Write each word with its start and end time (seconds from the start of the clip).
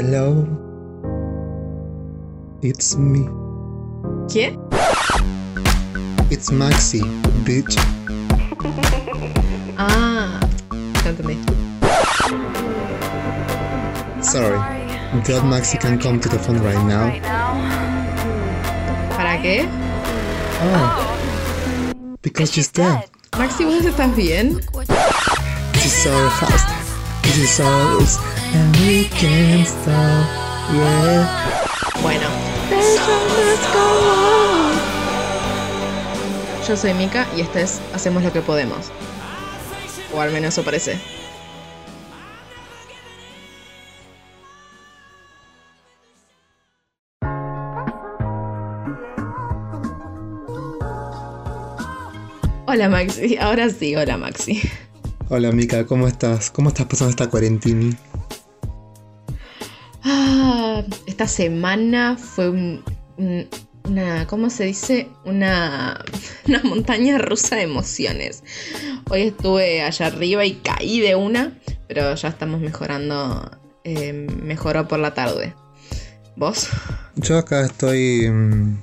Hello. 0.00 0.48
It's 2.62 2.96
me. 2.96 3.28
¿Quién? 4.32 4.56
It's 6.30 6.50
Maxi, 6.50 7.02
bitch. 7.44 7.76
Ah, 9.76 10.40
entendí. 11.04 11.36
Sorry. 14.24 14.56
God 15.28 15.44
Maxi 15.44 15.78
can 15.78 16.00
come 16.00 16.18
to 16.18 16.30
the 16.30 16.38
phone 16.38 16.64
right 16.64 16.80
now. 16.88 17.12
¿Para 19.20 19.36
qué? 19.42 19.68
Oh. 20.64 22.16
Because 22.22 22.50
she's 22.50 22.72
dead. 22.72 23.04
Maxi, 23.36 23.66
¿vos 23.66 23.84
estás 23.84 24.16
bien? 24.16 24.62
This 25.74 25.84
is 25.84 26.06
our 26.06 26.30
house. 26.30 26.64
This 27.20 27.36
is 27.36 27.60
ours. 27.60 28.39
And 28.52 28.76
we 28.76 29.04
can't 29.04 29.66
stop. 29.66 30.26
Yeah. 30.72 31.62
Bueno. 32.02 32.26
Yo 36.66 36.76
soy 36.76 36.94
Mika 36.94 37.26
y 37.36 37.40
este 37.42 37.62
es 37.62 37.80
Hacemos 37.94 38.22
lo 38.22 38.32
que 38.32 38.40
podemos. 38.40 38.90
O 40.12 40.20
al 40.20 40.32
menos 40.32 40.54
eso 40.54 40.64
parece. 40.64 40.98
Hola 52.66 52.88
Maxi, 52.88 53.36
ahora 53.36 53.68
sí, 53.68 53.96
hola 53.96 54.16
Maxi. 54.16 54.60
Hola 55.28 55.50
Mika, 55.52 55.86
¿cómo 55.86 56.06
estás? 56.08 56.50
¿Cómo 56.50 56.68
estás 56.68 56.86
pasando 56.86 57.10
esta 57.10 57.28
cuarentini? 57.28 57.96
Esta 61.20 61.34
semana 61.34 62.16
fue 62.16 62.48
un- 62.48 62.82
un- 63.18 63.46
una, 63.84 64.26
¿cómo 64.26 64.48
se 64.48 64.64
dice? 64.64 65.06
Una, 65.26 66.02
una 66.48 66.62
montaña 66.62 67.18
rusa 67.18 67.56
de 67.56 67.62
emociones. 67.62 68.42
Hoy 69.10 69.22
estuve 69.24 69.82
allá 69.82 70.06
arriba 70.06 70.46
y 70.46 70.54
caí 70.54 71.00
de 71.00 71.16
una, 71.16 71.58
pero 71.88 72.14
ya 72.14 72.28
estamos 72.28 72.60
mejorando. 72.62 73.50
eh, 73.84 74.12
mejoró 74.42 74.88
por 74.88 74.98
la 74.98 75.12
tarde. 75.12 75.54
¿Vos? 76.36 76.68
Yo 77.16 77.36
acá 77.36 77.66
estoy. 77.66 78.30
mm, 78.30 78.82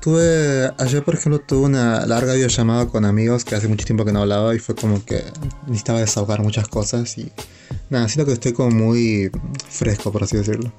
Tuve. 0.00 0.70
Ayer, 0.78 1.02
por 1.02 1.14
ejemplo, 1.16 1.40
tuve 1.40 1.66
una 1.66 2.06
larga 2.06 2.34
videollamada 2.34 2.86
con 2.86 3.04
amigos 3.04 3.44
que 3.44 3.56
hace 3.56 3.66
mucho 3.66 3.84
tiempo 3.84 4.04
que 4.04 4.12
no 4.12 4.20
hablaba 4.22 4.54
y 4.54 4.60
fue 4.60 4.76
como 4.76 5.04
que 5.04 5.24
necesitaba 5.66 5.98
desahogar 5.98 6.40
muchas 6.40 6.68
cosas 6.68 7.18
y. 7.18 7.32
Nada, 7.90 8.06
siento 8.08 8.26
que 8.26 8.34
estoy 8.34 8.52
como 8.52 8.70
muy 8.70 9.30
fresco, 9.68 10.12
por 10.12 10.22
así 10.22 10.36
decirlo. 10.36 10.72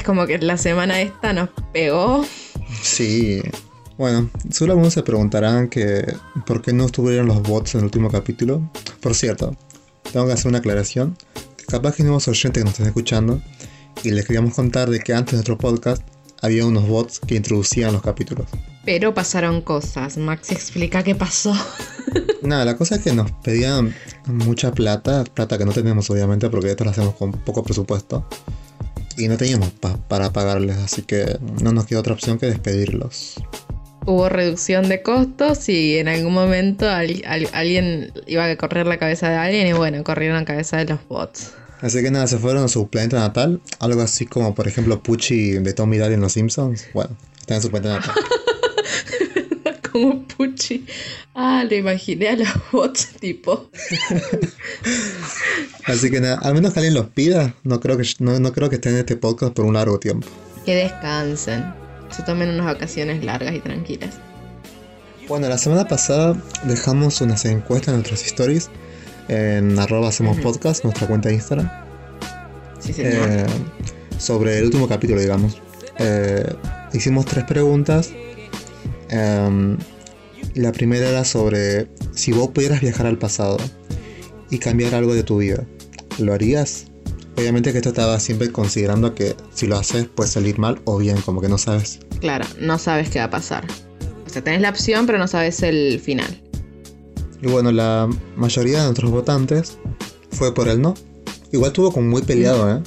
Es 0.00 0.06
como 0.06 0.26
que 0.26 0.38
la 0.38 0.56
semana 0.56 0.98
esta 1.02 1.34
nos 1.34 1.50
pegó. 1.74 2.24
Sí. 2.80 3.42
Bueno, 3.98 4.30
seguro 4.48 4.72
algunos 4.72 4.94
se 4.94 5.02
preguntarán 5.02 5.68
que 5.68 6.14
por 6.46 6.62
qué 6.62 6.72
no 6.72 6.86
estuvieron 6.86 7.26
los 7.26 7.42
bots 7.42 7.74
en 7.74 7.80
el 7.80 7.84
último 7.84 8.10
capítulo. 8.10 8.62
Por 9.02 9.14
cierto, 9.14 9.54
tengo 10.10 10.26
que 10.26 10.32
hacer 10.32 10.48
una 10.48 10.56
aclaración. 10.60 11.18
Capaz 11.68 11.96
que 11.96 12.02
hay 12.02 12.06
nuevos 12.06 12.28
oyentes 12.28 12.62
que 12.62 12.64
nos 12.64 12.72
están 12.72 12.86
escuchando 12.86 13.42
y 14.02 14.12
les 14.12 14.24
queríamos 14.24 14.54
contar 14.54 14.88
de 14.88 15.00
que 15.00 15.12
antes 15.12 15.32
de 15.32 15.36
nuestro 15.36 15.58
podcast 15.58 16.02
había 16.40 16.64
unos 16.64 16.88
bots 16.88 17.20
que 17.20 17.34
introducían 17.34 17.92
los 17.92 18.00
capítulos. 18.00 18.46
Pero 18.86 19.12
pasaron 19.12 19.60
cosas. 19.60 20.16
Maxi 20.16 20.54
explica 20.54 21.02
qué 21.02 21.14
pasó. 21.14 21.54
Nada, 22.42 22.64
la 22.64 22.78
cosa 22.78 22.94
es 22.94 23.02
que 23.02 23.12
nos 23.12 23.30
pedían 23.32 23.94
mucha 24.24 24.72
plata, 24.72 25.24
plata 25.24 25.58
que 25.58 25.66
no 25.66 25.72
tenemos 25.72 26.08
obviamente 26.08 26.48
porque 26.48 26.70
esto 26.70 26.84
lo 26.84 26.90
hacemos 26.90 27.16
con 27.16 27.32
poco 27.32 27.62
presupuesto. 27.62 28.26
Y 29.20 29.28
no 29.28 29.36
teníamos 29.36 29.70
pa- 29.70 29.96
para 30.08 30.32
pagarles, 30.32 30.78
así 30.78 31.02
que 31.02 31.38
no 31.62 31.72
nos 31.72 31.86
quedó 31.86 32.00
otra 32.00 32.14
opción 32.14 32.38
que 32.38 32.46
despedirlos. 32.46 33.34
Hubo 34.06 34.28
reducción 34.30 34.88
de 34.88 35.02
costos 35.02 35.68
y 35.68 35.98
en 35.98 36.08
algún 36.08 36.32
momento 36.32 36.88
al- 36.88 37.22
al- 37.26 37.48
alguien 37.52 38.12
iba 38.26 38.46
a 38.46 38.56
correr 38.56 38.86
la 38.86 38.98
cabeza 38.98 39.28
de 39.28 39.36
alguien 39.36 39.66
y 39.66 39.72
bueno, 39.74 40.02
corrieron 40.04 40.38
la 40.38 40.44
cabeza 40.46 40.78
de 40.78 40.86
los 40.86 41.06
bots. 41.06 41.52
Así 41.82 42.02
que 42.02 42.10
nada, 42.10 42.26
se 42.26 42.38
fueron 42.38 42.64
a 42.64 42.68
su 42.68 42.88
planeta 42.88 43.18
natal, 43.18 43.60
algo 43.78 44.00
así 44.02 44.24
como 44.26 44.54
por 44.54 44.66
ejemplo 44.68 45.02
Pucci 45.02 45.52
de 45.52 45.72
Tommy 45.74 45.98
Daly 45.98 46.14
en 46.14 46.20
Los 46.22 46.32
Simpsons. 46.32 46.86
Bueno, 46.94 47.16
está 47.38 47.56
en 47.56 47.62
su 47.62 47.70
planeta 47.70 47.96
natal. 47.96 48.14
Como 49.92 50.22
Pucci. 50.28 50.86
Ah, 51.34 51.64
lo 51.68 51.74
imaginé 51.76 52.28
a 52.28 52.36
los 52.36 52.48
bots 52.72 53.08
tipo. 53.20 53.70
Así 55.86 56.10
que 56.10 56.20
nada, 56.20 56.38
al 56.42 56.54
menos 56.54 56.72
que 56.72 56.80
alguien 56.80 56.94
los 56.94 57.08
pida, 57.08 57.54
no 57.64 57.80
creo 57.80 57.96
que, 57.96 58.04
no, 58.18 58.38
no 58.38 58.52
creo 58.52 58.68
que 58.68 58.76
estén 58.76 58.92
en 58.94 58.98
este 59.00 59.16
podcast 59.16 59.52
por 59.52 59.64
un 59.64 59.74
largo 59.74 59.98
tiempo. 59.98 60.26
Que 60.64 60.74
descansen. 60.74 61.64
Se 62.10 62.22
tomen 62.22 62.48
unas 62.50 62.66
vacaciones 62.66 63.24
largas 63.24 63.54
y 63.54 63.60
tranquilas. 63.60 64.14
Bueno, 65.28 65.48
la 65.48 65.58
semana 65.58 65.86
pasada 65.86 66.36
dejamos 66.64 67.20
unas 67.20 67.44
encuestas 67.44 67.88
en 67.88 67.94
nuestras 68.00 68.24
stories 68.26 68.68
en 69.28 69.78
arroba 69.78 70.08
hacemos 70.08 70.38
podcast, 70.40 70.82
nuestra 70.82 71.06
cuenta 71.06 71.28
de 71.28 71.36
Instagram, 71.36 71.70
Sí, 72.80 72.92
señor. 72.92 73.12
eh, 73.28 73.46
sobre 74.18 74.58
el 74.58 74.64
último 74.64 74.88
capítulo, 74.88 75.20
digamos. 75.20 75.58
Eh, 75.98 76.44
hicimos 76.92 77.26
tres 77.26 77.44
preguntas. 77.44 78.10
Em, 79.10 79.76
la 80.54 80.72
primera 80.72 81.08
era 81.08 81.24
sobre 81.24 81.88
si 82.14 82.32
vos 82.32 82.48
pudieras 82.50 82.80
viajar 82.80 83.06
al 83.06 83.18
pasado 83.18 83.56
y 84.50 84.58
cambiar 84.58 84.94
algo 84.94 85.14
de 85.14 85.22
tu 85.22 85.38
vida, 85.38 85.66
¿lo 86.18 86.32
harías? 86.32 86.86
Obviamente 87.36 87.72
que 87.72 87.78
esto 87.78 87.90
estaba 87.90 88.18
siempre 88.20 88.50
considerando 88.50 89.14
que 89.14 89.34
si 89.54 89.66
lo 89.66 89.76
haces 89.76 90.06
puede 90.06 90.28
salir 90.30 90.58
mal 90.58 90.80
o 90.84 90.98
bien, 90.98 91.20
como 91.22 91.40
que 91.40 91.48
no 91.48 91.58
sabes. 91.58 92.00
Claro, 92.20 92.44
no 92.60 92.78
sabes 92.78 93.08
qué 93.10 93.18
va 93.20 93.26
a 93.26 93.30
pasar. 93.30 93.64
O 94.26 94.28
sea, 94.28 94.42
tenés 94.42 94.60
la 94.60 94.70
opción, 94.70 95.06
pero 95.06 95.18
no 95.18 95.26
sabes 95.26 95.62
el 95.62 96.00
final. 96.00 96.42
Y 97.42 97.46
bueno, 97.46 97.72
la 97.72 98.08
mayoría 98.36 98.78
de 98.80 98.84
nuestros 98.84 99.10
votantes 99.10 99.78
fue 100.32 100.52
por 100.54 100.68
el 100.68 100.82
no. 100.82 100.94
Igual 101.52 101.68
estuvo 101.70 101.92
como 101.92 102.08
muy 102.08 102.22
peleado, 102.22 102.70
¿eh? 102.76 102.82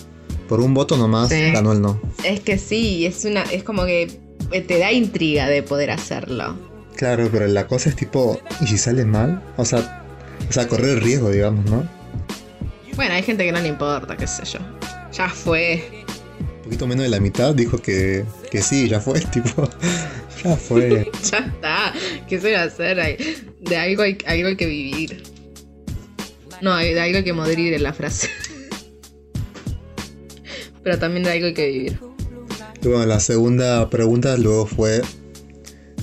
Por 0.48 0.60
un 0.60 0.74
voto 0.74 0.98
nomás 0.98 1.30
Sí. 1.30 1.52
ganó 1.52 1.72
el 1.72 1.82
no. 1.82 2.00
Es 2.24 2.42
que 2.42 2.58
sí, 2.60 3.06
es 3.06 3.26
una. 3.26 3.42
es 3.44 3.64
como 3.64 3.86
que 3.86 4.20
te 4.62 4.78
da 4.80 4.92
intriga 4.92 5.48
de 5.48 5.64
poder 5.64 5.92
hacerlo. 5.92 6.58
Claro, 6.96 7.30
pero 7.32 7.48
la 7.48 7.68
cosa 7.68 7.90
es 7.90 7.96
tipo, 7.96 8.40
¿y 8.62 8.68
si 8.68 8.78
sale 8.78 9.04
mal? 9.06 9.42
O 9.58 9.66
sea, 9.66 10.04
o 10.48 10.52
sea, 10.54 10.68
correr 10.68 10.98
el 10.98 11.02
riesgo, 11.02 11.32
digamos, 11.32 11.66
¿no? 11.70 11.88
Bueno, 12.96 13.16
hay 13.16 13.24
gente 13.24 13.44
que 13.44 13.52
no 13.52 13.60
le 13.60 13.68
importa, 13.70 14.16
qué 14.16 14.28
sé 14.28 14.44
yo. 14.46 14.60
Ya 15.12 15.28
fue. 15.30 15.84
Un 16.58 16.62
poquito 16.64 16.86
menos 16.88 17.04
de 17.04 17.10
la 17.10 17.20
mitad 17.20 17.54
dijo 17.56 17.80
que, 17.80 18.24
que 18.52 18.62
sí, 18.62 18.88
ya 18.88 19.00
fue, 19.00 19.20
tipo, 19.34 19.68
ya 20.44 20.56
fue. 20.56 21.10
Ya 21.32 21.38
está. 21.40 21.94
¿Qué 22.30 22.40
se 22.40 22.54
va 22.54 22.62
a 22.62 22.66
hacer? 22.66 23.00
Hay- 23.00 23.18
De 23.62 23.78
algo 23.78 24.04
hay, 24.04 24.18
algo 24.28 24.48
hay 24.50 24.56
que 24.56 24.66
vivir. 24.68 25.24
No, 26.62 26.78
de 26.78 27.00
algo 27.02 27.18
hay 27.18 27.24
que 27.24 27.34
morir 27.34 27.74
en 27.74 27.82
la 27.84 27.94
frase. 27.94 28.30
Pero 30.84 31.00
también 31.00 31.24
de 31.24 31.32
algo 31.32 31.46
hay 31.48 31.54
que 31.54 31.68
vivir. 31.70 32.00
Y 32.84 32.88
bueno, 32.88 33.06
la 33.06 33.20
segunda 33.20 33.90
pregunta 33.90 34.38
luego 34.38 34.66
fue, 34.66 35.02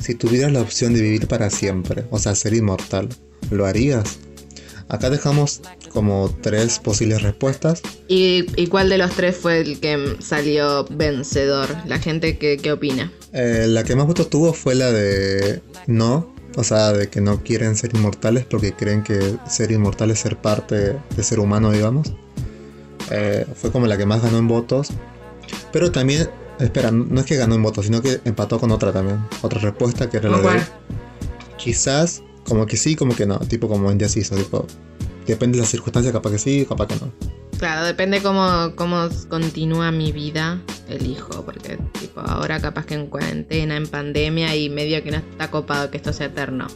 si 0.01 0.15
tuvieras 0.15 0.53
la 0.53 0.63
opción 0.63 0.95
de 0.95 1.03
vivir 1.03 1.29
para 1.29 1.51
siempre, 1.51 2.07
o 2.11 2.19
sea, 2.19 2.35
ser 2.35 2.55
inmortal, 2.55 3.09
¿lo 3.51 3.67
harías? 3.67 4.19
Acá 4.89 5.11
dejamos 5.11 5.61
como 5.93 6.35
tres 6.41 6.79
posibles 6.81 7.23
respuestas. 7.23 7.83
¿Y, 8.09 8.47
y 8.61 8.67
cuál 8.67 8.89
de 8.89 8.99
los 8.99 9.13
tres 9.13 9.37
fue 9.37 9.61
el 9.61 9.79
que 9.79 10.17
salió 10.21 10.85
vencedor? 10.91 11.69
La 11.87 12.01
gente 12.01 12.39
que 12.39 12.73
opina. 12.73 13.13
Eh, 13.33 13.67
la 13.69 13.85
que 13.85 13.95
más 13.95 14.07
votos 14.07 14.29
tuvo 14.29 14.53
fue 14.53 14.75
la 14.75 14.91
de 14.91 15.63
no, 15.87 16.35
o 16.57 16.65
sea, 16.65 16.93
de 16.93 17.09
que 17.09 17.21
no 17.21 17.43
quieren 17.45 17.77
ser 17.77 17.95
inmortales 17.95 18.45
porque 18.45 18.73
creen 18.73 19.05
que 19.05 19.37
ser 19.49 19.71
inmortal 19.71 20.11
es 20.11 20.19
ser 20.19 20.37
parte 20.37 20.97
de 21.17 21.23
ser 21.23 21.39
humano, 21.39 21.71
digamos. 21.71 22.13
Eh, 23.11 23.47
fue 23.55 23.71
como 23.71 23.87
la 23.87 23.97
que 23.97 24.07
más 24.07 24.23
ganó 24.23 24.39
en 24.39 24.49
votos. 24.49 24.89
Pero 25.73 25.93
también, 25.93 26.29
espera, 26.61 26.91
no 26.91 27.21
es 27.21 27.27
que 27.27 27.37
ganó 27.37 27.55
en 27.55 27.63
votos, 27.63 27.87
sino 27.87 28.03
que 28.03 28.21
empató 28.25 28.59
con 28.59 28.71
otra 28.71 28.93
también. 28.93 29.19
Otra 29.43 29.61
respuesta 29.61 30.09
que 30.09 30.19
era 30.19 30.31
la 30.31 30.37
de 30.39 30.43
¿Cuál? 30.43 30.69
quizás, 31.57 32.23
como 32.45 32.67
que 32.67 32.77
sí, 32.77 32.97
como 32.97 33.15
que 33.15 33.27
no, 33.27 33.39
tipo 33.41 33.69
como 33.69 33.91
indeciso, 33.93 34.35
tipo, 34.37 34.67
depende 35.27 35.57
de 35.57 35.63
las 35.63 35.71
circunstancias, 35.71 36.13
capaz 36.13 36.31
que 36.33 36.39
sí, 36.39 36.67
capaz 36.69 36.89
que 36.89 36.97
no. 36.97 37.13
Claro, 37.59 37.85
depende 37.85 38.23
cómo, 38.23 38.73
cómo 38.75 39.09
continúa 39.29 39.91
mi 39.91 40.13
vida, 40.13 40.63
elijo, 40.89 41.45
porque 41.45 41.79
tipo 41.99 42.21
ahora 42.21 42.59
capaz 42.59 42.87
que 42.87 42.95
en 42.95 43.07
cuarentena, 43.07 43.77
en 43.77 43.87
pandemia 43.87 44.57
y 44.57 44.71
medio 44.71 45.03
que 45.03 45.11
no 45.11 45.19
está 45.19 45.51
copado 45.51 45.91
que 45.91 45.99
esto 45.99 46.13
sea 46.15 46.29
eterno. 46.29 46.69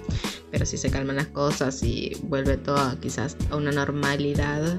Pero 0.50 0.66
si 0.66 0.76
se 0.76 0.90
calman 0.90 1.16
las 1.16 1.28
cosas 1.28 1.82
y 1.82 2.14
vuelve 2.24 2.58
todo 2.58 3.00
quizás 3.00 3.36
a 3.50 3.56
una 3.56 3.72
normalidad, 3.72 4.78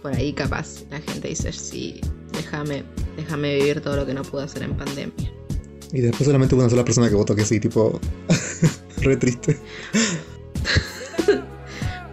por 0.00 0.14
ahí 0.14 0.32
capaz 0.32 0.84
la 0.90 1.00
gente 1.00 1.28
dice, 1.28 1.52
sí, 1.52 2.00
déjame, 2.36 2.84
déjame 3.16 3.54
vivir 3.56 3.80
todo 3.80 3.96
lo 3.96 4.06
que 4.06 4.14
no 4.14 4.22
pude 4.22 4.44
hacer 4.44 4.62
en 4.62 4.76
pandemia. 4.76 5.32
Y 5.92 6.00
después 6.00 6.24
solamente 6.26 6.54
hubo 6.54 6.62
una 6.62 6.70
sola 6.70 6.84
persona 6.84 7.08
que 7.08 7.14
votó 7.14 7.34
que 7.34 7.44
sí, 7.44 7.60
tipo, 7.60 8.00
re 8.98 9.16
triste. 9.16 9.58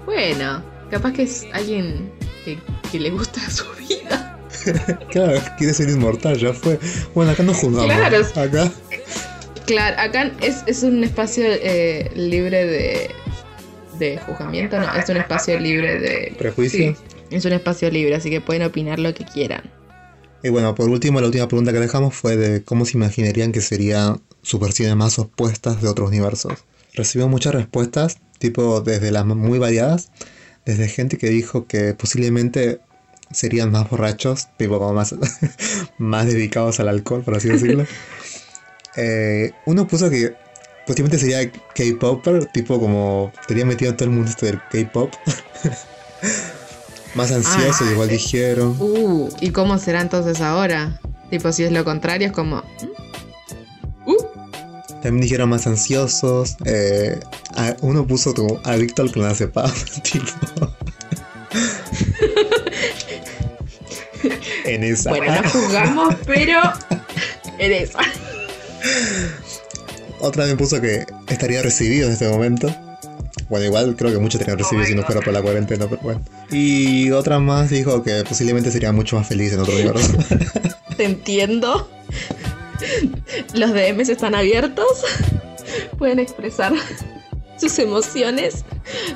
Bueno, 0.05 0.63
capaz 0.91 1.13
que 1.13 1.23
es 1.23 1.45
alguien 1.53 2.11
que 2.45 2.59
que 2.93 2.99
le 2.99 3.09
gusta 3.09 3.41
su 3.49 3.65
vida. 3.73 4.39
claro, 5.09 5.41
quiere 5.57 5.73
ser 5.73 5.89
inmortal, 5.89 6.37
ya 6.37 6.53
fue. 6.53 6.79
Bueno, 7.15 7.31
acá 7.31 7.41
no 7.41 7.53
juzgamos. 7.53 7.85
Claro. 7.85 8.17
Acá. 8.35 8.71
Claro, 9.65 9.95
acá 9.99 10.31
es, 10.41 10.63
es 10.67 10.83
un 10.83 11.03
espacio 11.03 11.43
eh, 11.47 12.11
libre 12.15 12.65
de, 12.65 13.09
de 13.97 14.17
juzgamiento, 14.19 14.79
no, 14.79 14.93
es 14.93 15.09
un 15.09 15.17
espacio 15.17 15.59
libre 15.59 15.99
de... 15.99 16.35
¿Prejuicio? 16.37 16.95
Sí, 16.95 17.15
es 17.31 17.45
un 17.45 17.53
espacio 17.53 17.89
libre, 17.89 18.13
así 18.13 18.29
que 18.29 18.41
pueden 18.41 18.63
opinar 18.63 18.99
lo 18.99 19.13
que 19.13 19.25
quieran. 19.25 19.63
Y 20.43 20.49
bueno, 20.49 20.75
por 20.75 20.89
último, 20.89 21.21
la 21.21 21.27
última 21.27 21.47
pregunta 21.47 21.71
que 21.71 21.79
dejamos 21.79 22.13
fue 22.13 22.35
de 22.35 22.63
cómo 22.63 22.85
se 22.85 22.97
imaginarían 22.97 23.53
que 23.53 23.61
serían 23.61 24.21
sus 24.41 24.59
versiones 24.59 24.97
más 24.97 25.17
opuestas 25.17 25.81
de 25.81 25.87
otros 25.87 26.09
universos. 26.09 26.65
Recibimos 26.93 27.31
muchas 27.31 27.55
respuestas, 27.55 28.17
tipo 28.39 28.81
desde 28.81 29.11
las 29.11 29.25
muy 29.25 29.57
variadas, 29.57 30.11
desde 30.65 30.89
gente 30.89 31.17
que 31.17 31.29
dijo 31.29 31.65
que 31.65 31.93
posiblemente 31.93 32.81
serían 33.31 33.71
más 33.71 33.89
borrachos, 33.89 34.49
tipo 34.57 34.79
como 34.79 34.93
más, 34.93 35.15
más 35.97 36.25
dedicados 36.27 36.81
al 36.81 36.89
alcohol, 36.89 37.23
por 37.23 37.35
así 37.35 37.49
decirlo. 37.49 37.85
Eh, 38.95 39.53
uno 39.65 39.87
puso 39.87 40.07
que 40.11 40.35
posiblemente 40.85 41.17
sería 41.17 41.51
K-Popper, 41.51 42.45
tipo 42.53 42.79
como 42.79 43.31
estaría 43.41 43.65
metido 43.65 43.95
todo 43.95 44.05
el 44.05 44.11
mundo 44.11 44.29
esto 44.29 44.45
del 44.45 44.61
K-Pop. 44.71 45.11
más 47.15 47.31
ansioso, 47.31 47.83
Ah, 47.85 47.91
igual 47.91 48.09
sí. 48.09 48.15
dijeron. 48.15 48.75
Uh, 48.79 49.29
¿y 49.41 49.51
cómo 49.51 49.77
será 49.77 50.01
entonces 50.01 50.41
ahora? 50.41 50.99
Tipo, 51.29 51.51
si 51.51 51.63
es 51.63 51.71
lo 51.71 51.83
contrario, 51.83 52.27
es 52.27 52.33
como... 52.33 52.57
¿mm? 52.57 54.09
Uh, 54.09 54.17
También 55.01 55.21
dijeron 55.21 55.49
más 55.49 55.65
ansiosos. 55.67 56.57
eh, 56.65 57.19
uno 57.81 58.05
puso 58.07 58.33
como 58.33 58.59
adicto 58.63 59.01
al 59.03 59.11
clonazepam, 59.11 59.71
tipo. 60.03 60.25
en 64.65 64.83
esa. 64.83 65.09
bueno, 65.09 65.41
no 65.41 65.49
juzgamos, 65.49 66.15
pero... 66.25 66.59
En 67.59 67.71
eso. 67.71 67.97
Otra 70.19 70.45
me 70.45 70.55
puso 70.55 70.81
que 70.81 71.05
estaría 71.27 71.61
recibido 71.61 72.07
en 72.07 72.13
este 72.13 72.27
momento. 72.27 72.73
Bueno, 73.49 73.65
igual 73.65 73.95
creo 73.95 74.11
que 74.11 74.17
muchos 74.17 74.41
estarían 74.41 74.59
recibidos 74.59 74.87
si 74.87 74.95
no 74.95 75.03
fuera 75.03 75.21
por 75.21 75.33
la 75.33 75.41
cuarentena, 75.41 75.87
pero 75.87 76.01
bueno. 76.01 76.21
Y 76.51 77.11
otra 77.11 77.39
más 77.39 77.69
dijo 77.69 78.03
que 78.03 78.23
posiblemente 78.23 78.71
sería 78.71 78.91
mucho 78.91 79.15
más 79.15 79.27
feliz 79.27 79.53
en 79.53 79.59
otro 79.59 79.73
universo. 79.73 80.13
Te 80.97 81.05
entiendo. 81.05 81.89
Los 83.53 83.73
DMs 83.73 84.09
están 84.09 84.35
abiertos. 84.35 85.05
Pueden 85.97 86.19
expresar 86.19 86.73
sus 87.57 87.79
emociones. 87.79 88.65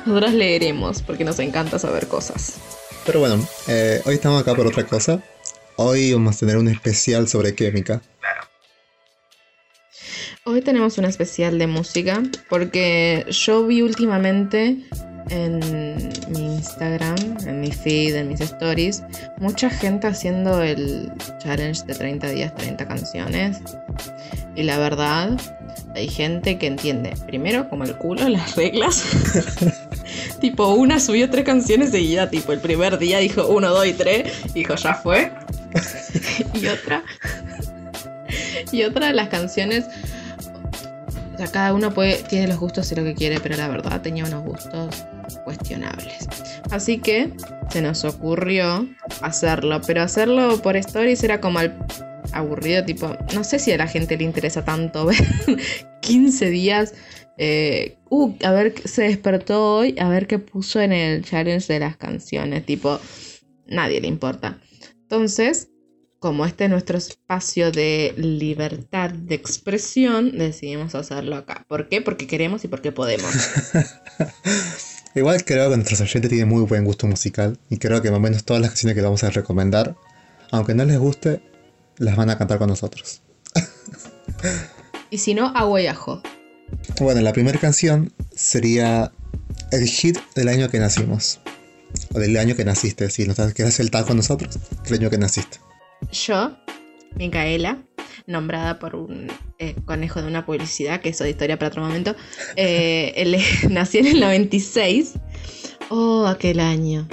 Nosotros 0.06 0.32
leeremos 0.32 1.02
porque 1.02 1.24
nos 1.24 1.38
encanta 1.38 1.78
saber 1.78 2.08
cosas. 2.08 2.54
pero 3.04 3.20
bueno, 3.20 3.46
eh, 3.66 4.00
hoy 4.04 4.14
estamos 4.14 4.40
acá 4.40 4.54
por 4.54 4.66
otra 4.66 4.84
cosa. 4.84 5.22
Hoy 5.76 6.12
vamos 6.12 6.36
a 6.36 6.38
tener 6.40 6.56
un 6.56 6.68
especial 6.68 7.28
sobre 7.28 7.54
química. 7.54 8.00
Hoy 10.50 10.62
tenemos 10.62 10.96
un 10.96 11.04
especial 11.04 11.58
de 11.58 11.66
música 11.66 12.22
porque 12.48 13.26
yo 13.28 13.66
vi 13.66 13.82
últimamente 13.82 14.78
en 15.28 15.58
mi 16.30 16.54
Instagram, 16.54 17.16
en 17.46 17.60
mi 17.60 17.70
feed, 17.70 18.14
en 18.16 18.28
mis 18.28 18.40
stories, 18.40 19.02
mucha 19.40 19.68
gente 19.68 20.06
haciendo 20.06 20.62
el 20.62 21.12
challenge 21.38 21.84
de 21.84 21.94
30 21.94 22.30
días, 22.30 22.54
30 22.54 22.88
canciones. 22.88 23.58
Y 24.56 24.62
la 24.62 24.78
verdad, 24.78 25.38
hay 25.94 26.08
gente 26.08 26.56
que 26.56 26.68
entiende, 26.68 27.12
primero, 27.26 27.68
como 27.68 27.84
el 27.84 27.94
culo, 27.98 28.26
las 28.26 28.56
reglas. 28.56 29.04
tipo, 30.40 30.66
una 30.68 30.98
subió 30.98 31.28
tres 31.28 31.44
canciones 31.44 31.90
seguidas, 31.90 32.30
tipo, 32.30 32.54
el 32.54 32.60
primer 32.60 32.98
día 32.98 33.18
dijo 33.18 33.46
uno, 33.48 33.68
dos 33.68 33.86
y 33.86 33.92
tres, 33.92 34.32
dijo, 34.54 34.76
ya 34.76 34.94
fue. 34.94 35.30
y 36.54 36.66
otra, 36.68 37.04
y 38.72 38.84
otra 38.84 39.08
de 39.08 39.12
las 39.12 39.28
canciones 39.28 39.84
o 41.38 41.40
sea, 41.40 41.52
cada 41.52 41.72
uno 41.72 41.94
tiene 42.28 42.48
los 42.48 42.58
gustos 42.58 42.90
de 42.90 42.96
lo 42.96 43.04
que 43.04 43.14
quiere, 43.14 43.38
pero 43.38 43.56
la 43.56 43.68
verdad 43.68 44.02
tenía 44.02 44.24
unos 44.24 44.42
gustos 44.42 45.04
cuestionables. 45.44 46.26
Así 46.72 46.98
que 46.98 47.32
se 47.70 47.80
nos 47.80 48.04
ocurrió 48.04 48.88
hacerlo, 49.20 49.80
pero 49.86 50.02
hacerlo 50.02 50.60
por 50.60 50.76
stories 50.76 51.22
era 51.22 51.40
como 51.40 51.60
al 51.60 51.78
aburrido, 52.32 52.84
tipo, 52.84 53.16
no 53.36 53.44
sé 53.44 53.60
si 53.60 53.70
a 53.70 53.76
la 53.76 53.86
gente 53.86 54.16
le 54.16 54.24
interesa 54.24 54.64
tanto 54.64 55.06
ver 55.06 55.16
15 56.00 56.50
días. 56.50 56.94
eh, 57.36 57.98
uh, 58.10 58.34
a 58.44 58.50
ver, 58.50 58.74
se 58.84 59.04
despertó 59.04 59.76
hoy, 59.76 59.94
a 60.00 60.08
ver 60.08 60.26
qué 60.26 60.40
puso 60.40 60.80
en 60.80 60.92
el 60.92 61.24
challenge 61.24 61.72
de 61.72 61.78
las 61.78 61.96
canciones, 61.96 62.66
tipo, 62.66 62.98
nadie 63.68 64.00
le 64.00 64.08
importa. 64.08 64.58
Entonces, 65.02 65.68
como 66.18 66.46
este 66.46 66.64
es 66.64 66.70
nuestro 66.70 66.98
espacio 66.98 67.70
de 67.70 68.14
libertad 68.16 69.10
de 69.10 69.34
expresión, 69.34 70.36
decidimos 70.36 70.94
hacerlo 70.94 71.36
acá. 71.36 71.64
¿Por 71.68 71.88
qué? 71.88 72.02
Porque 72.02 72.26
queremos 72.26 72.64
y 72.64 72.68
porque 72.68 72.92
podemos. 72.92 73.30
Igual 75.14 75.44
creo 75.44 75.70
que 75.70 75.76
nuestros 75.76 76.00
oyentes 76.00 76.28
tienen 76.28 76.48
muy 76.48 76.62
buen 76.62 76.84
gusto 76.84 77.06
musical 77.06 77.58
y 77.70 77.78
creo 77.78 78.02
que 78.02 78.10
más 78.10 78.18
o 78.18 78.20
menos 78.20 78.44
todas 78.44 78.60
las 78.60 78.70
canciones 78.70 78.96
que 78.96 79.02
vamos 79.02 79.24
a 79.24 79.30
recomendar, 79.30 79.96
aunque 80.50 80.74
no 80.74 80.84
les 80.84 80.98
guste, 80.98 81.40
las 81.98 82.16
van 82.16 82.30
a 82.30 82.38
cantar 82.38 82.58
con 82.58 82.68
nosotros. 82.68 83.22
Y 85.10 85.16
si 85.16 85.32
no, 85.32 85.46
agua 85.56 85.80
y 85.80 85.86
ajo. 85.86 86.22
Bueno, 87.00 87.22
la 87.22 87.32
primera 87.32 87.58
canción 87.58 88.12
sería 88.34 89.10
el 89.72 89.86
hit 89.86 90.18
del 90.34 90.48
año 90.48 90.68
que 90.68 90.78
nacimos. 90.78 91.40
O 92.12 92.18
del 92.18 92.36
año 92.36 92.54
que 92.54 92.66
naciste, 92.66 93.08
si 93.08 93.26
nos 93.26 93.36
quedas 93.54 93.80
el 93.80 93.90
tal 93.90 94.04
con 94.04 94.18
nosotros, 94.18 94.58
el 94.84 94.94
año 94.94 95.08
que 95.08 95.16
naciste. 95.16 95.60
Yo, 96.12 96.56
Micaela, 97.16 97.78
nombrada 98.26 98.78
por 98.78 98.94
un 98.96 99.28
eh, 99.58 99.74
conejo 99.84 100.20
de 100.22 100.28
una 100.28 100.44
publicidad, 100.46 101.00
que 101.00 101.10
eso 101.10 101.24
de 101.24 101.30
historia 101.30 101.58
para 101.58 101.68
otro 101.68 101.82
momento, 101.82 102.14
eh, 102.56 103.12
él- 103.16 103.38
nací 103.70 103.98
en 103.98 104.06
el 104.06 104.20
96. 104.20 105.14
Oh, 105.90 106.26
aquel 106.26 106.60
año. 106.60 107.08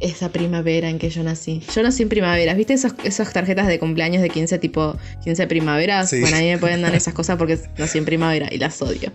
Esa 0.00 0.30
primavera 0.30 0.90
en 0.90 0.98
que 0.98 1.08
yo 1.08 1.22
nací. 1.22 1.62
Yo 1.74 1.82
nací 1.82 2.02
en 2.02 2.08
primaveras. 2.10 2.56
¿Viste 2.56 2.74
esos- 2.74 2.94
esas 3.04 3.32
tarjetas 3.32 3.66
de 3.68 3.78
cumpleaños 3.78 4.22
de 4.22 4.28
15 4.28 4.58
tipo 4.58 4.96
15 5.22 5.46
primaveras? 5.46 6.10
Sí. 6.10 6.20
Bueno, 6.20 6.36
a 6.36 6.40
mí 6.40 6.46
me 6.46 6.58
pueden 6.58 6.82
dar 6.82 6.94
esas 6.94 7.14
cosas 7.14 7.36
porque 7.38 7.58
nací 7.78 7.98
en 7.98 8.04
primavera 8.04 8.48
y 8.52 8.58
las 8.58 8.82
odio. 8.82 9.12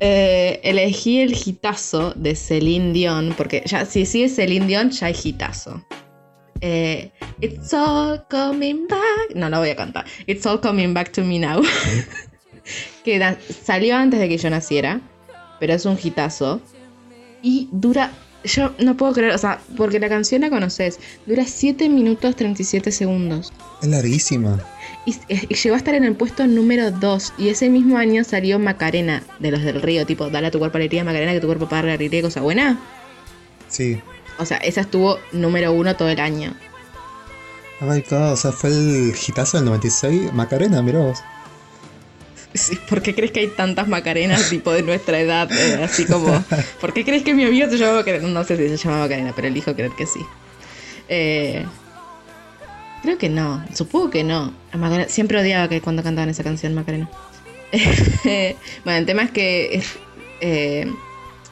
Eh, 0.00 0.60
elegí 0.64 1.20
el 1.20 1.32
hitazo 1.34 2.12
de 2.16 2.34
Celine 2.34 2.92
Dion, 2.92 3.34
porque 3.36 3.62
ya 3.66 3.84
si 3.84 4.04
sigue 4.06 4.28
Celine 4.28 4.66
Dion, 4.66 4.90
ya 4.90 5.06
hay 5.08 5.16
hitazo. 5.22 5.84
Eh, 6.62 7.10
It's 7.40 7.74
all 7.74 8.24
coming 8.30 8.86
back. 8.88 9.34
No, 9.34 9.48
la 9.50 9.58
voy 9.58 9.70
a 9.70 9.76
cantar. 9.76 10.06
It's 10.26 10.46
all 10.46 10.60
coming 10.60 10.94
back 10.94 11.10
to 11.12 11.22
me 11.22 11.38
now. 11.38 11.60
que 13.04 13.18
da- 13.18 13.36
salió 13.64 13.96
antes 13.96 14.20
de 14.20 14.28
que 14.28 14.38
yo 14.38 14.48
naciera, 14.48 15.00
pero 15.58 15.74
es 15.74 15.84
un 15.84 15.98
hitazo. 16.02 16.60
Y 17.42 17.68
dura. 17.72 18.12
Yo 18.44 18.72
no 18.80 18.96
puedo 18.96 19.12
creer, 19.12 19.32
o 19.34 19.38
sea, 19.38 19.60
porque 19.76 20.00
la 20.00 20.08
canción 20.08 20.40
la 20.40 20.50
conoces. 20.50 20.98
Dura 21.26 21.44
7 21.44 21.88
minutos 21.88 22.34
37 22.34 22.90
segundos. 22.90 23.52
Es 23.82 23.88
larguísima. 23.88 24.60
Y, 25.06 25.14
y 25.28 25.54
llegó 25.54 25.74
a 25.74 25.78
estar 25.78 25.94
en 25.94 26.02
el 26.04 26.14
puesto 26.16 26.44
número 26.48 26.90
2. 26.90 27.34
Y 27.38 27.48
ese 27.50 27.68
mismo 27.70 27.98
año 27.98 28.24
salió 28.24 28.58
Macarena, 28.58 29.22
de 29.38 29.50
los 29.52 29.62
del 29.62 29.80
río, 29.82 30.06
tipo, 30.06 30.28
dale 30.28 30.48
a 30.48 30.50
tu 30.50 30.58
cuerpo 30.58 30.76
alegría, 30.78 31.04
Macarena, 31.04 31.32
que 31.32 31.40
tu 31.40 31.46
cuerpo 31.46 31.68
para 31.68 31.86
la 31.88 31.94
alegría, 31.94 32.22
cosa 32.22 32.40
buena. 32.40 32.80
Sí. 33.68 34.00
O 34.38 34.44
sea, 34.46 34.56
esa 34.58 34.80
estuvo 34.80 35.18
número 35.32 35.72
uno 35.72 35.94
todo 35.96 36.08
el 36.08 36.20
año. 36.20 36.54
Oh 37.80 37.86
my 37.86 38.00
god, 38.08 38.32
o 38.32 38.36
sea, 38.36 38.52
fue 38.52 38.70
el 38.70 39.14
hitazo 39.26 39.56
del 39.58 39.66
96. 39.66 40.32
Macarena, 40.32 40.82
mirá 40.82 41.00
vos. 41.00 41.18
Sí, 42.54 42.78
¿Por 42.88 43.00
qué 43.00 43.14
crees 43.14 43.32
que 43.32 43.40
hay 43.40 43.48
tantas 43.48 43.88
Macarenas 43.88 44.50
tipo 44.50 44.72
de 44.72 44.82
nuestra 44.82 45.18
edad? 45.18 45.50
Eh, 45.50 45.82
así 45.82 46.04
como, 46.04 46.44
¿por 46.80 46.92
qué 46.92 47.02
crees 47.04 47.22
que 47.22 47.32
mi 47.34 47.44
amigo 47.44 47.68
se 47.68 47.78
llama 47.78 47.94
Macarena? 47.98 48.28
No 48.28 48.44
sé 48.44 48.56
si 48.56 48.68
se 48.76 48.76
llama 48.76 49.00
Macarena, 49.00 49.32
pero 49.34 49.48
elijo 49.48 49.74
creer 49.74 49.92
que 49.96 50.06
sí. 50.06 50.20
Eh, 51.08 51.64
creo 53.02 53.16
que 53.18 53.28
no, 53.30 53.64
supongo 53.74 54.10
que 54.10 54.22
no. 54.22 54.52
Macarena- 54.74 55.08
siempre 55.08 55.40
odiaba 55.40 55.68
que 55.68 55.80
cuando 55.80 56.02
cantaban 56.02 56.28
esa 56.28 56.44
canción 56.44 56.74
Macarena. 56.74 57.08
bueno, 58.84 58.98
el 58.98 59.06
tema 59.06 59.22
es 59.22 59.30
que 59.30 59.74
es, 59.76 59.86
eh, 60.42 60.92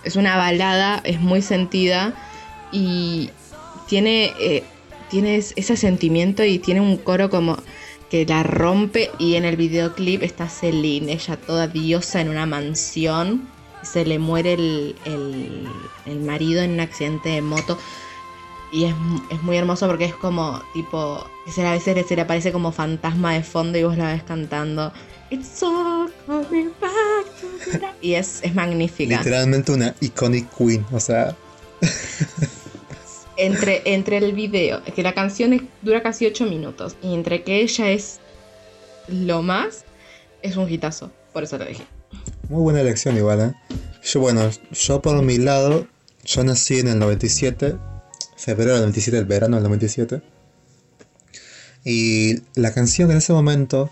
es 0.04 0.16
una 0.16 0.36
balada, 0.36 1.00
es 1.04 1.18
muy 1.18 1.40
sentida 1.40 2.12
y 2.72 3.30
tiene, 3.86 4.32
eh, 4.38 4.64
ese 5.12 5.76
sentimiento 5.76 6.44
y 6.44 6.58
tiene 6.58 6.80
un 6.80 6.96
coro 6.96 7.30
como 7.30 7.56
que 8.10 8.26
la 8.26 8.42
rompe 8.42 9.10
y 9.18 9.34
en 9.36 9.44
el 9.44 9.56
videoclip 9.56 10.22
está 10.22 10.48
Celine, 10.48 11.12
ella 11.12 11.36
toda 11.36 11.66
diosa 11.68 12.20
en 12.20 12.28
una 12.28 12.46
mansión, 12.46 13.48
se 13.82 14.04
le 14.04 14.18
muere 14.18 14.54
el, 14.54 14.94
el- 15.04 16.20
marido 16.20 16.60
en 16.62 16.72
un 16.72 16.80
accidente 16.80 17.28
de 17.30 17.40
moto 17.42 17.78
y 18.72 18.84
es, 18.84 18.94
es 19.30 19.42
muy 19.42 19.56
hermoso 19.56 19.86
porque 19.86 20.04
es 20.04 20.14
como 20.14 20.60
tipo, 20.74 21.24
a 21.56 21.72
veces 21.72 22.06
se 22.06 22.16
le 22.16 22.22
aparece 22.22 22.52
como 22.52 22.72
fantasma 22.72 23.34
de 23.34 23.42
fondo 23.42 23.78
y 23.78 23.84
vos 23.84 23.96
la 23.96 24.12
ves 24.12 24.22
cantando 24.22 24.92
It's 25.30 25.62
all 25.62 26.12
coming 26.26 26.70
back 26.80 27.26
to 27.40 27.46
me 27.72 27.78
now". 27.78 27.90
y 28.00 28.14
es, 28.14 28.40
es 28.42 28.54
magnífica. 28.54 29.18
Literalmente 29.18 29.70
una 29.72 29.94
iconic 30.00 30.48
queen, 30.56 30.84
o 30.92 30.98
sea, 30.98 31.36
entre, 33.46 33.82
entre 33.84 34.18
el 34.18 34.32
video, 34.32 34.82
que 34.84 35.02
la 35.02 35.14
canción 35.14 35.52
es- 35.52 35.62
dura 35.82 36.02
casi 36.02 36.26
8 36.26 36.46
minutos, 36.46 36.96
y 37.02 37.14
entre 37.14 37.42
que 37.42 37.60
ella 37.62 37.90
es 37.90 38.18
lo 39.08 39.42
más, 39.42 39.84
es 40.42 40.56
un 40.56 40.70
hitazo. 40.70 41.10
Por 41.32 41.42
eso 41.44 41.58
lo 41.58 41.64
dije. 41.64 41.84
Muy 42.48 42.62
buena 42.62 42.80
elección 42.80 43.16
igual, 43.16 43.40
¿eh? 43.40 43.76
Yo, 44.02 44.20
bueno, 44.20 44.50
yo 44.72 45.00
por 45.02 45.20
mi 45.22 45.38
lado, 45.38 45.86
yo 46.24 46.42
nací 46.44 46.78
en 46.80 46.88
el 46.88 46.98
97, 46.98 47.76
febrero 48.36 48.72
del 48.72 48.80
97, 48.80 49.18
el 49.18 49.24
verano 49.26 49.56
del 49.56 49.64
97. 49.64 50.22
Y 51.84 52.40
la 52.54 52.72
canción 52.74 53.10
en 53.10 53.18
ese 53.18 53.32
momento 53.32 53.90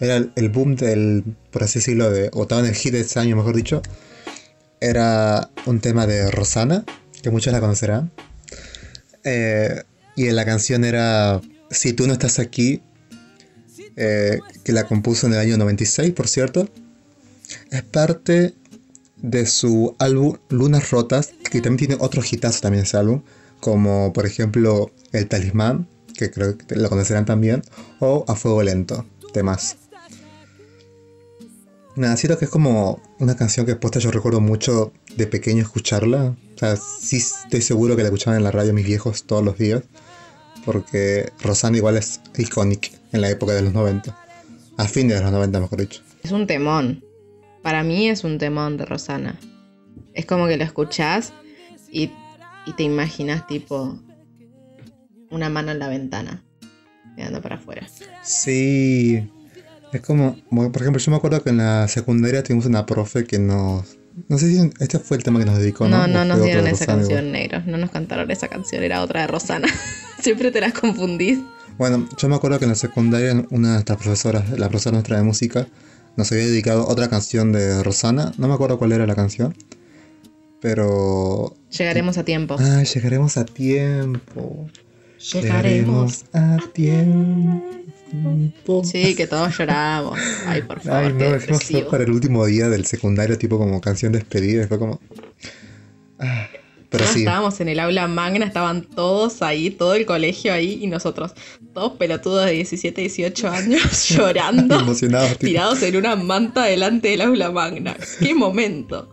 era 0.00 0.16
el, 0.16 0.32
el 0.36 0.48
boom 0.48 0.74
del, 0.76 1.24
por 1.50 1.62
así 1.62 1.78
decirlo, 1.78 2.10
de, 2.10 2.30
o 2.34 2.42
estaba 2.42 2.60
en 2.62 2.68
el 2.68 2.74
hit 2.74 2.92
de 2.92 3.00
ese 3.00 3.18
año, 3.20 3.36
mejor 3.36 3.54
dicho. 3.56 3.82
Era 4.80 5.50
un 5.66 5.80
tema 5.80 6.06
de 6.06 6.30
Rosana, 6.30 6.84
que 7.22 7.30
muchos 7.30 7.52
la 7.52 7.60
conocerán. 7.60 8.10
Eh, 9.24 9.82
y 10.16 10.30
la 10.30 10.44
canción 10.44 10.84
era 10.84 11.40
Si 11.70 11.92
tú 11.92 12.06
no 12.06 12.12
estás 12.12 12.38
aquí, 12.38 12.82
eh, 13.96 14.40
que 14.64 14.72
la 14.72 14.86
compuso 14.86 15.26
en 15.26 15.34
el 15.34 15.38
año 15.38 15.56
96, 15.58 16.12
por 16.12 16.28
cierto. 16.28 16.68
Es 17.70 17.82
parte 17.82 18.54
de 19.16 19.46
su 19.46 19.94
álbum 19.98 20.36
Lunas 20.48 20.90
Rotas, 20.90 21.32
que 21.50 21.60
también 21.60 21.88
tiene 21.88 21.96
otros 22.00 22.32
hitazos 22.32 22.60
también 22.60 22.84
ese 22.84 22.96
álbum, 22.96 23.22
como 23.60 24.12
por 24.12 24.26
ejemplo 24.26 24.90
El 25.12 25.28
Talismán, 25.28 25.86
que 26.16 26.30
creo 26.30 26.56
que 26.56 26.74
lo 26.74 26.88
conocerán 26.88 27.24
también, 27.24 27.62
o 28.00 28.24
A 28.28 28.34
Fuego 28.34 28.62
Lento, 28.62 29.06
temas. 29.32 29.76
Nada, 31.94 32.16
siento 32.16 32.38
que 32.38 32.46
es 32.46 32.50
como 32.50 33.02
una 33.18 33.36
canción 33.36 33.66
que 33.66 33.76
posta 33.76 33.98
yo 33.98 34.10
recuerdo 34.10 34.40
mucho 34.40 34.92
de 35.16 35.26
pequeño 35.26 35.62
escucharla. 35.62 36.34
Sea, 36.62 36.76
sí 36.76 37.16
estoy 37.16 37.60
seguro 37.60 37.96
que 37.96 38.02
la 38.02 38.08
escuchaban 38.08 38.38
en 38.38 38.44
la 38.44 38.52
radio 38.52 38.72
mis 38.72 38.86
viejos 38.86 39.24
todos 39.24 39.44
los 39.44 39.58
días. 39.58 39.82
Porque 40.64 41.32
Rosana 41.42 41.76
igual 41.76 41.96
es 41.96 42.20
icónica 42.38 42.90
en 43.10 43.20
la 43.20 43.30
época 43.30 43.52
de 43.52 43.62
los 43.62 43.72
90. 43.72 44.16
A 44.78 44.84
fines 44.84 45.16
de 45.16 45.22
los 45.24 45.32
90, 45.32 45.58
mejor 45.58 45.80
dicho. 45.80 46.02
Es 46.22 46.30
un 46.30 46.46
temón. 46.46 47.04
Para 47.62 47.82
mí 47.82 48.08
es 48.08 48.22
un 48.22 48.38
temón 48.38 48.76
de 48.76 48.86
Rosana. 48.86 49.40
Es 50.14 50.24
como 50.24 50.46
que 50.46 50.56
lo 50.56 50.62
escuchás 50.62 51.32
y, 51.90 52.12
y 52.64 52.72
te 52.76 52.84
imaginas 52.84 53.44
tipo 53.48 53.98
una 55.30 55.48
mano 55.48 55.72
en 55.72 55.80
la 55.80 55.88
ventana, 55.88 56.44
mirando 57.16 57.42
para 57.42 57.56
afuera. 57.56 57.88
Sí. 58.22 59.28
Es 59.92 60.00
como, 60.00 60.36
por 60.48 60.80
ejemplo, 60.80 61.02
yo 61.02 61.10
me 61.10 61.16
acuerdo 61.16 61.42
que 61.42 61.50
en 61.50 61.56
la 61.56 61.88
secundaria 61.88 62.44
tuvimos 62.44 62.66
una 62.66 62.86
profe 62.86 63.24
que 63.24 63.40
nos... 63.40 63.98
No 64.28 64.38
sé 64.38 64.50
si 64.50 64.70
este 64.80 64.98
fue 64.98 65.16
el 65.16 65.22
tema 65.22 65.38
que 65.38 65.46
nos 65.46 65.58
dedicó, 65.58 65.88
¿no? 65.88 65.98
No, 65.98 66.04
¿O 66.04 66.06
no 66.06 66.24
nos 66.24 66.42
dieron 66.42 66.66
esa 66.66 66.84
Rosana 66.84 67.02
igual? 67.02 67.08
canción, 67.08 67.32
negros. 67.32 67.66
No 67.66 67.78
nos 67.78 67.90
cantaron 67.90 68.30
esa 68.30 68.48
canción, 68.48 68.82
era 68.82 69.02
otra 69.02 69.22
de 69.22 69.26
Rosana. 69.26 69.68
Siempre 70.20 70.50
te 70.50 70.60
las 70.60 70.72
confundís. 70.72 71.40
Bueno, 71.78 72.08
yo 72.16 72.28
me 72.28 72.36
acuerdo 72.36 72.58
que 72.58 72.64
en 72.66 72.70
la 72.70 72.76
secundaria 72.76 73.32
una 73.50 73.68
de 73.68 73.74
nuestras 73.74 73.98
profesoras, 73.98 74.50
la 74.50 74.68
profesora 74.68 74.94
nuestra 74.94 75.16
de 75.16 75.22
música, 75.22 75.66
nos 76.16 76.30
había 76.30 76.44
dedicado 76.44 76.86
otra 76.86 77.08
canción 77.08 77.52
de 77.52 77.82
Rosana. 77.82 78.32
No 78.36 78.48
me 78.48 78.54
acuerdo 78.54 78.78
cuál 78.78 78.92
era 78.92 79.06
la 79.06 79.14
canción. 79.14 79.54
Pero... 80.60 81.54
Llegaremos 81.70 82.18
a 82.18 82.24
tiempo. 82.24 82.56
Ah, 82.60 82.82
llegaremos 82.82 83.36
a 83.36 83.44
tiempo. 83.44 84.68
Llegaremos. 85.32 86.24
a 86.32 86.58
tiempo. 86.72 87.64
Sí, 88.84 89.14
que 89.14 89.26
todos 89.26 89.56
lloramos. 89.56 90.18
Ay, 90.46 90.62
por 90.62 90.80
favor, 90.80 91.04
Ay, 91.04 91.12
no, 91.12 91.18
fue 91.18 91.38
depresivo. 91.38 91.88
para 91.90 92.04
el 92.04 92.10
último 92.10 92.44
día 92.46 92.68
del 92.68 92.84
secundario, 92.86 93.38
tipo 93.38 93.58
como 93.58 93.80
canción 93.80 94.12
despedida. 94.12 94.66
Fue 94.68 94.78
como. 94.78 95.00
Ah, 96.18 96.48
pero 96.90 97.06
sí, 97.06 97.20
Estábamos 97.20 97.58
en 97.60 97.68
el 97.68 97.80
aula 97.80 98.06
magna, 98.06 98.44
estaban 98.44 98.82
todos 98.82 99.40
ahí, 99.40 99.70
todo 99.70 99.94
el 99.94 100.04
colegio 100.04 100.52
ahí, 100.52 100.78
y 100.82 100.86
nosotros, 100.88 101.32
todos 101.72 101.92
pelotudos 101.92 102.44
de 102.44 102.52
17, 102.52 103.00
18 103.00 103.48
años, 103.48 104.08
llorando, 104.10 104.78
emocionados. 104.78 105.38
tirados 105.38 105.82
en 105.82 105.96
una 105.96 106.16
manta 106.16 106.64
delante 106.64 107.08
del 107.08 107.22
aula 107.22 107.50
magna. 107.50 107.96
¡Qué 108.20 108.34
momento! 108.34 109.10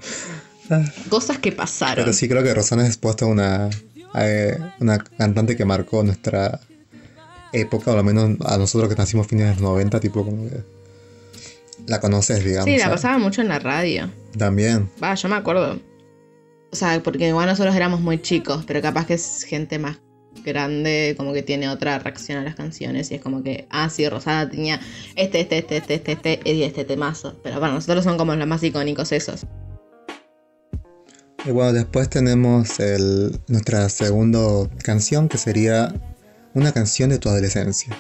ah. 0.70 0.84
Cosas 1.08 1.38
que 1.40 1.54
pasaron. 1.54 2.04
Pero 2.04 2.14
sí, 2.14 2.28
creo 2.28 2.44
que 2.44 2.54
Rosana 2.54 2.84
es 2.84 2.90
expuesta 2.90 3.24
a 3.24 3.30
una, 3.30 3.70
a 4.14 4.74
una 4.82 4.98
cantante 4.98 5.56
que 5.56 5.64
marcó 5.64 6.04
nuestra 6.04 6.60
época, 7.54 7.92
o 7.92 7.98
al 7.98 8.04
menos 8.04 8.38
a 8.46 8.58
nosotros 8.58 8.90
que 8.90 8.96
nacimos 8.96 9.28
fines 9.28 9.48
de 9.48 9.54
los 9.54 9.62
90, 9.62 10.00
tipo 10.00 10.26
como 10.26 10.50
que. 10.50 10.58
La 11.88 12.00
conoces, 12.00 12.44
digamos. 12.44 12.66
Sí, 12.66 12.78
la 12.78 12.86
¿sabes? 12.86 12.98
pasaba 12.98 13.18
mucho 13.18 13.42
en 13.42 13.48
la 13.48 13.60
radio. 13.60 14.12
También. 14.38 14.90
Va, 15.02 15.16
yo 15.16 15.30
me 15.30 15.36
acuerdo. 15.36 15.80
O 16.72 16.76
sea, 16.76 17.02
porque 17.02 17.28
igual 17.28 17.48
nosotros 17.48 17.76
éramos 17.76 18.02
muy 18.02 18.22
chicos, 18.22 18.64
pero 18.68 18.82
capaz 18.82 19.08
que 19.08 19.16
es 19.16 19.44
gente 19.44 19.80
más 19.80 19.98
grande, 20.44 21.16
como 21.18 21.34
que 21.34 21.42
tiene 21.42 21.70
otra 21.70 21.98
reacción 22.00 22.38
a 22.38 22.44
las 22.44 22.56
canciones. 22.56 23.12
Y 23.12 23.16
es 23.16 23.22
como 23.22 23.44
que, 23.44 23.68
ah, 23.70 23.90
sí, 23.90 24.08
Rosana 24.08 24.50
tenía 24.50 24.80
este, 25.16 25.42
este, 25.42 25.60
este, 25.60 25.78
este, 25.78 25.96
este, 25.96 26.12
este, 26.12 26.54
y 26.54 26.64
este 26.64 26.86
temazo. 26.86 27.36
Pero 27.44 27.60
para 27.60 27.74
nosotros 27.74 28.04
son 28.04 28.18
como 28.18 28.36
los 28.36 28.48
más 28.48 28.62
icónicos 28.64 29.12
esos. 29.12 29.46
Y 31.46 31.52
bueno, 31.52 31.74
después 31.74 32.10
tenemos 32.10 32.80
el, 32.80 33.40
nuestra 33.48 33.88
segunda 33.90 34.70
canción, 34.84 35.30
que 35.30 35.38
sería 35.38 35.94
una 36.54 36.72
canción 36.72 37.10
de 37.10 37.20
tu 37.20 37.30
adolescencia. 37.30 37.96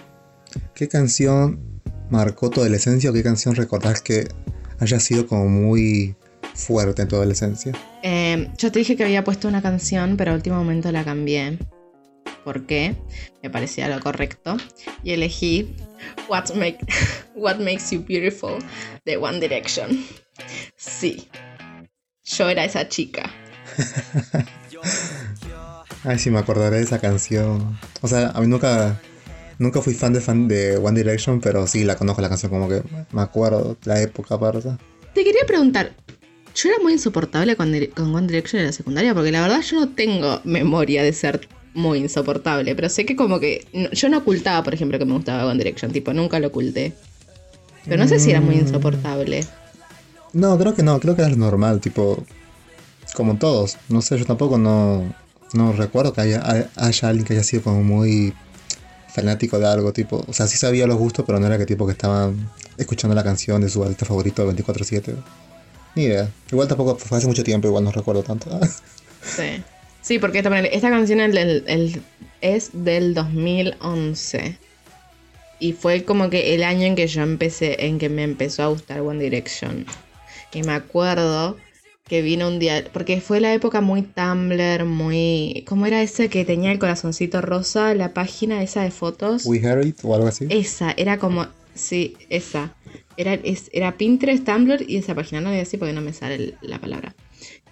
¿Qué 0.74 0.88
canción 0.88 1.82
marcó 2.10 2.50
tu 2.50 2.62
adolescencia 2.62 3.10
o 3.10 3.14
qué 3.14 3.24
canción 3.24 3.56
recordás 3.56 4.02
que 4.02 4.28
haya 4.80 5.00
sido 5.00 5.28
como 5.28 5.48
muy 5.48 6.16
fuerte 6.54 7.04
en 7.04 7.08
tu 7.08 7.16
adolescencia? 7.16 7.74
Eh, 8.04 8.50
yo 8.58 8.72
te 8.72 8.80
dije 8.80 8.96
que 8.96 9.04
había 9.04 9.24
puesto 9.24 9.48
una 9.48 9.62
canción, 9.62 10.18
pero 10.18 10.32
a 10.32 10.36
último 10.36 10.58
momento 10.58 10.92
la 10.92 11.04
cambié. 11.04 11.60
¿Por 12.44 12.66
qué? 12.66 12.96
Me 13.44 13.50
parecía 13.50 13.88
lo 13.90 14.00
correcto. 14.00 14.58
Y 15.04 15.12
elegí 15.12 15.76
What, 16.28 16.56
Make, 16.56 16.80
What 17.36 17.58
Makes 17.58 17.92
You 17.92 18.04
Beautiful 18.08 18.58
de 19.06 19.18
One 19.18 19.40
Direction. 19.40 20.06
Sí, 20.76 21.28
yo 22.24 22.50
era 22.50 22.66
esa 22.66 22.88
chica. 22.88 23.30
Ay, 26.04 26.18
sí, 26.20 26.30
me 26.32 26.40
acordaré 26.40 26.78
de 26.78 26.84
esa 26.84 27.00
canción. 27.00 27.78
O 28.02 28.08
sea, 28.08 28.30
a 28.30 28.42
mí 28.42 28.48
nunca, 28.48 29.00
nunca 29.58 29.82
fui 29.82 29.94
fan 29.94 30.14
de, 30.14 30.22
fan 30.22 30.48
de 30.48 30.78
One 30.78 30.98
Direction, 30.98 31.42
pero 31.42 31.68
sí 31.68 31.84
la 31.84 31.96
conozco 31.96 32.22
la 32.22 32.30
canción, 32.30 32.52
como 32.52 32.70
que 32.70 32.82
me 33.12 33.22
acuerdo 33.22 33.78
la 33.86 34.02
época 34.02 34.36
aparte. 34.36 34.70
Te 35.14 35.24
quería 35.24 35.42
preguntar, 35.46 35.92
yo 36.56 36.70
era 36.70 36.80
muy 36.82 36.94
insoportable 36.94 37.56
con, 37.56 37.74
con 37.96 38.16
One 38.16 38.28
Direction 38.28 38.60
en 38.62 38.68
la 38.68 38.72
secundaria, 38.74 39.14
porque 39.14 39.32
la 39.32 39.42
verdad 39.42 39.62
yo 39.62 39.80
no 39.80 39.90
tengo 39.90 40.40
memoria 40.46 41.04
de 41.04 41.12
ser 41.14 41.48
muy 41.74 42.00
insoportable, 42.00 42.76
pero 42.76 42.90
sé 42.90 43.06
que 43.06 43.16
como 43.16 43.40
que 43.40 43.68
no- 43.74 43.92
yo 43.92 44.10
no 44.10 44.18
ocultaba, 44.20 44.64
por 44.64 44.74
ejemplo, 44.74 44.98
que 45.00 45.06
me 45.06 45.14
gustaba 45.14 45.46
One 45.46 45.58
Direction, 45.58 45.92
tipo, 45.92 46.14
nunca 46.14 46.40
lo 46.40 46.48
oculté. 46.48 46.94
Pero 47.86 47.98
no 48.04 48.08
sé 48.08 48.20
si 48.20 48.30
era 48.32 48.42
muy 48.42 48.56
Mm. 48.56 48.60
insoportable. 48.60 49.46
No, 50.34 50.58
creo 50.60 50.76
que 50.76 50.84
no, 50.84 51.00
creo 51.00 51.16
que 51.16 51.24
era 51.24 51.36
normal, 51.36 51.80
tipo, 51.82 52.24
como 53.16 53.38
todos. 53.38 53.78
No 53.90 54.02
sé, 54.02 54.18
yo 54.18 54.26
tampoco 54.26 54.58
no, 54.58 55.12
no 55.54 55.74
recuerdo 55.74 56.14
que 56.14 56.22
haya, 56.22 56.42
hay- 56.50 56.66
haya 56.76 57.10
alguien 57.10 57.26
que 57.26 57.34
haya 57.34 57.44
sido 57.44 57.64
como 57.64 57.84
muy 57.84 58.34
fanático 59.14 59.58
de 59.60 59.68
algo, 59.68 59.92
tipo, 59.92 60.24
o 60.28 60.34
sea, 60.34 60.48
sí 60.48 60.58
sabía 60.58 60.86
los 60.88 60.98
gustos, 60.98 61.26
pero 61.26 61.40
no 61.40 61.48
era 61.48 61.58
que 61.58 61.66
tipo 61.66 61.86
que 61.86 61.92
estaban 61.94 62.50
escuchando 62.78 63.16
la 63.16 63.24
canción 63.24 63.62
de 63.62 63.70
su 63.70 63.82
artista 63.84 64.06
favorito 64.06 64.46
24/7. 64.46 65.16
Ni 65.96 66.04
idea. 66.04 66.30
Igual 66.52 66.68
tampoco 66.68 66.96
fue 66.98 67.18
hace 67.18 67.28
mucho 67.28 67.44
tiempo, 67.44 67.68
igual 67.68 67.84
no 67.84 67.92
recuerdo 67.92 68.24
tanto. 68.24 68.50
Sí. 69.22 69.62
Sí, 70.02 70.18
porque 70.18 70.38
esta, 70.40 70.58
esta 70.60 70.90
canción 70.90 71.20
el- 71.20 71.38
el- 71.38 71.64
el- 71.68 72.02
es 72.40 72.70
del 72.74 73.14
2011. 73.14 74.58
Y 75.60 75.74
fue 75.74 76.06
como 76.06 76.30
que 76.30 76.56
el 76.56 76.64
año 76.64 76.86
en 76.86 76.96
que 76.96 77.08
yo 77.08 77.22
empecé, 77.22 77.86
en 77.86 77.98
que 78.00 78.08
me 78.08 78.24
empezó 78.24 78.64
a 78.64 78.68
gustar 78.68 79.02
One 79.02 79.22
Direction. 79.22 79.86
Y 80.54 80.64
me 80.64 80.72
acuerdo 80.72 81.58
que 82.10 82.22
vino 82.24 82.48
un 82.48 82.58
día, 82.60 82.84
porque 82.92 83.22
fue 83.22 83.40
la 83.40 83.54
época 83.54 83.82
muy 83.82 84.02
Tumblr, 84.02 84.84
muy... 84.86 85.64
¿Cómo 85.68 85.86
era 85.86 86.02
ese 86.02 86.28
que 86.28 86.44
tenía 86.44 86.72
el 86.72 86.80
corazoncito 86.80 87.40
rosa, 87.42 87.94
la 87.94 88.14
página 88.14 88.64
esa 88.64 88.82
de 88.84 88.92
fotos? 88.92 89.46
We 89.46 89.60
Heard 89.60 89.86
It 89.86 89.98
o 90.04 90.16
algo 90.16 90.28
así. 90.28 90.48
Esa, 90.50 90.92
era 90.98 91.20
como... 91.20 91.48
Sí, 91.76 92.16
esa. 92.30 92.76
Era, 93.16 93.36
es- 93.36 93.70
era 93.72 93.96
Pinterest, 93.96 94.44
Tumblr 94.44 94.84
y 94.90 94.98
esa 94.98 95.14
página. 95.16 95.40
No 95.40 95.50
voy 95.50 95.58
a 95.58 95.60
decir 95.60 95.80
porque 95.80 95.94
no 95.94 96.02
me 96.02 96.12
sale 96.12 96.36
el- 96.36 96.56
la 96.62 96.80
palabra. 96.82 97.16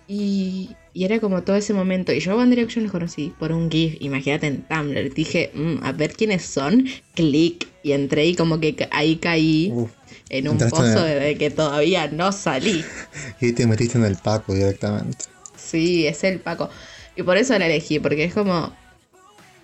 Y, 0.07 0.69
y 0.93 1.03
era 1.03 1.19
como 1.19 1.43
todo 1.43 1.55
ese 1.57 1.73
momento. 1.73 2.13
Y 2.13 2.19
yo 2.19 2.31
a 2.33 2.35
One 2.35 2.49
Direction 2.51 2.83
los 2.83 2.91
conocí 2.91 3.33
por 3.37 3.51
un 3.51 3.69
GIF. 3.69 3.97
Imagínate 3.99 4.47
en 4.47 4.61
Tumblr. 4.61 5.13
Dije, 5.13 5.51
"Mm, 5.53 5.83
a 5.83 5.91
ver 5.91 6.13
quiénes 6.13 6.43
son. 6.45 6.85
Clic. 7.15 7.67
Y 7.83 7.91
entré 7.93 8.25
y 8.27 8.35
como 8.35 8.59
que 8.59 8.87
ahí 8.91 9.15
caí 9.17 9.71
Uf, 9.73 9.91
en 10.29 10.47
un 10.47 10.53
entraste 10.53 10.75
pozo 10.77 11.05
en- 11.07 11.13
de, 11.13 11.19
de 11.19 11.37
que 11.37 11.49
todavía 11.49 12.07
no 12.07 12.31
salí. 12.31 12.83
y 13.41 13.53
te 13.53 13.65
metiste 13.67 13.97
en 13.97 14.05
el 14.05 14.15
Paco 14.17 14.53
directamente. 14.53 15.25
Sí, 15.55 16.07
es 16.07 16.23
el 16.23 16.39
Paco. 16.39 16.69
Y 17.15 17.23
por 17.23 17.37
eso 17.37 17.57
la 17.57 17.65
elegí. 17.65 17.99
Porque 17.99 18.23
es 18.25 18.33
como... 18.33 18.73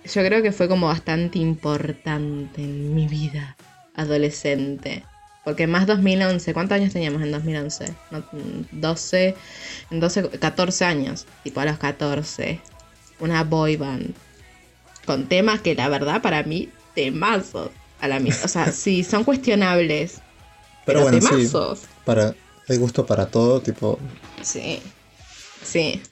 Yo 0.04 0.22
creo 0.24 0.42
que 0.42 0.52
fue 0.52 0.68
como 0.68 0.86
bastante 0.88 1.38
importante 1.38 2.60
en 2.62 2.94
mi 2.94 3.06
vida 3.08 3.56
adolescente. 3.94 5.02
Porque 5.44 5.66
más 5.66 5.86
2011, 5.86 6.52
¿cuántos 6.54 6.76
años 6.76 6.92
teníamos 6.92 7.22
en 7.22 7.30
2011? 7.32 7.86
No, 8.10 8.18
mm, 8.20 8.80
12, 8.80 9.34
en 9.90 10.00
12, 10.00 10.28
14 10.38 10.84
años. 10.84 11.26
Tipo 11.42 11.60
a 11.60 11.64
los 11.66 11.78
14. 11.78 12.60
Una 13.20 13.44
boy 13.44 13.76
band. 13.76 14.14
con 15.06 15.26
temas 15.28 15.60
que 15.60 15.74
la 15.74 15.88
verdad 15.88 16.22
para 16.22 16.42
mí, 16.44 16.70
temazos. 16.94 17.70
A 18.00 18.08
la 18.08 18.20
misma. 18.20 18.44
O 18.44 18.48
sea, 18.48 18.72
sí, 18.72 19.04
son 19.04 19.24
cuestionables. 19.24 20.20
Pero, 20.84 21.02
bueno, 21.02 21.20
sí. 21.20 21.50
Para, 22.04 22.34
hay 22.68 22.76
gusto 22.76 23.06
para 23.06 23.26
todo, 23.26 23.60
tipo. 23.60 23.98
Sí. 24.42 24.80
Sí. 25.62 26.02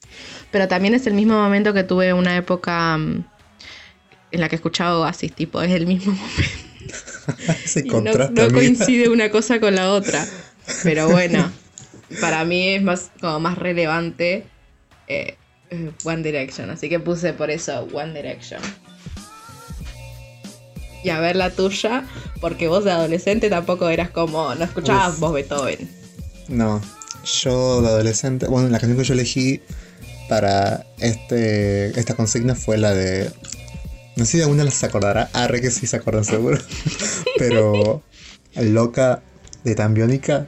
Pero 0.51 0.69
también 0.69 0.95
es 0.95 1.07
el 1.07 1.15
mismo 1.15 1.35
momento 1.35 1.73
que 1.73 1.85
tuve 1.85 2.13
una 2.13 2.37
época 2.37 2.97
mm, 2.97 3.25
en 4.33 4.41
la 4.41 4.49
que 4.49 4.57
escuchaba 4.57 4.99
Oasis, 4.99 5.33
tipo, 5.33 5.63
es 5.63 5.71
el 5.73 5.87
mismo 5.87 6.13
momento. 6.13 7.53
Ese 7.65 7.85
no, 7.85 7.93
contraste. 7.93 8.33
no 8.33 8.53
coincide 8.53 9.09
una 9.09 9.31
cosa 9.31 9.61
con 9.61 9.75
la 9.75 9.93
otra. 9.93 10.27
Pero 10.83 11.09
bueno, 11.09 11.51
para 12.21 12.45
mí 12.45 12.69
es 12.69 12.83
más 12.83 13.11
como 13.21 13.41
más 13.41 13.59
relevante 13.59 14.45
eh, 15.09 15.37
eh, 15.71 15.91
One 16.05 16.23
Direction. 16.23 16.71
Así 16.71 16.89
que 16.89 17.01
puse 17.01 17.33
por 17.33 17.51
eso 17.51 17.89
One 17.93 18.13
Direction. 18.15 18.61
Y 21.03 21.11
a 21.11 21.21
ver 21.21 21.37
la 21.37 21.51
tuya, 21.51 22.05
porque 22.41 22.69
vos 22.69 22.85
de 22.85 22.93
adolescente 22.93 23.51
tampoco 23.51 23.89
eras 23.89 24.11
como, 24.11 24.55
no 24.55 24.65
escuchabas 24.65 25.15
Uf. 25.15 25.21
vos 25.21 25.33
Beethoven. 25.33 25.91
No, 26.49 26.81
yo 27.25 27.83
de 27.83 27.89
adolescente, 27.89 28.47
bueno, 28.47 28.69
la 28.69 28.79
canción 28.79 28.99
que 28.99 29.05
yo 29.05 29.15
elegí 29.15 29.61
para 30.29 30.87
este 30.99 31.99
esta 31.99 32.15
consigna 32.15 32.55
fue 32.55 32.79
la 32.79 32.95
de, 32.95 33.31
no 34.17 34.25
sé 34.25 34.39
si 34.39 34.43
alguna 34.43 34.71
se 34.71 34.87
acordará, 34.87 35.31
arre 35.33 35.61
que 35.61 35.71
sí 35.71 35.87
se 35.87 35.97
acuerdan 35.97 36.25
seguro, 36.25 36.59
pero 37.39 38.03
Loca 38.57 39.23
de 39.65 39.75
Tambiónica, 39.75 40.47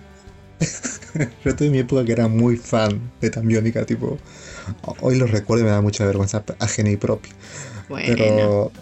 yo 1.44 1.56
tuve 1.56 1.70
mi 1.70 1.78
época 1.78 2.04
que 2.04 2.12
era 2.12 2.28
muy 2.28 2.56
fan 2.56 3.12
de 3.20 3.30
Tambiónica, 3.30 3.84
tipo, 3.86 4.18
hoy 5.00 5.16
lo 5.16 5.26
recuerdo 5.26 5.62
y 5.62 5.66
me 5.66 5.72
da 5.72 5.80
mucha 5.80 6.04
vergüenza 6.04 6.44
ajena 6.58 6.90
y 6.90 6.96
propia, 6.96 7.32
Bueno, 7.88 8.14
pero 8.16 8.72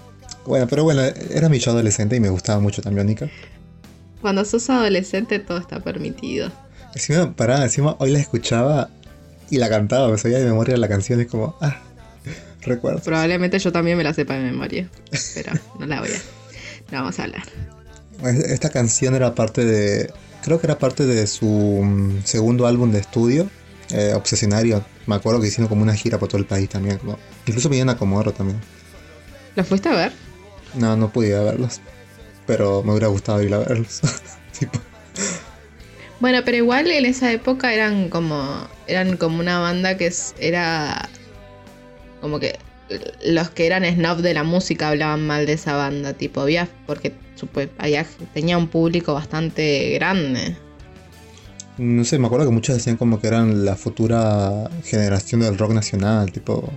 bueno, 0.47 0.67
pero 0.69 0.85
bueno, 0.85 1.03
era 1.03 1.49
mi 1.49 1.59
yo 1.59 1.71
adolescente 1.71 2.17
y 2.17 2.21
me 2.21 2.29
gustaba 2.31 2.61
mucho 2.61 2.83
Tambiónica. 2.83 3.29
cuando 4.21 4.45
sos 4.45 4.69
adolescente 4.71 5.39
todo 5.39 5.59
está 5.59 5.81
permitido. 5.81 6.51
Encima, 6.95 7.35
pará, 7.35 7.63
encima 7.63 7.97
hoy 7.99 8.11
la 8.11 8.19
escuchaba 8.19 8.91
y 9.51 9.59
la 9.59 9.69
cantaba, 9.69 10.09
me 10.09 10.19
sabía 10.19 10.39
de 10.39 10.45
memoria 10.47 10.77
la 10.77 10.89
canción, 10.89 11.21
es 11.21 11.27
como, 11.27 11.57
ah, 11.61 11.81
recuerdo. 12.63 13.01
Probablemente 13.01 13.59
yo 13.59 13.73
también 13.73 13.97
me 13.97 14.05
la 14.05 14.15
sepa 14.15 14.35
de 14.35 14.41
memoria, 14.41 14.89
pero 15.35 15.53
no 15.79 15.87
la 15.87 16.01
voy 16.01 16.11
a. 16.11 16.19
No 16.93 16.99
vamos 16.99 17.19
a 17.19 17.25
hablar. 17.25 17.43
Esta 18.23 18.71
canción 18.71 19.15
era 19.15 19.35
parte 19.35 19.65
de, 19.65 20.13
creo 20.43 20.61
que 20.61 20.67
era 20.67 20.79
parte 20.79 21.07
de 21.07 21.27
su 21.27 21.47
mm, 21.47 22.25
segundo 22.25 22.67
álbum 22.67 22.93
de 22.93 23.01
estudio, 23.01 23.49
eh, 23.91 24.13
Obsesionario. 24.15 24.85
Me 25.07 25.15
acuerdo 25.17 25.41
que 25.41 25.49
hicieron 25.49 25.69
como 25.69 25.83
una 25.83 25.95
gira 25.95 26.19
por 26.19 26.29
todo 26.29 26.39
el 26.39 26.47
país 26.47 26.69
también, 26.69 26.99
como, 26.99 27.19
incluso 27.47 27.69
vinieron 27.69 27.91
a 27.91 27.99
Comodoro 27.99 28.33
también. 28.33 28.61
¿La 29.57 29.65
fuiste 29.65 29.89
a 29.89 29.93
ver? 29.93 30.13
No, 30.75 30.97
no 30.97 31.13
pude 31.13 31.29
ir 31.29 31.35
a 31.35 31.43
verlos, 31.43 31.81
pero 32.47 32.83
me 32.83 32.93
hubiera 32.93 33.09
gustado 33.09 33.43
ir 33.43 33.53
a 33.55 33.59
verlos. 33.59 34.01
Tipo, 34.59 34.79
Bueno, 36.21 36.41
pero 36.45 36.57
igual 36.57 36.91
en 36.91 37.05
esa 37.07 37.33
época 37.33 37.73
eran 37.75 38.09
como 38.09 38.69
eran 38.87 39.17
como 39.17 39.41
una 39.41 39.59
banda 39.59 39.97
que 39.97 40.13
era 40.39 41.09
como 42.21 42.39
que 42.39 42.59
los 43.25 43.51
que 43.51 43.67
eran 43.67 43.85
snob 43.85 44.19
de 44.19 44.35
la 44.35 44.45
música 44.45 44.89
hablaban 44.91 45.27
mal 45.27 45.47
de 45.47 45.55
esa 45.55 45.75
banda, 45.75 46.13
tipo 46.13 46.41
había 46.43 46.69
porque 46.87 47.13
supe- 47.41 47.71
había, 47.79 48.07
tenía 48.35 48.59
un 48.59 48.69
público 48.69 49.15
bastante 49.15 49.91
grande. 49.95 50.57
no 51.79 52.05
sé, 52.05 52.19
me 52.19 52.27
acuerdo 52.27 52.47
que 52.47 52.53
muchos 52.53 52.77
decían 52.77 52.97
como 52.97 53.19
que 53.21 53.27
eran 53.29 53.65
la 53.65 53.77
futura 53.77 54.71
generación 54.85 55.41
del 55.41 55.59
rock 55.59 55.73
nacional, 55.73 56.31
tipo... 56.31 56.71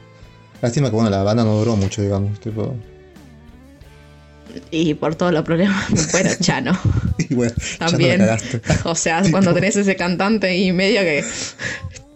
Lástima 0.62 0.90
que 0.90 0.96
bueno, 0.96 1.10
la 1.10 1.22
banda 1.22 1.44
no 1.44 1.58
duró 1.60 1.76
mucho, 1.76 2.02
digamos, 2.02 2.40
tipo... 2.40 2.76
Y 4.72 4.94
por 4.94 5.16
todos 5.16 5.32
los 5.34 5.44
problemas, 5.44 5.86
bueno, 6.12 6.30
Chano. 6.40 6.78
Y 7.30 7.34
bueno, 7.34 7.54
También. 7.80 8.26
O 8.84 8.96
sea, 8.96 9.24
cuando 9.32 9.54
tenés 9.54 9.76
ese 9.76 9.96
cantante 9.96 10.56
y 10.58 10.72
medio 10.72 11.02
que 11.02 11.24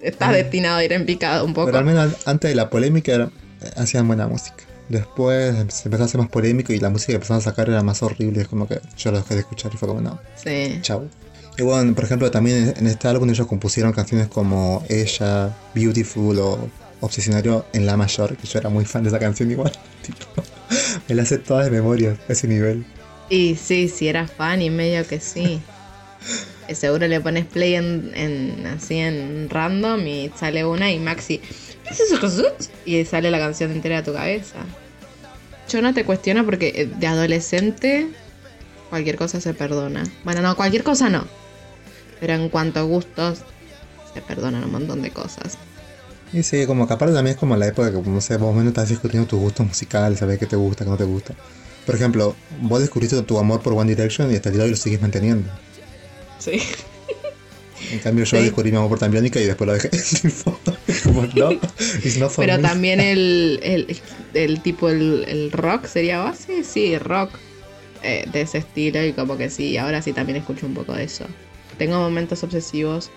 estás 0.02 0.34
destinado 0.34 0.78
a 0.78 0.84
ir 0.84 0.94
en 0.94 1.06
picado 1.06 1.46
un 1.46 1.54
poco. 1.54 1.68
Pero 1.68 1.80
al 1.80 1.86
menos 1.86 2.16
antes 2.26 2.50
de 2.50 2.56
la 2.56 2.70
polémica 2.70 3.14
era- 3.14 3.30
hacían 3.76 4.08
buena 4.08 4.28
música. 4.28 4.56
Después 4.90 5.56
se 5.72 5.88
empezó 5.88 6.04
a 6.04 6.06
hacer 6.08 6.20
más 6.20 6.30
polémico 6.30 6.74
y 6.74 6.80
la 6.80 6.90
música 6.90 7.12
que 7.12 7.16
empezaron 7.16 7.42
a 7.42 7.44
sacar 7.44 7.70
era 7.70 7.84
más 7.84 8.02
horrible. 8.02 8.42
Es 8.42 8.48
como 8.48 8.68
que 8.68 8.80
yo 8.98 9.12
lo 9.12 9.18
dejé 9.20 9.36
de 9.36 9.40
escuchar 9.42 9.72
y 9.74 9.78
fue 9.78 9.88
como, 9.88 10.02
no, 10.02 10.20
Sí. 10.44 10.80
chau. 10.82 11.08
Y 11.58 11.62
bueno, 11.64 11.94
por 11.94 12.06
ejemplo, 12.06 12.32
también 12.32 12.74
en 12.78 12.88
este 12.88 13.08
álbum 13.08 13.30
ellos 13.30 13.46
compusieron 13.46 13.92
canciones 13.92 14.28
como 14.30 14.84
Ella, 14.90 15.56
Beautiful 15.76 16.40
o 16.40 16.70
Obsesionario 17.02 17.66
en 17.74 17.86
La 17.86 17.98
Mayor, 17.98 18.36
que 18.38 18.48
yo 18.48 18.60
era 18.60 18.70
muy 18.70 18.86
fan 18.86 19.04
de 19.04 19.10
esa 19.10 19.20
canción 19.20 19.52
igual. 19.52 19.72
Tipo, 20.02 20.26
me 21.08 21.16
la 21.16 21.26
sé 21.26 21.38
toda 21.38 21.64
de 21.66 21.72
memoria, 21.72 22.18
a 22.28 22.32
ese 22.34 22.48
nivel. 22.48 22.86
Y 23.30 23.56
sí, 23.56 23.88
si 23.90 24.08
eras 24.08 24.32
fan 24.32 24.62
y 24.62 24.70
medio 24.70 25.06
que 25.08 25.20
sí. 25.20 25.62
Seguro 26.74 27.08
le 27.08 27.20
pones 27.20 27.46
play 27.46 27.76
en, 27.76 28.12
en- 28.16 28.68
así 28.68 28.98
en 28.98 29.50
random 29.50 30.06
y 30.06 30.32
sale 30.40 30.66
una 30.66 30.92
y 30.92 31.00
Maxi. 31.00 31.40
¿Qué 31.40 31.90
es 31.92 32.00
eso? 32.02 32.44
Y 32.86 33.04
sale 33.06 33.32
la 33.32 33.40
canción 33.40 33.72
entera 33.72 33.98
de 33.98 34.04
tu 34.04 34.14
cabeza. 34.14 34.60
Yo 35.70 35.82
no 35.82 35.94
te 35.94 36.04
cuestiono 36.06 36.46
porque 36.46 36.72
eh, 36.76 36.86
de 36.86 37.08
adolescente 37.08 38.08
cualquier 38.90 39.16
cosa 39.16 39.42
se 39.42 39.54
perdona. 39.54 40.04
Bueno, 40.24 40.42
no, 40.42 40.56
cualquier 40.56 40.84
cosa 40.84 41.10
no. 41.10 41.28
Pero 42.20 42.34
en 42.34 42.50
cuanto 42.50 42.80
a 42.80 42.84
gustos, 42.84 43.40
se 44.14 44.22
perdonan 44.22 44.64
un 44.64 44.72
montón 44.72 45.02
de 45.02 45.12
cosas. 45.12 45.58
Y 46.32 46.44
sí, 46.44 46.66
como 46.68 46.88
que 46.88 46.94
aparte 46.94 47.14
también 47.14 47.34
es 47.36 47.40
como 47.40 47.56
la 47.58 47.68
época 47.68 47.92
que, 47.92 47.98
no 48.10 48.22
sé, 48.22 48.38
vos 48.38 48.54
menos 48.56 48.70
estás 48.70 48.90
discutiendo 48.90 49.28
tus 49.28 49.40
gustos 49.40 49.66
musicales, 49.66 50.20
sabés 50.20 50.38
qué 50.38 50.46
te 50.46 50.56
gusta, 50.56 50.84
qué 50.84 50.90
no 50.92 50.98
te 50.98 51.04
gusta. 51.04 51.34
Por 51.86 51.96
ejemplo, 51.96 52.36
vos 52.62 52.80
descubriste 52.82 53.20
tu 53.24 53.40
amor 53.40 53.62
por 53.62 53.74
One 53.74 53.90
Direction 53.96 54.32
y 54.32 54.36
hasta 54.36 54.50
el 54.50 54.54
día 54.56 54.60
de 54.64 54.66
hoy 54.66 54.72
lo 54.72 54.78
sigues 54.78 55.02
manteniendo. 55.02 55.50
Sí. 56.38 56.62
En 57.92 58.00
cambio, 58.00 58.26
yo 58.26 58.38
Sí. 58.38 58.44
descubrí 58.44 58.70
mi 58.70 58.78
amor 58.78 58.90
por 58.90 59.00
Tambiónica 59.00 59.40
y 59.40 59.46
después 59.46 59.66
lo 59.68 59.74
dejé. 59.74 59.90
Como, 61.04 61.24
no, 61.24 61.60
Pero 62.38 62.58
me. 62.58 62.62
también 62.62 63.00
el, 63.00 63.60
el, 63.64 63.98
el 64.36 64.62
tipo, 64.62 64.90
el, 64.90 65.26
el 65.28 65.52
rock 65.52 65.86
sería 65.88 66.20
base, 66.20 66.64
sí, 66.64 66.98
rock 67.00 67.32
eh, 68.04 68.26
de 68.32 68.42
ese 68.42 68.60
estilo 68.60 69.04
y 69.04 69.14
como 69.14 69.38
que 69.38 69.50
sí, 69.50 69.78
ahora 69.78 70.02
sí 70.04 70.14
también 70.14 70.38
escucho 70.38 70.66
un 70.68 70.74
poco 70.76 70.94
de 70.94 71.06
eso. 71.06 71.26
Tengo 71.80 71.98
momentos 71.98 72.44
obsesivos 72.44 73.10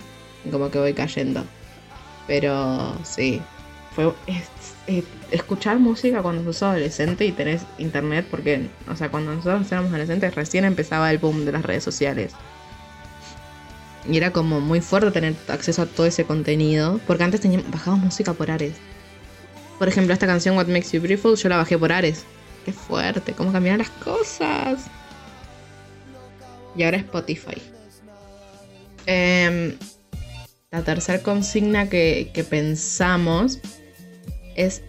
y 0.47 0.49
como 0.51 0.71
que 0.71 0.79
voy 0.79 0.95
cayendo. 0.95 1.45
Pero 2.27 2.97
sí, 3.05 3.41
fue 3.95 4.13
es- 4.27 4.49
es- 4.87 5.05
escuchar 5.31 5.79
música 5.79 6.23
cuando 6.23 6.45
sos 6.53 6.63
adolescente 6.63 7.25
y 7.27 7.33
tenés 7.33 7.63
internet, 7.79 8.27
porque, 8.31 8.69
o 8.91 8.97
sea, 8.97 9.11
cuando 9.11 9.35
nosotros 9.35 9.71
éramos 9.73 9.91
adolescentes 9.91 10.35
recién 10.35 10.65
empezaba 10.65 11.11
el 11.11 11.19
boom 11.19 11.45
de 11.45 11.53
las 11.53 11.63
redes 11.63 11.83
sociales. 11.85 12.33
Y 14.09 14.17
era 14.17 14.33
como 14.33 14.61
muy 14.61 14.81
fuerte 14.81 15.11
tener 15.13 15.35
acceso 15.49 15.83
a 15.83 15.87
todo 15.87 16.07
ese 16.07 16.25
contenido. 16.25 16.99
Porque 17.07 17.23
antes 17.23 17.41
teníamos, 17.41 17.71
bajábamos 17.71 18.07
música 18.07 18.33
por 18.35 18.51
Ares. 18.51 18.75
Por 19.79 19.89
ejemplo, 19.89 20.13
esta 20.13 20.27
canción 20.27 20.57
What 20.57 20.67
Makes 20.67 20.91
You 20.91 21.01
Beautiful, 21.01 21.37
yo 21.37 21.49
la 21.49 21.57
bajé 21.57 21.79
por 21.79 21.93
Ares. 21.93 22.25
Qué 22.65 22.73
fuerte, 22.73 23.33
cómo 23.33 23.53
cambiaron 23.53 23.79
las 23.79 23.91
cosas. 23.91 24.85
Y 26.77 26.83
ahora 26.83 26.97
Spotify. 26.97 27.61
Em, 29.07 29.75
la 30.73 30.83
tercera 30.83 31.23
consigna 31.23 31.91
que, 31.91 32.47
pensamos 32.49 33.61
es 34.57 34.83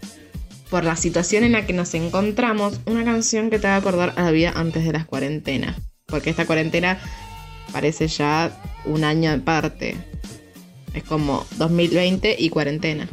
por 0.69 0.85
la 0.85 0.95
situación 0.95 1.43
en 1.43 1.51
la 1.51 1.65
que 1.65 1.73
nos 1.73 1.93
encontramos, 1.93 2.79
una 2.85 3.03
canción 3.03 3.49
que 3.49 3.59
te 3.59 3.67
va 3.67 3.75
a 3.75 3.77
acordar 3.77 4.13
a 4.15 4.23
la 4.23 4.31
vida 4.31 4.53
antes 4.55 4.85
de 4.85 4.93
las 4.93 5.05
cuarentenas. 5.05 5.75
Porque 6.07 6.29
esta 6.29 6.45
cuarentena 6.45 6.99
parece 7.73 8.07
ya 8.07 8.57
un 8.85 9.03
año 9.03 9.29
aparte. 9.31 9.97
Es 10.93 11.03
como 11.03 11.45
2020 11.57 12.37
y 12.39 12.49
cuarentena. 12.49 13.09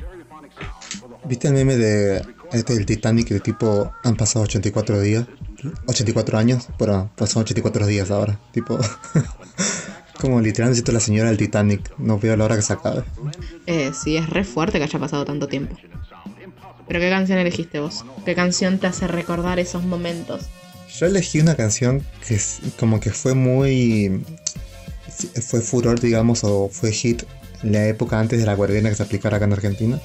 ¿Viste 1.25 1.49
el 1.49 1.55
meme 1.55 1.77
de 1.77 2.25
este 2.53 2.75
del 2.75 2.87
Titanic 2.87 3.29
de 3.29 3.41
tipo 3.41 3.93
han 4.05 4.17
pasado 4.17 4.45
84 4.45 5.01
días? 5.01 5.27
84 5.87 6.39
años, 6.39 6.69
pero 6.79 7.11
pasaron 7.17 7.43
84 7.43 7.87
días 7.87 8.11
ahora. 8.11 8.39
Tipo, 8.53 8.79
como 10.21 10.41
literalmente 10.41 10.77
siento 10.77 10.93
la 10.93 11.01
señora 11.01 11.29
del 11.31 11.39
Titanic. 11.39 11.93
No 11.99 12.19
veo 12.19 12.37
la 12.37 12.45
hora 12.45 12.57
que 12.57 12.63
se 12.63 12.73
acabe. 12.73 13.03
Eh, 13.67 13.93
sí, 14.01 14.17
es 14.17 14.29
re 14.29 14.45
fuerte 14.45 14.79
que 14.79 14.85
haya 14.85 14.99
pasado 14.99 15.25
tanto 15.25 15.49
tiempo. 15.49 15.77
Pero 16.87 17.01
¿qué 17.01 17.09
canción 17.11 17.39
elegiste 17.39 17.81
vos? 17.81 18.05
¿Qué 18.25 18.35
canción 18.35 18.79
te 18.79 18.87
hace 18.89 19.07
recordar 19.07 19.59
esos 19.59 19.83
momentos? 19.85 20.43
Yo 20.99 21.07
elegí 21.07 21.41
una 21.41 21.55
canción 21.55 22.05
que 22.27 22.35
es- 22.35 22.59
como 22.79 22.99
que 23.01 23.11
fue 23.11 23.35
muy... 23.35 24.25
fue 25.47 25.61
furor, 25.61 26.01
digamos, 26.01 26.43
o 26.45 26.69
fue 26.69 26.93
hit 26.93 27.23
en 27.63 27.73
la 27.73 27.87
época 27.87 28.19
antes 28.19 28.39
de 28.41 28.47
la 28.47 28.57
cuarentena 28.57 28.89
que 28.91 28.97
se 28.97 29.03
aplicara 29.05 29.37
acá 29.37 29.47
en 29.47 29.53
Argentina. 29.53 30.01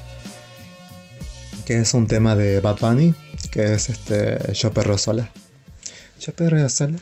Que 1.66 1.80
es 1.80 1.94
un 1.96 2.06
tema 2.08 2.36
de 2.36 2.60
Bad 2.60 2.78
Bunny, 2.80 3.16
que 3.50 3.74
es 3.74 3.90
este 3.90 4.38
Yo 4.54 4.72
perro 4.72 4.98
sola. 5.00 5.32
Yo 6.20 6.34
perro 6.34 6.70
sola. 6.70 6.98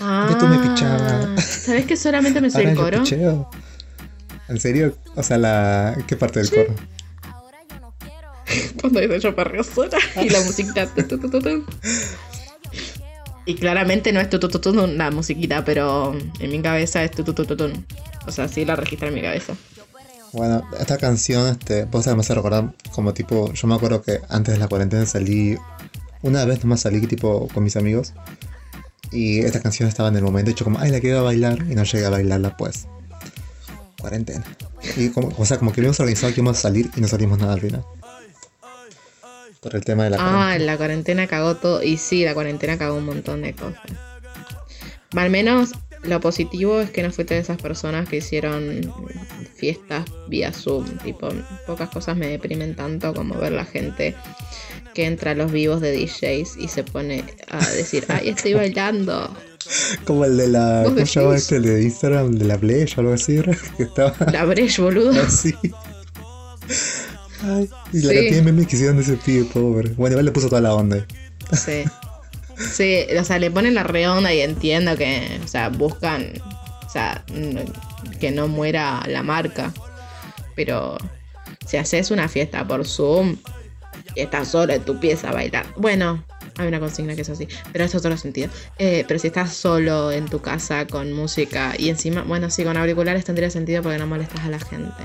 Ah, 0.00 0.36
me 0.48 0.68
pichabas. 0.68 1.44
¿Sabes 1.44 1.86
que 1.86 1.96
solamente 1.96 2.40
me 2.40 2.50
sé 2.50 2.62
el 2.62 2.74
yo 2.74 2.82
coro? 2.82 3.02
picheo. 3.02 3.50
¿En 4.48 4.60
serio? 4.60 4.96
O 5.14 5.22
sea, 5.22 5.38
la... 5.38 5.96
¿qué 6.06 6.16
parte 6.16 6.40
del 6.40 6.50
coro? 6.50 6.74
Cuando 8.80 9.00
dice 9.00 9.20
yo 9.20 9.34
sola 9.64 9.98
y 10.22 10.28
la 10.28 10.40
musiquita. 10.40 10.86
tu, 10.86 11.18
tu, 11.18 11.28
tu. 11.28 11.66
Y 13.46 13.54
claramente 13.54 14.12
no 14.12 14.20
es 14.20 14.28
tu, 14.30 14.38
tu, 14.38 14.48
tu, 14.48 14.60
tu, 14.60 14.72
tu, 14.72 14.86
la 14.86 15.10
musiquita, 15.10 15.64
pero 15.64 16.16
en 16.38 16.50
mi 16.50 16.60
cabeza 16.60 17.02
es 17.02 17.10
tu, 17.10 17.24
tu, 17.24 17.32
tu, 17.34 17.44
tu, 17.44 17.56
tu. 17.56 17.70
O 18.26 18.30
sea, 18.30 18.48
sí 18.48 18.64
la 18.64 18.76
registra 18.76 19.08
en 19.08 19.14
mi 19.14 19.22
cabeza. 19.22 19.54
Bueno, 20.32 20.62
esta 20.78 20.96
canción, 20.96 21.48
este, 21.48 21.84
vos 21.84 22.06
me 22.06 22.20
hace 22.20 22.34
recordar 22.34 22.72
como 22.92 23.12
tipo, 23.12 23.52
yo 23.52 23.68
me 23.68 23.74
acuerdo 23.74 24.02
que 24.02 24.20
antes 24.28 24.54
de 24.54 24.60
la 24.60 24.68
cuarentena 24.68 25.04
salí, 25.06 25.56
una 26.22 26.44
vez 26.44 26.62
nomás 26.62 26.80
salí 26.80 27.06
tipo 27.06 27.48
con 27.52 27.64
mis 27.64 27.76
amigos 27.76 28.14
y 29.12 29.40
esta 29.40 29.60
canción 29.60 29.88
estaba 29.88 30.08
en 30.08 30.16
el 30.16 30.22
momento, 30.22 30.50
hecho 30.50 30.64
como, 30.64 30.78
ay, 30.78 30.90
la 30.90 31.00
quiero 31.00 31.22
bailar 31.24 31.58
y 31.70 31.74
no 31.74 31.84
llegué 31.84 32.04
a 32.06 32.10
bailarla 32.10 32.56
pues. 32.56 32.86
Cuarentena. 34.00 34.44
Y 34.96 35.10
como, 35.10 35.28
o 35.38 35.44
sea, 35.46 35.58
como 35.58 35.72
que 35.72 35.80
habíamos 35.80 36.00
organizado 36.00 36.32
que 36.34 36.40
íbamos 36.40 36.58
a 36.58 36.62
salir 36.62 36.90
y 36.96 37.00
no 37.00 37.08
salimos 37.08 37.38
nada 37.38 37.52
al 37.54 37.60
final. 37.60 37.84
Por 39.60 39.76
el 39.76 39.84
tema 39.84 40.04
de 40.04 40.10
la 40.10 40.16
Ah, 40.18 40.30
cuarentena. 40.32 40.64
la 40.72 40.76
cuarentena 40.76 41.26
cagó 41.28 41.54
todo. 41.56 41.82
Y 41.84 41.96
sí, 41.96 42.24
la 42.24 42.34
cuarentena 42.34 42.76
cagó 42.78 42.96
un 42.96 43.06
montón 43.06 43.42
de 43.42 43.54
cosas. 43.54 43.80
Al 45.14 45.30
menos 45.30 45.70
lo 46.02 46.20
positivo 46.20 46.80
es 46.80 46.90
que 46.90 47.04
no 47.04 47.12
fuiste 47.12 47.34
de 47.34 47.40
esas 47.40 47.58
personas 47.62 48.08
que 48.08 48.16
hicieron 48.16 48.92
fiestas 49.54 50.04
vía 50.26 50.52
Zoom. 50.52 50.84
Tipo, 50.98 51.28
pocas 51.66 51.90
cosas 51.90 52.16
me 52.16 52.26
deprimen 52.26 52.74
tanto 52.74 53.14
como 53.14 53.36
ver 53.36 53.52
la 53.52 53.64
gente 53.64 54.16
que 54.94 55.06
entra 55.06 55.32
a 55.32 55.34
los 55.34 55.50
vivos 55.52 55.80
de 55.80 55.92
DJs 55.92 56.56
y 56.58 56.68
se 56.68 56.84
pone 56.84 57.24
a 57.48 57.58
decir, 57.70 58.04
ay, 58.08 58.28
estoy 58.30 58.54
bailando. 58.54 59.34
Como 60.04 60.24
el 60.24 60.36
de 60.36 60.48
la, 60.48 60.82
¿Vos 60.82 60.92
¿cómo 60.94 61.06
se 61.06 61.20
llama 61.20 61.36
este? 61.36 61.56
El 61.56 61.62
de 61.62 61.82
Instagram, 61.82 62.32
de 62.32 62.44
la 62.44 62.58
Play 62.58 62.84
o 62.96 63.00
algo 63.00 63.12
así, 63.12 63.40
que 63.76 63.82
estaba 63.84 64.14
La 64.32 64.44
breche, 64.44 64.82
boludo. 64.82 65.12
así. 65.26 65.54
Ay, 67.44 67.68
y 67.92 68.00
la 68.02 68.10
Sí. 68.10 68.14
cantidad 68.16 68.36
de 68.36 68.42
memes 68.42 68.66
que 68.66 68.76
hicieron 68.76 68.96
de 68.96 69.02
ese 69.02 69.16
pibe, 69.16 69.44
pobre. 69.46 69.90
Bueno, 69.90 70.14
igual 70.14 70.26
le 70.26 70.32
puso 70.32 70.48
toda 70.48 70.60
la 70.60 70.74
onda. 70.74 70.96
ahí. 70.96 71.04
Sí. 71.56 71.84
Sí, 72.72 73.06
o 73.18 73.24
sea, 73.24 73.38
le 73.38 73.50
ponen 73.50 73.74
la 73.74 73.82
redonda 73.82 74.32
y 74.32 74.40
entiendo 74.40 74.96
que, 74.96 75.40
o 75.44 75.48
sea, 75.48 75.68
buscan, 75.70 76.26
o 76.86 76.88
sea, 76.90 77.24
que 78.20 78.30
no 78.30 78.46
muera 78.46 79.02
la 79.08 79.22
marca. 79.22 79.72
Pero 80.54 80.96
si 81.66 81.78
haces 81.78 82.10
una 82.10 82.28
fiesta 82.28 82.66
por 82.66 82.86
Zoom 82.86 83.36
estás 84.16 84.48
solo 84.48 84.72
en 84.72 84.82
tu 84.82 84.98
pieza 84.98 85.32
bailar, 85.32 85.66
bueno, 85.76 86.24
hay 86.58 86.68
una 86.68 86.80
consigna 86.80 87.14
que 87.14 87.22
es 87.22 87.30
así, 87.30 87.48
pero 87.72 87.84
es 87.84 87.94
otro 87.94 88.16
sentido. 88.16 88.50
Eh, 88.78 89.04
pero 89.08 89.18
si 89.18 89.28
estás 89.28 89.54
solo 89.54 90.12
en 90.12 90.26
tu 90.26 90.40
casa 90.40 90.86
con 90.86 91.12
música 91.12 91.74
y 91.78 91.88
encima, 91.88 92.22
bueno, 92.22 92.50
sí, 92.50 92.64
con 92.64 92.76
auriculares 92.76 93.24
tendría 93.24 93.50
sentido 93.50 93.82
porque 93.82 93.98
no 93.98 94.06
molestas 94.06 94.40
a 94.40 94.48
la 94.48 94.58
gente. 94.58 95.02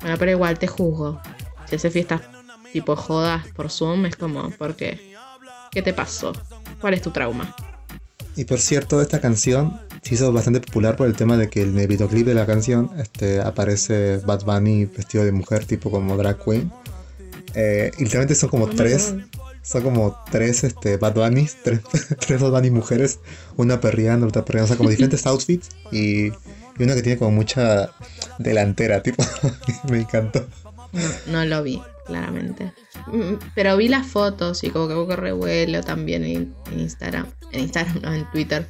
Bueno, 0.00 0.16
pero 0.18 0.30
igual 0.30 0.58
te 0.58 0.66
juzgo. 0.66 1.20
Si 1.68 1.76
haces 1.76 1.92
fiestas 1.92 2.20
tipo 2.72 2.96
jodas 2.96 3.46
por 3.48 3.70
Zoom, 3.70 4.06
es 4.06 4.16
como, 4.16 4.50
¿por 4.50 4.76
qué? 4.76 5.14
¿Qué 5.70 5.82
te 5.82 5.92
pasó? 5.92 6.32
¿Cuál 6.80 6.94
es 6.94 7.02
tu 7.02 7.10
trauma? 7.10 7.54
Y 8.36 8.44
por 8.44 8.58
cierto, 8.58 9.00
esta 9.02 9.20
canción 9.20 9.78
se 10.02 10.14
hizo 10.14 10.32
bastante 10.32 10.60
popular 10.60 10.96
por 10.96 11.06
el 11.06 11.14
tema 11.14 11.36
de 11.36 11.48
que 11.48 11.62
en 11.62 11.78
el 11.78 11.86
videoclip 11.86 12.26
de 12.26 12.34
la 12.34 12.46
canción 12.46 12.90
este, 12.98 13.40
aparece 13.40 14.18
Bad 14.18 14.44
Bunny 14.44 14.86
vestido 14.86 15.24
de 15.24 15.32
mujer, 15.32 15.64
tipo 15.64 15.90
como 15.90 16.16
drag 16.16 16.42
queen. 16.42 16.72
Eh, 17.54 17.90
y 17.98 18.04
literalmente 18.04 18.34
son 18.34 18.48
como 18.48 18.68
tres, 18.68 19.14
son 19.62 19.82
como 19.82 20.16
tres 20.30 20.64
este, 20.64 20.96
Bad 20.96 21.14
Bunnies, 21.14 21.56
tres, 21.62 21.80
tres 22.20 22.40
Bad 22.40 22.50
Bunny 22.50 22.70
mujeres, 22.70 23.20
una 23.56 23.80
perreando, 23.80 24.26
otra 24.26 24.44
perreando, 24.44 24.66
o 24.66 24.68
sea, 24.68 24.76
como 24.76 24.90
diferentes 24.90 25.26
outfits 25.26 25.68
y, 25.90 26.28
y 26.28 26.32
una 26.78 26.94
que 26.94 27.02
tiene 27.02 27.18
como 27.18 27.30
mucha 27.30 27.90
delantera, 28.38 29.02
tipo, 29.02 29.24
me 29.90 30.00
encantó. 30.00 30.46
No, 30.92 31.32
no 31.32 31.44
lo 31.46 31.62
vi, 31.62 31.80
claramente. 32.06 32.72
Mm, 33.06 33.34
Pero 33.54 33.76
vi 33.76 33.88
las 33.88 34.06
fotos 34.06 34.62
y 34.64 34.70
como 34.70 34.88
que 34.88 34.94
hubo 34.94 35.16
revuelo 35.16 35.82
también 35.82 36.24
en, 36.24 36.54
en 36.70 36.80
Instagram. 36.80 37.26
En 37.50 37.60
Instagram, 37.60 38.02
no, 38.02 38.12
en 38.12 38.30
Twitter. 38.30 38.66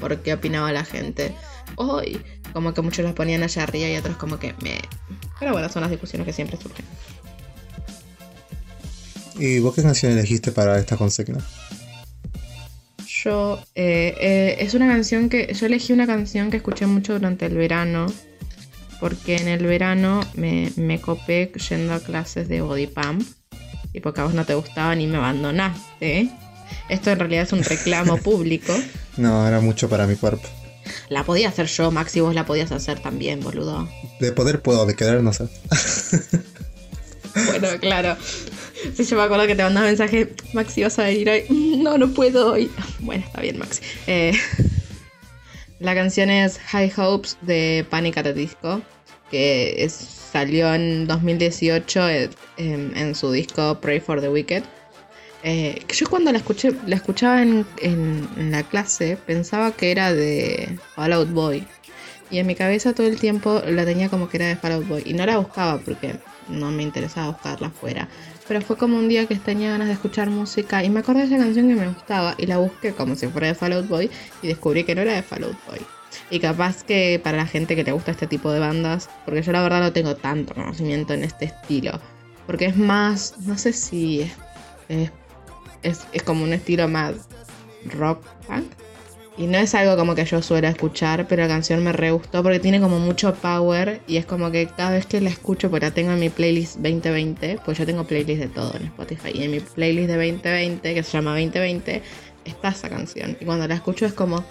Por 0.00 0.18
qué 0.20 0.34
opinaba 0.34 0.72
la 0.72 0.84
gente. 0.84 1.34
Hoy, 1.76 2.20
como 2.52 2.72
que 2.72 2.82
muchos 2.82 3.04
las 3.04 3.14
ponían 3.14 3.42
allá 3.42 3.62
arriba 3.62 3.88
y 3.88 3.96
otros 3.96 4.16
como 4.16 4.38
que 4.38 4.54
me... 4.62 4.80
Pero 5.38 5.52
bueno, 5.52 5.68
son 5.68 5.82
las 5.82 5.90
discusiones 5.90 6.26
que 6.26 6.32
siempre 6.32 6.58
surgen. 6.58 6.86
¿Y 9.38 9.58
vos 9.58 9.74
qué 9.74 9.82
canción 9.82 10.12
elegiste 10.12 10.52
para 10.52 10.78
esta 10.78 10.96
consigna? 10.96 11.38
Yo, 13.06 13.60
eh, 13.74 14.14
eh, 14.20 14.56
es 14.60 14.74
una 14.74 14.86
canción 14.86 15.28
que, 15.28 15.52
yo 15.52 15.66
elegí 15.66 15.92
una 15.92 16.06
canción 16.06 16.50
que 16.50 16.58
escuché 16.58 16.86
mucho 16.86 17.14
durante 17.14 17.46
el 17.46 17.56
verano, 17.56 18.06
porque 19.00 19.36
en 19.36 19.48
el 19.48 19.66
verano 19.66 20.20
me, 20.34 20.72
me 20.76 21.00
copé 21.00 21.52
yendo 21.68 21.94
a 21.94 22.00
clases 22.00 22.48
de 22.48 22.60
body 22.60 22.86
pump, 22.86 23.26
y 23.92 24.00
porque 24.00 24.20
a 24.20 24.24
vos 24.24 24.34
no 24.34 24.44
te 24.44 24.54
gustaban 24.54 25.00
y 25.00 25.06
me 25.06 25.16
abandonaste. 25.18 26.20
¿eh? 26.20 26.30
Esto 26.88 27.10
en 27.10 27.18
realidad 27.18 27.42
es 27.44 27.52
un 27.52 27.62
reclamo 27.62 28.16
público. 28.22 28.74
No, 29.16 29.46
era 29.46 29.60
mucho 29.60 29.88
para 29.88 30.06
mi 30.06 30.16
cuerpo. 30.16 30.48
La 31.08 31.24
podía 31.24 31.48
hacer 31.48 31.66
yo, 31.66 31.90
Maxi, 31.90 32.20
vos 32.20 32.34
la 32.34 32.46
podías 32.46 32.70
hacer 32.72 33.00
también, 33.00 33.40
boludo. 33.40 33.88
De 34.20 34.32
poder 34.32 34.62
puedo, 34.62 34.86
de 34.86 34.94
querer 34.94 35.22
no 35.22 35.32
sé. 35.32 35.48
Bueno, 37.46 37.68
claro. 37.80 38.16
Sí, 38.94 39.04
yo 39.04 39.16
me 39.16 39.22
acuerdo 39.22 39.46
que 39.46 39.54
te 39.54 39.62
mandaba 39.62 39.86
mensaje, 39.86 40.32
Maxi, 40.52 40.82
¿vas 40.82 40.98
a 40.98 41.04
venir 41.04 41.28
hoy? 41.28 41.44
"Mm, 41.48 41.82
No, 41.82 41.98
no 41.98 42.08
puedo 42.08 42.52
hoy. 42.52 42.70
Bueno, 43.00 43.24
está 43.26 43.40
bien, 43.40 43.58
Maxi. 43.58 43.80
Eh, 44.06 44.32
la 45.78 45.94
canción 45.94 46.30
es 46.30 46.58
High 46.58 46.92
Hopes 46.96 47.36
de 47.42 47.86
Panic 47.90 48.16
at 48.18 48.24
the 48.24 48.32
Disco, 48.34 48.80
que 49.30 49.88
salió 49.90 50.72
en 50.74 51.06
2018 51.06 52.08
eh, 52.08 52.30
en, 52.58 53.14
su 53.14 53.30
disco 53.32 53.78
Pray 53.80 54.00
for 54.00 54.20
the 54.20 54.28
Wicked. 54.28 54.62
Eh, 55.42 55.82
yo 55.94 56.08
cuando 56.08 56.32
la 56.32 56.38
escuché, 56.38 56.72
la 56.86 56.96
escuchaba 56.96 57.42
en, 57.42 57.64
en- 57.80 58.50
la 58.50 58.62
clase, 58.64 59.16
pensaba 59.26 59.72
que 59.72 59.90
era 59.90 60.12
de 60.12 60.78
Fall 60.94 61.12
Out 61.12 61.30
Boy. 61.30 61.66
Y 62.30 62.38
en 62.38 62.46
mi 62.48 62.56
cabeza 62.56 62.92
todo 62.92 63.06
el 63.06 63.20
tiempo 63.20 63.62
la 63.68 63.84
tenía 63.84 64.08
como 64.08 64.28
que 64.28 64.38
era 64.38 64.46
de 64.48 64.56
Fall 64.56 64.72
Out 64.72 64.88
Boy. 64.88 65.02
Y 65.06 65.12
no 65.14 65.24
la 65.26 65.38
buscaba 65.38 65.78
porque 65.78 66.16
no 66.48 66.70
me 66.72 66.82
interesaba 66.82 67.28
buscarla 67.30 67.68
afuera. 67.68 68.08
Pero 68.48 68.60
fue 68.60 68.76
como 68.76 68.96
un 68.96 69.08
día 69.08 69.26
que 69.26 69.34
tenía 69.36 69.70
ganas 69.70 69.88
de 69.88 69.94
escuchar 69.94 70.30
música 70.30 70.84
y 70.84 70.90
me 70.90 71.00
acordé 71.00 71.20
de 71.20 71.26
esa 71.26 71.38
canción 71.38 71.68
que 71.68 71.74
me 71.74 71.88
gustaba 71.88 72.34
y 72.38 72.46
la 72.46 72.58
busqué 72.58 72.92
como 72.92 73.16
si 73.16 73.26
fuera 73.26 73.48
de 73.48 73.54
Fall 73.54 73.72
Out 73.72 73.88
Boy 73.88 74.10
y 74.42 74.46
descubrí 74.46 74.84
que 74.84 74.94
no 74.94 75.02
era 75.02 75.14
de 75.14 75.22
Fall 75.22 75.44
Out 75.44 75.56
Boy. 75.66 75.80
Y 76.30 76.40
capaz 76.40 76.82
que 76.84 77.20
para 77.22 77.36
la 77.36 77.46
gente 77.46 77.76
que 77.76 77.84
le 77.84 77.92
gusta 77.92 78.12
este 78.12 78.26
tipo 78.26 78.50
de 78.50 78.60
bandas, 78.60 79.10
porque 79.24 79.42
yo 79.42 79.52
la 79.52 79.62
verdad 79.62 79.80
no 79.80 79.92
tengo 79.92 80.16
tanto 80.16 80.54
conocimiento 80.54 81.14
en 81.14 81.24
este 81.24 81.46
estilo, 81.46 82.00
porque 82.46 82.66
es 82.66 82.76
más, 82.76 83.34
no 83.40 83.58
sé 83.58 83.72
si 83.72 84.22
es, 84.22 84.32
es, 84.88 85.10
es, 85.82 86.06
es 86.12 86.22
como 86.22 86.44
un 86.44 86.52
estilo 86.52 86.88
más 86.88 87.14
rock 87.84 88.24
punk. 88.46 88.66
Y 89.38 89.46
no 89.46 89.58
es 89.58 89.74
algo 89.74 89.96
como 89.96 90.14
que 90.14 90.24
yo 90.24 90.40
suelo 90.40 90.66
escuchar, 90.66 91.26
pero 91.28 91.42
la 91.42 91.48
canción 91.48 91.84
me 91.84 91.92
re 91.92 92.10
gustó 92.10 92.42
porque 92.42 92.58
tiene 92.58 92.80
como 92.80 92.98
mucho 92.98 93.34
power 93.34 94.00
y 94.06 94.16
es 94.16 94.24
como 94.24 94.50
que 94.50 94.66
cada 94.66 94.92
vez 94.92 95.04
que 95.04 95.20
la 95.20 95.28
escucho, 95.28 95.68
porque 95.68 95.86
la 95.86 95.92
tengo 95.92 96.12
en 96.12 96.20
mi 96.20 96.30
playlist 96.30 96.76
2020, 96.76 97.60
pues 97.64 97.76
yo 97.76 97.84
tengo 97.84 98.04
playlist 98.04 98.40
de 98.40 98.48
todo 98.48 98.74
en 98.76 98.86
Spotify, 98.86 99.32
y 99.34 99.42
en 99.42 99.50
mi 99.50 99.60
playlist 99.60 100.08
de 100.08 100.14
2020, 100.14 100.94
que 100.94 101.02
se 101.02 101.12
llama 101.12 101.32
2020, 101.32 102.02
está 102.46 102.68
esa 102.68 102.88
canción. 102.88 103.36
Y 103.38 103.44
cuando 103.44 103.68
la 103.68 103.74
escucho 103.74 104.06
es 104.06 104.14
como, 104.14 104.42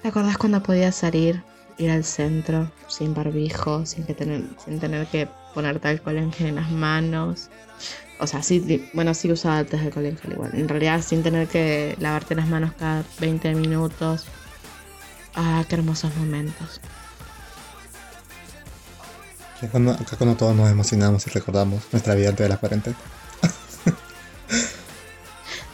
¿te 0.00 0.08
acordás 0.08 0.38
cuando 0.38 0.62
podías 0.62 0.94
salir, 0.94 1.42
ir 1.76 1.90
al 1.90 2.04
centro, 2.04 2.70
sin 2.88 3.12
barbijo, 3.12 3.84
sin, 3.84 4.04
que 4.04 4.14
tener, 4.14 4.44
sin 4.64 4.80
tener 4.80 5.06
que 5.08 5.28
ponerte 5.54 5.88
alcohol 5.88 6.16
en 6.16 6.54
las 6.54 6.70
manos? 6.70 7.50
O 8.18 8.26
sea, 8.26 8.42
sí, 8.42 8.88
bueno, 8.92 9.14
sí 9.14 9.30
usaba 9.32 9.58
antes 9.58 9.80
alcohol 9.80 10.06
en 10.06 10.16
gel 10.16 10.32
igual. 10.32 10.50
En 10.54 10.68
realidad, 10.68 11.02
sin 11.02 11.22
tener 11.22 11.48
que 11.48 11.96
lavarte 11.98 12.34
las 12.34 12.48
manos 12.48 12.72
cada 12.78 13.04
20 13.20 13.54
minutos. 13.54 14.26
Ah, 15.34 15.64
qué 15.68 15.74
hermosos 15.76 16.14
momentos. 16.16 16.80
Es 19.60 19.70
cuando, 19.70 19.92
acá 19.92 20.16
cuando 20.16 20.36
todos 20.36 20.54
nos 20.54 20.70
emocionamos 20.70 21.26
y 21.26 21.30
recordamos 21.30 21.82
nuestra 21.92 22.14
vida 22.14 22.30
antes 22.30 22.44
de 22.44 22.48
la 22.48 22.56
cuarentena. 22.56 22.96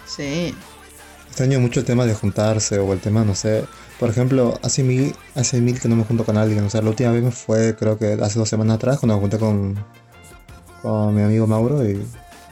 Sí. 0.07 0.53
Extraño 1.29 1.61
mucho 1.61 1.79
el 1.79 1.87
tema 1.87 2.05
de 2.05 2.13
juntarse 2.13 2.81
o 2.81 2.93
el 2.93 2.99
tema, 2.99 3.25
no 3.25 3.37
sé. 3.37 3.65
Por 4.01 4.11
ejemplo, 4.11 4.59
hace 4.63 4.83
mil, 4.83 5.15
hace 5.37 5.61
mil 5.61 5.79
que 5.81 5.89
no 5.89 5.95
me 5.95 6.03
junto 6.03 6.25
con 6.25 6.37
alguien. 6.37 6.65
O 6.65 6.71
sea, 6.71 6.83
la 6.83 6.91
última 6.91 7.13
vez 7.13 7.23
me 7.23 7.31
fue, 7.31 7.77
creo 7.77 7.97
que 7.99 8.19
hace 8.21 8.41
dos 8.41 8.49
semanas 8.49 8.77
atrás, 8.77 8.99
cuando 8.99 9.15
me 9.15 9.21
junté 9.21 9.39
con, 9.39 9.77
con 10.83 11.15
mi 11.15 11.23
amigo 11.23 11.47
Mauro 11.47 11.89
y 11.89 12.05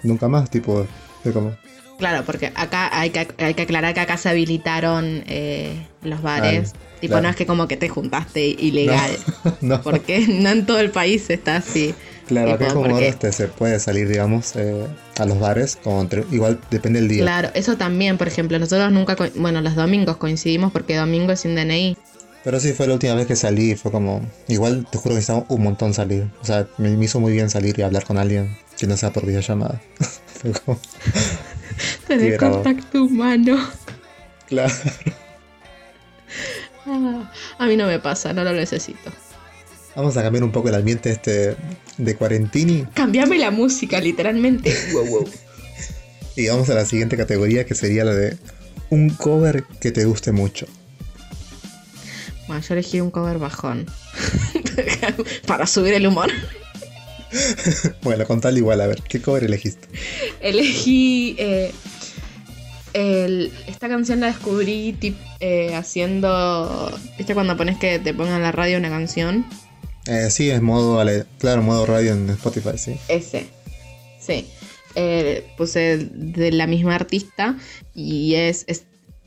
nunca 0.07 0.29
más, 0.29 0.51
tipo, 0.51 0.87
fue 1.23 1.33
como. 1.33 1.57
Claro, 1.99 2.25
porque 2.27 2.53
acá 2.55 2.91
hay 2.99 3.09
que, 3.11 3.27
hay 3.39 3.55
que 3.55 3.63
aclarar 3.63 3.95
que 3.95 4.01
acá 4.01 4.17
se 4.19 4.29
habilitaron 4.29 5.25
eh, 5.27 5.87
los 6.03 6.21
bares. 6.21 6.73
Ah, 6.75 6.79
tipo, 7.01 7.13
claro. 7.13 7.23
no 7.23 7.29
es 7.31 7.37
que 7.37 7.47
como 7.47 7.67
que 7.69 7.77
te 7.79 7.89
juntaste 7.89 8.47
ilegal. 8.47 9.11
no, 9.63 9.81
Porque 9.83 10.27
no 10.29 10.51
en 10.51 10.67
todo 10.67 10.79
el 10.81 10.91
país 10.91 11.31
está 11.31 11.57
así. 11.57 11.95
claro, 12.27 12.53
acá 12.53 12.67
tipo, 12.67 12.81
como 12.81 12.91
porque- 12.91 13.09
este, 13.09 13.33
se 13.33 13.49
puede 13.49 13.81
salir, 13.81 14.09
digamos, 14.09 14.57
eh, 14.57 14.87
a 15.19 15.25
los 15.25 15.41
bares, 15.41 15.77
como 15.83 16.07
igual 16.33 16.61
depende 16.71 17.01
del 17.01 17.09
día. 17.09 17.23
Claro, 17.23 17.49
eso 17.55 17.79
también, 17.79 18.19
por 18.19 18.29
ejemplo, 18.29 18.59
nosotros 18.59 18.93
nunca, 18.93 19.17
bueno, 19.37 19.63
los 19.63 19.75
domingos 19.75 20.19
coincidimos 20.19 20.73
porque 20.73 20.97
domingo 20.97 21.33
es 21.33 21.41
sin 21.41 21.55
DNI. 21.55 21.97
Pero 22.45 22.61
sí 22.61 22.75
fue 22.75 22.87
la 22.87 22.93
última 22.93 23.15
vez 23.15 23.27
que 23.27 23.35
salí, 23.37 23.75
fue 23.75 23.91
como. 23.91 24.21
Igual 24.49 24.87
te 24.89 24.99
juro 24.99 25.15
que 25.15 25.17
necesitaba 25.17 25.47
un 25.49 25.63
montón 25.65 25.95
salir. 25.95 26.29
O 26.43 26.45
sea, 26.45 26.69
me, 26.79 26.91
me 26.91 27.05
hizo 27.07 27.19
muy 27.21 27.33
bien 27.33 27.49
salir 27.51 27.77
y 27.79 27.83
hablar 27.83 28.05
con 28.05 28.19
alguien. 28.19 28.57
Que 28.79 28.87
no 28.87 28.97
sea 28.97 29.13
por 29.13 29.27
videollamada. 29.27 29.81
Tener 32.09 32.37
contacto 32.39 33.05
humano. 33.05 33.59
claro. 34.49 34.75
Ah, 36.89 37.33
a 37.59 37.67
mí 37.67 37.77
no 37.77 37.89
me 37.89 37.99
pasa, 37.99 38.33
no 38.33 38.45
lo 38.45 38.53
necesito. 38.53 39.11
Vamos 39.97 40.17
a 40.17 40.23
cambiar 40.23 40.45
un 40.45 40.53
poco 40.53 40.69
el 40.69 40.77
ambiente 40.77 41.11
este 41.11 41.57
de 41.99 42.15
cuarentini 42.15 42.87
Cambiame 42.95 43.39
la 43.39 43.51
música, 43.51 44.01
literalmente. 44.01 44.73
Wow, 44.93 45.07
wow. 45.07 45.29
y 46.37 46.47
vamos 46.47 46.71
a 46.71 46.75
la 46.75 46.85
siguiente 46.85 47.17
categoría 47.17 47.67
que 47.67 47.75
sería 47.75 48.05
la 48.05 48.15
de 48.15 48.39
un 48.91 49.11
cover 49.11 49.65
que 49.81 49.91
te 49.91 50.05
guste 50.05 50.31
mucho. 50.31 50.69
Bueno, 52.47 52.63
yo 52.63 52.75
elegí 52.75 53.01
un 53.01 53.11
cover 53.11 53.39
bajón. 53.39 53.87
Para 55.47 55.67
subir 55.67 55.95
el 55.95 56.07
humor. 56.07 56.31
Bueno, 58.03 58.25
contale 58.27 58.59
igual, 58.59 58.81
a 58.81 58.87
ver, 58.87 59.03
¿qué 59.03 59.21
cover 59.21 59.45
elegiste? 59.45 59.89
Elegí. 60.41 61.37
eh, 61.39 61.73
el- 62.93 63.53
esta 63.67 63.89
canción 63.89 64.21
la 64.21 64.29
descubrí 64.29 64.95
tip- 65.01 65.17
eh, 65.41 65.75
haciendo. 65.75 66.97
¿Viste 67.19 67.35
cuando 67.35 67.57
pones 67.57 67.79
que 67.79 67.99
te 67.99 68.15
pongan 68.15 68.37
en 68.37 68.43
la 68.43 68.53
radio 68.53 68.79
una 68.79 68.89
canción? 68.89 69.45
Eh, 70.07 70.29
sí, 70.31 70.51
es 70.51 70.63
modo, 70.63 71.03
claro, 71.39 71.63
modo 71.63 71.85
radio 71.85 72.13
en 72.13 72.31
Spotify, 72.31 72.79
sí. 72.79 72.97
Ese. 73.09 73.47
Sí. 74.21 74.47
Eh, 74.95 75.45
puse 75.59 75.99
de 76.13 76.53
la 76.53 76.67
misma 76.67 76.95
artista 76.95 77.57
y 77.95 78.35
es, 78.35 78.65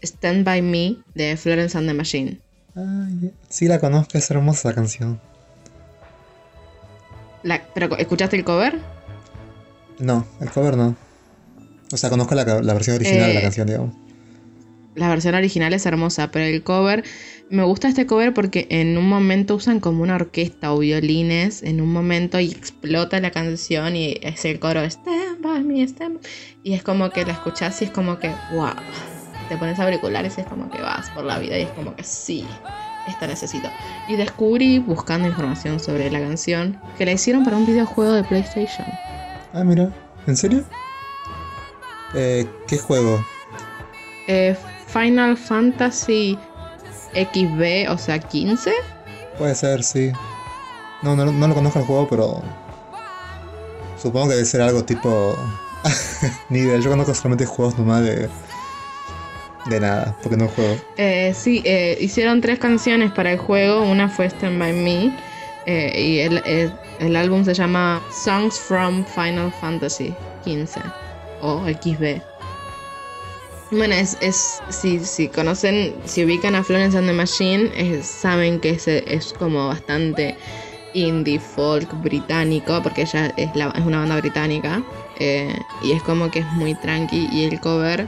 Stand 0.01 0.45
By 0.45 0.61
Me 0.61 0.95
de 1.13 1.35
Florence 1.37 1.77
and 1.77 1.87
the 1.87 1.93
Machine. 1.93 2.39
Ay, 2.75 3.31
sí 3.49 3.67
la 3.67 3.79
conozco, 3.79 4.17
es 4.17 4.31
hermosa 4.31 4.69
la 4.69 4.75
canción. 4.75 5.19
La- 7.43 7.61
¿Pero 7.73 7.95
escuchaste 7.97 8.35
el 8.37 8.43
cover? 8.43 8.79
No, 9.99 10.25
el 10.39 10.49
cover 10.49 10.77
no. 10.77 10.95
O 11.91 11.97
sea, 11.97 12.09
conozco 12.09 12.35
la, 12.35 12.43
la 12.45 12.73
versión 12.73 12.95
original 12.95 13.27
de 13.29 13.33
la 13.33 13.39
Eh, 13.39 13.43
canción, 13.43 13.67
digamos. 13.67 13.93
La 14.95 15.07
versión 15.09 15.35
original 15.35 15.73
es 15.73 15.85
hermosa, 15.85 16.29
pero 16.31 16.45
el 16.45 16.63
cover. 16.63 17.03
Me 17.49 17.63
gusta 17.63 17.87
este 17.87 18.05
cover 18.05 18.33
porque 18.33 18.67
en 18.69 18.97
un 18.97 19.07
momento 19.07 19.55
usan 19.55 19.79
como 19.79 20.03
una 20.03 20.15
orquesta 20.15 20.73
o 20.73 20.79
violines 20.79 21.63
en 21.63 21.81
un 21.81 21.91
momento 21.91 22.39
y 22.39 22.51
explota 22.51 23.19
la 23.19 23.31
canción 23.31 23.95
y 23.95 24.17
es 24.21 24.45
el 24.45 24.59
coro 24.59 24.81
Stand 24.83 25.41
by 25.41 25.63
me, 25.63 25.81
stand 25.83 26.15
by-". 26.15 26.23
Y 26.63 26.73
es 26.73 26.83
como 26.83 27.09
que 27.11 27.25
la 27.25 27.33
escuchás 27.33 27.81
y 27.81 27.85
es 27.85 27.91
como 27.91 28.19
que, 28.19 28.29
wow. 28.49 28.73
Te 29.47 29.57
pones 29.57 29.79
auriculares 29.79 30.37
y 30.37 30.41
es 30.41 30.47
como 30.47 30.69
que 30.69 30.81
vas 30.81 31.09
por 31.09 31.23
la 31.23 31.39
vida 31.39 31.57
y 31.57 31.63
es 31.63 31.71
como 31.71 31.95
que 31.95 32.03
sí, 32.03 32.45
esta 33.07 33.27
necesito. 33.27 33.69
Y 34.07 34.15
descubrí, 34.15 34.79
buscando 34.79 35.27
información 35.27 35.79
sobre 35.79 36.09
la 36.09 36.19
canción, 36.19 36.79
que 36.97 37.05
la 37.05 37.11
hicieron 37.13 37.43
para 37.43 37.57
un 37.57 37.65
videojuego 37.65 38.13
de 38.13 38.23
PlayStation. 38.23 38.87
Ah, 39.53 39.63
mira, 39.63 39.91
¿en 40.27 40.37
serio? 40.37 40.63
Eh, 42.13 42.47
¿Qué 42.67 42.77
juego? 42.77 43.23
Eh, 44.27 44.55
Final 44.87 45.37
Fantasy 45.37 46.37
XB, 47.13 47.91
o 47.91 47.97
sea, 47.97 48.19
15. 48.19 48.71
Puede 49.37 49.55
ser, 49.55 49.83
sí. 49.83 50.11
No, 51.01 51.15
no, 51.15 51.25
no 51.25 51.47
lo 51.47 51.53
conozco 51.53 51.79
el 51.79 51.85
juego, 51.85 52.07
pero. 52.09 52.41
Supongo 54.01 54.29
que 54.29 54.35
debe 54.35 54.45
ser 54.45 54.61
algo 54.61 54.83
tipo. 54.83 55.35
Ni 56.49 56.59
idea, 56.59 56.79
yo 56.79 56.89
conozco 56.89 57.13
solamente 57.13 57.45
juegos 57.45 57.77
nomás 57.77 58.03
de. 58.03 58.29
De 59.65 59.79
nada, 59.79 60.15
porque 60.21 60.37
no 60.37 60.47
juego. 60.47 60.77
Eh, 60.97 61.33
sí, 61.35 61.61
eh, 61.65 61.97
hicieron 62.01 62.41
tres 62.41 62.59
canciones 62.59 63.11
para 63.11 63.31
el 63.31 63.37
juego. 63.37 63.83
Una 63.83 64.09
fue 64.09 64.25
Stand 64.27 64.59
By 64.59 64.73
Me. 64.73 65.11
eh, 65.65 66.01
y 66.01 66.19
el, 66.19 66.41
el- 66.99 67.15
álbum 67.15 67.43
se 67.45 67.53
llama 67.53 68.01
Songs 68.11 68.59
from 68.59 69.05
Final 69.05 69.51
Fantasy 69.51 70.15
15 70.43 70.81
o 71.41 71.65
XB. 71.67 72.21
Bueno, 73.71 73.93
es, 73.93 74.17
es 74.19 74.61
si, 74.69 74.99
si 75.05 75.27
conocen, 75.29 75.93
si 76.05 76.25
ubican 76.25 76.55
a 76.55 76.63
Florence 76.63 76.97
and 76.97 77.07
the 77.07 77.13
Machine, 77.13 77.69
eh, 77.75 78.01
saben 78.03 78.59
que 78.59 78.71
es, 78.71 78.87
es 78.87 79.31
como 79.33 79.67
bastante 79.67 80.35
indie 80.93 81.39
folk 81.39 81.93
británico, 82.01 82.81
porque 82.81 83.01
ella 83.03 83.31
es, 83.37 83.55
la- 83.55 83.71
es 83.77 83.85
una 83.85 83.99
banda 83.99 84.17
británica. 84.17 84.83
y 85.81 85.91
es 85.91 86.01
como 86.03 86.31
que 86.31 86.39
es 86.39 86.51
muy 86.51 86.73
tranqui. 86.75 87.27
Y 87.31 87.43
el 87.43 87.59
cover 87.59 88.07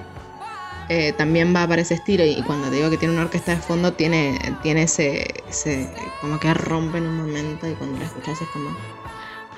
eh, 0.93 1.13
también 1.13 1.55
va 1.55 1.65
para 1.65 1.83
ese 1.83 1.93
estilo 1.93 2.25
y 2.25 2.41
cuando 2.41 2.67
te 2.67 2.75
digo 2.75 2.89
que 2.89 2.97
tiene 2.97 3.13
una 3.13 3.23
orquesta 3.23 3.55
de 3.55 3.61
fondo 3.61 3.93
tiene, 3.93 4.37
tiene 4.61 4.83
ese, 4.83 5.25
ese 5.49 5.89
como 6.19 6.37
que 6.37 6.53
rompe 6.53 6.97
en 6.97 7.05
un 7.05 7.15
momento 7.15 7.65
y 7.65 7.75
cuando 7.75 7.97
la 7.97 8.03
escuchas 8.03 8.41
es 8.41 8.47
como 8.49 8.75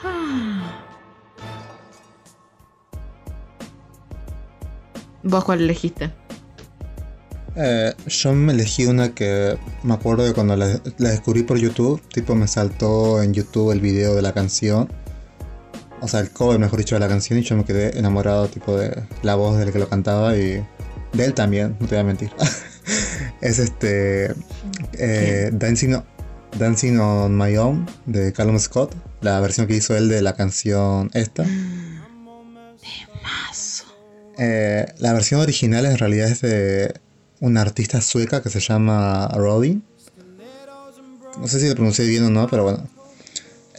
ah. 0.03 0.85
¿Vos 5.23 5.43
cuál 5.43 5.61
elegiste? 5.61 6.11
Eh, 7.55 7.95
yo 8.05 8.33
me 8.33 8.53
elegí 8.53 8.85
una 8.85 9.15
que 9.15 9.57
me 9.81 9.95
acuerdo 9.95 10.25
de 10.25 10.33
cuando 10.33 10.55
la, 10.55 10.79
la 10.99 11.09
descubrí 11.09 11.41
por 11.41 11.57
YouTube. 11.57 11.99
Tipo, 12.09 12.35
me 12.35 12.47
saltó 12.47 13.23
en 13.23 13.33
YouTube 13.33 13.71
el 13.71 13.79
video 13.79 14.13
de 14.13 14.21
la 14.21 14.33
canción. 14.33 14.87
O 15.99 16.07
sea, 16.07 16.19
el 16.19 16.29
cover, 16.29 16.59
mejor 16.59 16.77
dicho, 16.77 16.93
de 16.93 16.99
la 16.99 17.07
canción. 17.07 17.39
Y 17.39 17.41
yo 17.41 17.55
me 17.55 17.63
quedé 17.63 17.97
enamorado, 17.97 18.47
tipo, 18.49 18.77
de 18.77 19.01
la 19.23 19.33
voz 19.33 19.57
del 19.57 19.71
que 19.71 19.79
lo 19.79 19.87
cantaba 19.87 20.35
y 20.35 20.63
de 21.13 21.25
él 21.25 21.33
también, 21.33 21.77
no 21.79 21.87
te 21.87 21.95
voy 21.95 22.01
a 22.01 22.03
mentir. 22.03 22.31
es 23.41 23.59
este. 23.59 24.33
eh, 24.93 25.49
Dancing, 25.53 25.95
Dancing 26.57 26.97
on 26.99 27.37
My 27.37 27.55
Own 27.57 27.85
de 28.05 28.33
Callum 28.33 28.59
Scott. 28.59 28.93
La 29.21 29.39
versión 29.39 29.67
que 29.67 29.75
hizo 29.75 29.95
él 29.95 30.09
de 30.09 30.21
la 30.21 30.33
canción 30.35 31.09
esta. 31.13 31.45
Mazo. 33.23 33.85
Eh, 34.37 34.85
la 34.97 35.13
versión 35.13 35.39
original 35.41 35.85
en 35.85 35.97
realidad 35.97 36.27
es 36.29 36.41
de 36.41 36.93
una 37.39 37.61
artista 37.61 38.01
sueca 38.01 38.41
que 38.41 38.49
se 38.49 38.59
llama 38.59 39.27
Rodin. 39.29 39.83
No 41.39 41.47
sé 41.47 41.59
si 41.59 41.67
lo 41.67 41.75
pronuncié 41.75 42.05
bien 42.05 42.25
o 42.25 42.29
no, 42.29 42.47
pero 42.47 42.63
bueno. 42.63 42.87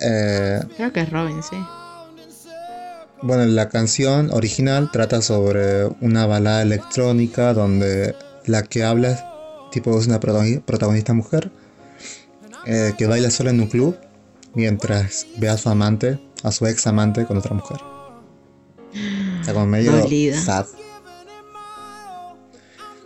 Eh, 0.00 0.60
Creo 0.76 0.92
que 0.92 1.00
es 1.00 1.10
Robin, 1.10 1.42
sí. 1.42 1.56
Bueno, 3.24 3.44
la 3.46 3.68
canción 3.68 4.30
original 4.32 4.90
trata 4.92 5.20
sobre 5.22 5.86
una 6.00 6.26
balada 6.26 6.62
electrónica 6.62 7.52
donde 7.54 8.14
la 8.46 8.62
que 8.62 8.84
habla 8.84 9.10
es 9.12 9.20
tipo 9.72 9.98
es 9.98 10.06
una 10.06 10.20
protagoni- 10.20 10.62
protagonista 10.62 11.12
mujer 11.14 11.50
eh, 12.66 12.92
que 12.96 13.06
baila 13.06 13.30
sola 13.30 13.50
en 13.50 13.60
un 13.60 13.66
club 13.68 13.96
mientras 14.54 15.26
ve 15.38 15.48
a 15.48 15.56
su 15.56 15.68
amante, 15.68 16.20
a 16.42 16.52
su 16.52 16.66
ex 16.66 16.86
amante 16.86 17.24
con 17.24 17.36
otra 17.38 17.54
mujer. 17.54 17.78
O 19.40 19.44
sea, 19.44 19.52
como 19.54 19.66
medio 19.66 19.90
sad. 20.44 20.66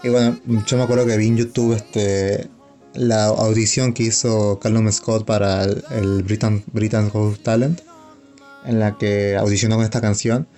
Y 0.02 0.08
bueno, 0.10 0.38
yo 0.66 0.76
me 0.76 0.82
acuerdo 0.82 1.06
que 1.06 1.16
vi 1.16 1.28
en 1.28 1.36
YouTube 1.36 1.74
este 1.74 2.48
la 2.94 3.26
audición 3.26 3.92
que 3.94 4.04
hizo 4.04 4.58
Callum 4.58 4.90
Scott 4.92 5.24
para 5.24 5.64
el, 5.64 5.84
el 5.90 6.22
Britain, 6.22 6.62
Britain's 6.72 7.12
Got 7.12 7.42
Talent, 7.42 7.80
en 8.64 8.80
la 8.80 8.98
que 8.98 9.36
audicionó 9.36 9.76
con 9.76 9.84
esta 9.84 10.00
canción. 10.00 10.48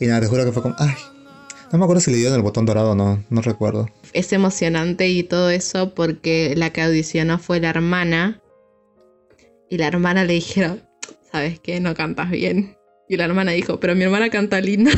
Y 0.00 0.06
nada, 0.06 0.20
te 0.20 0.26
juro 0.26 0.44
que 0.44 0.52
fue 0.52 0.62
como, 0.62 0.74
ay, 0.78 0.94
no 1.72 1.78
me 1.78 1.84
acuerdo 1.84 2.00
si 2.00 2.10
le 2.10 2.18
dieron 2.18 2.34
el 2.34 2.42
botón 2.42 2.66
dorado 2.66 2.92
o 2.92 2.94
no, 2.94 3.24
no 3.30 3.40
recuerdo. 3.40 3.88
Es 4.12 4.32
emocionante 4.32 5.08
y 5.08 5.22
todo 5.22 5.50
eso 5.50 5.94
porque 5.94 6.54
la 6.56 6.70
que 6.70 6.82
audicionó 6.82 7.38
fue 7.38 7.60
la 7.60 7.70
hermana. 7.70 8.40
Y 9.70 9.78
la 9.78 9.86
hermana 9.86 10.24
le 10.24 10.34
dijeron, 10.34 10.82
¿sabes 11.30 11.58
qué? 11.60 11.80
No 11.80 11.94
cantas 11.94 12.30
bien. 12.30 12.76
Y 13.08 13.16
la 13.16 13.24
hermana 13.24 13.52
dijo, 13.52 13.80
pero 13.80 13.94
mi 13.94 14.04
hermana 14.04 14.28
canta 14.28 14.60
lindo. 14.60 14.90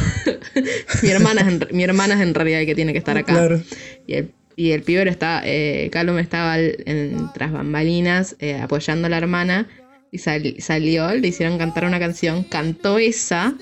mi, 1.02 1.10
hermana 1.10 1.42
es 1.42 1.46
en, 1.46 1.68
mi 1.70 1.84
hermana 1.84 2.14
es 2.14 2.20
en 2.20 2.34
realidad 2.34 2.60
el 2.60 2.66
que 2.66 2.74
tiene 2.74 2.92
que 2.92 2.98
estar 2.98 3.16
acá. 3.16 3.32
Claro. 3.32 3.62
Y 4.06 4.14
el, 4.14 4.34
y 4.56 4.72
el 4.72 4.82
pibe 4.82 5.08
está, 5.08 5.42
eh, 5.44 5.88
Callum 5.92 6.18
estaba 6.18 6.58
en, 6.58 7.28
tras 7.34 7.52
bambalinas 7.52 8.36
eh, 8.40 8.56
apoyando 8.56 9.06
a 9.06 9.10
la 9.10 9.18
hermana. 9.18 9.68
Y 10.14 10.18
sal- 10.18 10.54
salió, 10.60 11.12
le 11.12 11.26
hicieron 11.26 11.58
cantar 11.58 11.84
una 11.86 11.98
canción, 11.98 12.44
cantó 12.44 12.98
esa 12.98 13.54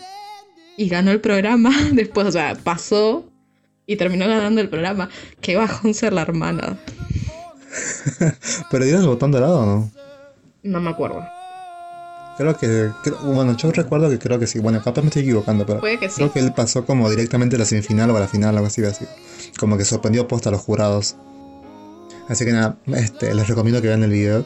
y 0.77 0.87
ganó 0.91 1.11
el 1.11 1.21
programa. 1.23 1.71
Después, 1.95 2.27
o 2.27 2.33
sea, 2.33 2.55
pasó 2.63 3.25
y 3.87 3.97
terminó 3.97 4.29
ganando 4.29 4.61
el 4.61 4.69
programa. 4.69 5.09
Qué 5.41 5.57
bajón 5.57 5.95
ser 5.95 6.13
la 6.13 6.21
hermana. 6.21 6.77
¿Pero 8.71 8.85
dieron 8.85 9.01
el 9.03 9.09
botón 9.09 9.33
dorado 9.33 9.61
o 9.61 9.65
no? 9.67 9.91
No 10.63 10.81
me 10.81 10.91
acuerdo. 10.91 11.25
Creo 12.37 12.57
que, 12.59 12.91
creo- 13.03 13.19
bueno, 13.23 13.57
yo 13.57 13.71
recuerdo 13.73 14.11
que 14.11 14.19
creo 14.19 14.39
que 14.39 14.47
sí. 14.47 14.59
Bueno, 14.59 14.83
capaz 14.83 15.01
me 15.01 15.09
estoy 15.09 15.23
equivocando, 15.23 15.65
pero 15.65 15.81
Puede 15.81 15.99
que 15.99 16.11
sí. 16.11 16.17
creo 16.17 16.33
que 16.35 16.41
él 16.41 16.53
pasó 16.53 16.85
como 16.85 17.09
directamente 17.09 17.57
a 17.57 17.59
la 17.61 17.65
semifinal 17.65 18.11
o 18.11 18.17
a 18.17 18.21
la 18.21 18.29
final, 18.29 18.55
algo 18.57 18.67
así, 18.67 18.85
así. 18.85 19.07
Como 19.59 19.79
que 19.79 19.87
sorprendió 19.87 20.29
posta 20.29 20.51
a 20.51 20.53
los 20.53 20.61
jurados. 20.61 21.17
Así 22.29 22.45
que 22.45 22.53
nada, 22.53 22.77
este, 22.95 23.35
les 23.35 23.49
recomiendo 23.49 23.81
que 23.81 23.89
vean 23.89 24.03
el 24.03 24.11
video. 24.11 24.45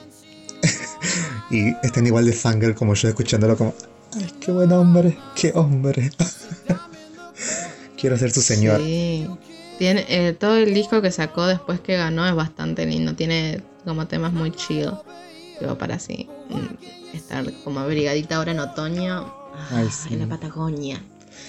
Y 1.51 1.75
estén 1.83 2.07
igual 2.07 2.27
de 2.27 2.33
fangirl 2.33 2.75
como 2.75 2.95
yo 2.95 3.09
escuchándolo 3.09 3.57
como, 3.57 3.75
ay, 4.15 4.33
qué 4.41 4.53
buen 4.53 4.73
hombre, 4.73 5.17
qué 5.35 5.53
hombre. 5.55 6.11
Quiero 8.01 8.17
ser 8.19 8.31
su 8.31 8.43
señor. 8.43 8.81
Sí. 8.81 9.27
Tiene, 9.79 10.07
eh, 10.09 10.33
todo 10.33 10.57
el 10.57 10.73
disco 10.73 11.03
que 11.03 11.11
sacó 11.11 11.47
después 11.47 11.81
que 11.81 11.97
ganó 11.97 12.27
es 12.27 12.35
bastante 12.35 12.87
lindo. 12.87 13.15
Tiene 13.15 13.63
como 13.85 14.07
temas 14.07 14.33
muy 14.33 14.51
chill. 14.53 14.91
Tipo, 15.59 15.77
para 15.77 15.97
así 15.97 16.29
mm, 16.51 17.17
estar 17.17 17.45
como 17.65 17.81
abrigadita 17.81 18.37
ahora 18.37 18.53
en 18.53 18.61
otoño 18.61 19.33
Ay, 19.71 19.89
sí. 19.91 20.15
en 20.15 20.21
la 20.21 20.27
Patagonia. 20.27 21.03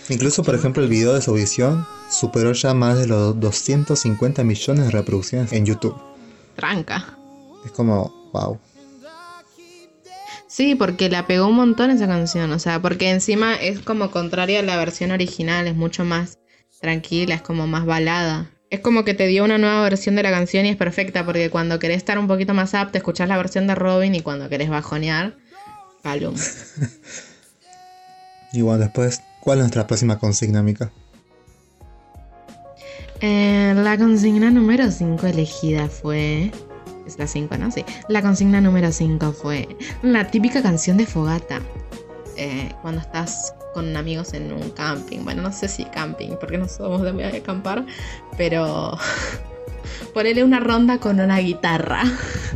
Incluso, 0.10 0.44
por 0.44 0.56
ejemplo, 0.56 0.84
el 0.84 0.90
video 0.90 1.14
de 1.14 1.22
su 1.22 1.32
audición 1.32 1.86
superó 2.10 2.54
ya 2.54 2.74
más 2.74 2.98
de 2.98 3.08
los 3.08 3.40
250 3.40 4.44
millones 4.44 4.86
de 4.86 4.92
reproducciones 4.92 5.52
en 5.54 5.66
YouTube. 5.66 5.96
Tranca. 6.56 7.18
Es 7.66 7.72
como, 7.72 8.30
wow. 8.34 8.58
Sí, 10.58 10.74
porque 10.74 11.08
la 11.08 11.28
pegó 11.28 11.46
un 11.46 11.56
montón 11.56 11.92
esa 11.92 12.08
canción, 12.08 12.52
o 12.52 12.58
sea, 12.58 12.82
porque 12.82 13.12
encima 13.12 13.54
es 13.54 13.80
como 13.80 14.10
contraria 14.10 14.62
a 14.62 14.64
la 14.64 14.76
versión 14.76 15.12
original, 15.12 15.68
es 15.68 15.76
mucho 15.76 16.04
más 16.04 16.40
tranquila, 16.82 17.36
es 17.36 17.44
como 17.44 17.68
más 17.68 17.86
balada. 17.86 18.50
Es 18.72 18.80
como 18.80 19.06
que 19.06 19.14
te 19.14 19.28
dio 19.28 19.44
una 19.44 19.60
nueva 19.60 19.84
versión 19.84 20.16
de 20.16 20.24
la 20.24 20.32
canción 20.32 20.66
y 20.66 20.70
es 20.70 20.76
perfecta, 20.76 21.24
porque 21.24 21.52
cuando 21.52 21.78
querés 21.78 21.98
estar 21.98 22.18
un 22.18 22.28
poquito 22.28 22.56
más 22.56 22.74
up, 22.74 22.92
te 22.92 22.98
escuchás 22.98 23.30
la 23.30 23.38
versión 23.38 23.68
de 23.68 23.76
Robin 23.76 24.16
y 24.16 24.22
cuando 24.22 24.50
querés 24.50 24.70
bajonear, 24.70 25.38
Palum. 26.02 26.34
Y 28.52 28.62
bueno, 28.64 28.80
después, 28.80 29.22
¿cuál 29.42 29.60
es 29.60 29.66
nuestra 29.66 29.86
próxima 29.86 30.18
consigna, 30.18 30.64
Mica? 30.64 30.92
Eh, 33.22 33.76
la 33.76 33.96
consigna 33.96 34.50
número 34.50 34.90
5 34.90 35.28
elegida 35.28 35.88
fue... 35.88 36.52
Es 37.08 37.18
la 37.18 37.26
5, 37.26 37.58
¿no? 37.58 37.72
Sí. 37.72 37.86
La 38.10 38.22
consigna 38.22 38.60
número 38.62 38.92
5 38.92 39.32
fue 39.32 39.68
la 40.02 40.30
típica 40.30 40.62
canción 40.62 40.98
de 40.98 41.06
fogata. 41.06 41.62
Eh, 42.36 42.72
cuando 42.84 43.02
estás 43.02 43.54
con 43.74 43.96
amigos 43.98 44.34
en 44.34 44.52
un 44.52 44.70
camping. 44.72 45.24
Bueno, 45.24 45.42
no 45.42 45.52
sé 45.52 45.68
si 45.68 45.86
camping, 45.86 46.32
porque 46.40 46.58
no 46.58 46.68
somos 46.68 47.02
de 47.02 47.14
muy 47.14 47.24
de 47.24 47.38
acampar, 47.38 47.86
pero 48.38 48.96
ponele 50.14 50.44
una 50.44 50.60
ronda 50.60 51.00
con 51.00 51.20
una 51.20 51.40
guitarra 51.40 52.04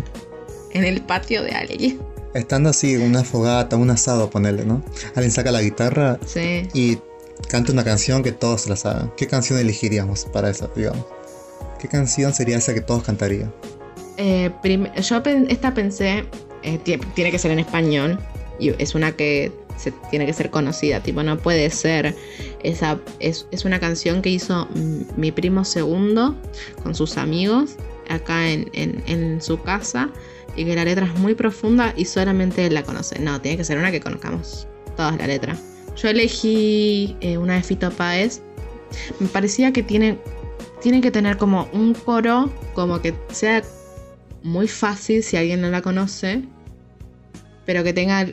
en 0.72 0.84
el 0.84 1.02
patio 1.02 1.42
de 1.44 1.52
alguien. 1.52 2.00
Estando 2.34 2.70
así, 2.70 2.96
una 2.96 3.24
fogata, 3.24 3.76
un 3.76 3.90
asado, 3.90 4.30
ponerle, 4.30 4.66
¿no? 4.66 4.84
Alguien 5.16 5.32
saca 5.32 5.52
la 5.52 5.62
guitarra 5.62 6.20
Sí. 6.26 6.68
y 6.74 6.98
canta 7.50 7.72
una 7.72 7.84
canción 7.84 8.24
que 8.24 8.32
todos 8.32 8.68
la 8.68 8.76
saben. 8.76 9.12
¿Qué 9.18 9.28
canción 9.28 9.60
elegiríamos 9.60 10.26
para 10.26 10.50
eso, 10.50 10.72
digamos? 10.76 11.06
¿Qué 11.80 11.88
canción 11.88 12.34
sería 12.34 12.58
esa 12.58 12.74
que 12.74 12.82
todos 12.82 13.04
cantarían? 13.04 13.52
Eh, 14.24 14.52
yo 15.02 15.22
esta 15.50 15.74
pensé, 15.74 16.26
eh, 16.62 16.80
tie- 16.86 17.00
tiene 17.16 17.32
que 17.32 17.40
ser 17.40 17.50
en 17.50 17.58
español, 17.58 18.20
y 18.60 18.70
es 18.78 18.94
una 18.94 19.14
que 19.14 19.52
tiene 20.12 20.28
que 20.28 20.34
ser 20.34 20.52
conocida, 20.52 21.00
tipo, 21.02 21.24
no 21.24 21.40
puede 21.40 21.72
ser 21.72 22.16
esa, 22.62 23.00
es, 23.20 23.48
una 23.66 23.80
canción 23.80 24.22
que 24.22 24.30
hizo 24.30 24.68
mi 25.18 25.32
primo 25.32 25.66
segundo 25.66 26.36
con 26.84 26.94
sus 26.94 27.18
amigos 27.18 27.78
acá 28.10 28.48
en, 28.52 28.70
en- 28.74 29.02
en 29.08 29.42
su 29.42 29.60
casa, 29.64 30.12
y 30.56 30.66
que 30.66 30.76
la 30.76 30.86
letra 30.86 31.08
es 31.08 31.16
muy 31.18 31.34
profunda 31.34 31.94
y 31.98 32.06
solamente 32.06 32.68
él 32.68 32.76
la 32.76 32.84
conoce. 32.84 33.18
No, 33.18 33.42
tiene 33.42 33.58
que 33.58 33.64
ser 33.64 33.80
una 33.80 33.90
que 33.90 34.02
conozcamos 34.02 34.68
todas 34.98 35.18
la 35.18 35.26
letra. 35.26 35.58
Yo 35.96 36.10
elegí 36.10 37.16
eh, 37.22 37.38
una 37.40 37.56
de 37.56 37.64
Fito 37.64 37.90
Páez, 37.90 38.42
me 39.20 39.28
parecía 39.30 39.72
que 39.74 39.82
tiene, 39.82 40.20
tiene 40.84 41.02
que 41.02 41.10
tener 41.10 41.38
como 41.38 41.68
un 41.74 41.96
coro, 41.96 42.52
como 42.76 43.02
que 43.02 43.16
sea 43.32 43.64
muy 44.44 44.68
fácil 44.68 45.24
si 45.24 45.38
alguien 45.38 45.62
no 45.62 45.70
la 45.70 45.82
conoce, 45.82 46.44
pero 47.66 47.84
que 47.84 47.94
tenga. 47.94 48.28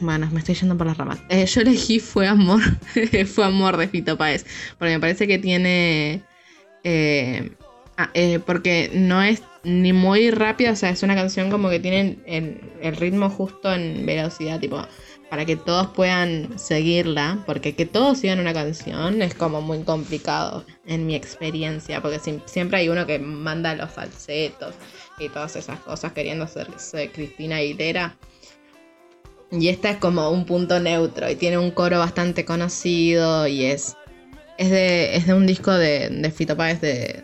Bueno, 0.00 0.28
me 0.32 0.38
estoy 0.38 0.54
yendo 0.54 0.78
por 0.78 0.86
las 0.86 0.96
ramas. 0.96 1.18
Eh, 1.28 1.44
yo 1.44 1.60
elegí 1.60 2.00
Fue 2.00 2.26
Amor, 2.26 2.62
Fue 3.26 3.44
Amor 3.44 3.76
de 3.76 3.88
Fito 3.88 4.16
Páez, 4.16 4.46
porque 4.78 4.94
me 4.94 5.00
parece 5.00 5.26
que 5.26 5.38
tiene. 5.38 6.22
eh, 6.84 7.50
ah, 7.96 8.10
eh, 8.14 8.38
porque 8.44 8.90
no 8.94 9.22
es 9.22 9.42
ni 9.62 9.92
muy 9.92 10.30
rápida, 10.30 10.72
o 10.72 10.76
sea, 10.76 10.90
es 10.90 11.02
una 11.02 11.14
canción 11.14 11.50
como 11.50 11.68
que 11.68 11.80
tiene 11.80 12.18
el, 12.26 12.60
el 12.80 12.96
ritmo 12.96 13.28
justo 13.28 13.72
en 13.74 14.06
velocidad, 14.06 14.58
tipo, 14.58 14.86
para 15.30 15.44
que 15.46 15.54
todos 15.56 15.86
puedan 15.88 16.58
seguirla, 16.58 17.38
porque 17.46 17.74
que 17.76 17.86
todos 17.86 18.18
sigan 18.18 18.40
una 18.40 18.52
canción 18.52 19.22
es 19.22 19.34
como 19.34 19.62
muy 19.62 19.84
complicado 19.84 20.64
en 20.86 21.06
mi 21.06 21.14
experiencia, 21.14 22.02
porque 22.02 22.18
siempre 22.46 22.78
hay 22.78 22.88
uno 22.88 23.06
que 23.06 23.20
manda 23.20 23.74
los 23.76 23.90
falsetos 23.90 24.74
y 25.20 25.28
todas 25.28 25.54
esas 25.54 25.78
cosas 25.80 26.12
queriendo 26.12 26.44
hacerse 26.44 27.10
Cristina 27.12 27.56
Aguilera. 27.56 28.16
Y 29.52 29.68
esta 29.68 29.90
es 29.90 29.96
como 29.98 30.30
un 30.30 30.44
punto 30.46 30.78
neutro 30.80 31.30
y 31.30 31.36
tiene 31.36 31.58
un 31.58 31.70
coro 31.70 31.98
bastante 32.00 32.44
conocido 32.44 33.46
y 33.46 33.64
es, 33.66 33.96
es, 34.58 34.70
de, 34.70 35.16
es 35.16 35.26
de 35.28 35.34
un 35.34 35.46
disco 35.46 35.72
de, 35.72 36.08
de 36.08 36.30
Fito 36.30 36.56
Páez 36.56 36.80
de, 36.80 37.22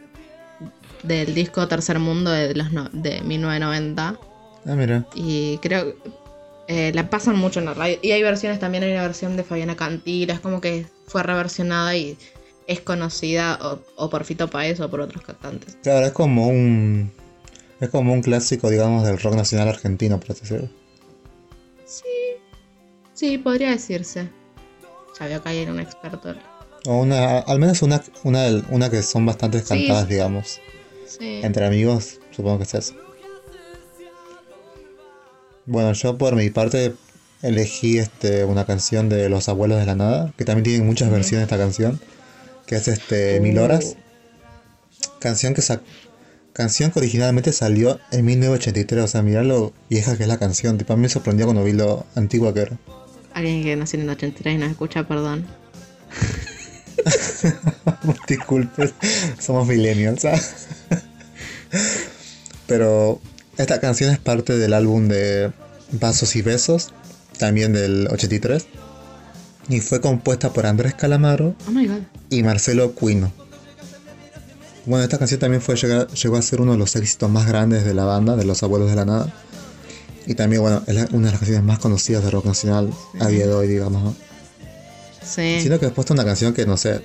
del 1.03 1.35
disco 1.35 1.66
Tercer 1.69 1.99
Mundo 1.99 2.31
de, 2.31 2.55
los 2.55 2.73
no- 2.73 2.88
de 2.92 3.21
1990 3.21 4.16
Ah, 4.69 4.75
mira. 4.75 5.07
y 5.14 5.59
creo 5.59 5.95
eh, 6.68 6.92
la 6.94 7.09
pasan 7.11 7.37
mucho 7.37 7.61
en 7.61 7.66
la 7.66 7.74
radio. 7.74 7.98
Y 8.02 8.12
hay 8.12 8.22
versiones 8.22 8.59
también, 8.59 8.85
hay 8.85 8.92
una 8.92 9.02
versión 9.02 9.37
de 9.37 9.44
Fabiana 9.44 9.76
Cantila, 9.76 10.35
es 10.35 10.40
como 10.40 10.61
que 10.61 10.87
fue 11.07 11.22
reversionada 11.22 11.94
y 11.96 12.16
es 12.66 12.81
conocida 12.81 13.59
o, 13.62 13.79
o 13.96 14.11
por 14.11 14.24
Fito 14.24 14.48
Páez 14.48 14.81
o 14.81 14.90
por 14.90 15.00
otros 15.00 15.22
cantantes. 15.22 15.76
Claro, 15.83 16.07
es 16.07 16.12
como 16.12 16.48
un. 16.48 17.12
Es 17.81 17.90
como 17.90 18.12
un 18.12 18.22
clásico, 18.22 18.70
digamos, 18.70 19.05
del 19.07 19.18
rock 19.20 19.35
nacional 19.35 19.68
argentino, 19.68 20.18
por 20.18 20.33
así 20.33 20.40
decirlo. 20.42 20.68
Sí, 23.14 23.38
podría 23.38 23.70
decirse. 23.70 24.29
Ya 25.18 25.26
veo 25.26 25.42
que 25.42 25.48
hay 25.48 25.64
un 25.64 25.81
experto. 25.81 26.35
O 26.87 26.98
una, 27.00 27.38
al 27.40 27.59
menos 27.59 27.83
una, 27.83 28.02
una, 28.24 28.46
una 28.70 28.90
que 28.90 29.02
son 29.02 29.24
bastante 29.26 29.61
Sí. 29.61 29.68
cantadas, 29.68 30.09
digamos. 30.09 30.61
Sí. 31.07 31.40
Entre 31.42 31.64
amigos, 31.66 32.20
supongo 32.31 32.59
que 32.59 32.64
es 32.64 32.74
eso. 32.74 32.94
Bueno, 35.66 35.92
yo 35.92 36.16
por 36.16 36.37
mi 36.37 36.48
parte 36.50 36.94
elegí 37.42 37.98
este, 37.98 38.44
una 38.44 38.64
canción 38.64 39.09
de 39.09 39.29
Los 39.29 39.48
Abuelos 39.48 39.79
de 39.79 39.87
la 39.87 39.96
Nada, 39.96 40.33
que 40.37 40.44
también 40.44 40.64
tienen 40.64 40.87
muchas 40.87 41.11
versiones 41.11 41.48
de 41.48 41.55
esta 41.55 41.62
canción, 41.62 42.00
que 42.66 42.76
es 42.76 42.88
este 42.88 43.40
Mil 43.40 43.59
Horas. 43.59 43.96
Canción 45.18 45.55
que 45.55 45.62
canción 46.52 46.90
que 46.90 47.00
originalmente 47.00 47.52
salió 47.52 48.00
en 48.12 48.24
1983, 48.24 49.05
o 49.05 49.09
sea, 49.09 49.22
mirá 49.22 49.42
lo 49.42 49.72
vieja 49.90 50.16
que 50.16 50.22
es 50.22 50.29
la 50.29 50.38
canción. 50.38 50.79
Tipo, 50.79 50.92
a 50.92 50.96
mí 50.96 51.02
me 51.02 51.09
sorprendió 51.09 51.46
cuando 51.46 51.64
vi 51.64 51.72
lo 51.72 52.07
antigua 52.14 52.55
que 52.55 52.61
era. 52.61 52.79
Alguien 53.35 53.62
que 53.62 53.76
nació 53.76 53.98
en 53.98 54.05
el 54.05 54.11
83 54.11 54.55
y 54.55 54.59
nos 54.59 54.70
escucha, 54.70 55.07
perdón. 55.07 55.46
Disculpen, 58.29 58.92
somos 59.38 59.66
millennials. 59.66 60.24
¿ah? 60.24 60.40
Pero 62.66 63.20
esta 63.59 63.81
canción 63.81 64.11
es 64.12 64.19
parte 64.19 64.57
del 64.57 64.73
álbum 64.75 65.09
de 65.09 65.53
Vasos 65.92 66.37
y 66.37 66.42
Besos, 66.42 66.92
también 67.38 67.73
del 67.73 68.09
83. 68.11 68.66
Y 69.69 69.81
fue 69.81 70.01
compuesta 70.01 70.53
por 70.53 70.66
Andrés 70.66 70.95
Calamaro 70.95 71.55
Oh 71.69 71.73
my 71.73 71.87
god. 71.87 72.01
y 72.31 72.42
Marcelo 72.42 72.92
Cuino. 72.92 73.33
Bueno, 74.85 75.03
esta 75.03 75.19
canción 75.19 75.40
también 75.40 75.61
fue, 75.61 75.75
llegó 75.75 76.37
a 76.37 76.42
ser 76.42 76.61
uno 76.61 76.73
de 76.73 76.79
los 76.79 76.95
éxitos 76.95 77.29
más 77.29 77.47
grandes 77.49 77.85
de 77.85 77.92
la 77.92 78.05
banda, 78.05 78.37
de 78.37 78.45
Los 78.45 78.62
Abuelos 78.62 78.88
de 78.88 78.97
la 78.97 79.05
Nada. 79.05 79.35
Y 80.27 80.35
también, 80.35 80.62
bueno, 80.62 80.83
es 80.87 80.95
una 81.11 81.27
de 81.27 81.33
las 81.33 81.40
canciones 81.40 81.64
más 81.64 81.79
conocidas 81.81 82.23
de 82.23 82.31
rock 82.31 82.47
nacional 82.47 82.92
a 83.19 83.27
día 83.29 83.47
de 83.47 83.53
hoy, 83.53 83.66
digamos. 83.66 84.03
¿no? 84.03 84.14
Sí. 85.23 85.59
Siento 85.61 85.81
que 85.81 85.87
después 85.87 86.07
de 86.07 86.14
una 86.14 86.25
canción 86.25 86.53
que, 86.55 86.66
no 86.66 86.77
sé, 86.77 87.01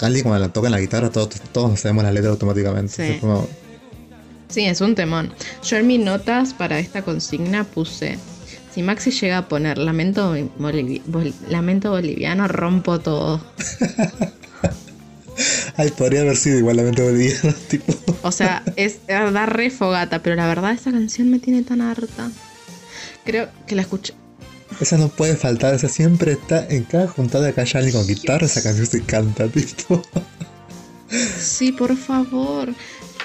alguien 0.00 0.24
cuando 0.24 0.46
la 0.46 0.52
toca 0.52 0.68
en 0.68 0.72
la 0.72 0.80
guitarra, 0.80 1.10
todos, 1.10 1.28
todos 1.52 1.70
nos 1.70 1.80
sabemos 1.80 2.04
la 2.04 2.12
letra 2.12 2.30
automáticamente. 2.30 3.14
Sí. 3.14 3.20
Sí, 4.48 4.64
es 4.64 4.80
un 4.80 4.94
temón. 4.94 5.32
Yo 5.64 5.76
en 5.76 5.86
mis 5.86 6.00
notas 6.00 6.54
para 6.54 6.78
esta 6.78 7.02
consigna 7.02 7.64
puse, 7.64 8.16
si 8.74 8.82
Maxi 8.82 9.10
llega 9.10 9.38
a 9.38 9.48
poner 9.48 9.76
lamento, 9.78 10.34
bolivi- 10.58 11.02
bol- 11.06 11.34
lamento 11.48 11.90
boliviano, 11.90 12.46
rompo 12.48 13.00
todo. 13.00 13.40
Ay, 15.76 15.90
podría 15.90 16.22
haber 16.22 16.36
sido 16.36 16.58
igualmente 16.58 17.02
boliviano, 17.02 17.52
tipo. 17.68 17.92
O 18.22 18.32
sea, 18.32 18.62
es 18.76 18.98
da 19.06 19.44
re 19.46 19.70
fogata, 19.70 20.22
pero 20.22 20.34
la 20.36 20.46
verdad 20.46 20.72
esta 20.72 20.90
canción 20.90 21.30
me 21.30 21.38
tiene 21.38 21.62
tan 21.62 21.80
harta. 21.82 22.30
Creo 23.24 23.48
que 23.66 23.74
la 23.74 23.82
escuché. 23.82 24.14
Esa 24.80 24.96
no 24.96 25.08
puede 25.08 25.36
faltar, 25.36 25.74
esa 25.74 25.88
siempre 25.88 26.32
está 26.32 26.66
en 26.68 26.84
cada 26.84 27.06
juntada 27.08 27.52
que 27.52 27.60
haya 27.60 27.78
alguien 27.80 27.94
con 27.96 28.06
guitarra, 28.06 28.46
esa 28.46 28.62
canción 28.62 28.86
se 28.86 29.02
canta, 29.02 29.46
tipo. 29.48 30.02
Sí, 31.38 31.72
por 31.72 31.96
favor. 31.96 32.70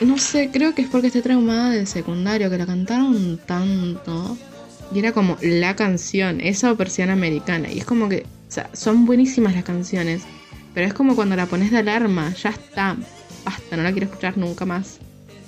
No 0.02 0.18
sé, 0.18 0.50
creo 0.52 0.74
que 0.74 0.82
es 0.82 0.90
porque 0.90 1.08
estoy 1.08 1.22
traumada 1.22 1.70
del 1.70 1.86
secundario, 1.86 2.50
que 2.50 2.58
la 2.58 2.66
cantaron 2.66 3.40
tanto. 3.46 4.36
Y 4.94 5.00
era 5.00 5.12
como 5.12 5.38
la 5.42 5.76
canción, 5.76 6.42
esa 6.42 6.72
o 6.72 6.76
persiana 6.76 7.14
americana. 7.14 7.72
Y 7.72 7.80
es 7.80 7.86
como 7.86 8.10
que, 8.10 8.26
o 8.50 8.52
sea, 8.52 8.70
son 8.74 9.06
buenísimas 9.06 9.54
las 9.54 9.64
canciones. 9.64 10.24
Pero 10.74 10.88
es 10.88 10.94
como 10.94 11.16
cuando 11.16 11.36
la 11.36 11.46
pones 11.46 11.70
de 11.72 11.78
alarma, 11.78 12.34
ya 12.34 12.50
está. 12.50 12.98
Basta, 13.46 13.78
no 13.78 13.84
la 13.84 13.92
quiero 13.92 14.08
escuchar 14.08 14.38
nunca 14.38 14.66
más. 14.66 14.98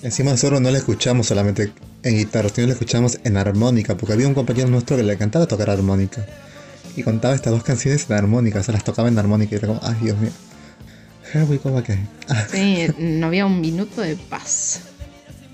Encima 0.04 0.32
nosotros 0.32 0.62
no 0.62 0.70
la 0.70 0.78
escuchamos 0.78 1.28
solamente 1.28 1.72
en 2.04 2.18
guitarra, 2.18 2.50
sino 2.50 2.68
la 2.68 2.74
escuchamos 2.74 3.20
en 3.24 3.38
armónica, 3.38 3.96
porque 3.98 4.14
había 4.14 4.28
un 4.28 4.34
compañero 4.34 4.70
nuestro 4.70 4.98
que 4.98 5.04
le 5.04 5.14
encantaba 5.14 5.48
tocar 5.48 5.70
armónica. 5.70 6.26
Y 6.96 7.02
contaba 7.02 7.34
estas 7.34 7.54
dos 7.54 7.64
canciones 7.64 8.06
en 8.10 8.18
armónica, 8.18 8.60
o 8.60 8.64
sea, 8.64 8.74
las 8.74 8.84
tocaba 8.84 9.08
en 9.08 9.18
armónica 9.18 9.56
y 9.56 9.58
era 9.58 9.68
como, 9.68 9.80
ay 9.82 9.96
Dios 10.02 10.18
mío. 10.20 10.32
Sí, 12.52 12.88
no 12.98 13.28
había 13.28 13.46
un 13.46 13.60
minuto 13.62 14.02
de 14.02 14.16
paz. 14.16 14.82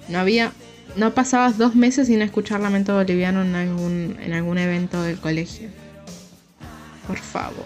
No 0.07 0.19
había 0.19 0.51
no 0.95 1.13
pasabas 1.13 1.57
dos 1.57 1.75
meses 1.75 2.07
sin 2.07 2.21
escuchar 2.21 2.59
Lamento 2.61 2.95
Boliviano 2.95 3.43
en 3.43 3.53
algún, 3.55 4.17
en 4.21 4.33
algún 4.33 4.57
evento 4.57 5.01
del 5.03 5.19
colegio. 5.19 5.69
Por 7.07 7.17
favor. 7.19 7.65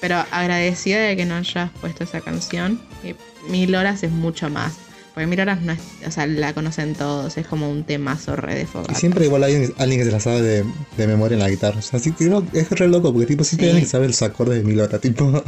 Pero 0.00 0.24
agradecida 0.30 0.98
de 1.00 1.16
que 1.16 1.24
no 1.26 1.34
hayas 1.36 1.70
puesto 1.80 2.04
esa 2.04 2.20
canción. 2.20 2.80
Y 3.04 3.14
mil 3.50 3.74
horas 3.74 4.02
es 4.02 4.10
mucho 4.10 4.48
más. 4.48 4.74
Porque 5.14 5.26
mil 5.26 5.40
horas 5.40 5.60
no 5.60 5.72
es, 5.72 5.80
o 6.06 6.10
sea, 6.10 6.26
la 6.26 6.54
conocen 6.54 6.94
todos, 6.94 7.36
es 7.36 7.46
como 7.46 7.68
un 7.70 7.84
temazo 7.84 8.34
re 8.34 8.54
de 8.54 8.62
Y 8.62 8.66
fogata. 8.66 8.94
siempre 8.94 9.26
igual 9.26 9.44
hay 9.44 9.70
alguien, 9.76 10.00
que 10.00 10.06
se 10.06 10.10
la 10.10 10.20
sabe 10.20 10.40
de, 10.40 10.64
de 10.96 11.06
memoria 11.06 11.34
en 11.34 11.40
la 11.42 11.50
guitarra. 11.50 11.80
O 11.80 11.82
sea, 11.82 12.00
sí, 12.00 12.14
es 12.54 12.70
re 12.70 12.88
loco 12.88 13.12
porque 13.12 13.26
tipo 13.26 13.44
siempre 13.44 13.66
Sí. 13.66 13.70
alguien 13.70 13.84
que 13.84 13.90
sabe 13.90 14.06
los 14.06 14.22
acordes 14.22 14.56
de 14.58 14.64
mil 14.64 14.80
horas. 14.80 15.00
Tipo, 15.02 15.44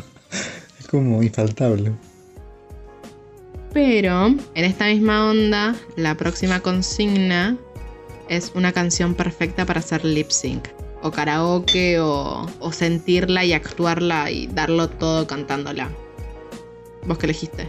como 0.94 1.24
infaltable. 1.24 1.90
Pero 3.72 4.26
en 4.28 4.64
esta 4.64 4.86
misma 4.86 5.28
onda, 5.28 5.74
la 5.96 6.16
próxima 6.16 6.60
consigna 6.60 7.58
es 8.28 8.52
una 8.54 8.70
canción 8.70 9.14
perfecta 9.14 9.66
para 9.66 9.80
hacer 9.80 10.04
lip 10.04 10.30
sync. 10.30 10.68
O 11.02 11.10
karaoke, 11.10 11.98
o, 11.98 12.46
o 12.60 12.72
sentirla 12.72 13.44
y 13.44 13.52
actuarla 13.52 14.30
y 14.30 14.46
darlo 14.46 14.88
todo 14.88 15.26
cantándola. 15.26 15.90
¿Vos 17.08 17.18
qué 17.18 17.26
elegiste? 17.26 17.66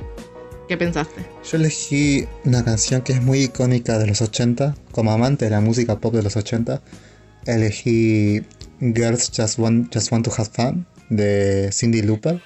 ¿Qué 0.67 0.77
pensaste? 0.77 1.25
Yo 1.49 1.57
elegí 1.57 2.27
una 2.43 2.63
canción 2.63 3.01
que 3.01 3.13
es 3.13 3.23
muy 3.23 3.39
icónica 3.39 3.97
de 3.97 4.05
los 4.05 4.21
80. 4.21 4.75
Como 4.91 5.11
amante 5.11 5.45
de 5.45 5.51
la 5.51 5.61
música 5.61 5.99
pop 5.99 6.13
de 6.13 6.21
los 6.21 6.37
80, 6.37 6.79
elegí 7.47 8.43
Girls 8.79 9.31
Just 9.35 9.57
Want, 9.57 9.91
Just 9.91 10.11
Want 10.11 10.25
to 10.25 10.31
Have 10.37 10.51
Fun 10.53 10.85
de 11.09 11.71
Cindy 11.73 12.03
Lauper. 12.03 12.39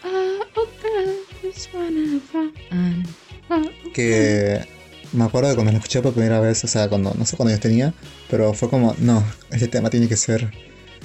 Que 3.93 4.65
me 5.13 5.23
acuerdo 5.25 5.49
de 5.49 5.55
cuando 5.55 5.71
lo 5.71 5.77
escuché 5.79 6.01
por 6.01 6.13
primera 6.13 6.39
vez, 6.39 6.63
o 6.63 6.67
sea, 6.67 6.87
cuando 6.87 7.13
no 7.17 7.25
sé 7.25 7.35
cuándo 7.35 7.53
yo 7.53 7.59
tenía, 7.59 7.93
pero 8.29 8.53
fue 8.53 8.69
como, 8.69 8.95
no, 8.99 9.23
este 9.51 9.67
tema 9.67 9.89
tiene 9.89 10.07
que 10.07 10.15
ser, 10.17 10.51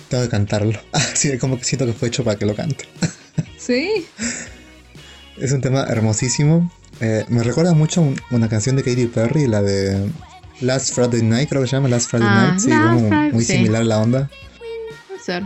tengo 0.09 0.23
que 0.25 0.29
cantarlo. 0.31 0.79
Así 0.93 1.37
como 1.39 1.59
que 1.59 1.65
siento 1.65 1.87
que 1.87 1.93
fue 1.93 2.09
hecho 2.09 2.23
para 2.25 2.39
que 2.39 2.47
lo 2.47 2.55
cante. 2.55 2.85
Sí. 3.59 4.05
Es 5.39 5.53
un 5.53 5.61
tema 5.63 5.85
hermosísimo. 5.89 6.71
Eh, 7.01 7.25
me 7.29 7.43
recuerda 7.43 7.73
mucho 7.73 8.03
a 8.03 8.05
un- 8.05 8.21
una 8.31 8.49
canción 8.49 8.77
de 8.77 8.83
Katy 8.83 9.07
Perry, 9.07 9.47
la 9.49 9.63
de 9.63 10.11
Last 10.61 10.95
Friday 10.95 11.23
Night, 11.23 11.49
creo 11.49 11.63
que 11.63 11.69
se 11.69 11.75
llama 11.77 11.89
Last 11.89 12.11
Friday 12.11 12.29
Ah, 12.31 12.49
Night. 12.51 12.61
Sí, 12.61 12.69
como 12.71 13.11
muy 13.33 13.43
similar 13.45 13.85
la 13.87 14.01
onda. 14.01 14.31
Puede 15.09 15.21
ser. 15.21 15.43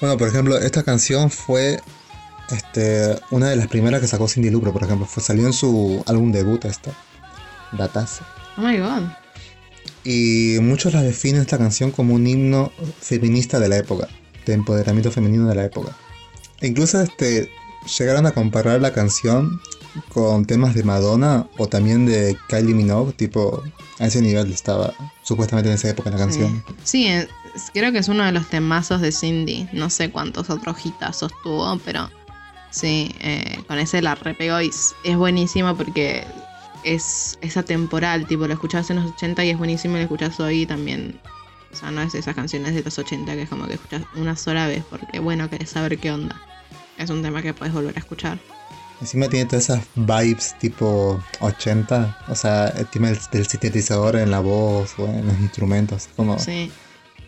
Bueno, 0.00 0.18
por 0.18 0.26
ejemplo, 0.28 0.58
esta 0.58 0.82
canción 0.82 1.30
fue 1.30 1.80
este, 2.52 3.18
una 3.30 3.48
de 3.48 3.56
las 3.56 3.66
primeras 3.68 4.00
que 4.00 4.06
sacó 4.06 4.28
Cindy 4.28 4.50
Lauper, 4.50 4.72
por 4.72 4.84
ejemplo. 4.84 5.06
Fue, 5.06 5.22
salió 5.22 5.46
en 5.46 5.52
su 5.52 6.02
álbum 6.06 6.32
debut 6.32 6.64
esta. 6.64 6.92
Datazo. 7.72 8.24
Oh 8.56 8.60
my 8.60 8.78
god. 8.78 9.02
Y 10.04 10.58
muchos 10.60 10.92
la 10.92 11.02
definen 11.02 11.42
esta 11.42 11.58
canción 11.58 11.90
como 11.90 12.14
un 12.14 12.26
himno 12.26 12.72
feminista 13.00 13.60
de 13.60 13.68
la 13.68 13.76
época, 13.78 14.08
de 14.46 14.52
empoderamiento 14.52 15.10
femenino 15.10 15.48
de 15.48 15.54
la 15.54 15.64
época. 15.64 15.96
E 16.60 16.66
incluso 16.66 17.00
este, 17.00 17.50
llegaron 17.98 18.26
a 18.26 18.32
comparar 18.32 18.80
la 18.80 18.92
canción 18.92 19.60
con 20.08 20.44
temas 20.44 20.74
de 20.74 20.82
Madonna 20.82 21.46
o 21.58 21.68
también 21.68 22.06
de 22.06 22.36
Kylie 22.48 22.74
Minogue, 22.74 23.12
tipo 23.12 23.62
a 23.98 24.06
ese 24.06 24.20
nivel 24.22 24.50
estaba 24.52 24.92
supuestamente 25.22 25.68
en 25.68 25.76
esa 25.76 25.90
época 25.90 26.10
la 26.10 26.16
canción. 26.16 26.64
Sí, 26.82 27.08
creo 27.72 27.92
que 27.92 27.98
es 27.98 28.08
uno 28.08 28.24
de 28.24 28.32
los 28.32 28.48
temazos 28.48 29.00
de 29.00 29.12
Cindy. 29.12 29.68
No 29.72 29.90
sé 29.90 30.10
cuántos 30.10 30.50
otros 30.50 30.84
hitazos 30.84 31.32
tuvo, 31.42 31.78
pero 31.84 32.10
sí, 32.72 33.14
eh, 33.20 33.58
con 33.68 33.78
ese 33.78 34.02
la 34.02 34.16
repegó 34.16 34.60
y 34.60 34.68
es, 34.68 35.16
buenísimo 35.16 35.76
porque 35.76 36.24
es, 36.82 37.38
es 37.40 37.56
atemporal. 37.56 38.26
Tipo, 38.26 38.48
lo 38.48 38.54
escuchabas 38.54 38.90
en 38.90 38.96
los 38.96 39.12
80 39.12 39.44
y 39.44 39.50
es 39.50 39.58
buenísimo 39.58 39.94
y 39.94 39.98
lo 39.98 40.02
escuchas 40.02 40.40
hoy 40.40 40.62
y 40.62 40.66
también. 40.66 41.20
O 41.72 41.76
sea, 41.76 41.90
no 41.90 42.02
es 42.02 42.14
esas 42.14 42.34
canciones 42.34 42.74
de 42.74 42.82
los 42.82 42.98
80 42.98 43.32
que 43.32 43.42
es 43.42 43.48
como 43.48 43.66
que 43.66 43.74
escuchas 43.74 44.02
una 44.16 44.36
sola 44.36 44.66
vez 44.66 44.84
porque, 44.90 45.20
bueno, 45.20 45.48
querés 45.48 45.70
saber 45.70 45.98
qué 45.98 46.10
onda. 46.10 46.40
Es 46.98 47.08
un 47.08 47.22
tema 47.22 47.40
que 47.40 47.54
puedes 47.54 47.72
volver 47.72 47.96
a 47.96 48.00
escuchar. 48.00 48.38
Encima 49.00 49.28
tiene 49.28 49.46
todas 49.46 49.64
esas 49.64 49.84
vibes 49.96 50.56
tipo 50.60 51.20
80, 51.40 52.18
o 52.28 52.34
sea, 52.36 52.68
el 52.68 52.86
tema 52.86 53.08
del, 53.08 53.18
del 53.32 53.46
sintetizador 53.46 54.16
en 54.16 54.30
la 54.30 54.38
voz 54.40 54.94
o 54.98 55.06
en 55.06 55.26
los 55.26 55.38
instrumentos, 55.40 56.08
como 56.14 56.38
Sí. 56.38 56.70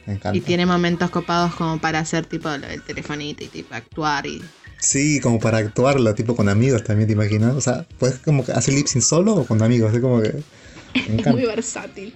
me 0.06 0.12
encanta. 0.14 0.36
Y 0.36 0.40
tiene 0.42 0.66
momentos 0.66 1.10
copados 1.10 1.54
como 1.56 1.78
para 1.78 1.98
hacer 1.98 2.26
tipo 2.26 2.48
del 2.50 2.80
telefonito 2.82 3.42
y 3.42 3.48
tipo 3.48 3.74
actuar 3.74 4.26
y 4.26 4.40
Sí, 4.84 5.18
como 5.20 5.38
para 5.40 5.58
actuarlo, 5.58 6.14
tipo 6.14 6.36
con 6.36 6.48
amigos 6.48 6.84
también, 6.84 7.06
¿te 7.06 7.14
imaginas? 7.14 7.54
O 7.54 7.60
sea, 7.60 7.86
puedes 7.98 8.18
como 8.18 8.44
que 8.44 8.52
hacer 8.52 8.74
lip 8.74 8.86
sync 8.86 9.02
solo 9.02 9.34
o 9.34 9.46
con 9.46 9.62
amigos, 9.62 9.94
es 9.94 10.00
como 10.00 10.20
que... 10.20 10.32
Me 10.32 10.40
Es 11.00 11.08
encanta. 11.08 11.32
muy 11.32 11.46
versátil. 11.46 12.14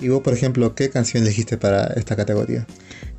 Y 0.00 0.08
vos, 0.08 0.22
por 0.22 0.32
ejemplo, 0.32 0.74
¿qué 0.74 0.88
canción 0.90 1.22
elegiste 1.22 1.56
para 1.58 1.86
esta 1.88 2.16
categoría? 2.16 2.66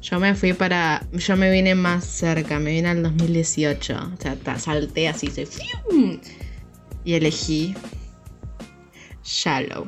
Yo 0.01 0.19
me 0.19 0.35
fui 0.35 0.53
para. 0.53 1.07
Yo 1.11 1.35
me 1.35 1.49
vine 1.51 1.73
más 1.75 2.05
cerca, 2.05 2.59
me 2.59 2.71
vine 2.71 2.89
al 2.89 3.01
2018. 3.01 3.95
O 4.15 4.21
sea, 4.21 4.35
ta- 4.35 4.59
salté 4.59 5.07
así, 5.07 5.27
se 5.27 5.45
¡fium! 5.47 6.19
y 7.03 7.13
elegí 7.13 7.73
Shallow 9.23 9.87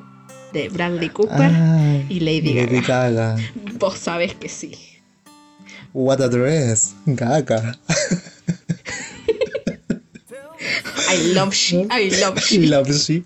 de 0.53 0.69
Bradley 0.69 1.09
Cooper 1.09 1.51
Ay, 1.53 2.05
y 2.09 2.19
Lady 2.21 2.53
Lady 2.53 2.81
Gaga. 2.81 3.35
Gaga. 3.35 3.35
Vos 3.79 3.97
sabés 3.99 4.33
que 4.33 4.49
sí. 4.49 4.71
What 5.93 6.21
a 6.21 6.29
dress, 6.29 6.93
Gaga. 7.05 7.75
I 11.09 11.17
love 11.33 11.53
she, 11.53 11.87
I 11.89 12.09
love 12.21 12.39
she. 12.39 12.67
Love 12.67 12.93
she. 12.93 13.23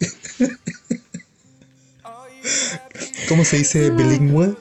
¿Cómo 3.28 3.44
se 3.46 3.58
dice 3.58 3.90
bilingüe? 3.92 4.56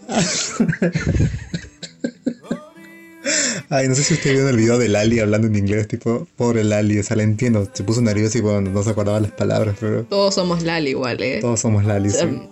Ay, 3.68 3.88
no 3.88 3.94
sé 3.94 4.02
si 4.02 4.14
ustedes 4.14 4.34
vieron 4.36 4.50
el 4.50 4.56
video 4.56 4.78
de 4.78 4.88
Lali 4.88 5.18
hablando 5.20 5.46
en 5.46 5.56
inglés, 5.56 5.88
tipo, 5.88 6.26
pobre 6.36 6.62
Lali, 6.62 6.98
o 6.98 7.02
sea, 7.02 7.16
la 7.16 7.22
entiendo, 7.22 7.66
se 7.72 7.82
puso 7.84 8.02
nervioso 8.02 8.36
y 8.36 8.40
bueno, 8.42 8.60
no 8.70 8.82
se 8.82 8.90
acordaba 8.90 9.18
las 9.20 9.30
palabras, 9.32 9.76
pero 9.80 10.04
Todos 10.04 10.34
somos 10.34 10.62
Lali 10.62 10.90
igual, 10.90 11.22
eh. 11.22 11.38
todos 11.40 11.60
somos 11.60 11.84
Lali, 11.84 12.10
sí. 12.10 12.24
Um, 12.24 12.48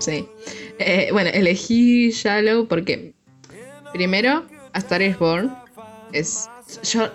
Sí. 0.00 0.26
Eh, 0.78 1.08
bueno, 1.12 1.30
elegí 1.32 2.10
Shallow 2.10 2.66
porque 2.68 3.12
primero, 3.92 4.46
A 4.72 4.78
Star 4.78 5.02
is 5.02 5.18
Born 5.18 5.54
es 6.12 6.48
yo 6.82 7.10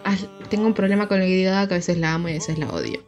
tengo 0.49 0.65
un 0.65 0.73
problema 0.73 1.07
con 1.07 1.19
Lady 1.19 1.43
Gaga 1.43 1.67
que 1.67 1.73
a 1.75 1.77
veces 1.77 1.97
la 1.97 2.13
amo 2.13 2.27
y 2.27 2.31
a 2.31 2.35
veces 2.35 2.57
la 2.57 2.69
odio. 2.69 3.03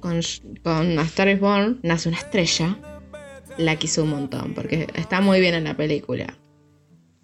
Con, 0.00 0.20
con 0.62 0.98
A 0.98 1.02
Star 1.02 1.28
is 1.28 1.40
Born 1.40 1.80
nace 1.82 2.08
una 2.08 2.18
estrella, 2.18 2.78
la 3.58 3.76
quiso 3.76 4.04
un 4.04 4.10
montón 4.10 4.54
porque 4.54 4.86
está 4.94 5.20
muy 5.20 5.40
bien 5.40 5.54
en 5.54 5.64
la 5.64 5.76
película. 5.76 6.38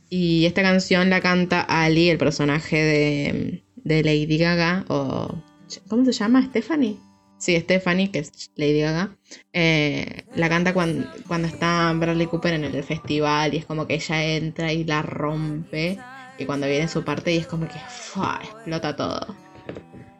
Y 0.08 0.44
esta 0.46 0.62
canción 0.62 1.08
la 1.08 1.20
canta 1.20 1.60
Ali, 1.60 2.10
el 2.10 2.18
personaje 2.18 2.76
de, 2.76 3.64
de 3.76 4.02
Lady 4.02 4.38
Gaga, 4.38 4.84
o 4.88 5.42
¿cómo 5.88 6.04
se 6.04 6.12
llama? 6.12 6.44
Stephanie. 6.46 6.98
Sí, 7.40 7.58
Stephanie, 7.58 8.10
que 8.10 8.18
es 8.18 8.50
Lady 8.56 8.82
Gaga. 8.82 9.16
Eh, 9.54 10.24
la 10.34 10.50
canta 10.50 10.74
cuando, 10.74 11.08
cuando 11.26 11.48
está 11.48 11.90
Bradley 11.94 12.26
Cooper 12.26 12.52
en 12.52 12.64
el 12.64 12.84
festival 12.84 13.54
y 13.54 13.56
es 13.56 13.64
como 13.64 13.86
que 13.86 13.94
ella 13.94 14.22
entra 14.22 14.70
y 14.74 14.84
la 14.84 15.00
rompe. 15.00 15.98
Y 16.38 16.44
cuando 16.44 16.66
viene 16.66 16.86
su 16.86 17.02
parte 17.02 17.32
y 17.32 17.38
es 17.38 17.46
como 17.46 17.66
que 17.66 17.78
¡fua! 17.88 18.40
explota 18.44 18.94
todo. 18.94 19.34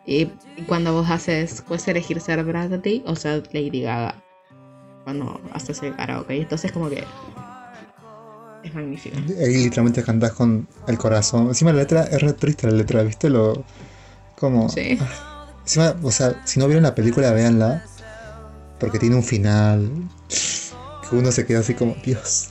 Y, 0.06 0.28
y 0.56 0.62
cuando 0.66 0.94
vos 0.94 1.10
haces, 1.10 1.62
puedes 1.68 1.86
elegir 1.88 2.20
ser 2.20 2.42
Bradley 2.42 3.02
o 3.06 3.14
ser 3.14 3.42
Lady 3.52 3.82
Gaga. 3.82 4.14
Cuando 5.04 5.38
haces 5.52 5.82
el 5.82 5.94
karaoke. 5.94 6.38
Y 6.38 6.40
entonces 6.40 6.72
como 6.72 6.88
que 6.88 7.04
es 8.62 8.74
magnífico. 8.74 9.18
Ahí 9.38 9.64
literalmente 9.64 10.02
cantás 10.02 10.32
con 10.32 10.66
el 10.88 10.96
corazón. 10.96 11.48
Encima 11.48 11.70
la 11.72 11.80
letra 11.80 12.04
es 12.04 12.22
re 12.22 12.32
triste 12.32 12.66
la 12.66 12.72
letra, 12.78 13.02
¿viste? 13.02 13.28
Lo. 13.28 13.62
Como. 14.36 14.70
Sí. 14.70 14.98
Encima, 15.70 15.94
o 16.02 16.10
sea, 16.10 16.34
si 16.44 16.58
no 16.58 16.66
vieron 16.66 16.82
la 16.82 16.96
película, 16.96 17.30
véanla. 17.30 17.84
Porque 18.80 18.98
tiene 18.98 19.14
un 19.14 19.22
final. 19.22 19.88
Que 21.08 21.14
uno 21.16 21.30
se 21.30 21.46
queda 21.46 21.60
así 21.60 21.74
como, 21.74 21.94
Dios. 22.04 22.48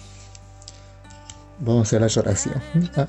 Vamos 1.60 1.80
a 1.80 1.84
hacer 1.90 2.00
la 2.02 2.08
lloración. 2.08 2.62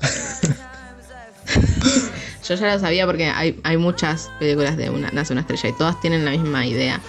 Yo 2.47 2.55
ya 2.55 2.73
lo 2.73 2.79
sabía 2.79 3.05
porque 3.05 3.27
hay, 3.29 3.57
hay 3.63 3.77
muchas 3.77 4.29
películas 4.39 4.75
de 4.75 4.89
una, 4.89 5.09
Nace 5.11 5.31
una 5.31 5.41
estrella 5.41 5.69
y 5.69 5.73
todas 5.77 5.99
tienen 6.01 6.25
la 6.25 6.31
misma 6.31 6.65
idea. 6.65 6.99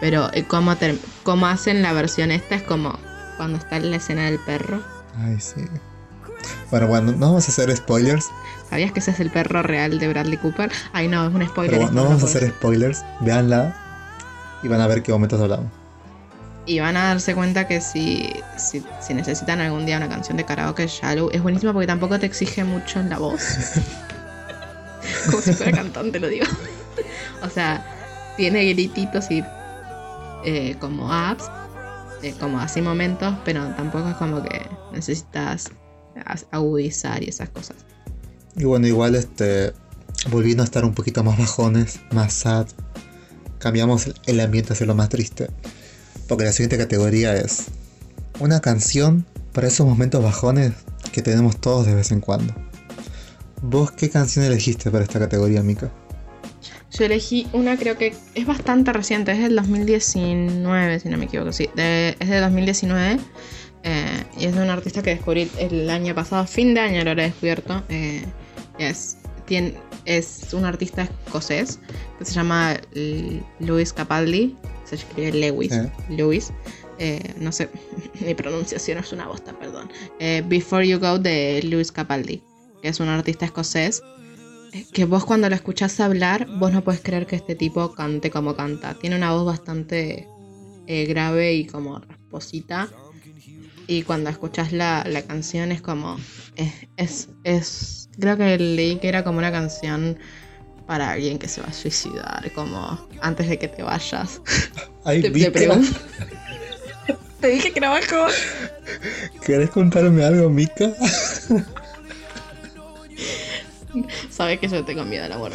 Pero 0.00 0.28
eh, 0.34 0.44
cómo, 0.46 0.76
ter- 0.76 0.98
cómo 1.22 1.46
hacen 1.46 1.80
la 1.80 1.94
versión 1.94 2.30
esta 2.30 2.56
es 2.56 2.62
como 2.62 2.98
cuando 3.38 3.56
está 3.58 3.76
en 3.78 3.90
la 3.90 3.96
escena 3.96 4.26
del 4.26 4.38
perro. 4.40 4.82
Ay, 5.18 5.38
sí. 5.40 5.62
Bueno, 6.70 6.88
bueno, 6.88 7.12
no 7.12 7.26
vamos 7.28 7.48
a 7.48 7.52
hacer 7.52 7.74
spoilers. 7.74 8.26
¿Sabías 8.70 8.92
que 8.92 9.00
ese 9.00 9.10
es 9.10 9.20
el 9.20 9.30
perro 9.30 9.62
real 9.62 9.98
de 9.98 10.08
Bradley 10.08 10.38
Cooper? 10.38 10.70
Ay, 10.92 11.08
no, 11.08 11.26
es 11.26 11.34
un 11.34 11.46
spoiler. 11.46 11.78
Pero 11.78 11.90
no 11.90 12.04
vamos 12.04 12.22
a 12.22 12.26
hacer 12.26 12.48
spoilers. 12.50 13.04
Véanla. 13.20 13.74
Y 14.62 14.68
van 14.68 14.80
a 14.80 14.86
ver 14.86 15.02
qué 15.02 15.10
momentos 15.10 15.40
hablamos. 15.40 15.66
Y 16.66 16.78
van 16.78 16.96
a 16.96 17.08
darse 17.08 17.34
cuenta 17.34 17.66
que 17.66 17.80
si, 17.80 18.32
si, 18.56 18.84
si 19.00 19.14
necesitan 19.14 19.60
algún 19.60 19.86
día 19.86 19.96
una 19.96 20.08
canción 20.08 20.36
de 20.36 20.44
karaoke, 20.44 20.86
Shallow 20.86 21.30
es 21.32 21.42
buenísima 21.42 21.72
porque 21.72 21.88
tampoco 21.88 22.18
te 22.20 22.26
exige 22.26 22.62
mucho 22.62 23.00
en 23.00 23.10
la 23.10 23.18
voz. 23.18 23.42
Como 25.30 25.42
si 25.42 25.52
fuera 25.52 25.72
cantante, 25.72 26.20
lo 26.20 26.28
digo. 26.28 26.46
o 27.42 27.48
sea, 27.48 27.84
tiene 28.36 28.64
grititos 28.66 29.30
y 29.30 29.42
eh, 30.44 30.76
como 30.78 31.12
apps, 31.12 31.50
eh, 32.22 32.34
como 32.38 32.60
así 32.60 32.80
momentos, 32.80 33.34
pero 33.44 33.66
tampoco 33.74 34.10
es 34.10 34.16
como 34.16 34.42
que 34.42 34.66
necesitas 34.92 35.70
agudizar 36.50 37.22
y 37.22 37.28
esas 37.28 37.48
cosas. 37.50 37.76
Y 38.60 38.64
bueno, 38.64 38.86
igual 38.86 39.14
este, 39.14 39.72
volviendo 40.30 40.62
a 40.62 40.66
estar 40.66 40.84
un 40.84 40.92
poquito 40.92 41.24
más 41.24 41.38
bajones, 41.38 42.00
más 42.10 42.34
sad, 42.34 42.66
cambiamos 43.58 44.12
el 44.26 44.38
ambiente 44.38 44.74
hacia 44.74 44.84
lo 44.84 44.94
más 44.94 45.08
triste. 45.08 45.48
Porque 46.28 46.44
la 46.44 46.52
siguiente 46.52 46.76
categoría 46.76 47.34
es 47.36 47.68
una 48.38 48.60
canción 48.60 49.24
para 49.54 49.68
esos 49.68 49.86
momentos 49.86 50.22
bajones 50.22 50.74
que 51.10 51.22
tenemos 51.22 51.58
todos 51.58 51.86
de 51.86 51.94
vez 51.94 52.12
en 52.12 52.20
cuando. 52.20 52.54
¿Vos 53.62 53.92
qué 53.92 54.10
canción 54.10 54.44
elegiste 54.44 54.90
para 54.90 55.04
esta 55.04 55.18
categoría, 55.18 55.62
Mika? 55.62 55.90
Yo 56.92 57.06
elegí 57.06 57.48
una, 57.54 57.78
creo 57.78 57.96
que 57.96 58.14
es 58.34 58.46
bastante 58.46 58.92
reciente, 58.92 59.32
es 59.32 59.38
del 59.38 59.56
2019, 59.56 61.00
si 61.00 61.08
no 61.08 61.16
me 61.16 61.24
equivoco, 61.24 61.50
sí, 61.54 61.70
es 61.76 62.28
de 62.28 62.40
2019. 62.40 63.18
Eh, 63.84 64.24
y 64.38 64.44
es 64.44 64.54
de 64.54 64.62
un 64.62 64.68
artista 64.68 65.00
que 65.00 65.08
descubrí 65.08 65.50
el 65.58 65.88
año 65.88 66.14
pasado, 66.14 66.46
fin 66.46 66.74
de 66.74 66.80
año 66.80 67.02
lo 67.02 67.12
he 67.12 67.14
descubierto. 67.14 67.82
Eh, 67.88 68.22
es, 68.80 69.18
tiene, 69.46 69.74
es 70.04 70.52
un 70.52 70.64
artista 70.64 71.02
escocés 71.02 71.78
que 72.18 72.24
se 72.24 72.32
llama 72.32 72.80
Louis 73.60 73.92
Capaldi, 73.92 74.56
se 74.84 74.96
escribe 74.96 75.32
Lewis, 75.32 75.72
eh. 75.72 75.92
Lewis. 76.08 76.52
no 77.38 77.52
sé, 77.52 77.68
mi 78.20 78.34
pronunciación 78.34 78.98
es 78.98 79.12
una 79.12 79.26
bosta, 79.26 79.52
perdón. 79.58 79.90
Before 80.48 80.86
You 80.86 80.98
Go 80.98 81.18
de 81.18 81.60
Louis 81.64 81.92
Capaldi, 81.92 82.42
que 82.82 82.88
es 82.88 83.00
un 83.00 83.08
artista 83.08 83.44
escocés 83.44 84.02
que 84.92 85.04
vos 85.04 85.24
cuando 85.24 85.48
lo 85.48 85.54
escuchás 85.56 85.98
hablar, 85.98 86.46
vos 86.58 86.72
no 86.72 86.84
puedes 86.84 87.00
creer 87.00 87.26
que 87.26 87.34
este 87.36 87.56
tipo 87.56 87.92
cante 87.92 88.30
como 88.30 88.54
canta. 88.54 88.94
Tiene 88.94 89.16
una 89.16 89.32
voz 89.32 89.44
bastante 89.44 90.28
grave 90.86 91.54
y 91.54 91.66
como 91.66 91.98
rasposita. 91.98 92.88
Y 93.86 94.02
cuando 94.02 94.30
escuchas 94.30 94.72
la, 94.72 95.04
canción 95.26 95.72
es 95.72 95.82
como. 95.82 96.16
Es, 96.96 97.28
es, 97.44 97.99
Creo 98.20 98.36
que 98.36 98.58
leí 98.58 98.96
que 98.96 99.08
era 99.08 99.24
como 99.24 99.38
una 99.38 99.50
canción 99.50 100.18
para 100.86 101.12
alguien 101.12 101.38
que 101.38 101.48
se 101.48 101.60
va 101.60 101.68
a 101.68 101.72
suicidar, 101.72 102.50
como 102.54 103.06
antes 103.20 103.48
de 103.48 103.58
que 103.58 103.68
te 103.68 103.82
vayas. 103.82 104.40
Ay, 105.04 105.22
te, 105.22 105.30
te, 105.30 105.50
te 107.40 107.48
dije 107.48 107.72
que 107.72 107.78
era 107.78 107.90
bajo. 107.90 108.26
¿Querés 109.44 109.70
contarme 109.70 110.24
algo, 110.24 110.50
Mika? 110.50 110.92
Sabes 114.30 114.60
que 114.60 114.68
yo 114.68 114.84
tengo 114.84 115.04
miedo 115.04 115.24
al 115.24 115.32
amor. 115.32 115.52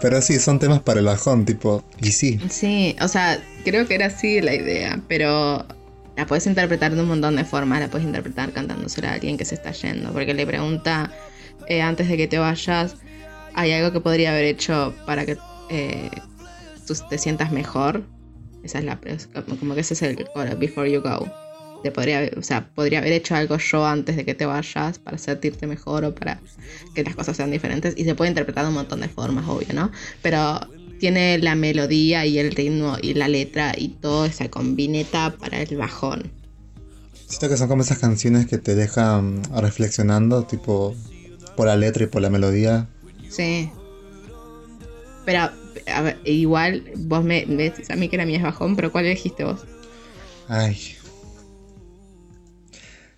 Pero 0.00 0.22
sí, 0.22 0.38
son 0.38 0.58
temas 0.58 0.80
para 0.80 1.00
el 1.00 1.06
bajón, 1.06 1.44
tipo, 1.44 1.84
y 2.00 2.12
sí. 2.12 2.40
Sí, 2.48 2.94
o 3.00 3.08
sea, 3.08 3.42
creo 3.64 3.86
que 3.86 3.94
era 3.94 4.06
así 4.06 4.40
la 4.40 4.54
idea, 4.54 5.00
pero 5.08 5.66
la 6.16 6.26
puedes 6.26 6.46
interpretar 6.46 6.94
de 6.94 7.00
un 7.00 7.08
montón 7.08 7.36
de 7.36 7.44
formas. 7.44 7.80
La 7.80 7.88
puedes 7.88 8.06
interpretar 8.06 8.52
cantándosela 8.52 9.10
a 9.10 9.14
alguien 9.14 9.36
que 9.36 9.44
se 9.44 9.56
está 9.56 9.72
yendo. 9.72 10.12
Porque 10.12 10.34
le 10.34 10.46
pregunta 10.46 11.10
eh, 11.68 11.82
antes 11.82 12.08
de 12.08 12.16
que 12.16 12.28
te 12.28 12.38
vayas, 12.38 12.96
¿hay 13.54 13.72
algo 13.72 13.92
que 13.92 14.00
podría 14.00 14.32
haber 14.32 14.44
hecho 14.44 14.94
para 15.06 15.24
que 15.24 15.38
eh, 15.70 16.10
tú 16.86 16.94
te 17.08 17.18
sientas 17.18 17.52
mejor? 17.52 18.02
Esa 18.62 18.78
es 18.78 18.84
la 18.84 18.98
como 19.60 19.74
que 19.74 19.82
ese 19.82 19.94
es 19.94 20.02
el 20.02 20.16
before 20.58 20.90
you 20.90 21.00
go. 21.00 21.30
Te 21.82 21.90
podría, 21.90 22.30
o 22.38 22.42
sea, 22.42 22.66
podría 22.74 23.00
haber 23.00 23.12
hecho 23.12 23.34
algo 23.34 23.58
yo 23.58 23.84
antes 23.84 24.16
de 24.16 24.24
que 24.24 24.34
te 24.34 24.46
vayas 24.46 24.98
para 24.98 25.18
sentirte 25.18 25.66
mejor 25.66 26.06
o 26.06 26.14
para 26.14 26.40
que 26.94 27.04
las 27.04 27.14
cosas 27.14 27.36
sean 27.36 27.50
diferentes. 27.50 27.92
Y 27.98 28.04
se 28.04 28.14
puede 28.14 28.30
interpretar 28.30 28.64
de 28.64 28.68
un 28.68 28.74
montón 28.74 29.02
de 29.02 29.08
formas, 29.08 29.46
obvio, 29.46 29.68
¿no? 29.74 29.92
Pero 30.22 30.60
tiene 30.98 31.36
la 31.38 31.54
melodía 31.54 32.24
y 32.24 32.38
el 32.38 32.52
ritmo 32.52 32.96
y 33.02 33.12
la 33.12 33.28
letra 33.28 33.74
y 33.76 33.88
todo 33.88 34.24
esa 34.24 34.48
combineta 34.48 35.36
para 35.38 35.60
el 35.60 35.76
bajón. 35.76 36.32
Siento 37.26 37.50
que 37.50 37.56
son 37.58 37.68
como 37.68 37.82
esas 37.82 37.98
canciones 37.98 38.46
que 38.46 38.56
te 38.56 38.74
dejan 38.74 39.42
reflexionando, 39.54 40.44
tipo 40.44 40.94
por 41.56 41.66
la 41.66 41.76
letra 41.76 42.04
y 42.04 42.06
por 42.06 42.22
la 42.22 42.30
melodía. 42.30 42.88
Sí. 43.28 43.70
Pero, 45.24 45.50
a 45.92 46.02
ver, 46.02 46.18
igual 46.24 46.84
vos 46.96 47.24
me, 47.24 47.44
decís 47.46 47.90
a 47.90 47.96
mí 47.96 48.08
que 48.08 48.16
la 48.16 48.26
mía 48.26 48.38
es 48.38 48.42
bajón, 48.42 48.76
pero 48.76 48.92
¿cuál 48.92 49.06
elegiste 49.06 49.44
vos? 49.44 49.64
Ay. 50.48 50.96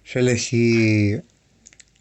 Yo 0.05 0.21
elegí 0.21 1.17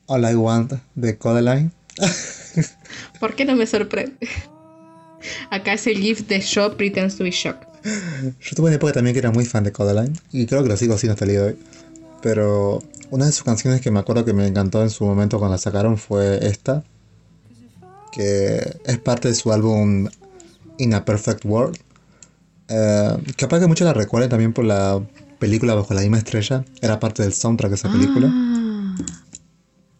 All 0.05 0.29
I 0.29 0.35
Want 0.35 0.73
de 0.93 1.17
Codeline. 1.17 1.71
¿Por 3.19 3.35
qué 3.35 3.45
no 3.45 3.55
me 3.55 3.65
sorprende? 3.65 4.15
Acá 5.49 5.73
es 5.73 5.87
el 5.87 5.97
GIF 5.97 6.27
de 6.27 6.39
Shock 6.39 6.75
Pretends 6.75 7.17
to 7.17 7.23
be 7.23 7.31
Shock. 7.31 7.57
Yo 7.83 8.55
tuve 8.55 8.67
una 8.67 8.75
época 8.75 8.93
también 8.93 9.13
que 9.13 9.19
era 9.19 9.31
muy 9.31 9.45
fan 9.45 9.63
de 9.63 9.71
Codaline 9.71 10.13
y 10.31 10.45
creo 10.45 10.63
que 10.63 10.69
lo 10.69 10.77
sigo 10.77 10.97
siendo 10.97 11.13
hasta 11.13 11.25
el 11.25 11.31
día 11.31 11.41
de 11.41 11.47
hoy. 11.47 11.57
Pero 12.25 12.81
una 13.11 13.27
de 13.27 13.31
sus 13.31 13.43
canciones 13.43 13.81
que 13.81 13.91
me 13.91 13.99
acuerdo 13.99 14.25
que 14.25 14.33
me 14.33 14.47
encantó 14.47 14.81
en 14.81 14.89
su 14.89 15.05
momento 15.05 15.37
cuando 15.37 15.53
la 15.53 15.59
sacaron 15.59 15.95
fue 15.95 16.39
esta, 16.47 16.83
que 18.11 18.79
es 18.83 18.97
parte 18.97 19.27
de 19.27 19.35
su 19.35 19.53
álbum 19.53 20.07
In 20.79 20.95
a 20.95 21.05
Perfect 21.05 21.45
World. 21.45 21.77
Eh, 22.67 23.17
capaz 23.37 23.59
que 23.59 23.67
muchos 23.67 23.85
la 23.85 23.93
recuerden 23.93 24.31
también 24.31 24.53
por 24.53 24.65
la 24.65 25.03
película 25.37 25.75
Bajo 25.75 25.93
la 25.93 26.01
misma 26.01 26.17
estrella, 26.17 26.65
era 26.81 26.99
parte 26.99 27.21
del 27.21 27.31
soundtrack 27.31 27.69
de 27.69 27.75
esa 27.75 27.91
película. 27.91 28.27
Ah, 28.33 28.95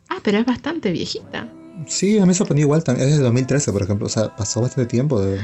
ah 0.09 0.19
pero 0.23 0.39
es 0.39 0.47
bastante 0.47 0.91
viejita. 0.91 1.47
Sí, 1.85 2.17
a 2.17 2.21
mí 2.21 2.29
me 2.29 2.33
sorprendió 2.33 2.65
igual. 2.65 2.83
Es 2.87 3.17
de 3.17 3.19
2013, 3.19 3.71
por 3.71 3.83
ejemplo. 3.83 4.07
O 4.07 4.09
sea, 4.09 4.35
pasó 4.35 4.61
bastante 4.61 4.89
tiempo 4.89 5.21
de. 5.21 5.39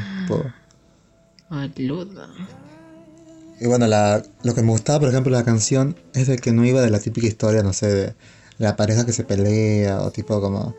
Y 3.61 3.67
bueno, 3.67 3.85
la, 3.85 4.23
lo 4.41 4.55
que 4.55 4.63
me 4.63 4.71
gustaba, 4.71 5.01
por 5.01 5.09
ejemplo, 5.09 5.31
la 5.31 5.45
canción 5.45 5.95
es 6.15 6.25
de 6.25 6.37
que 6.37 6.51
no 6.51 6.65
iba 6.65 6.81
de 6.81 6.89
la 6.89 6.99
típica 6.99 7.27
historia, 7.27 7.61
no 7.61 7.73
sé, 7.73 7.87
de 7.93 8.15
la 8.57 8.75
pareja 8.75 9.05
que 9.05 9.13
se 9.13 9.23
pelea 9.23 10.01
o 10.01 10.09
tipo 10.09 10.41
como. 10.41 10.75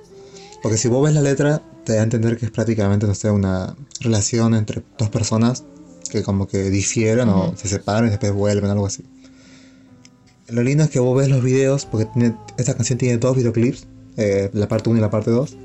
Porque 0.64 0.76
si 0.76 0.88
vos 0.88 1.04
ves 1.04 1.14
la 1.14 1.22
letra, 1.22 1.62
te 1.84 1.92
da 1.92 2.00
a 2.00 2.02
entender 2.02 2.36
que 2.36 2.46
es 2.46 2.50
prácticamente, 2.50 3.06
no 3.06 3.14
sé, 3.14 3.30
una 3.30 3.76
relación 4.00 4.54
entre 4.54 4.82
dos 4.98 5.10
personas 5.10 5.62
que 6.10 6.24
como 6.24 6.48
que 6.48 6.70
difieren 6.70 7.28
o 7.28 7.56
se 7.56 7.68
separan 7.68 8.08
y 8.08 8.10
después 8.10 8.32
vuelven, 8.32 8.68
algo 8.68 8.86
así. 8.86 9.04
Lo 10.48 10.64
lindo 10.64 10.82
es 10.82 10.90
que 10.90 10.98
vos 10.98 11.16
ves 11.16 11.28
los 11.28 11.40
videos, 11.40 11.86
porque 11.86 12.34
esta 12.56 12.74
canción 12.74 12.98
tiene 12.98 13.16
dos 13.18 13.36
videoclips 13.36 13.86
eh, 14.16 14.50
la 14.54 14.66
parte 14.66 14.90
1 14.90 14.98
y 14.98 15.00
la 15.00 15.10
parte 15.10 15.30
2. 15.30 15.56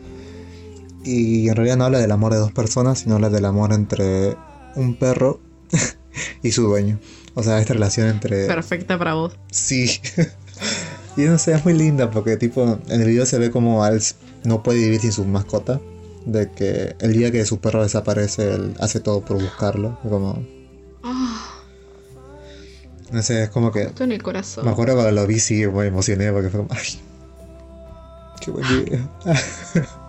Y 1.04 1.50
en 1.50 1.56
realidad 1.56 1.78
no 1.78 1.86
habla 1.86 1.98
del 1.98 2.12
amor 2.12 2.34
de 2.34 2.40
dos 2.40 2.52
personas, 2.52 3.00
sino 3.00 3.16
habla 3.16 3.32
del 3.32 3.46
amor 3.46 3.74
entre 3.74 4.38
un 4.76 5.00
perro 5.00 5.47
y 6.44 6.52
su 6.52 6.64
dueño. 6.64 7.00
O 7.34 7.44
sea, 7.44 7.60
esta 7.60 7.74
relación 7.74 8.08
entre... 8.08 8.48
Perfecta 8.48 8.98
para 8.98 9.14
vos. 9.14 9.38
Sí. 9.52 10.00
y 11.18 11.22
no 11.22 11.38
sé, 11.38 11.54
es 11.54 11.64
muy 11.64 11.74
linda 11.74 12.10
porque 12.10 12.38
tipo 12.38 12.80
en 12.88 13.02
el 13.02 13.08
video 13.08 13.26
se 13.26 13.38
ve 13.38 13.52
como 13.52 13.84
Al 13.84 14.02
no 14.44 14.64
puede 14.64 14.80
vivir 14.80 15.02
sin 15.02 15.12
su 15.12 15.26
mascota. 15.26 15.80
De 16.26 16.52
que 16.52 16.96
el 17.00 17.14
día 17.14 17.32
que 17.32 17.46
su 17.46 17.60
perro 17.60 17.84
desaparece, 17.84 18.54
él 18.54 18.76
hace 18.80 19.00
todo 19.00 19.22
por 19.22 19.42
buscarlo. 19.42 19.98
Como... 20.04 20.46
Ah. 21.04 21.64
No 23.12 23.24
sé, 23.24 23.44
es 23.44 23.50
como 23.50 23.72
que... 23.72 23.94
en 23.98 24.12
el 24.12 24.22
corazón. 24.22 24.66
Me 24.66 24.72
acuerdo 24.72 24.96
cuando 24.96 25.12
lo 25.12 25.26
vi, 25.26 25.40
sí, 25.40 25.66
me 25.68 25.88
emocioné 25.88 26.32
porque 26.34 26.50
fue 26.50 26.66
como... 26.66 26.74
Ay, 26.74 27.00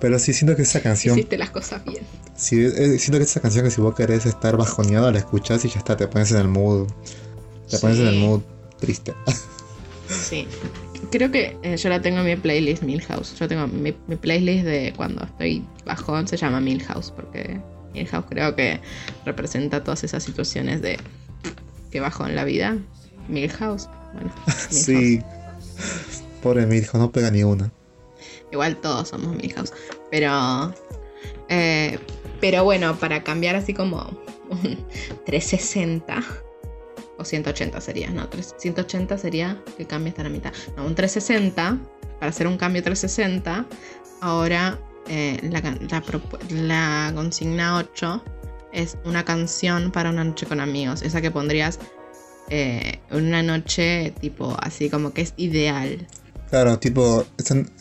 Pero 0.00 0.18
sí 0.18 0.32
siento 0.32 0.56
que 0.56 0.62
esa 0.62 0.80
canción. 0.80 1.18
Hiciste 1.18 1.38
las 1.38 1.50
cosas 1.50 1.84
bien. 1.84 2.02
Sí, 2.36 2.64
eh, 2.64 2.98
siento 2.98 3.18
que 3.18 3.24
esa 3.24 3.40
canción 3.40 3.64
que 3.64 3.70
si 3.70 3.80
vos 3.80 3.94
querés 3.94 4.26
estar 4.26 4.56
bajoneado 4.56 5.10
la 5.10 5.18
escuchas 5.18 5.64
y 5.64 5.68
ya 5.68 5.78
está, 5.78 5.96
te 5.96 6.08
pones 6.08 6.30
en 6.32 6.38
el 6.38 6.48
mood. 6.48 6.88
Te 7.68 7.78
pones 7.78 7.98
en 7.98 8.06
el 8.06 8.18
mood 8.18 8.40
triste. 8.78 9.14
sí. 10.08 10.46
Creo 11.10 11.30
que 11.30 11.56
eh, 11.62 11.76
yo 11.76 11.88
la 11.88 12.02
tengo 12.02 12.20
en 12.20 12.26
mi 12.26 12.36
playlist 12.36 12.82
Milhouse. 12.82 13.34
Yo 13.38 13.48
tengo 13.48 13.66
mi, 13.66 13.92
playlist 13.92 14.64
de 14.64 14.92
cuando 14.96 15.24
estoy 15.24 15.64
bajón 15.86 16.28
se 16.28 16.36
llama 16.36 16.60
Milhouse 16.60 17.10
porque 17.10 17.60
Milhouse 17.94 18.26
creo 18.28 18.54
que 18.54 18.80
representa 19.24 19.82
todas 19.82 20.04
esas 20.04 20.22
situaciones 20.22 20.82
de 20.82 20.98
que 21.90 22.00
bajo 22.00 22.26
en 22.26 22.36
la 22.36 22.44
vida. 22.44 22.76
Milhouse. 23.28 23.88
Bueno, 24.12 24.32
Sí. 24.70 25.20
Pobre 26.42 26.66
Milhouse, 26.66 26.94
no 26.94 27.10
pega 27.10 27.30
ni 27.30 27.44
una. 27.44 27.72
Igual 28.50 28.76
todos 28.76 29.08
somos 29.08 29.36
Milhouse. 29.36 29.72
Pero. 30.10 30.74
Eh, 31.48 31.98
pero 32.40 32.64
bueno, 32.64 32.96
para 32.96 33.22
cambiar 33.22 33.56
así 33.56 33.74
como 33.74 34.10
360. 35.26 36.22
O 37.18 37.24
180 37.24 37.78
sería, 37.82 38.08
no, 38.08 38.26
180 38.56 39.18
sería 39.18 39.62
que 39.76 39.84
cambie 39.86 40.08
hasta 40.08 40.22
la 40.22 40.30
mitad. 40.30 40.54
No, 40.74 40.86
un 40.86 40.94
360. 40.94 41.76
Para 42.18 42.30
hacer 42.30 42.46
un 42.46 42.56
cambio 42.56 42.82
360. 42.82 43.66
Ahora 44.22 44.78
eh, 45.06 45.38
la, 46.50 47.12
consigna 47.14 47.76
8 47.76 48.24
es 48.72 48.96
una 49.04 49.24
canción 49.24 49.90
para 49.90 50.10
una 50.10 50.24
noche 50.24 50.46
con 50.46 50.60
amigos. 50.60 51.02
Esa 51.02 51.20
que 51.20 51.30
pondrías 51.30 51.78
eh, 52.48 53.00
una 53.10 53.42
noche 53.42 54.14
tipo 54.20 54.56
así 54.60 54.88
como 54.88 55.12
que 55.12 55.22
es 55.22 55.34
ideal. 55.36 56.06
Claro, 56.50 56.80
tipo, 56.80 57.24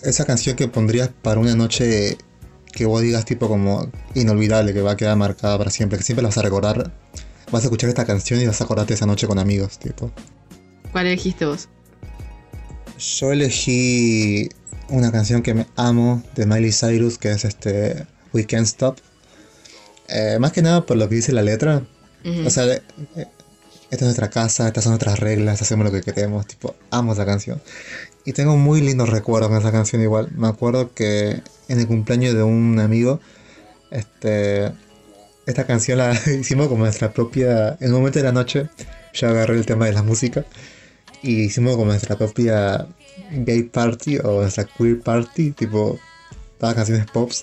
esa, 0.03 0.25
canción 0.25 0.55
que 0.55 0.67
pondrías 0.67 1.09
para 1.23 1.39
una 1.39 1.55
noche 1.55 2.17
que 2.71 2.85
vos 2.85 3.01
digas 3.01 3.25
tipo 3.25 3.47
como 3.47 3.91
inolvidable, 4.13 4.73
que 4.73 4.81
va 4.81 4.91
a 4.91 4.97
quedar 4.97 5.17
marcada 5.17 5.57
para 5.57 5.71
siempre, 5.71 5.97
que 5.97 6.03
siempre 6.03 6.21
la 6.21 6.29
vas 6.29 6.37
a 6.37 6.43
recordar. 6.43 6.93
Vas 7.51 7.63
a 7.63 7.65
escuchar 7.65 7.89
esta 7.89 8.05
canción 8.05 8.39
y 8.39 8.45
vas 8.45 8.61
a 8.61 8.65
acordarte 8.65 8.93
esa 8.93 9.07
noche 9.07 9.25
con 9.25 9.39
amigos, 9.39 9.79
tipo. 9.79 10.11
¿Cuál 10.91 11.07
elegiste 11.07 11.45
vos? 11.45 11.67
Yo 12.99 13.31
elegí 13.31 14.49
una 14.89 15.11
canción 15.11 15.41
que 15.41 15.55
me 15.55 15.65
amo 15.75 16.21
de 16.35 16.45
Miley 16.45 16.71
Cyrus, 16.71 17.17
que 17.17 17.31
es 17.31 17.45
este 17.45 18.05
We 18.33 18.45
Can't 18.45 18.67
Stop. 18.67 18.99
Eh, 20.09 20.37
más 20.39 20.51
que 20.51 20.61
nada 20.61 20.85
por 20.85 20.97
lo 20.97 21.09
que 21.09 21.15
dice 21.15 21.31
la 21.31 21.41
letra. 21.41 21.87
O 22.45 22.49
sea, 22.49 22.65
esta 23.91 23.95
es 23.95 24.01
nuestra 24.03 24.29
casa, 24.29 24.67
estas 24.67 24.83
son 24.83 24.91
nuestras 24.91 25.19
reglas, 25.19 25.61
hacemos 25.61 25.85
lo 25.85 25.91
que 25.91 26.01
queremos. 26.01 26.45
Tipo, 26.45 26.75
amo 26.91 27.13
esa 27.13 27.25
canción. 27.25 27.61
Y 28.23 28.33
tengo 28.33 28.55
muy 28.55 28.81
lindos 28.81 29.09
recuerdos 29.09 29.49
con 29.49 29.57
esa 29.57 29.71
canción 29.71 30.01
igual. 30.01 30.29
Me 30.35 30.47
acuerdo 30.47 30.93
que 30.93 31.41
en 31.67 31.79
el 31.79 31.87
cumpleaños 31.87 32.35
de 32.35 32.43
un 32.43 32.79
amigo, 32.79 33.19
este, 33.89 34.71
esta 35.47 35.65
canción 35.65 35.97
la 35.97 36.13
hicimos 36.39 36.67
como 36.67 36.83
nuestra 36.83 37.11
propia... 37.11 37.77
En 37.79 37.89
un 37.89 37.99
momento 37.99 38.19
de 38.19 38.25
la 38.25 38.31
noche, 38.31 38.69
yo 39.13 39.27
agarré 39.27 39.55
el 39.55 39.65
tema 39.65 39.87
de 39.87 39.93
la 39.93 40.03
música 40.03 40.45
y 41.23 41.41
hicimos 41.45 41.75
como 41.75 41.85
nuestra 41.85 42.17
propia 42.17 42.87
gay 43.31 43.63
party 43.63 44.19
o 44.19 44.41
nuestra 44.41 44.65
queer 44.65 44.99
party, 45.01 45.51
tipo, 45.51 45.99
todas 46.59 46.75
canciones 46.75 47.07
pops. 47.11 47.41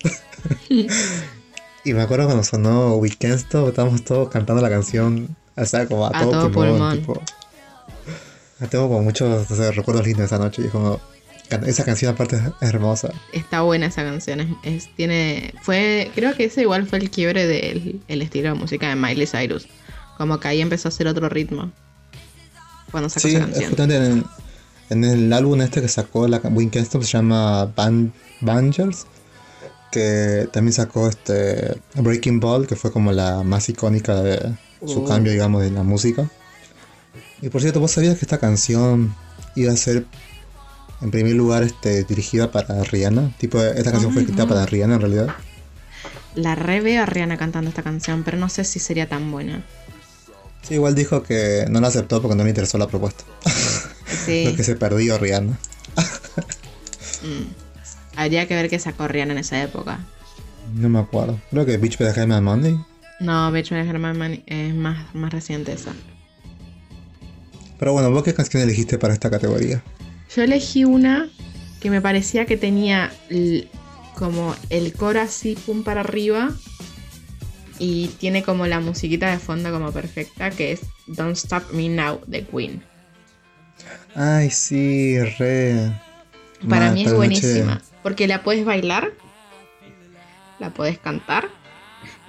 y 0.68 1.92
me 1.92 2.03
acuerdo 2.03 2.26
cuando 2.26 2.44
sonó 2.44 2.97
We 2.97 3.11
Can't 3.11 3.40
Stop, 3.40 3.68
estábamos 3.70 4.05
todos 4.05 4.28
cantando 4.28 4.62
la 4.62 4.70
canción, 4.70 5.36
o 5.57 5.64
sea, 5.64 5.86
como 5.86 6.07
a, 6.07 6.11
A 6.16 6.20
todo, 6.22 6.30
todo 6.30 6.50
pulmón, 6.52 6.78
pulmón. 6.78 6.98
tipo. 6.98 7.22
Tengo 8.70 8.88
como 8.88 9.02
muchos 9.02 9.50
o 9.50 9.54
sea, 9.57 9.70
recuerdos 9.70 10.04
lindos 10.07 10.20
de 10.20 10.26
esa 10.26 10.38
noche 10.38 10.62
y 10.62 10.66
es 10.66 10.70
como, 10.70 11.00
esa 11.66 11.84
canción 11.84 12.12
aparte 12.14 12.36
es 12.36 12.68
hermosa. 12.68 13.11
Está 13.32 13.61
buena 13.62 13.86
esa 13.86 14.02
canción. 14.02 14.40
Es, 14.40 14.48
es- 14.62 14.94
tiene. 14.96 15.54
Fue. 15.62 16.11
Creo 16.14 16.34
que 16.34 16.44
ese 16.44 16.62
igual 16.62 16.86
fue 16.86 16.98
el 16.98 17.11
quiebre 17.11 17.46
del 17.46 18.00
el 18.09 18.22
estilo 18.22 18.48
de 18.48 18.54
música 18.54 18.88
de 18.88 18.96
Miley 18.96 19.26
Cyrus. 19.26 19.68
Como 20.18 20.40
que 20.40 20.48
ahí 20.48 20.61
empezó 20.61 20.88
a 20.88 20.90
hacer 20.90 21.07
otro 21.07 21.28
ritmo. 21.28 21.70
Cuando 22.90 23.09
sacó 23.09 23.28
Sí, 23.28 23.34
esa 23.34 23.44
es 23.44 23.50
canción. 23.50 23.68
justamente 23.70 23.96
en, 24.07 24.24
en 24.90 25.04
el 25.04 25.32
álbum 25.32 25.61
este 25.61 25.82
que 25.82 25.88
sacó 25.88 26.26
la 26.26 26.38
We 26.38 26.70
Can't 26.70 26.86
Stop 26.86 27.02
se 27.02 27.11
llama 27.18 27.66
Ban 27.76 28.12
Bangers, 28.40 29.07
que 29.92 30.48
también 30.52 30.72
sacó 30.72 31.09
este 31.09 31.76
Breaking 31.94 32.40
Ball, 32.40 32.66
que 32.66 32.76
fue 32.76 32.90
como 32.92 33.12
la 33.12 33.42
más 33.42 33.68
icónica 33.68 34.14
de 34.22 34.54
su 34.85 35.03
Oh. 35.03 35.05
cambio, 35.09 35.33
digamos, 35.33 35.62
de 35.62 35.70
la 35.70 35.83
música. 35.83 36.29
Y 37.41 37.49
por 37.51 37.61
cierto, 37.61 37.81
¿vos 37.81 37.91
sabías 37.93 38.18
que 38.18 38.24
esta 38.24 38.39
canción 38.39 39.14
iba 39.55 39.72
a 39.72 39.77
ser 39.77 40.07
en 41.03 41.11
primer 41.11 41.35
lugar 41.35 41.62
este, 41.62 42.05
dirigida 42.05 42.51
para 42.51 42.83
Rihanna? 42.85 43.35
Tipo, 43.39 43.62
esta 43.62 43.93
canción 43.93 44.12
fue 44.12 44.22
escrita 44.22 44.45
no. 44.45 44.49
para 44.49 44.66
Rihanna 44.66 44.95
en 44.95 45.01
realidad. 45.01 45.29
La 46.35 46.55
re 46.55 46.81
veo 46.81 47.03
a 47.03 47.07
Rihanna 47.07 47.37
cantando 47.37 47.68
esta 47.70 47.83
canción, 47.83 48.22
pero 48.22 48.37
no 48.39 48.49
sé 48.49 48.64
si 48.64 48.79
sería 48.79 49.09
tan 49.09 49.31
buena. 49.31 49.64
Sí, 50.62 50.74
igual 50.74 50.95
dijo 50.95 51.22
que 51.22 51.66
no 51.70 51.81
la 51.81 51.89
aceptó 51.89 52.20
porque 52.20 52.37
no 52.37 52.43
le 52.45 52.51
interesó 52.51 52.77
la 52.77 52.89
propuesta. 52.89 53.24
Sí. 54.24 54.45
Lo 54.51 54.57
que 54.57 54.64
se 54.64 54.74
perdió 54.77 55.16
Rihanna. 55.18 55.59
mm. 57.22 58.16
Habría 58.16 58.49
que 58.49 58.55
ver 58.55 58.68
qué 58.70 58.79
sacó 58.79 59.07
Rihanna 59.09 59.33
en 59.33 59.39
esa 59.39 59.62
época. 59.62 60.01
No 60.74 60.89
me 60.89 60.99
acuerdo. 60.99 61.39
Creo 61.51 61.64
que 61.66 61.77
Bitch 61.77 61.99
Better 61.99 62.27
Money. 62.27 62.79
No, 63.20 63.50
Bitch 63.50 63.70
Money 63.72 64.42
es 64.46 64.74
más, 64.74 65.14
más 65.14 65.32
reciente 65.32 65.72
esa. 65.72 65.92
Pero 67.78 67.92
bueno, 67.92 68.10
¿vos 68.10 68.22
qué 68.22 68.34
canción 68.34 68.62
elegiste 68.62 68.98
para 68.98 69.14
esta 69.14 69.30
categoría? 69.30 69.82
Yo 70.34 70.42
elegí 70.42 70.84
una 70.84 71.28
que 71.80 71.90
me 71.90 72.00
parecía 72.00 72.46
que 72.46 72.56
tenía 72.56 73.12
como 74.14 74.54
el 74.70 74.92
coro 74.92 75.20
así, 75.20 75.54
pum 75.54 75.82
para 75.84 76.00
arriba. 76.00 76.50
Y 77.78 78.08
tiene 78.18 78.42
como 78.42 78.66
la 78.66 78.80
musiquita 78.80 79.30
de 79.30 79.38
fondo 79.38 79.70
como 79.70 79.92
perfecta, 79.92 80.48
que 80.50 80.72
es 80.72 80.80
Don't 81.06 81.36
Stop 81.36 81.72
Me 81.72 81.90
Now 81.90 82.20
de 82.26 82.42
Queen. 82.46 82.82
Ay, 84.14 84.48
sí, 84.50 85.18
re. 85.38 85.92
Para 86.66 86.92
mí 86.92 87.04
es 87.04 87.12
buenísima. 87.12 87.74
noche- 87.74 87.84
Porque 88.02 88.26
la 88.26 88.42
puedes 88.42 88.64
bailar, 88.64 89.12
la 90.58 90.70
puedes 90.72 90.98
cantar 90.98 91.48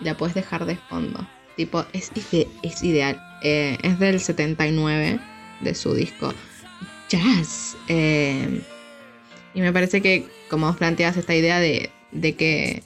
la 0.02 0.16
puedes 0.18 0.36
dejar 0.36 0.66
de 0.66 0.76
fondo. 0.76 1.28
Tipo, 1.56 1.86
es, 1.94 2.12
ide- 2.16 2.48
es 2.64 2.84
ideal. 2.84 3.20
Eh, 3.44 3.78
es 3.82 4.00
del 4.00 4.20
79 4.20 5.20
de 5.62 5.76
su 5.76 5.94
disco 5.94 6.34
Jazz. 7.10 7.76
Eh, 7.88 8.62
y 9.54 9.62
me 9.62 9.74
parece 9.74 10.02
que, 10.02 10.28
como 10.50 10.68
vos 10.68 10.78
planteas 10.78 11.18
esta 11.18 11.34
idea 11.36 11.60
de, 11.60 11.90
de 12.12 12.36
que 12.36 12.84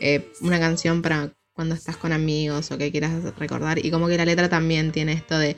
eh, 0.00 0.28
una 0.40 0.58
canción 0.58 1.00
para 1.02 1.32
cuando 1.52 1.74
estás 1.74 1.96
con 1.96 2.12
amigos 2.12 2.70
o 2.70 2.76
que 2.78 2.90
quieras 2.90 3.12
recordar, 3.38 3.84
y 3.84 3.90
como 3.90 4.08
que 4.08 4.16
la 4.18 4.24
letra 4.26 4.48
también 4.48 4.92
tiene 4.92 5.12
esto 5.12 5.38
de 5.38 5.56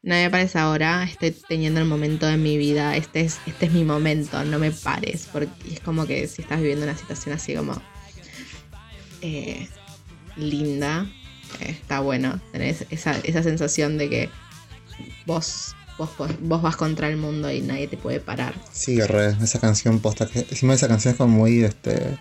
no 0.00 0.14
me 0.14 0.30
pares 0.30 0.54
ahora, 0.54 1.02
estoy 1.04 1.32
teniendo 1.48 1.80
el 1.80 1.86
momento 1.86 2.24
de 2.26 2.36
mi 2.36 2.56
vida, 2.56 2.96
este 2.96 3.22
es, 3.22 3.40
este 3.46 3.66
es 3.66 3.72
mi 3.72 3.84
momento, 3.84 4.42
no 4.44 4.58
me 4.60 4.70
pares, 4.70 5.28
porque 5.32 5.50
es 5.72 5.80
como 5.80 6.06
que 6.06 6.28
si 6.28 6.40
estás 6.42 6.60
viviendo 6.60 6.84
una 6.84 6.96
situación 6.96 7.34
así 7.34 7.54
como 7.54 7.74
linda, 10.38 11.06
eh, 11.60 11.70
está 11.70 12.00
bueno 12.00 12.40
tener 12.52 12.76
esa, 12.90 13.12
esa 13.18 13.42
sensación 13.42 13.98
de 13.98 14.08
que 14.08 14.30
vos, 15.26 15.74
vos, 15.98 16.10
vos 16.40 16.62
vas 16.62 16.76
contra 16.76 17.08
el 17.08 17.16
mundo 17.16 17.50
y 17.50 17.60
nadie 17.60 17.88
te 17.88 17.96
puede 17.96 18.20
parar. 18.20 18.54
Sí, 18.72 19.00
re. 19.00 19.36
Esa 19.42 19.60
canción 19.60 20.00
posta. 20.00 20.26
Que, 20.26 20.40
encima 20.40 20.74
esa 20.74 20.88
canción 20.88 21.12
es 21.12 21.18
como 21.18 21.36
muy, 21.36 21.64
este. 21.64 22.18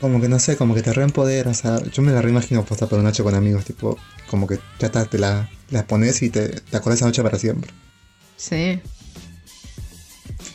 Como 0.00 0.20
que 0.20 0.28
no 0.28 0.38
sé, 0.38 0.56
como 0.56 0.74
que 0.74 0.82
te 0.82 0.92
reempodera. 0.92 1.50
O 1.50 1.54
sea, 1.54 1.82
yo 1.84 2.02
me 2.02 2.12
la 2.12 2.22
reimagino 2.22 2.64
posta 2.64 2.86
por 2.86 2.98
una 2.98 3.10
noche 3.10 3.22
con 3.22 3.34
amigos. 3.34 3.64
Tipo, 3.64 3.98
como 4.28 4.46
que 4.46 4.58
ya 4.78 4.86
está, 4.86 5.04
te 5.04 5.18
la, 5.18 5.50
la 5.70 5.86
pones 5.86 6.22
y 6.22 6.30
te, 6.30 6.48
te 6.48 6.76
acuerdas 6.76 7.00
esa 7.00 7.06
noche 7.06 7.22
para 7.22 7.38
siempre. 7.38 7.70
Sí. 8.36 8.80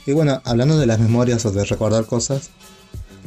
Y 0.08 0.12
bueno, 0.14 0.42
hablando 0.46 0.78
de 0.80 0.86
las 0.86 1.00
memorias 1.00 1.46
o 1.46 1.52
de 1.52 1.64
recordar 1.66 2.06
cosas, 2.06 2.50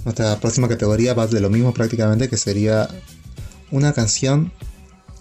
nuestra 0.04 0.38
próxima 0.40 0.68
categoría 0.68 1.14
va 1.14 1.26
de 1.26 1.40
lo 1.40 1.50
mismo 1.50 1.72
prácticamente, 1.74 2.28
que 2.28 2.36
sería 2.36 2.88
una 3.70 3.92
canción 3.92 4.52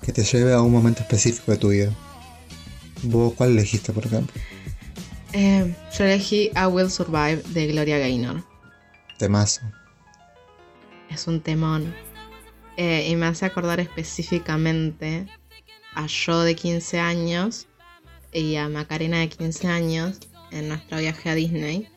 que 0.01 0.11
te 0.13 0.23
lleve 0.23 0.53
a 0.53 0.61
un 0.61 0.71
momento 0.71 1.01
específico 1.01 1.51
de 1.51 1.57
tu 1.57 1.69
vida. 1.69 1.91
¿Vos 3.03 3.33
cuál 3.33 3.51
elegiste, 3.51 3.91
por 3.93 4.05
ejemplo? 4.05 4.33
Eh, 5.33 5.75
yo 5.97 6.03
elegí 6.05 6.51
I 6.55 6.65
Will 6.69 6.89
Survive 6.89 7.43
de 7.49 7.67
Gloria 7.67 7.97
Gaynor. 7.99 8.43
Temazo. 9.17 9.61
Es 11.09 11.27
un 11.27 11.41
temón. 11.41 11.93
Eh, 12.77 13.07
y 13.09 13.15
me 13.15 13.25
hace 13.25 13.45
acordar 13.45 13.79
específicamente 13.79 15.25
a 15.95 16.05
yo 16.05 16.41
de 16.43 16.55
15 16.55 16.99
años 16.99 17.65
y 18.31 18.55
a 18.55 18.69
Macarena 18.69 19.17
de 19.19 19.29
15 19.29 19.67
años 19.67 20.19
en 20.51 20.69
nuestro 20.69 20.99
viaje 20.99 21.29
a 21.29 21.35
Disney. 21.35 21.89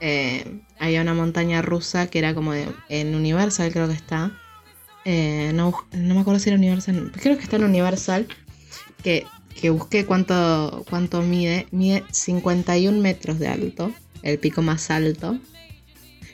Eh, 0.00 0.60
había 0.78 1.02
una 1.02 1.14
montaña 1.14 1.62
rusa 1.62 2.06
que 2.08 2.18
era 2.18 2.34
como 2.34 2.52
de- 2.52 2.68
en 2.88 3.14
Universal, 3.14 3.72
creo 3.72 3.88
que 3.88 3.94
está. 3.94 4.32
Eh, 5.04 5.50
no, 5.54 5.74
no 5.92 6.14
me 6.14 6.20
acuerdo 6.20 6.40
si 6.40 6.50
era 6.50 6.58
Universal. 6.58 7.12
Creo 7.20 7.36
que 7.36 7.42
está 7.42 7.56
en 7.56 7.64
Universal. 7.64 8.26
Que, 9.02 9.26
que 9.60 9.70
busqué 9.70 10.06
cuánto, 10.06 10.84
cuánto 10.88 11.22
mide. 11.22 11.66
Mide 11.70 12.04
51 12.10 13.00
metros 13.00 13.38
de 13.38 13.48
alto. 13.48 13.92
El 14.22 14.38
pico 14.38 14.62
más 14.62 14.90
alto. 14.90 15.38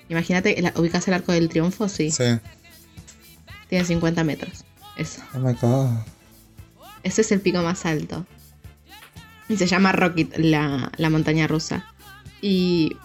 Imagínate, 0.08 0.72
ubicas 0.76 1.06
el 1.08 1.14
arco 1.14 1.32
del 1.32 1.48
triunfo, 1.48 1.88
sí. 1.88 2.10
Sí. 2.10 2.38
Tiene 3.68 3.84
50 3.84 4.24
metros. 4.24 4.64
Eso. 4.96 5.22
Oh 5.34 5.38
my 5.38 5.52
god. 5.54 5.90
Ese 7.02 7.20
es 7.20 7.32
el 7.32 7.40
pico 7.40 7.62
más 7.62 7.84
alto. 7.86 8.26
Y 9.48 9.56
se 9.56 9.66
llama 9.66 9.92
Rocket, 9.92 10.36
la, 10.38 10.90
la 10.96 11.10
montaña 11.10 11.46
rusa. 11.46 11.86
Y, 12.40 12.96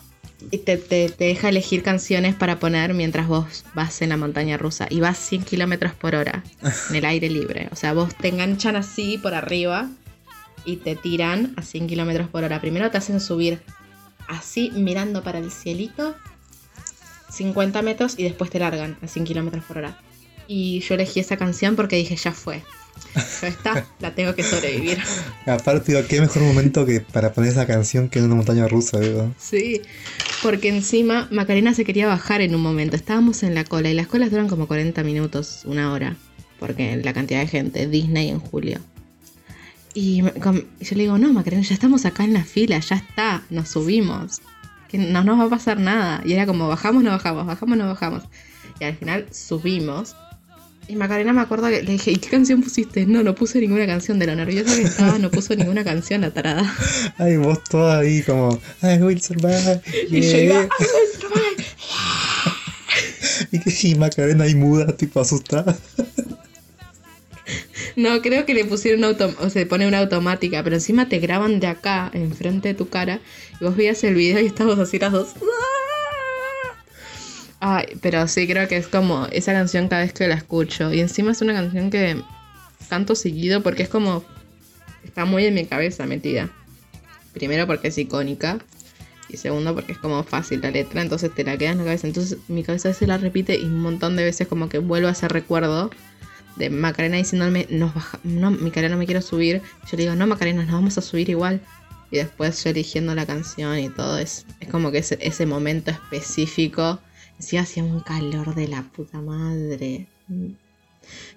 y 0.52 0.58
te, 0.60 0.78
te- 0.78 1.10
te 1.10 1.26
deja 1.26 1.50
elegir 1.50 1.84
canciones 1.84 2.36
para 2.36 2.60
poner 2.60 2.94
mientras 2.94 3.28
vos 3.28 3.66
vas 3.74 4.02
en 4.02 4.10
la 4.10 4.18
montaña 4.18 4.58
rusa. 4.58 4.88
Y 4.90 5.00
vas 5.00 5.18
100 5.18 5.44
kilómetros 5.44 5.94
por 5.94 6.16
hora 6.16 6.44
en 6.90 6.96
el 6.96 7.06
aire 7.14 7.30
libre. 7.30 7.70
O 7.72 7.76
sea, 7.76 7.94
vos 7.94 8.14
te 8.16 8.28
enganchan 8.30 8.76
así 8.76 9.18
por 9.18 9.34
arriba 9.34 9.90
y 10.66 10.78
te 10.78 10.96
tiran 10.96 11.54
a 11.58 11.62
100 11.62 11.88
kilómetros 11.88 12.28
por 12.30 12.44
hora. 12.44 12.62
Primero 12.62 12.90
te 12.92 12.98
hacen 12.98 13.20
subir 13.20 13.60
así 14.28 14.72
mirando 14.76 15.24
para 15.24 15.40
el 15.40 15.52
cielito 15.52 16.16
50 17.30 17.82
metros 17.82 18.16
y 18.18 18.24
después 18.24 18.50
te 18.52 18.60
largan 18.60 18.98
a 19.02 19.08
100 19.08 19.26
kilómetros 19.26 19.64
por 19.66 19.78
hora. 19.80 19.98
Y 20.48 20.80
yo 20.82 20.96
elegí 20.96 21.20
esa 21.20 21.38
canción 21.38 21.76
porque 21.76 21.96
dije, 21.96 22.16
ya 22.16 22.32
fue. 22.32 22.62
Ya 23.42 23.48
está, 23.48 23.86
la 24.00 24.16
tengo 24.16 24.34
que 24.34 24.44
sobrevivir. 24.44 24.98
Aparte, 25.46 25.94
digo, 25.94 26.08
qué 26.08 26.20
mejor 26.20 26.44
momento 26.44 26.86
que 26.86 27.02
para 27.02 27.34
poner 27.34 27.52
esa 27.52 27.68
canción 27.68 28.10
que 28.10 28.20
en 28.20 28.26
una 28.26 28.36
montaña 28.36 28.68
rusa, 28.68 29.00
digo. 29.00 29.34
Sí, 29.38 29.82
porque 30.42 30.70
encima 30.70 31.28
Macarena 31.32 31.74
se 31.74 31.86
quería 31.86 32.08
bajar 32.08 32.42
en 32.42 32.56
un 32.56 32.62
momento. 32.62 32.96
Estábamos 32.96 33.44
en 33.44 33.54
la 33.54 33.64
cola 33.64 33.90
y 33.90 33.94
las 33.94 34.08
colas 34.08 34.32
duran 34.32 34.48
como 34.48 34.68
40 34.68 35.04
minutos, 35.04 35.62
una 35.66 35.92
hora. 35.92 36.16
Porque 36.60 36.98
la 36.98 37.14
cantidad 37.14 37.42
de 37.42 37.48
gente, 37.48 37.88
Disney 37.88 38.30
en 38.30 38.40
julio. 38.40 38.80
Y 39.94 40.22
yo 40.22 40.96
le 40.96 41.04
digo, 41.04 41.18
no, 41.18 41.32
Macarena, 41.34 41.62
ya 41.62 41.74
estamos 41.76 42.06
acá 42.06 42.24
en 42.24 42.34
la 42.34 42.44
fila, 42.44 42.80
ya 42.80 42.96
está, 42.96 43.44
nos 43.50 43.70
subimos. 43.70 44.42
Que 44.90 44.98
no 44.98 45.24
nos 45.24 45.40
va 45.40 45.46
a 45.46 45.50
pasar 45.50 45.80
nada. 45.80 46.22
Y 46.26 46.34
era 46.34 46.46
como, 46.46 46.68
bajamos, 46.68 47.04
no 47.04 47.12
bajamos, 47.12 47.46
bajamos, 47.46 47.78
no 47.78 47.88
bajamos. 47.88 48.24
Y 48.80 48.86
al 48.86 48.96
final 48.96 49.28
subimos. 49.32 50.16
Y 50.88 50.96
Macarena 50.96 51.34
me 51.34 51.42
acuerdo 51.42 51.70
que 51.70 51.82
le 51.82 51.92
dije, 51.94 52.12
¿y 52.12 52.18
qué 52.18 52.30
canción 52.30 52.62
pusiste? 52.62 53.06
No, 53.06 53.24
no 53.24 53.36
puse 53.36 53.60
ninguna 53.60 53.88
canción. 53.88 54.20
De 54.20 54.28
lo 54.28 54.36
nerviosa 54.36 54.76
que 54.76 54.84
estaba, 54.84 55.18
no 55.18 55.32
puso 55.32 55.56
ninguna 55.56 55.84
canción, 55.84 56.22
la 56.22 56.32
tarada. 56.32 56.72
Ay, 57.18 57.38
vos 57.38 57.64
toda 57.64 58.00
ahí 58.00 58.22
como, 58.22 58.60
I 58.82 59.02
will 59.02 59.22
survive. 59.22 59.82
Y 60.10 60.22
yo 60.22 60.30
yeah". 60.30 60.44
iba, 60.44 60.64
"I 60.64 60.68
will 60.80 61.20
survive". 61.20 61.66
Y 63.52 63.60
que 63.60 63.88
y 63.88 63.96
Macarena 63.96 64.44
ahí 64.46 64.56
muda, 64.56 64.96
tipo 64.96 65.20
asustada. 65.20 65.78
No, 67.96 68.22
creo 68.22 68.46
que 68.46 68.56
le 68.56 68.66
pusieron 68.66 69.04
auto 69.04 69.32
o 69.40 69.50
se 69.52 69.68
pone 69.68 69.88
una 69.88 70.00
automática, 70.00 70.64
pero 70.64 70.76
encima 70.76 71.10
te 71.10 71.20
graban 71.20 71.60
de 71.60 71.68
acá, 71.68 72.10
enfrente 72.14 72.70
de 72.70 72.74
tu 72.74 72.90
cara, 72.90 73.20
y 73.60 73.66
vos 73.66 73.76
veías 73.76 74.04
el 74.04 74.16
video 74.16 74.40
y 74.40 74.48
estábamos 74.48 74.80
así 74.80 74.98
las 74.98 75.12
dos. 75.12 75.30
Ay, 77.66 77.98
pero 78.02 78.28
sí, 78.28 78.46
creo 78.46 78.68
que 78.68 78.76
es 78.76 78.90
como 78.90 79.26
esa 79.32 79.54
canción 79.54 79.88
cada 79.88 80.02
vez 80.02 80.12
que 80.12 80.28
la 80.28 80.36
escucho. 80.36 80.94
Y 80.94 81.00
encima 81.00 81.32
es 81.32 81.42
una 81.42 81.54
canción 81.54 81.90
que 81.90 82.22
canto 82.90 83.16
seguido 83.16 83.64
porque 83.64 83.84
es 83.84 83.90
como. 83.90 84.22
Está 85.06 85.24
muy 85.24 85.46
en 85.46 85.54
mi 85.54 85.64
cabeza 85.64 86.06
metida. 86.06 86.50
Primero 87.32 87.66
porque 87.66 87.88
es 87.88 87.98
icónica. 87.98 88.60
Y 89.30 89.38
segundo 89.38 89.74
porque 89.74 89.94
es 89.94 89.98
como 89.98 90.26
fácil 90.26 90.60
la 90.60 90.72
letra, 90.72 91.02
entonces 91.02 91.34
te 91.34 91.46
la 91.46 91.58
quedas 91.58 91.72
en 91.72 91.78
la 91.78 91.84
cabeza. 91.86 92.06
Entonces 92.06 92.38
mi 92.50 92.64
cabeza 92.64 92.94
se 92.94 93.08
la 93.08 93.18
repite 93.18 93.58
y 93.58 93.64
un 93.64 93.80
montón 93.80 94.18
de 94.18 94.26
veces 94.26 94.46
como 94.46 94.68
que 94.68 94.80
vuelvo 94.80 95.08
a 95.08 95.12
ese 95.12 95.30
recuerdo 95.30 95.90
de 96.58 96.70
Macarena 96.70 97.16
diciéndome, 97.16 97.66
nos 97.70 97.96
baja, 97.96 98.20
no, 98.26 98.52
Macarena 98.52 98.96
no 98.96 99.00
me 99.00 99.06
quiero 99.06 99.22
subir. 99.22 99.62
Yo 99.90 99.96
le 99.96 100.04
digo, 100.04 100.16
no, 100.16 100.28
Macarena, 100.28 100.64
nos 100.64 100.74
vamos 100.74 100.98
a 100.98 101.02
subir 101.02 101.30
igual. 101.30 101.62
Y 102.12 102.18
después 102.18 102.62
yo 102.62 102.72
eligiendo 102.72 103.16
la 103.16 103.26
canción 103.26 103.80
y 103.80 103.88
todo, 103.88 104.18
es, 104.18 104.46
es 104.60 104.68
como 104.68 104.92
que 104.92 104.98
ese 104.98 105.46
momento 105.46 105.92
específico, 105.92 107.00
sí 107.44 107.58
hacía 107.58 107.84
un 107.84 108.00
calor 108.00 108.56
de 108.56 108.68
la 108.68 108.84
puta 108.84 109.22
madre. 109.22 110.08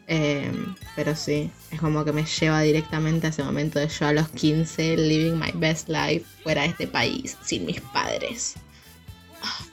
Eh, 0.09 0.53
pero 0.95 1.17
sí, 1.17 1.51
es 1.71 1.81
como 1.81 2.05
que 2.05 2.13
me 2.13 2.25
lleva 2.25 2.61
directamente 2.63 3.27
a 3.27 3.31
ese 3.31 3.43
momento 3.43 3.79
de 3.79 3.89
yo 3.89 4.07
a 4.07 4.13
los 4.13 4.29
15, 4.29 4.97
living 4.97 5.39
my 5.39 5.53
best 5.55 5.89
life 5.89 6.25
fuera 6.43 6.63
de 6.63 6.69
este 6.69 6.87
país, 6.87 7.37
sin 7.45 7.67
mis 7.67 7.81
padres. 7.81 8.55
Ah. 9.43 9.67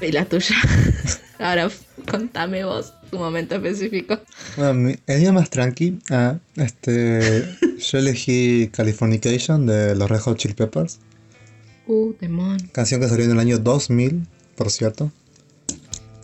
Y 0.00 0.12
la 0.12 0.24
tuya. 0.24 0.56
Ahora 1.38 1.70
contame 2.10 2.64
vos 2.64 2.92
tu 3.10 3.18
momento 3.18 3.56
específico. 3.56 4.18
Bueno, 4.56 4.94
el 5.06 5.20
día 5.20 5.32
más 5.32 5.50
tranqui, 5.50 5.98
ah, 6.10 6.38
este, 6.56 7.56
yo 7.78 7.98
elegí 7.98 8.68
Californication 8.68 9.66
de 9.66 9.94
los 9.94 10.08
Red 10.08 10.20
Hot 10.20 10.38
Chili 10.38 10.54
Peppers. 10.54 11.00
Uh, 11.86 12.12
demon. 12.20 12.58
Canción 12.72 13.00
que 13.00 13.08
salió 13.08 13.24
en 13.24 13.32
el 13.32 13.40
año 13.40 13.58
2000, 13.58 14.26
por 14.54 14.70
cierto. 14.70 15.10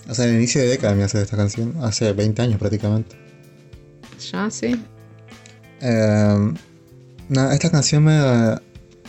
O 0.09 0.15
sea, 0.15 0.27
en 0.27 0.33
el 0.33 0.37
inicio 0.39 0.61
de 0.61 0.69
década 0.69 0.95
me 0.95 1.05
hace 1.05 1.21
esta 1.21 1.37
canción, 1.37 1.75
hace 1.83 2.13
20 2.13 2.43
años 2.43 2.59
prácticamente. 2.59 3.17
Ya, 4.33 4.51
sí. 4.51 4.81
Eh, 5.81 6.55
nada, 7.29 7.55
esta 7.55 7.71
canción 7.71 8.05
me, 8.05 8.21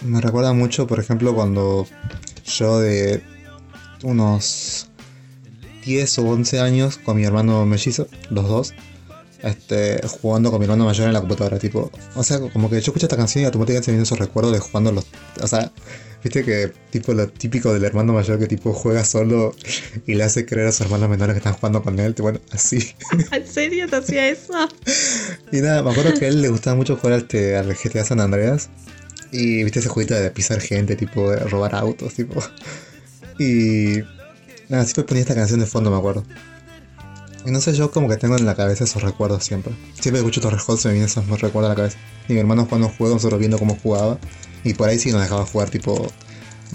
me 0.03 0.21
recuerda 0.21 0.53
mucho, 0.53 0.87
por 0.87 0.99
ejemplo, 0.99 1.33
cuando 1.35 1.87
yo 2.45 2.79
de 2.79 3.21
unos 4.03 4.87
10 5.85 6.19
o 6.19 6.29
11 6.29 6.59
años 6.59 6.97
con 6.97 7.17
mi 7.17 7.23
hermano 7.23 7.65
mellizo, 7.65 8.07
los 8.29 8.47
dos, 8.47 8.73
este, 9.41 10.01
jugando 10.07 10.49
con 10.51 10.59
mi 10.59 10.65
hermano 10.65 10.85
mayor 10.85 11.07
en 11.07 11.13
la 11.13 11.19
computadora, 11.19 11.59
tipo, 11.59 11.91
o 12.15 12.23
sea, 12.23 12.39
como 12.39 12.69
que 12.69 12.75
yo 12.75 12.79
escucho 12.79 13.05
esta 13.05 13.17
canción 13.17 13.43
y 13.43 13.45
automáticamente 13.45 13.85
se 13.85 13.91
me 13.91 13.95
vienen 13.95 14.03
esos 14.03 14.19
recuerdos 14.19 14.53
de 14.53 14.59
jugando 14.59 14.91
los, 14.91 15.05
o 15.41 15.47
sea, 15.47 15.71
viste 16.23 16.43
que 16.43 16.71
tipo 16.89 17.13
lo 17.13 17.27
típico 17.27 17.73
del 17.73 17.83
hermano 17.83 18.13
mayor 18.13 18.39
que 18.39 18.47
tipo 18.47 18.73
juega 18.73 19.05
solo 19.05 19.55
y 20.05 20.15
le 20.15 20.23
hace 20.23 20.45
creer 20.45 20.67
a 20.67 20.71
sus 20.71 20.81
hermanos 20.81 21.09
menores 21.09 21.33
que 21.33 21.39
están 21.39 21.53
jugando 21.53 21.83
con 21.83 21.99
él, 21.99 22.15
bueno, 22.19 22.39
así. 22.51 22.95
¿En 23.31 23.47
serio 23.47 23.87
te 23.87 23.97
hacía 23.97 24.29
eso? 24.29 24.53
Y 25.51 25.61
nada, 25.61 25.81
me 25.81 25.91
acuerdo 25.91 26.13
que 26.13 26.25
a 26.25 26.27
él 26.27 26.41
le 26.41 26.49
gustaba 26.49 26.75
mucho 26.75 26.97
jugar 26.97 27.19
este, 27.19 27.55
al 27.55 27.73
GTA 27.73 28.03
San 28.03 28.19
Andreas. 28.19 28.69
Y 29.31 29.63
viste 29.63 29.79
ese 29.79 29.89
jueguito 29.89 30.13
de 30.13 30.29
pisar 30.31 30.59
gente, 30.61 30.95
tipo 30.95 31.31
de 31.31 31.37
robar 31.37 31.75
autos, 31.75 32.13
tipo. 32.13 32.41
Y 33.39 33.99
nada, 34.67 34.83
siempre 34.83 35.03
ponía 35.03 35.21
esta 35.21 35.35
canción 35.35 35.59
de 35.59 35.67
fondo, 35.67 35.91
me 35.91 35.97
acuerdo. 35.97 36.23
Y 37.45 37.51
no 37.51 37.61
sé, 37.61 37.73
yo 37.73 37.91
como 37.91 38.09
que 38.09 38.17
tengo 38.17 38.35
en 38.35 38.45
la 38.45 38.55
cabeza 38.55 38.83
esos 38.83 39.03
recuerdos 39.03 39.43
siempre. 39.43 39.73
Siempre 39.93 40.19
escucho 40.19 40.41
estos 40.41 40.61
Hot 40.63 40.79
se 40.79 40.87
me 40.89 40.95
vienen 40.95 41.09
esos 41.09 41.25
recuerdos 41.39 41.65
a 41.65 41.69
la 41.69 41.75
cabeza. 41.75 41.97
Y 42.27 42.33
mi 42.33 42.39
hermano 42.39 42.65
jugando 42.65 42.89
juegos, 42.89 43.17
nosotros 43.17 43.39
viendo 43.39 43.57
cómo 43.57 43.77
jugaba. 43.81 44.17
Y 44.67 44.73
por 44.73 44.89
ahí 44.89 44.99
sí 44.99 45.11
nos 45.11 45.21
dejaba 45.21 45.45
jugar, 45.45 45.69
tipo, 45.69 46.11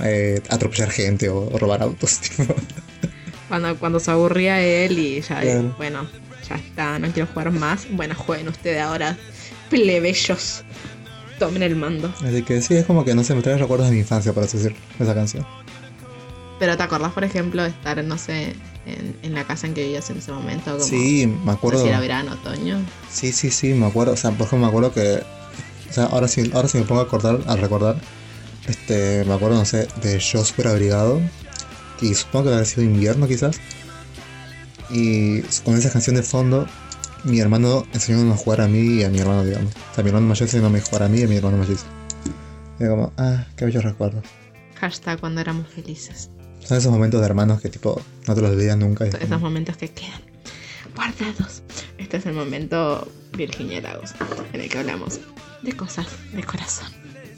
eh, 0.03 0.41
atropellar 0.49 0.91
gente 0.91 1.29
o, 1.29 1.49
o 1.53 1.59
robar 1.59 1.83
autos, 1.83 2.19
tipo. 2.21 2.55
Cuando, 3.49 3.77
cuando 3.79 4.01
se 4.01 4.11
aburría 4.11 4.61
él 4.63 4.99
y 4.99 5.21
ya, 5.21 5.41
Claro. 5.41 5.75
bueno, 5.77 6.07
ya 6.49 6.57
está, 6.57 6.99
no 6.99 7.09
quiero 7.13 7.29
jugar 7.33 7.51
más. 7.51 7.87
Bueno, 7.91 8.15
jueguen 8.15 8.49
ustedes 8.49 8.81
ahora, 8.81 9.17
plebeyos. 9.69 10.65
Tomen 11.39 11.63
el 11.63 11.77
mando. 11.77 12.13
Así 12.25 12.43
que 12.43 12.63
sí, 12.63 12.75
es 12.77 12.87
como 12.87 13.05
que 13.05 13.15
no 13.15 13.25
sé, 13.25 13.35
me 13.35 13.43
trae 13.43 13.59
recuerdos 13.59 13.89
de 13.89 13.95
mi 13.95 14.01
infancia, 14.01 14.33
por 14.33 14.45
así 14.45 14.57
decir, 14.59 14.75
esa 14.99 15.15
canción. 15.15 15.45
Pero 16.59 16.77
¿te 16.77 16.83
acordás, 16.83 17.13
por 17.13 17.25
ejemplo, 17.25 17.63
de 17.65 17.71
estar, 17.71 18.03
no 18.05 18.17
sé, 18.17 18.55
en, 18.87 19.17
en 19.23 19.35
la 19.35 19.45
casa 19.45 19.67
en 19.67 19.75
que 19.75 19.83
vivías 19.83 20.09
en 20.11 20.19
ese 20.19 20.31
momento? 20.31 20.71
Como, 20.73 20.85
Sí, 20.85 21.27
me 21.27 21.35
no 21.37 21.45
sé 21.45 21.51
acuerdo. 21.59 21.83
si 21.83 21.89
era 21.89 21.99
verano, 22.01 22.33
otoño. 22.35 22.81
Sí, 23.11 23.33
sí, 23.33 23.51
sí, 23.51 23.73
me 23.75 23.87
acuerdo. 23.87 24.13
O 24.13 24.17
sea, 24.17 24.31
por 24.31 24.47
ejemplo, 24.47 24.67
me 24.67 24.69
acuerdo 24.69 24.93
que. 24.93 25.23
O 25.93 25.95
sea, 25.95 26.05
ahora 26.07 26.27
sí, 26.27 26.51
ahora 26.55 26.69
sí 26.69 26.79
me 26.79 26.85
pongo 26.85 27.03
a 27.03 27.05
acordar, 27.05 27.39
a 27.47 27.55
recordar. 27.55 27.97
Este, 28.67 29.25
me 29.27 29.35
acuerdo, 29.35 29.59
no 29.59 29.67
sé, 29.67 29.87
de 30.03 30.19
yo 30.19 30.43
super 30.43 30.69
abrigado. 30.69 31.21
Y 32.01 32.15
supongo 32.15 32.47
que 32.47 32.51
habría 32.55 32.65
sido 32.65 32.83
invierno 32.85 33.29
quizás. 33.29 33.61
Y 34.91 35.41
con 35.65 35.77
esa 35.77 35.91
canción 35.91 36.17
de 36.17 36.23
fondo, 36.23 36.67
mi 37.25 37.41
hermano 37.41 37.87
enseñándonos 37.93 38.41
a 38.41 38.43
jugar 38.43 38.61
a 38.63 38.69
mí 38.69 39.01
y 39.01 39.05
a 39.05 39.11
mi 39.11 39.19
hermano, 39.19 39.45
digamos. 39.45 39.73
O 39.91 39.95
sea, 39.95 40.03
mi 40.03 40.09
hermano 40.09 40.27
mayor 40.29 40.43
enseñándome 40.45 40.79
a 40.79 40.83
jugar 40.83 41.03
a 41.05 41.09
mí 41.09 41.19
y 41.21 41.23
a 41.25 41.29
mi 41.29 41.37
hermano 41.37 41.59
mayor. 41.59 41.77
Y 42.81 42.87
como, 42.87 43.13
ah, 43.19 43.45
qué 43.57 43.65
bellos 43.67 43.85
recuerdos. 43.85 44.25
Hashtag 44.81 45.21
cuando 45.21 45.41
éramos 45.41 45.69
felices. 45.69 46.31
Son 46.65 46.79
esos 46.79 46.91
momentos 46.91 47.21
de 47.21 47.27
hermanos 47.27 47.61
que 47.61 47.69
tipo, 47.69 48.01
no 48.27 48.35
te 48.35 48.41
los 48.41 48.51
olvidas 48.51 48.77
nunca. 48.79 49.05
Esos 49.07 49.21
como- 49.25 49.41
momentos 49.41 49.77
que 49.77 49.91
quedan 49.91 50.21
guardados. 50.97 51.63
Este 51.99 52.17
es 52.17 52.27
el 52.27 52.33
momento 52.35 53.07
Virginia 53.37 53.81
Lagos, 53.81 54.13
en 54.53 54.61
el 54.61 54.69
que 54.69 54.79
hablamos 54.79 55.21
de 55.63 55.73
cosas 55.77 56.07
de 56.33 56.43
corazón. 56.43 56.89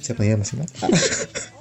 Se 0.01 0.15
ponía 0.15 0.33
emocionado. 0.33 0.73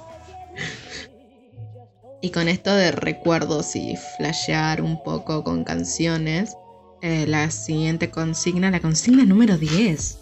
Y 2.24 2.30
con 2.30 2.48
esto 2.48 2.74
de 2.74 2.90
recuerdos 2.90 3.76
y 3.76 3.98
flashear 4.16 4.80
un 4.80 5.02
poco 5.02 5.44
con 5.44 5.62
canciones, 5.62 6.56
eh, 7.02 7.26
la 7.28 7.50
siguiente 7.50 8.10
consigna, 8.10 8.70
la 8.70 8.80
consigna 8.80 9.26
número 9.26 9.58
10. 9.58 10.16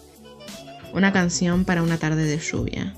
Una 0.93 1.13
canción 1.13 1.63
para 1.63 1.81
una 1.81 1.97
tarde 1.97 2.25
de 2.25 2.37
lluvia. 2.39 2.93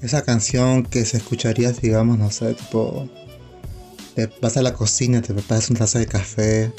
Esa 0.00 0.22
canción 0.22 0.84
que 0.84 1.04
se 1.04 1.18
escucharía, 1.18 1.70
digamos, 1.72 2.16
no 2.16 2.30
sé, 2.30 2.54
tipo. 2.54 3.10
Te 4.14 4.30
vas 4.40 4.56
a 4.56 4.62
la 4.62 4.72
cocina, 4.72 5.20
te 5.20 5.34
preparas 5.34 5.68
una 5.68 5.80
taza 5.80 5.98
de 5.98 6.06
café, 6.06 6.72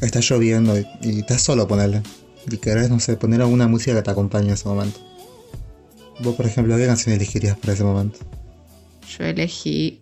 está 0.00 0.20
lloviendo 0.20 0.78
y, 0.78 0.86
y 1.02 1.20
estás 1.20 1.42
solo 1.42 1.68
ponerle. 1.68 2.02
Y 2.50 2.56
querés, 2.56 2.88
no 2.88 2.98
sé, 2.98 3.18
poner 3.18 3.42
alguna 3.42 3.68
música 3.68 3.94
que 3.94 4.00
te 4.00 4.10
acompañe 4.10 4.46
en 4.46 4.54
ese 4.54 4.66
momento. 4.66 5.00
Vos, 6.20 6.34
por 6.36 6.46
ejemplo, 6.46 6.76
¿qué 6.76 6.86
canción 6.86 7.14
elegirías 7.14 7.56
para 7.58 7.72
ese 7.72 7.84
momento? 7.84 8.18
Yo 9.18 9.24
elegí 9.24 10.00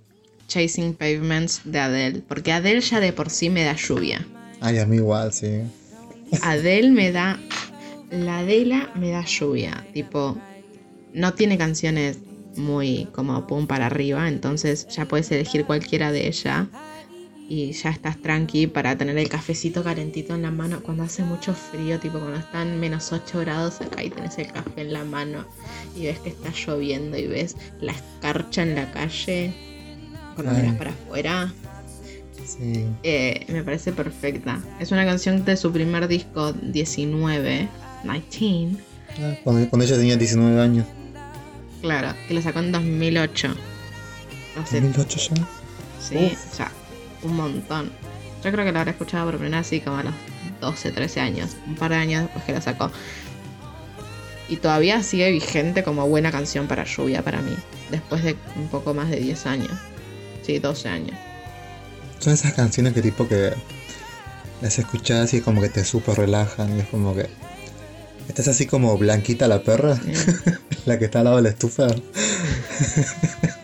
Chasing 0.49 0.95
Pavements 0.95 1.63
de 1.65 1.79
Adele, 1.79 2.23
porque 2.29 2.53
Adele 2.53 2.81
ya 2.81 3.01
de 3.01 3.13
por 3.13 3.31
sí 3.31 3.51
me 3.51 3.65
da 3.65 3.75
lluvia. 3.75 4.27
Ay, 4.61 4.79
a 4.79 4.87
mí 4.87 4.97
igual, 4.97 5.33
sí. 5.33 5.63
Adele 6.43 6.91
me 6.91 7.13
da. 7.13 7.41
La 8.11 8.41
Adela 8.41 8.91
me 8.95 9.11
da 9.11 9.25
lluvia. 9.25 9.87
Tipo, 9.95 10.37
no 11.15 11.33
tiene 11.35 11.57
canciones 11.57 12.19
muy 12.57 13.09
como 13.13 13.47
pum 13.47 13.67
para 13.67 13.87
arriba. 13.87 14.29
Entonces 14.29 14.87
ya 14.89 15.07
puedes 15.07 15.31
elegir 15.33 15.65
cualquiera 15.65 16.13
de 16.13 16.29
ella. 16.29 16.69
Y 17.53 17.73
ya 17.73 17.91
estás 17.91 18.17
tranqui 18.17 18.67
para 18.67 18.97
tener 18.97 19.19
el 19.19 19.29
cafecito 19.29 19.85
calentito 19.85 20.35
en 20.35 20.41
la 20.41 20.51
mano. 20.51 20.81
Cuando 20.83 21.03
hace 21.03 21.23
mucho 21.23 21.53
frío, 21.53 22.01
tipo 22.01 22.19
cuando 22.19 22.39
están 22.39 22.81
menos 22.81 23.13
8 23.13 23.41
grados 23.41 23.83
acá 23.83 24.03
y 24.03 24.09
tenés 24.09 24.39
el 24.39 24.51
café 24.51 24.81
en 24.81 24.93
la 24.95 25.05
mano. 25.05 25.45
Y 25.95 26.07
ves 26.07 26.19
que 26.21 26.31
está 26.31 26.49
lloviendo 26.51 27.19
y 27.19 27.27
ves 27.27 27.57
la 27.83 27.93
escarcha 27.93 28.63
en 28.63 28.75
la 28.75 28.91
calle. 28.93 29.53
Cuando 30.35 30.55
miras 30.55 30.77
para 30.77 30.91
afuera. 30.93 31.53
Sí. 32.47 32.87
Eh, 33.03 33.45
me 33.49 33.63
parece 33.63 33.93
perfecta. 33.93 34.59
Es 34.81 34.91
una 34.91 35.05
canción 35.05 35.45
de 35.45 35.59
su 35.59 35.71
primer 35.73 36.09
disco 36.09 36.55
19, 36.55 37.69
19, 38.03 38.77
Ah, 39.21 39.37
Cuando, 39.45 39.69
cuando 39.69 39.85
ella 39.85 39.97
tenía 39.99 40.17
19 40.17 40.59
años. 40.59 40.87
claro, 41.83 42.15
que 42.27 42.33
lo 42.33 42.41
sacó 42.41 42.61
en 42.61 42.73
2008. 42.73 43.55
Hace, 44.59 44.81
2008 44.81 45.19
ya. 45.35 45.49
sí, 46.01 46.17
Uf. 46.33 46.59
ya, 46.59 46.73
un 47.23 47.37
montón. 47.37 47.91
Yo 48.45 48.51
creo 48.51 48.65
que 48.65 48.73
lo 48.73 48.79
habré 48.79 48.91
escuchado 48.93 49.27
por 49.27 49.39
primera 49.39 49.59
vez 49.59 49.67
así 49.67 49.81
como 49.81 49.99
a 49.99 50.03
los 50.03 50.15
12, 50.61 50.93
13 50.93 51.21
años, 51.21 51.57
un 51.67 51.77
par 51.77 51.91
de 51.91 51.97
años 51.97 52.23
después 52.23 52.45
que 52.45 52.53
lo 52.53 52.61
sacó. 52.61 52.91
Y 54.49 54.57
todavía 54.57 55.03
sigue 55.03 55.31
vigente 55.31 55.83
como 55.83 56.07
buena 56.09 56.31
canción 56.31 56.67
para 56.67 56.85
lluvia 56.85 57.23
para 57.23 57.41
mí, 57.41 57.57
después 57.91 58.23
de 58.23 58.37
un 58.57 58.69
poco 58.69 58.95
más 58.95 59.09
de 59.11 59.17
10 59.17 59.47
años. 59.47 59.73
Sí, 60.43 60.59
12 60.59 60.89
años. 60.89 61.17
Son 62.19 62.33
esas 62.33 62.53
canciones 62.53 62.93
que 62.93 63.03
tipo 63.03 63.29
que 63.29 63.53
las 64.61 64.79
escuchás 64.79 65.35
y 65.35 65.39
es 65.39 65.43
como 65.43 65.61
que 65.61 65.69
te 65.69 65.85
súper 65.85 66.17
relajan. 66.17 66.77
Y 66.77 66.81
es 66.81 66.89
como 66.89 67.15
que. 67.15 67.29
Estás 68.29 68.49
así 68.49 68.67
como 68.67 68.97
Blanquita 68.97 69.49
la 69.49 69.63
perra, 69.63 69.99
la 70.87 70.99
que 70.99 71.07
está 71.07 71.19
al 71.19 71.25
lado 71.25 71.37
de 71.37 71.43
la 71.43 71.49
estufa. 71.51 71.89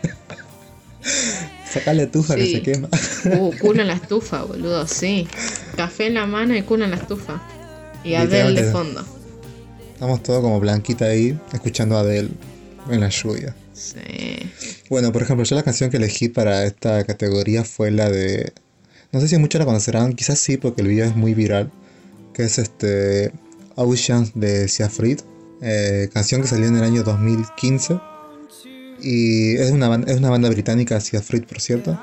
Sacale 1.70 2.04
estufa 2.04 2.34
que 2.36 2.46
se 2.46 2.62
quema. 2.62 2.88
Uh, 3.24 3.52
culo 3.60 3.82
en 3.82 3.88
la 3.88 3.94
estufa, 3.94 4.42
boludo, 4.42 4.86
sí. 4.86 5.28
Café 5.76 6.06
en 6.06 6.14
la 6.14 6.26
mano 6.26 6.56
y 6.56 6.62
culo 6.62 6.84
en 6.84 6.92
la 6.92 6.96
estufa. 6.96 7.42
Y 8.04 8.14
Adele 8.14 8.62
de 8.62 8.72
fondo. 8.72 9.04
Estamos 9.92 10.22
todos 10.22 10.42
como 10.42 10.60
Blanquita 10.60 11.06
ahí, 11.06 11.38
escuchando 11.52 11.96
a 11.96 12.00
Adele 12.00 12.30
en 12.90 13.00
la 13.00 13.08
lluvia. 13.08 13.54
Sí. 13.74 14.50
Bueno, 14.88 15.12
por 15.12 15.22
ejemplo, 15.22 15.44
yo 15.44 15.56
la 15.56 15.62
canción 15.62 15.90
que 15.90 15.98
elegí 15.98 16.28
para 16.28 16.64
esta 16.64 17.04
categoría 17.04 17.64
fue 17.64 17.90
la 17.90 18.10
de. 18.10 18.52
No 19.12 19.20
sé 19.20 19.28
si 19.28 19.36
muchos 19.38 19.58
la 19.58 19.64
conocerán, 19.64 20.14
quizás 20.14 20.38
sí, 20.38 20.56
porque 20.56 20.82
el 20.82 20.88
video 20.88 21.06
es 21.06 21.16
muy 21.16 21.34
viral. 21.34 21.70
Que 22.32 22.44
es 22.44 22.58
este. 22.58 23.32
Oceans 23.74 24.32
de 24.34 24.68
Siafrit. 24.68 25.20
Eh, 25.60 26.08
canción 26.12 26.42
que 26.42 26.48
salió 26.48 26.66
en 26.66 26.76
el 26.76 26.82
año 26.82 27.02
2015. 27.02 28.00
Y 29.00 29.56
es 29.56 29.70
una, 29.70 29.88
banda, 29.88 30.10
es 30.10 30.18
una 30.18 30.30
banda 30.30 30.48
británica, 30.48 31.00
Siafrit, 31.00 31.46
por 31.46 31.60
cierto. 31.60 31.98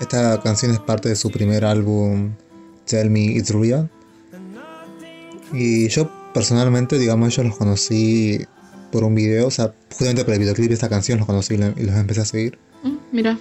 Esta 0.00 0.40
canción 0.40 0.72
es 0.72 0.78
parte 0.78 1.08
de 1.08 1.16
su 1.16 1.30
primer 1.30 1.64
álbum, 1.64 2.32
Tell 2.86 3.10
Me 3.10 3.26
It's 3.26 3.50
Real. 3.50 3.90
Y 5.52 5.88
yo 5.88 6.10
personalmente, 6.32 6.98
digamos, 6.98 7.34
yo 7.36 7.42
los 7.42 7.56
conocí 7.56 8.46
por 8.90 9.04
un 9.04 9.14
video, 9.14 9.46
o 9.46 9.50
sea, 9.50 9.74
justamente 9.90 10.24
por 10.24 10.34
el 10.34 10.40
videoclip 10.40 10.68
de 10.68 10.74
esta 10.74 10.88
canción 10.88 11.18
los 11.18 11.26
conocí 11.26 11.54
y 11.54 11.58
los 11.58 11.94
empecé 11.96 12.20
a 12.20 12.24
seguir. 12.24 12.58
Mm, 12.82 12.96
mira. 13.12 13.38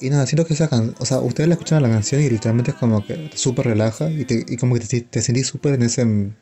Y 0.00 0.10
nada, 0.10 0.26
siento 0.26 0.46
que 0.46 0.54
esa 0.54 0.68
canción, 0.68 0.94
o 0.98 1.04
sea, 1.04 1.18
ustedes 1.18 1.48
la 1.48 1.54
escuchan 1.54 1.82
la 1.82 1.88
canción 1.88 2.22
y 2.22 2.30
literalmente 2.30 2.70
es 2.70 2.76
como 2.76 3.04
que 3.04 3.14
te 3.14 3.36
súper 3.36 3.66
relaja 3.66 4.10
y, 4.10 4.24
te, 4.24 4.44
y 4.46 4.56
como 4.56 4.74
que 4.74 4.80
te, 4.80 5.00
te 5.00 5.22
sentís 5.22 5.48
súper 5.48 5.74
en 5.74 5.82
ese, 5.82 6.32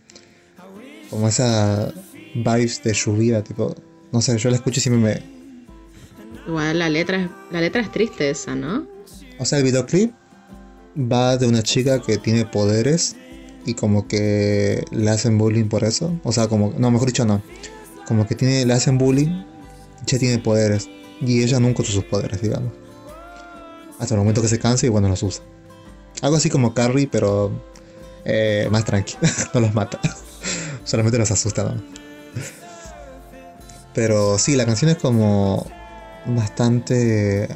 como 1.08 1.28
esa 1.28 1.92
vibes 2.34 2.82
de 2.82 2.92
lluvia, 2.92 3.42
tipo, 3.42 3.74
no 4.12 4.20
sé, 4.20 4.36
yo 4.36 4.50
la 4.50 4.56
escucho 4.56 4.80
y 4.80 4.82
siempre 4.82 5.02
me... 5.02 5.35
Igual 6.46 6.78
la 6.78 6.88
letra, 6.88 7.22
es, 7.22 7.30
la 7.50 7.60
letra 7.60 7.82
es 7.82 7.90
triste 7.90 8.30
esa, 8.30 8.54
¿no? 8.54 8.86
O 9.38 9.44
sea, 9.44 9.58
el 9.58 9.64
videoclip 9.64 10.12
va 10.96 11.36
de 11.36 11.46
una 11.46 11.62
chica 11.62 12.00
que 12.00 12.18
tiene 12.18 12.46
poderes 12.46 13.16
y 13.64 13.74
como 13.74 14.06
que 14.06 14.84
le 14.92 15.10
hacen 15.10 15.38
bullying 15.38 15.68
por 15.68 15.84
eso. 15.84 16.18
O 16.22 16.32
sea, 16.32 16.48
como, 16.48 16.72
no, 16.78 16.90
mejor 16.90 17.08
dicho 17.08 17.24
no 17.24 17.42
como 18.06 18.26
que 18.26 18.34
tiene, 18.34 18.64
le 18.64 18.72
hacen 18.72 18.98
bullying, 18.98 19.44
ya 20.06 20.18
tiene 20.18 20.38
poderes. 20.38 20.88
Y 21.20 21.42
ella 21.42 21.60
nunca 21.60 21.82
usa 21.82 21.94
sus 21.94 22.04
poderes, 22.04 22.40
digamos. 22.40 22.72
Hasta 23.98 24.14
el 24.14 24.20
momento 24.20 24.42
que 24.42 24.48
se 24.48 24.58
cansa 24.58 24.86
y 24.86 24.88
bueno, 24.88 25.08
los 25.08 25.22
usa. 25.22 25.44
Algo 26.22 26.36
así 26.36 26.48
como 26.48 26.72
Carrie, 26.72 27.08
pero 27.10 27.50
eh, 28.24 28.68
más 28.70 28.84
tranqui. 28.84 29.16
no 29.54 29.60
los 29.60 29.74
mata. 29.74 30.00
Solamente 30.84 31.18
los 31.18 31.30
asusta. 31.30 31.74
Pero 33.94 34.38
sí, 34.38 34.56
la 34.56 34.66
canción 34.66 34.90
es 34.90 34.98
como 34.98 35.66
bastante... 36.28 37.48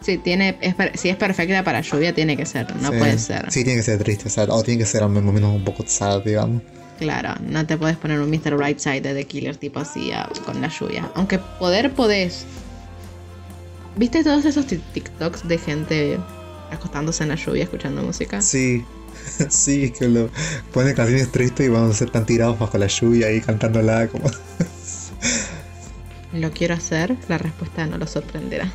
Sí, 0.00 0.18
tiene, 0.18 0.58
es, 0.60 0.74
si 1.00 1.08
es 1.08 1.16
perfecta 1.16 1.64
para 1.64 1.80
lluvia, 1.80 2.14
tiene 2.14 2.36
que 2.36 2.44
ser, 2.44 2.76
no 2.76 2.90
puede 2.90 3.18
ser. 3.18 3.50
Sí, 3.50 3.64
tiene 3.64 3.78
que 3.78 3.84
ser 3.84 3.98
triste, 4.02 4.28
o, 4.40 4.54
o 4.54 4.62
tiene 4.62 4.80
que 4.80 4.86
ser 4.86 5.02
al 5.02 5.08
menos 5.08 5.54
un 5.54 5.64
poco 5.64 5.82
sad, 5.86 6.22
digamos. 6.22 6.62
Claro, 6.98 7.34
no 7.40 7.66
te 7.66 7.76
puedes 7.76 7.96
poner 7.96 8.20
un 8.20 8.30
Mr. 8.30 8.58
Right 8.58 8.78
Side 8.78 9.00
de 9.00 9.14
The 9.14 9.24
Killer 9.24 9.56
tipo 9.56 9.80
así 9.80 10.12
con 10.44 10.60
la 10.60 10.68
lluvia. 10.68 11.10
Aunque 11.14 11.38
poder 11.38 11.92
podés. 11.92 12.44
¿Viste 13.96 14.22
todos 14.22 14.44
esos 14.44 14.66
TikToks 14.66 15.48
de 15.48 15.58
gente 15.58 16.18
acostándose 16.70 17.22
en 17.22 17.30
la 17.30 17.34
lluvia 17.36 17.64
escuchando 17.64 18.02
música? 18.02 18.40
Sí, 18.40 18.84
sí, 19.48 19.90
que 19.90 20.08
lo 20.08 20.28
ponen 20.72 20.94
canciones 20.94 21.30
tristes 21.32 21.66
y 21.66 21.68
vamos 21.68 21.90
a 21.90 21.94
ser 21.94 22.10
tan 22.10 22.26
tirados 22.26 22.58
bajo 22.58 22.78
la 22.78 22.86
lluvia 22.86 23.32
y 23.32 23.40
cantándola 23.40 24.08
como. 24.08 24.30
¿Lo 26.34 26.50
quiero 26.50 26.74
hacer? 26.74 27.16
La 27.28 27.38
respuesta 27.38 27.86
no 27.86 27.96
lo 27.96 28.06
sorprenderá. 28.06 28.70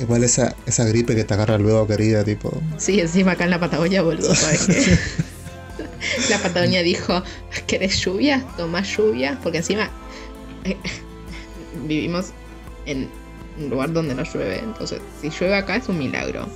Igual 0.00 0.24
esa, 0.24 0.54
esa 0.66 0.84
gripe 0.84 1.14
que 1.14 1.24
te 1.24 1.34
agarra 1.34 1.56
luego, 1.58 1.86
querida, 1.86 2.24
tipo. 2.24 2.60
Sí, 2.78 3.00
encima 3.00 3.32
acá 3.32 3.44
en 3.44 3.50
la 3.50 3.60
Patagonia, 3.60 4.02
boludo, 4.02 4.34
¿sabes 4.34 4.66
qué? 4.66 4.98
La 6.30 6.38
Patagonia 6.38 6.82
dijo, 6.82 7.22
¿querés 7.66 7.98
lluvia? 8.00 8.44
Toma 8.56 8.82
lluvia, 8.82 9.38
porque 9.42 9.58
encima 9.58 9.90
eh, 10.64 10.76
vivimos 11.86 12.26
en 12.86 13.08
un 13.58 13.70
lugar 13.70 13.92
donde 13.92 14.14
no 14.14 14.22
llueve, 14.24 14.58
entonces 14.58 15.00
si 15.20 15.30
llueve 15.30 15.56
acá 15.56 15.76
es 15.76 15.88
un 15.88 15.98
milagro. 15.98 16.46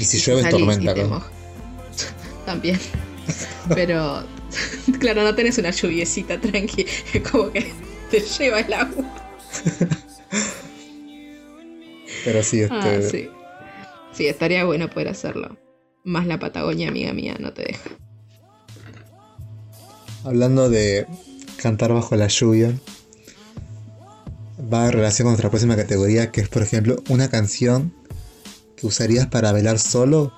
Y 0.00 0.04
si 0.04 0.18
llueve 0.18 0.42
es 0.42 0.50
tormenta. 0.50 0.94
También. 2.46 2.78
Pero 3.74 4.24
claro, 5.00 5.22
no 5.24 5.34
tenés 5.34 5.58
una 5.58 5.70
lluviecita 5.70 6.40
tranqui, 6.40 6.86
es 7.12 7.22
como 7.28 7.50
que 7.50 7.72
te 8.10 8.20
lleva 8.20 8.60
el 8.60 8.72
agua. 8.72 9.23
Pero 12.24 12.42
sí, 12.42 12.62
este... 12.62 12.74
Ah, 12.74 13.00
sí. 13.02 13.28
sí, 14.12 14.26
estaría 14.26 14.64
bueno 14.64 14.88
poder 14.88 15.08
hacerlo. 15.08 15.56
Más 16.04 16.26
la 16.26 16.38
Patagonia, 16.38 16.88
amiga 16.88 17.12
mía, 17.12 17.36
no 17.38 17.52
te 17.52 17.64
deja. 17.64 17.90
Hablando 20.24 20.70
de 20.70 21.06
cantar 21.56 21.92
bajo 21.92 22.16
la 22.16 22.28
lluvia, 22.28 22.72
va 24.72 24.86
en 24.86 24.92
relación 24.92 25.26
con 25.26 25.32
nuestra 25.32 25.50
próxima 25.50 25.76
categoría, 25.76 26.30
que 26.30 26.40
es, 26.40 26.48
por 26.48 26.62
ejemplo, 26.62 27.02
una 27.08 27.28
canción 27.28 27.92
que 28.76 28.86
usarías 28.86 29.26
para 29.26 29.52
velar 29.52 29.78
solo 29.78 30.32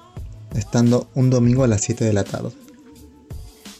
estando 0.55 1.09
un 1.15 1.31
domingo 1.31 1.65
a 1.65 1.69
las 1.69 1.83
7 1.83 2.05
de 2.05 2.13
la 2.13 2.25
tarde. 2.25 2.51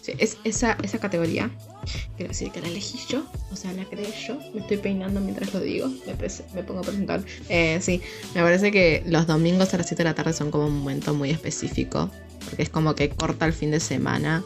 Sí, 0.03 0.13
es 0.19 0.39
esa, 0.45 0.77
esa 0.83 0.99
categoría. 0.99 1.51
Quiero 2.17 2.33
decir 2.33 2.51
que 2.51 2.61
la 2.61 2.69
elegí 2.69 2.99
yo, 3.09 3.25
o 3.51 3.57
sea, 3.57 3.73
la 3.73 3.85
creé 3.85 4.13
yo. 4.27 4.39
Me 4.55 4.61
estoy 4.61 4.79
peinando 4.79 5.21
mientras 5.21 5.53
lo 5.55 5.61
digo. 5.61 5.89
Me, 6.55 6.63
pongo 6.63 6.81
a 6.81 6.83
presentar. 6.83 7.23
Eh, 7.49 7.79
sí, 7.81 8.01
me 8.35 8.43
parece 8.43 8.71
que 8.71 9.03
los 9.07 9.27
domingos 9.27 9.73
a 9.75 9.79
las 9.79 9.87
7 9.87 10.03
de 10.03 10.09
la 10.09 10.15
tarde 10.15 10.33
son 10.33 10.51
como 10.51 10.67
un 10.67 10.79
momento 10.79 11.15
muy 11.15 11.31
específico. 11.31 12.11
Porque 12.45 12.63
es 12.63 12.71
como 12.71 12.95
que 12.95 13.09
corta 13.09 13.47
el 13.47 13.53
fin 13.53 13.71
de 13.71 13.81
semana 13.81 14.45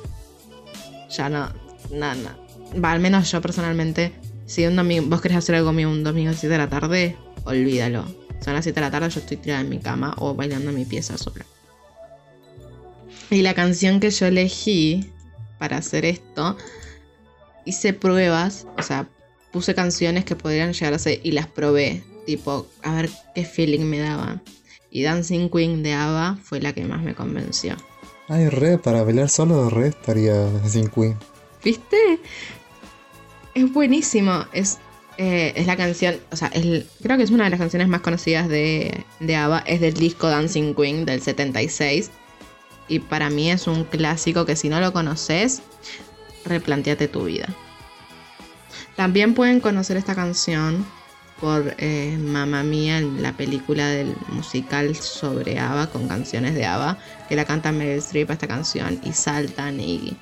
ya 1.11 1.29
no, 1.29 1.53
nada, 1.91 2.39
Va, 2.83 2.93
al 2.93 3.01
menos 3.01 3.31
yo 3.33 3.41
personalmente, 3.41 4.13
si 4.47 4.65
un 4.65 4.77
domingo, 4.77 5.09
vos 5.09 5.21
querés 5.21 5.39
hacer 5.39 5.57
algo 5.57 5.73
mío 5.73 5.91
un 5.91 6.05
domingo 6.05 6.29
a 6.29 6.33
las 6.33 6.41
7 6.41 6.53
de 6.53 6.59
la 6.59 6.69
tarde, 6.69 7.17
olvídalo. 7.45 8.05
Son 8.45 8.55
las 8.55 8.65
7 8.65 8.79
de 8.79 8.87
la 8.87 8.91
tarde, 8.93 9.11
yo 9.11 9.21
estoy 9.21 9.37
tirada 9.37 9.61
en 9.61 9.69
mi 9.69 9.81
cama 9.81 10.15
o 10.19 10.35
bailando 10.35 10.71
mi 10.71 10.85
pieza 10.85 11.19
sola. 11.19 11.45
Y 13.29 13.43
la 13.43 13.55
canción 13.55 13.99
que 13.99 14.11
yo 14.11 14.27
elegí 14.27 15.11
para 15.59 15.79
hacer 15.79 16.05
esto, 16.05 16.57
hice 17.65 17.93
pruebas, 17.93 18.67
o 18.77 18.83
sea, 18.83 19.09
puse 19.53 19.75
canciones 19.75 20.25
que 20.25 20.37
podrían 20.37 20.73
llegar 20.73 20.95
a 20.95 20.99
ser 20.99 21.21
y 21.23 21.33
las 21.33 21.47
probé, 21.47 22.03
tipo, 22.27 22.67
a 22.83 22.95
ver 22.95 23.11
qué 23.35 23.45
feeling 23.45 23.85
me 23.85 23.99
daba. 23.99 24.41
Y 24.91 25.03
Dancing 25.03 25.49
Queen 25.49 25.83
de 25.83 25.93
Ava 25.93 26.39
fue 26.43 26.61
la 26.61 26.73
que 26.73 26.85
más 26.85 27.03
me 27.03 27.15
convenció. 27.15 27.77
Ay, 28.29 28.49
re, 28.49 28.79
para 28.79 29.03
bailar 29.03 29.29
solo, 29.29 29.71
re 29.71 29.89
estaría 29.89 30.49
sin 30.69 30.89
Queen. 30.89 31.17
¿Viste? 31.65 32.21
Es 33.55 33.73
buenísimo. 33.73 34.45
Es, 34.53 34.79
eh, 35.19 35.53
es 35.57 35.67
la 35.67 35.77
canción, 35.77 36.17
o 36.31 36.37
sea, 36.37 36.51
creo 36.51 37.17
que 37.17 37.23
es 37.23 37.31
una 37.31 37.45
de 37.45 37.51
las 37.51 37.59
canciones 37.59 37.89
más 37.89 38.01
conocidas 38.01 38.49
de, 38.49 39.05
de 39.21 39.37
ABBA. 39.37 39.59
Es 39.67 39.81
del 39.81 39.95
disco 39.95 40.29
Dancing 40.29 40.75
Queen 40.75 41.05
del 41.05 41.21
76. 41.21 42.11
Y 42.89 43.01
para 43.01 43.31
mí 43.31 43.51
es 43.51 43.67
un 43.67 43.85
clásico 43.85 44.45
que 44.45 44.57
si 44.57 44.69
no 44.69 44.81
lo 44.81 44.93
conoces, 44.93 45.63
replanteate 46.45 47.09
tu 47.09 47.25
vida. 47.25 47.49
También 48.97 49.35
pueden 49.35 49.61
conocer 49.61 49.97
esta 49.97 50.15
canción 50.15 50.85
por 51.41 51.75
eh, 51.79 52.19
Mamma 52.21 52.63
Mía 52.63 52.99
en 52.99 53.23
la 53.23 53.33
película 53.33 53.89
del 53.89 54.15
musical 54.29 54.95
sobre 54.95 55.59
ABBA 55.59 55.87
con 55.89 56.07
canciones 56.07 56.55
de 56.55 56.67
ABBA 56.67 56.99
que 57.29 57.37
la 57.37 57.47
canta 57.47 57.73
Meryl 57.73 57.99
Streep 57.99 58.31
esta 58.31 58.47
canción 58.47 59.01
y 59.03 59.13
saltan 59.13 59.81
y, 59.81 60.17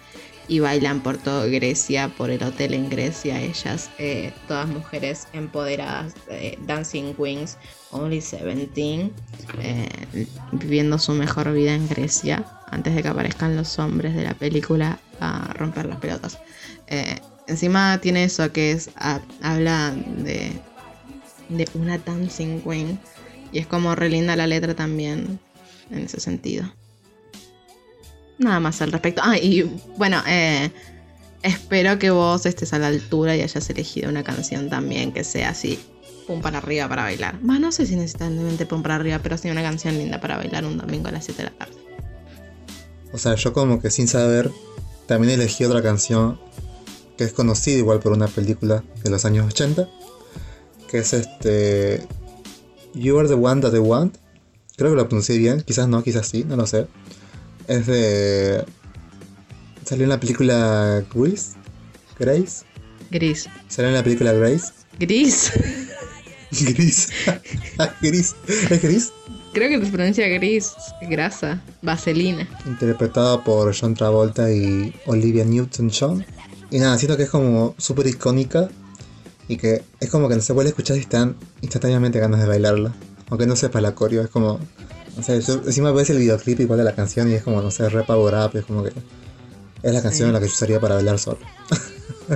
bailan 0.61 1.01
por 1.01 1.19
toda 1.19 1.45
Grecia, 1.47 2.09
por 2.09 2.31
el 2.31 2.43
hotel 2.43 2.73
en 2.73 2.89
Grecia, 2.89 3.39
ellas, 3.41 3.91
eh, 3.99 4.33
todas 4.47 4.67
mujeres 4.67 5.29
empoderadas, 5.35 6.15
Dancing 6.67 7.13
Queens, 7.15 7.59
Only 7.91 8.21
17, 8.21 9.11
eh, 9.61 10.27
viviendo 10.53 10.99
su 10.99 11.13
mejor 11.13 11.53
vida 11.53 11.75
en 11.75 11.87
Grecia 11.87 12.47
antes 12.71 12.95
de 12.95 13.03
que 13.03 13.09
aparezcan 13.09 13.57
los 13.57 13.79
hombres 13.79 14.15
de 14.15 14.25
la 14.25 14.35
película 14.35 14.99
a 15.21 15.53
romper 15.55 15.87
las 15.87 15.99
pelotas. 15.99 16.39
encima 17.47 17.99
tiene 18.01 18.25
eso 18.25 18.53
que 18.53 18.73
es, 18.73 18.91
habla 19.41 19.93
de 19.93 20.61
de 21.49 21.69
una 21.75 21.99
dancing 21.99 22.61
queen. 22.61 22.99
Y 23.53 23.59
es 23.59 23.67
como 23.67 23.95
relinda 23.95 24.37
la 24.37 24.47
letra 24.47 24.75
también 24.75 25.39
en 25.91 25.99
ese 25.99 26.21
sentido. 26.21 26.71
Nada 28.39 28.61
más 28.61 28.81
al 28.83 28.93
respecto. 28.93 29.23
Ah, 29.25 29.39
y 29.39 29.63
bueno, 29.97 30.23
eh, 30.27 30.71
espero 31.43 31.99
que 31.99 32.11
vos 32.11 32.45
estés 32.47 32.73
a 32.73 32.79
la 32.79 32.89
altura 32.89 33.35
y 33.37 33.41
hayas 33.41 33.69
elegido 33.71 34.11
una 34.11 34.23
canción 34.23 34.69
también 34.69 35.13
que 35.13 35.25
sea 35.25 35.51
así, 35.51 35.81
pum 36.27 36.41
para 36.43 36.59
arriba 36.59 36.89
para 36.89 37.03
bailar. 37.03 37.41
Más 37.43 37.59
no 37.59 37.73
sé 37.73 37.87
si 37.87 37.97
necesitas 37.97 38.31
pum 38.69 38.83
para 38.83 38.97
arriba, 38.97 39.19
pero 39.23 39.39
sí 39.39 39.51
una 39.51 39.63
canción 39.63 39.97
linda 39.97 40.21
para 40.21 40.37
bailar 40.37 40.65
un 40.67 40.77
domingo 40.77 41.09
a 41.09 41.13
las 41.13 41.25
7 41.25 41.43
de 41.43 41.51
la 41.51 41.57
tarde. 41.57 41.75
O 43.13 43.17
sea, 43.19 43.35
yo 43.35 43.55
como 43.55 43.81
que 43.81 43.91
sin 43.91 44.07
saber, 44.07 44.51
también 45.09 45.33
elegí 45.33 45.65
otra 45.65 45.83
canción 45.83 46.39
que 47.17 47.25
es 47.25 47.33
conocida 47.33 47.79
igual 47.79 47.99
por 47.99 48.13
una 48.13 48.29
película 48.29 48.85
de 49.03 49.11
los 49.11 49.25
años 49.25 49.47
80, 49.47 49.89
que 50.89 50.99
es 50.99 51.15
este 51.15 52.07
You 52.95 53.19
Are 53.19 53.27
the 53.27 53.35
One 53.35 53.63
That 53.63 53.75
I 53.75 53.79
Want. 53.79 54.17
Creo 54.77 54.91
que 54.91 54.97
lo 54.97 55.09
pronuncié 55.09 55.39
bien, 55.39 55.63
quizás 55.63 55.89
no, 55.89 56.05
quizás 56.05 56.29
sí, 56.29 56.45
no 56.45 56.57
lo 56.57 56.67
sé. 56.67 56.87
Es 57.67 57.87
de... 57.87 58.65
Salió 59.85 60.05
en 60.05 60.11
la 60.11 60.21
película 60.21 61.03
Grease. 61.13 61.57
Grace. 62.19 62.65
Gris. 63.11 63.49
Salió 63.67 63.89
en 63.89 63.95
la 63.95 64.05
película 64.05 64.33
Grace. 64.35 64.73
Gris. 65.01 65.51
Gris. 66.51 67.09
gris. 68.03 68.37
¿Es 68.47 68.83
gris? 68.83 69.13
Creo 69.53 69.69
que 69.81 69.85
se 69.85 69.91
pronuncia 69.93 70.29
gris. 70.29 70.75
Grasa. 71.03 71.61
Vaselina. 71.83 72.47
Interpretada 72.67 73.43
por 73.43 73.75
John 73.79 73.95
Travolta 73.95 74.51
y 74.53 74.95
Olivia 75.07 75.45
Newton-John. 75.45 76.25
Y 76.71 76.79
nada, 76.79 76.99
siento 76.99 77.17
que 77.17 77.23
es 77.25 77.31
como 77.31 77.75
súper 77.79 78.07
icónica. 78.07 78.69
Y 79.49 79.57
que 79.57 79.83
es 80.01 80.11
como 80.11 80.29
que 80.29 80.35
no 80.37 80.43
se 80.43 80.53
vuelve 80.53 80.69
a 80.69 80.73
escuchar 80.73 80.97
y 80.99 81.01
están 81.01 81.35
instantáneamente 81.63 82.19
ganas 82.21 82.41
de 82.41 82.47
bailarla. 82.47 82.95
Aunque 83.31 83.47
no 83.47 83.57
sepa 83.57 83.81
la 83.81 83.95
coreo, 83.95 84.23
es 84.23 84.29
como. 84.29 84.61
No 85.17 85.23
sé, 85.23 85.41
yo 85.41 85.55
encima 85.55 85.91
ves 85.91 86.11
el 86.11 86.19
videoclip 86.19 86.61
igual 86.61 86.79
de 86.79 86.85
la 86.85 86.95
canción 86.95 87.31
y 87.31 87.35
es 87.35 87.43
como, 87.43 87.61
no 87.63 87.71
sé, 87.71 87.89
re 87.89 88.05
power 88.05 88.35
up, 88.35 88.57
es 88.57 88.65
como 88.67 88.85
que. 88.85 88.93
Es 89.83 89.95
la 89.95 90.03
canción 90.03 90.27
Sí. 90.27 90.29
en 90.29 90.33
la 90.35 90.41
que 90.41 90.47
yo 90.47 90.53
usaría 90.53 90.79
para 90.81 90.97
bailar 90.97 91.19
solo. 91.19 91.39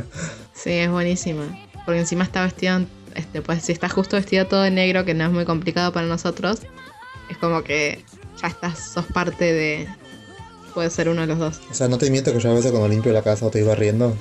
Sí, 0.55 0.71
es 0.71 0.91
buenísima. 0.91 1.43
Porque 1.85 2.01
encima 2.01 2.25
está 2.25 2.43
vestido, 2.45 2.87
este, 3.15 3.43
pues 3.43 3.65
si 3.65 3.73
estás 3.73 3.93
justo 3.93 4.17
vestido 4.17 4.47
todo 4.47 4.63
de 4.63 4.71
negro, 4.71 5.05
que 5.05 5.13
no 5.13 5.25
es 5.25 5.33
muy 5.33 5.45
complicado 5.45 5.93
para 5.93 6.07
nosotros, 6.07 6.61
es 7.33 7.39
como 7.39 7.63
que 7.65 8.05
ya 8.41 8.49
estás, 8.49 8.79
sos 8.79 9.07
parte 9.07 9.53
de... 9.53 9.89
Puede 10.75 10.89
ser 10.91 11.09
uno 11.11 11.21
de 11.21 11.27
los 11.27 11.39
dos. 11.39 11.61
O 11.71 11.75
sea, 11.75 11.87
no 11.89 11.99
te 11.99 12.11
miento 12.11 12.33
que 12.33 12.41
yo 12.41 12.51
a 12.51 12.55
veces 12.55 12.71
cuando 12.71 12.89
limpio 12.89 13.13
la 13.13 13.23
casa 13.23 13.45
o 13.45 13.49
estoy 13.49 13.63
barriendo, 13.63 14.17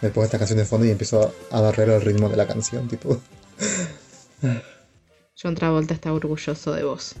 me 0.00 0.10
pongo 0.10 0.24
esta 0.24 0.38
canción 0.38 0.58
de 0.58 0.64
fondo 0.64 0.86
y 0.86 0.90
empiezo 0.90 1.34
a 1.50 1.60
barrer 1.60 1.88
el 1.88 2.00
ritmo 2.00 2.28
de 2.28 2.36
la 2.36 2.46
canción, 2.46 2.86
tipo. 2.86 3.20
John 5.40 5.54
Travolta 5.54 5.94
está 5.94 6.12
orgulloso 6.12 6.72
de 6.72 6.84
vos. 6.84 7.14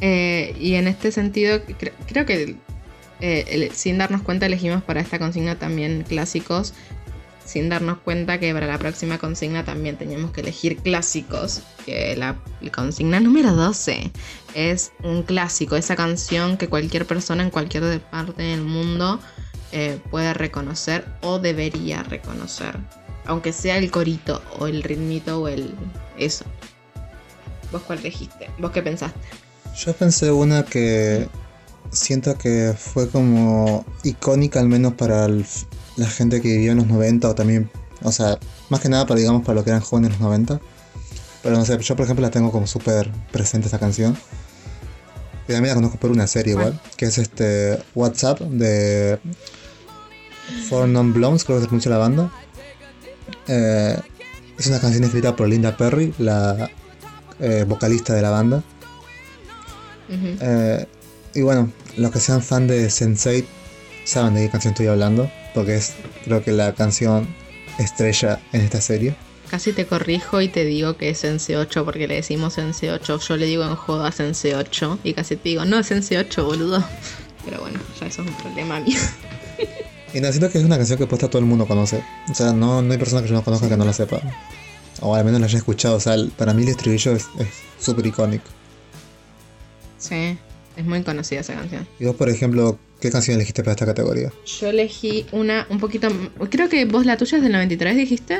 Eh, 0.00 0.54
y 0.60 0.74
en 0.74 0.86
este 0.86 1.10
sentido, 1.12 1.58
cre- 1.66 1.92
creo 2.06 2.24
que 2.26 2.56
eh, 3.20 3.44
el- 3.48 3.72
sin 3.72 3.98
darnos 3.98 4.22
cuenta 4.22 4.46
elegimos 4.46 4.82
para 4.84 5.00
esta 5.00 5.18
consigna 5.18 5.58
también 5.58 6.04
clásicos, 6.06 6.74
sin 7.48 7.70
darnos 7.70 7.96
cuenta 7.98 8.38
que 8.38 8.52
para 8.52 8.66
la 8.66 8.78
próxima 8.78 9.16
consigna 9.16 9.64
también 9.64 9.96
teníamos 9.96 10.32
que 10.32 10.42
elegir 10.42 10.76
clásicos, 10.76 11.62
que 11.86 12.14
la, 12.14 12.36
consigna 12.74 13.20
número 13.20 13.54
12 13.54 14.12
es 14.54 14.92
un 15.02 15.22
clásico, 15.22 15.74
esa 15.76 15.96
canción 15.96 16.58
que 16.58 16.68
cualquier 16.68 17.06
persona 17.06 17.42
en 17.42 17.48
cualquier 17.48 18.02
parte 18.02 18.42
del 18.42 18.60
mundo 18.60 19.18
eh, 19.72 19.98
puede 20.10 20.34
reconocer 20.34 21.06
o 21.22 21.38
debería 21.38 22.02
reconocer, 22.02 22.76
aunque 23.24 23.54
sea 23.54 23.78
el 23.78 23.90
corito 23.90 24.42
o 24.58 24.66
el 24.66 24.82
ritmito 24.82 25.40
o 25.40 25.48
el 25.48 25.74
eso. 26.18 26.44
¿Vos 27.72 27.80
cuál 27.86 28.00
elegiste? 28.00 28.50
¿Vos 28.58 28.72
qué 28.72 28.82
pensaste? 28.82 29.20
Yo 29.74 29.94
pensé 29.94 30.30
una 30.30 30.64
que 30.64 31.28
siento 31.90 32.36
que 32.36 32.74
fue 32.76 33.08
como 33.08 33.86
icónica 34.04 34.60
al 34.60 34.68
menos 34.68 34.92
para 34.94 35.24
el- 35.24 35.46
la 35.98 36.08
gente 36.08 36.40
que 36.40 36.48
vivió 36.48 36.72
en 36.72 36.78
los 36.78 36.86
90 36.86 37.28
o 37.28 37.34
también, 37.34 37.70
o 38.02 38.12
sea, 38.12 38.38
más 38.70 38.80
que 38.80 38.88
nada 38.88 39.06
para 39.06 39.20
digamos 39.20 39.42
para 39.42 39.56
los 39.56 39.64
que 39.64 39.70
eran 39.70 39.82
jóvenes 39.82 40.12
en 40.12 40.12
los 40.12 40.20
90. 40.20 40.60
Pero 41.42 41.56
no 41.56 41.64
sé, 41.64 41.78
yo 41.78 41.96
por 41.96 42.04
ejemplo 42.04 42.22
la 42.22 42.30
tengo 42.30 42.50
como 42.50 42.66
súper 42.66 43.10
presente 43.32 43.66
esta 43.66 43.78
canción. 43.78 44.16
Y 45.48 45.52
también 45.52 45.68
la 45.68 45.74
conozco 45.74 45.98
por 45.98 46.10
una 46.10 46.26
serie 46.26 46.52
igual, 46.52 46.80
que 46.96 47.06
es 47.06 47.18
este 47.18 47.78
WhatsApp 47.94 48.40
de 48.40 49.18
Four 50.68 50.88
Non 50.88 51.12
Blondes, 51.12 51.44
creo 51.44 51.58
que 51.58 51.62
se 51.62 51.68
pronuncia 51.68 51.90
la 51.90 51.98
banda. 51.98 52.32
Eh, 53.46 53.98
es 54.58 54.66
una 54.66 54.80
canción 54.80 55.04
escrita 55.04 55.36
por 55.36 55.48
Linda 55.48 55.76
Perry, 55.76 56.14
la 56.18 56.70
eh, 57.40 57.64
vocalista 57.66 58.14
de 58.14 58.22
la 58.22 58.30
banda. 58.30 58.62
Eh, 60.10 60.86
y 61.34 61.42
bueno, 61.42 61.70
los 61.96 62.10
que 62.10 62.20
sean 62.20 62.42
fan 62.42 62.66
de 62.66 62.86
Sense8 62.88 63.44
saben 64.08 64.34
de 64.34 64.42
qué 64.42 64.50
canción 64.50 64.72
estoy 64.72 64.86
hablando, 64.86 65.30
porque 65.54 65.76
es 65.76 65.94
creo 66.24 66.42
que 66.42 66.52
la 66.52 66.72
canción 66.72 67.28
estrella 67.78 68.40
en 68.52 68.62
esta 68.62 68.80
serie. 68.80 69.14
Casi 69.50 69.72
te 69.72 69.86
corrijo 69.86 70.40
y 70.40 70.48
te 70.48 70.64
digo 70.64 70.96
que 70.96 71.10
es 71.10 71.18
Sense 71.18 71.56
8 71.56 71.84
porque 71.84 72.06
le 72.06 72.16
decimos 72.16 72.54
Sense 72.54 72.90
8. 72.90 73.18
Yo 73.18 73.36
le 73.36 73.46
digo 73.46 73.64
en 73.64 73.76
joda 73.76 74.12
Sense 74.12 74.54
8 74.54 75.00
y 75.04 75.14
casi 75.14 75.36
te 75.36 75.50
digo, 75.50 75.64
no 75.64 75.78
es 75.78 75.86
Sense 75.86 76.18
8, 76.18 76.44
boludo. 76.44 76.84
Pero 77.44 77.60
bueno, 77.60 77.78
ya 77.98 78.06
eso 78.06 78.22
es 78.22 78.28
un 78.28 78.34
problema 78.34 78.80
mío. 78.80 78.98
Y 80.14 80.20
no, 80.20 80.28
siento 80.30 80.50
que 80.50 80.56
es 80.56 80.64
una 80.64 80.78
canción 80.78 80.98
que 80.98 81.06
puesta 81.06 81.28
todo 81.28 81.38
el 81.38 81.44
mundo 81.44 81.66
conoce. 81.66 82.02
O 82.30 82.34
sea, 82.34 82.54
no, 82.54 82.80
no 82.80 82.92
hay 82.92 82.98
persona 82.98 83.20
que 83.20 83.28
yo 83.28 83.34
no 83.34 83.44
conozca 83.44 83.68
que 83.68 83.76
no 83.76 83.84
la 83.84 83.92
sepa. 83.92 84.22
O 85.02 85.14
al 85.14 85.22
menos 85.22 85.38
la 85.38 85.46
haya 85.46 85.58
escuchado. 85.58 85.96
O 85.96 86.00
sea, 86.00 86.16
para 86.34 86.54
mí 86.54 86.62
el 86.62 86.70
estribillo 86.70 87.12
es 87.12 87.26
es 87.38 87.48
súper 87.78 88.06
icónico. 88.06 88.46
Sí, 89.98 90.38
es 90.78 90.86
muy 90.86 91.02
conocida 91.02 91.40
esa 91.40 91.54
canción. 91.54 91.86
Y 91.98 92.04
vos, 92.04 92.14
por 92.14 92.28
ejemplo, 92.28 92.78
¿qué 93.00 93.10
canción 93.10 93.34
elegiste 93.34 93.62
para 93.62 93.72
esta 93.72 93.84
categoría? 93.84 94.32
Yo 94.46 94.68
elegí 94.68 95.26
una 95.32 95.66
un 95.68 95.80
poquito. 95.80 96.08
Creo 96.50 96.68
que 96.68 96.84
vos 96.84 97.04
la 97.04 97.16
tuya 97.16 97.38
es 97.38 97.42
del 97.42 97.52
93, 97.52 97.96
dijiste. 97.96 98.38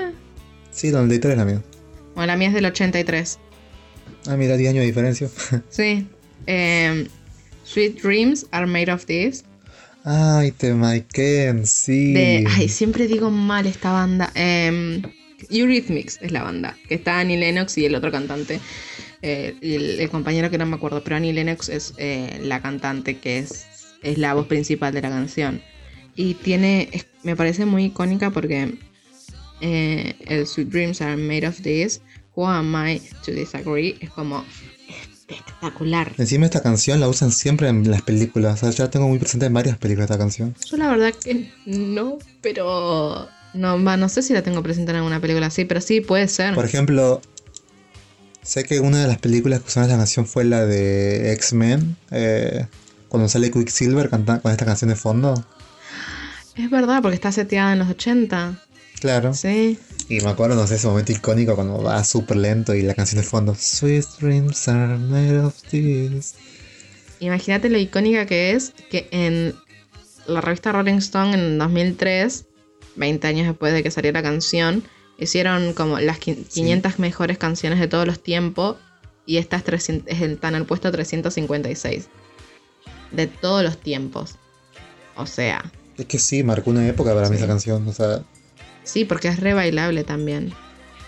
Sí, 0.71 0.91
93 0.91 1.33
es 1.33 1.39
la 1.39 1.45
mía. 1.45 1.63
O 2.15 2.25
la 2.25 2.37
mía 2.37 2.49
es 2.49 2.55
del 2.55 2.67
83. 2.67 3.39
Ah, 4.29 4.37
mira, 4.37 4.57
10 4.57 4.71
años 4.71 4.83
de 4.83 4.87
diferencia. 4.87 5.29
Sí. 5.69 6.07
Em, 6.47 7.09
Sweet 7.65 8.01
Dreams 8.01 8.47
are 8.53 8.67
made 8.67 8.91
of 8.91 9.05
this. 9.07 9.45
Ay, 10.05 10.53
te 10.53 10.73
Maiken, 10.73 11.67
sí. 11.67 12.15
De, 12.15 12.45
ay, 12.49 12.69
siempre 12.69 13.09
digo 13.09 13.31
mal 13.31 13.67
esta 13.67 13.93
banda. 13.93 14.31
Eh, 14.37 15.03
Eurythmics 15.51 16.19
es 16.23 16.31
la 16.31 16.45
banda. 16.45 16.77
Que 16.89 16.95
está 16.95 17.19
Annie 17.19 17.37
Lennox 17.37 17.77
y 17.79 17.85
el 17.85 17.97
otro 17.97 18.13
cantante. 18.13 18.61
Eh, 19.23 19.57
el, 19.63 20.01
el 20.01 20.11
compañero 20.11 20.51
que 20.51 20.59
no 20.59 20.67
me 20.67 20.77
acuerdo. 20.77 21.03
Pero 21.05 21.17
Annie 21.17 21.33
Lennox 21.33 21.69
es 21.69 21.95
eh, 21.99 22.41
la 22.43 22.61
cantante 22.61 23.19
que 23.19 23.39
es, 23.39 23.67
es 24.03 24.19
la 24.19 24.35
voz 24.35 24.47
principal 24.47 24.93
de 24.95 25.03
la 25.03 25.11
canción. 25.11 25.63
Y 26.17 26.35
tiene. 26.35 26.89
es- 26.93 27.07
me 27.23 27.37
parece 27.37 27.65
muy 27.67 27.85
icónica 27.87 28.31
porque. 28.31 28.75
eh, 29.61 30.15
el 30.27 30.47
Sweet 30.47 30.69
Dreams 30.69 31.01
are 31.01 31.17
made 31.17 31.47
of 31.47 31.61
this. 31.63 32.01
Who 32.35 32.47
am 32.47 32.75
I 32.77 33.01
to 33.25 33.33
disagree? 33.33 33.97
Es 34.01 34.11
como. 34.11 34.45
espectacular. 35.29 36.13
Encima 36.19 36.47
esta 36.47 36.63
canción 36.63 37.01
la 37.01 37.09
usan 37.09 37.31
siempre 37.33 37.69
en 37.69 37.91
las 37.91 38.03
películas. 38.03 38.55
O 38.63 38.67
sea, 38.67 38.71
ya 38.71 38.85
la 38.85 38.91
tengo 38.91 39.09
muy 39.09 39.19
presente 39.19 39.47
en 39.47 39.53
varias 39.53 39.77
películas 39.79 40.11
esta 40.11 40.19
canción. 40.19 40.55
Yo 40.71 40.77
la 40.77 40.89
verdad 40.89 41.13
que 41.15 41.51
no, 41.67 42.19
pero 42.41 43.29
no, 43.55 43.79
no 43.79 44.09
sé 44.09 44.23
si 44.23 44.33
la 44.33 44.43
tengo 44.43 44.63
presente 44.63 44.91
en 44.93 44.97
alguna 44.99 45.21
película 45.21 45.47
así, 45.47 45.65
pero 45.65 45.81
sí 45.81 46.01
puede 46.01 46.29
ser. 46.29 46.55
Por 46.55 46.65
ejemplo, 46.65 47.21
sé 48.49 48.65
que 48.65 48.81
una 48.81 49.03
de 49.03 49.07
las 49.09 49.19
películas 49.19 49.61
que 49.61 49.67
usaron 49.67 49.89
esta 49.91 49.99
canción 49.99 50.27
fue 50.27 50.45
la 50.45 50.65
de 50.67 51.33
X-Men. 51.35 51.97
eh, 52.11 52.67
cuando 53.09 53.29
sale 53.29 53.51
Quicksilver 53.51 54.11
canta- 54.11 54.41
con 54.41 54.53
esta 54.53 54.67
canción 54.67 54.91
de 54.91 54.97
fondo. 54.97 55.43
Es 56.57 56.69
verdad, 56.71 57.01
porque 57.01 57.15
está 57.15 57.33
seteada 57.33 57.73
en 57.73 57.79
los 57.79 57.89
80. 57.89 58.63
Claro. 59.01 59.33
Sí. 59.33 59.79
Y 60.11 60.21
me 60.21 60.29
acuerdo, 60.31 60.57
no 60.57 60.67
sé, 60.67 60.75
ese 60.75 60.89
momento 60.89 61.13
icónico 61.13 61.55
cuando 61.55 61.83
va 61.83 62.03
súper 62.05 62.37
lento 62.37 62.75
y 62.75 62.83
la 62.83 62.95
canción 62.95 63.21
de 63.23 63.27
fondo. 63.27 63.55
Sweet 63.55 64.05
dreams 64.21 64.69
are 64.69 64.99
made 64.99 65.39
of 65.39 65.55
this. 65.71 66.35
Imagínate 67.21 67.69
lo 67.71 67.79
icónica 67.79 68.27
que 68.27 68.53
es 68.53 68.73
que 68.91 69.09
en 69.11 69.55
la 70.27 70.41
revista 70.41 70.73
Rolling 70.73 70.99
Stone 70.99 71.35
en 71.35 71.59
2003, 71.59 72.45
20 72.97 73.27
años 73.27 73.47
después 73.47 73.73
de 73.73 73.83
que 73.83 73.91
saliera 73.91 74.21
la 74.21 74.29
canción, 74.29 74.85
hicieron 75.19 75.73
como 75.73 75.99
las 75.99 76.19
qui- 76.21 76.47
500 76.47 76.99
mejores 76.99 77.39
canciones 77.39 77.79
de 77.81 77.89
todos 77.89 78.07
los 78.07 78.23
tiempos 78.23 78.77
y 79.27 79.37
esta 79.39 79.57
es 79.57 79.65
300 79.65 80.11
es 80.13 80.23
el- 80.23 80.33
está 80.33 80.49
en 80.49 80.55
el 80.55 80.65
puesto 80.65 80.91
356 80.91 82.09
de 83.11 83.27
todos 83.27 83.63
los 83.63 83.79
tiempos. 83.79 84.37
O 85.17 85.27
sea, 85.27 85.71
Es 85.97 86.07
que 86.07 86.19
sí, 86.19 86.43
marcó 86.45 86.71
una 86.71 86.87
época 86.87 87.13
para 87.15 87.29
mí 87.29 87.37
Sí. 87.37 87.43
esa 87.43 87.49
canción. 87.49 87.89
O 87.89 87.93
sea, 87.93 88.23
sí, 88.85 89.05
porque 89.05 89.29
es 89.29 89.41
re 89.41 89.55
bailable 89.55 90.05
también. 90.05 90.53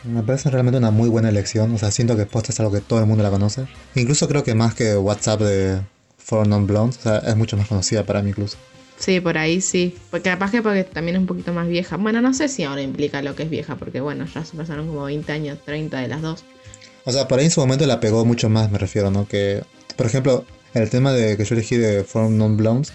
me 0.02 0.22
parece 0.22 0.48
realmente 0.48 0.78
una 0.78 0.90
muy 0.90 1.10
buena 1.10 1.28
elección. 1.28 1.74
O 1.74 1.78
sea, 1.78 1.90
siento 1.90 2.16
que 2.16 2.24
posta 2.24 2.52
es 2.52 2.58
algo 2.60 2.72
que 2.72 2.80
todo 2.80 3.00
el 3.00 3.04
mundo 3.06 3.22
la 3.22 3.28
conoce. 3.30 3.66
Incluso 3.94 4.26
creo 4.28 4.42
que 4.42 4.54
más 4.54 4.74
que 4.74 4.96
WhatsApp 4.96 5.40
de 5.42 5.82
Four 6.16 6.48
Non 6.48 6.66
Blondes. 6.66 6.96
O 6.98 7.02
sea, 7.02 7.18
es 7.18 7.36
mucho 7.36 7.56
más 7.58 7.68
conocida 7.68 8.04
para 8.06 8.22
mí 8.22 8.30
incluso. 8.30 8.56
Sí, 9.00 9.18
por 9.18 9.38
ahí 9.38 9.62
sí. 9.62 9.96
Porque 10.10 10.28
capaz 10.28 10.50
que 10.50 10.62
porque 10.62 10.84
también 10.84 11.16
es 11.16 11.20
un 11.20 11.26
poquito 11.26 11.54
más 11.54 11.66
vieja. 11.66 11.96
Bueno, 11.96 12.20
no 12.20 12.34
sé 12.34 12.48
si 12.48 12.64
ahora 12.64 12.82
implica 12.82 13.22
lo 13.22 13.34
que 13.34 13.44
es 13.44 13.50
vieja, 13.50 13.76
porque 13.76 14.00
bueno, 14.00 14.26
ya 14.26 14.44
se 14.44 14.56
pasaron 14.56 14.86
como 14.86 15.04
20 15.04 15.32
años, 15.32 15.58
30 15.64 16.00
de 16.00 16.08
las 16.08 16.20
dos. 16.20 16.44
O 17.06 17.10
sea, 17.10 17.26
por 17.26 17.38
ahí 17.38 17.46
en 17.46 17.50
su 17.50 17.60
momento 17.60 17.86
la 17.86 17.98
pegó 17.98 18.26
mucho 18.26 18.50
más, 18.50 18.70
me 18.70 18.76
refiero, 18.76 19.10
¿no? 19.10 19.26
Que, 19.26 19.62
por 19.96 20.04
ejemplo, 20.04 20.44
el 20.74 20.90
tema 20.90 21.12
de 21.12 21.38
que 21.38 21.46
yo 21.46 21.54
elegí 21.54 21.78
de 21.78 22.04
Four 22.04 22.30
Non 22.30 22.58
Blondes, 22.58 22.92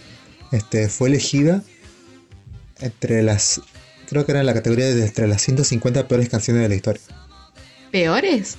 este, 0.52 0.90
fue 0.90 1.10
elegida 1.10 1.64
entre 2.80 3.24
las, 3.24 3.62
creo 4.08 4.28
que 4.28 4.32
era 4.32 4.42
en 4.42 4.46
la 4.46 4.54
categoría 4.54 4.86
de 4.86 5.04
entre 5.04 5.28
las 5.28 5.42
150 5.42 6.08
peores 6.08 6.30
canciones 6.30 6.62
de 6.62 6.70
la 6.70 6.76
historia. 6.76 7.02
¿Peores? 7.92 8.58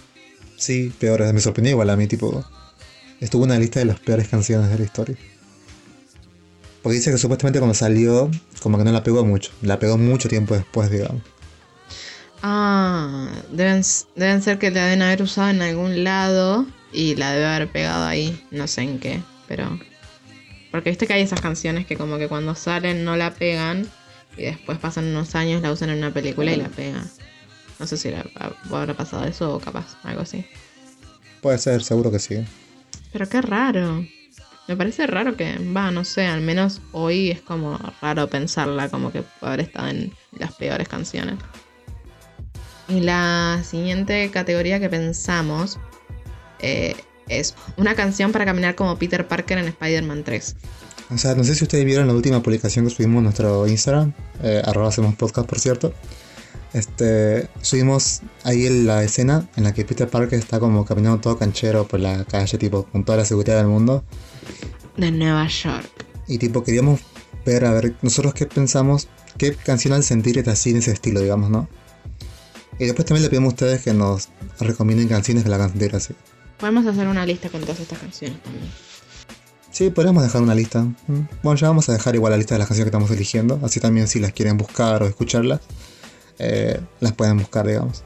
Sí, 0.57 0.93
peores, 0.99 1.33
me 1.33 1.41
sorprendió 1.41 1.73
igual 1.73 1.91
a 1.91 1.97
mí, 1.97 2.09
tipo, 2.09 2.45
estuvo 3.21 3.45
en 3.45 3.53
una 3.53 3.61
lista 3.61 3.79
de 3.79 3.87
las 3.87 4.01
peores 4.01 4.27
canciones 4.27 4.69
de 4.69 4.79
la 4.79 4.85
historia. 4.85 5.17
Porque 6.87 6.99
dice 6.99 7.11
que 7.11 7.19
supuestamente 7.19 7.59
cuando 7.59 7.75
salió, 7.75 8.31
como 8.63 8.79
que 8.79 8.85
no 8.85 8.93
la 8.93 9.03
pegó 9.03 9.25
mucho. 9.25 9.51
La 9.61 9.81
pegó 9.81 9.99
mucho 9.99 10.29
tiempo 10.29 10.55
después, 10.55 10.89
digamos. 10.89 11.21
Ah, 12.43 13.29
deben, 13.51 13.83
deben 14.15 14.41
ser 14.41 14.61
que 14.61 14.71
la 14.71 14.85
deben 14.85 15.03
haber 15.03 15.21
usado 15.21 15.51
en 15.51 15.63
algún 15.63 16.05
lado 16.05 16.65
y 16.93 17.17
la 17.17 17.33
debe 17.33 17.45
haber 17.45 17.73
pegado 17.73 18.07
ahí. 18.07 18.41
No 18.53 18.69
sé 18.69 18.83
en 18.83 19.01
qué, 19.01 19.21
pero. 19.49 19.81
Porque 20.71 20.91
viste 20.91 21.09
que 21.09 21.15
hay 21.15 21.23
esas 21.23 21.41
canciones 21.41 21.87
que 21.87 21.97
como 21.97 22.19
que 22.19 22.29
cuando 22.29 22.55
salen 22.55 23.05
no 23.05 23.17
la 23.17 23.35
pegan 23.35 23.91
y 24.37 24.43
después 24.43 24.79
pasan 24.79 25.07
unos 25.07 25.35
años, 25.35 25.63
la 25.63 25.73
usan 25.73 25.91
en 25.91 25.99
una 25.99 26.15
película 26.15 26.53
y 26.53 26.57
la 26.57 26.69
pegan. 26.69 27.11
No 27.81 27.89
sé 27.89 27.97
si 27.97 28.13
la, 28.13 28.25
habrá 28.71 28.95
pasado 28.95 29.25
eso 29.25 29.57
o 29.57 29.59
capaz, 29.59 29.97
algo 30.05 30.21
así. 30.21 30.47
Puede 31.41 31.59
ser, 31.59 31.83
seguro 31.83 32.13
que 32.13 32.21
sí. 32.21 32.45
Pero 33.13 33.29
qué 33.29 33.43
raro. 33.43 34.07
Me 34.69 34.77
parece 34.77 35.07
raro 35.07 35.37
que, 35.37 35.59
va, 35.77 35.91
no 35.91 36.05
sé, 36.05 36.27
al 36.27 36.41
menos 36.41 36.81
hoy 36.93 37.31
es 37.31 37.41
como 37.41 37.79
raro 38.03 38.29
pensarla 38.29 38.89
como 38.89 39.13
que 39.13 39.23
puede 39.23 39.53
haber 39.53 39.61
estado 39.67 39.89
en 39.89 40.13
las 40.39 40.53
peores 40.55 40.89
canciones. 40.89 41.37
Y 42.89 43.01
la 43.01 43.63
siguiente 43.65 44.31
categoría 44.31 44.81
que 44.81 44.89
pensamos 44.89 45.79
eh, 46.61 46.97
es 47.29 47.55
una 47.77 47.95
canción 47.95 48.33
para 48.33 48.45
caminar 48.45 48.75
como 48.75 48.97
Peter 48.99 49.27
Parker 49.27 49.59
en 49.59 49.69
Spider-Man 49.69 50.25
3. 50.25 50.57
O 51.11 51.19
sea, 51.19 51.35
no 51.35 51.45
sé 51.45 51.55
si 51.55 51.65
ustedes 51.65 51.85
vieron 51.85 52.09
la 52.09 52.15
última 52.15 52.43
publicación 52.43 52.85
que 52.85 52.91
subimos 52.91 53.19
en 53.19 53.25
nuestro 53.25 53.67
Instagram, 53.67 54.13
eh, 54.43 54.63
arroba 54.65 54.89
hacemos 54.89 55.15
podcast 55.15 55.49
por 55.49 55.61
cierto. 55.61 55.95
Este, 56.73 57.49
subimos 57.63 58.23
ahí 58.43 58.69
la 58.85 59.03
escena 59.03 59.49
en 59.57 59.65
la 59.65 59.73
que 59.73 59.85
Peter 59.85 60.09
Parker 60.09 60.39
está 60.39 60.59
como 60.59 60.85
caminando 60.85 61.21
todo 61.21 61.39
canchero 61.39 61.87
por 61.87 62.01
la 62.01 62.25
calle, 62.25 62.59
tipo, 62.59 62.85
con 62.85 63.05
toda 63.05 63.19
la 63.19 63.25
seguridad 63.25 63.57
del 63.57 63.69
mundo. 63.69 64.05
De 64.97 65.11
Nueva 65.11 65.47
York. 65.49 65.91
Y 66.27 66.39
tipo, 66.39 66.65
queríamos 66.65 67.01
ver, 67.45 67.65
a 67.65 67.73
ver, 67.73 67.95
nosotros 68.03 68.35
qué 68.35 68.47
pensamos, 68.47 69.09
qué 69.39 69.55
canción 69.55 69.95
al 69.95 70.03
sentir 70.03 70.39
está 70.39 70.53
así 70.53 70.71
en 70.71 70.79
ese 70.79 70.93
estilo, 70.93 71.21
digamos, 71.21 71.51
¿no? 71.51 71.69
Y 72.79 72.85
después 72.85 73.07
también 73.07 73.23
le 73.23 73.31
pedimos 73.31 73.53
a 73.53 73.55
ustedes 73.55 73.83
que 73.83 73.95
nos 73.95 74.29
recomienden 74.61 75.09
canciones 75.09 75.45
que 75.45 75.51
la 75.51 75.57
hagan 75.57 75.71
sentir 75.71 75.95
así. 75.95 76.15
Podemos 76.59 76.87
hacer 76.87 77.07
una 77.07 77.25
lista 77.25 77.49
con 77.49 77.61
todas 77.61 77.81
estas 77.81 77.99
canciones 77.99 78.43
también. 78.43 78.65
Sí, 79.71 79.91
podríamos 79.91 80.23
dejar 80.23 80.43
una 80.43 80.55
lista. 80.55 80.87
Bueno, 81.43 81.59
ya 81.59 81.69
vamos 81.69 81.89
a 81.89 81.93
dejar 81.93 82.15
igual 82.15 82.31
la 82.33 82.39
lista 82.39 82.55
de 82.55 82.61
las 82.61 82.69
canciones 82.69 82.91
que 82.91 82.97
estamos 82.97 83.11
eligiendo. 83.11 83.61
Así 83.63 83.79
también 83.79 84.09
si 84.09 84.21
las 84.21 84.33
quieren 84.33 84.57
buscar 84.57 85.03
o 85.03 85.07
escucharlas, 85.07 85.61
eh, 86.39 86.81
las 87.01 87.13
pueden 87.13 87.37
buscar, 87.39 87.67
digamos. 87.67 88.03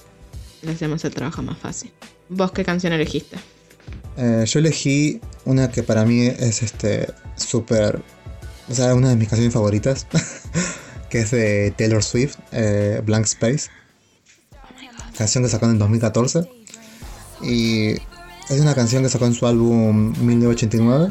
Le 0.62 0.72
hacemos 0.72 1.04
el 1.04 1.14
trabajo 1.14 1.42
más 1.42 1.58
fácil. 1.58 1.92
¿Vos 2.28 2.50
qué 2.52 2.64
canción 2.64 2.92
elegiste? 2.92 3.36
Eh, 4.22 4.44
yo 4.44 4.58
elegí 4.58 5.18
una 5.46 5.70
que 5.70 5.82
para 5.82 6.04
mí 6.04 6.26
es 6.26 6.62
este 6.62 7.08
súper... 7.36 8.02
O 8.68 8.74
sea, 8.74 8.94
una 8.94 9.08
de 9.08 9.16
mis 9.16 9.28
canciones 9.28 9.54
favoritas. 9.54 10.06
que 11.08 11.20
es 11.20 11.30
de 11.30 11.72
Taylor 11.76 12.04
Swift, 12.04 12.36
eh, 12.52 13.00
Blank 13.04 13.24
Space. 13.24 13.70
Canción 15.16 15.42
que 15.42 15.50
sacó 15.50 15.64
en 15.64 15.72
el 15.72 15.78
2014. 15.78 16.48
Y 17.42 17.92
es 18.50 18.60
una 18.60 18.74
canción 18.74 19.02
que 19.02 19.08
sacó 19.08 19.24
en 19.24 19.32
su 19.32 19.46
álbum 19.46 20.12
1989. 20.20 21.10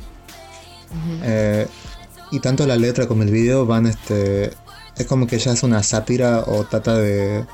y 2.32 2.40
tanto 2.42 2.68
la 2.68 2.76
letra 2.76 3.08
como 3.08 3.24
el 3.24 3.32
video 3.32 3.66
van 3.66 3.88
este 3.88 4.52
es 4.98 5.08
como 5.08 5.26
que 5.26 5.38
ella 5.38 5.54
es 5.54 5.64
una 5.64 5.82
sátira 5.82 6.44
o 6.46 6.64
trata 6.66 6.96
de 6.96 7.46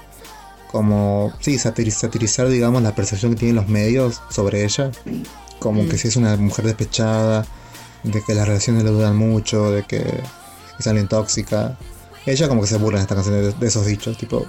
como 0.69 1.31
sí 1.39 1.57
satirizar 1.57 2.49
digamos 2.49 2.81
la 2.81 2.93
percepción 2.93 3.33
que 3.33 3.39
tienen 3.39 3.55
los 3.55 3.69
medios 3.69 4.21
sobre 4.29 4.65
ella 4.65 4.91
como 5.59 5.87
que 5.87 5.97
si 5.97 6.07
es 6.07 6.15
una 6.15 6.35
mujer 6.37 6.65
despechada 6.65 7.45
de 8.03 8.21
que 8.21 8.35
las 8.35 8.47
relaciones 8.47 8.83
le 8.83 8.91
duran 8.91 9.15
mucho 9.15 9.71
de 9.71 9.83
que 9.83 10.03
es 10.79 10.87
alguien 10.87 11.07
tóxica 11.07 11.77
ella 12.25 12.47
como 12.47 12.61
que 12.61 12.67
se 12.67 12.77
burla 12.77 12.99
en 12.99 13.03
esta 13.03 13.15
canción 13.15 13.59
de, 13.59 13.67
esos 13.67 13.85
dichos 13.85 14.17
tipo 14.17 14.45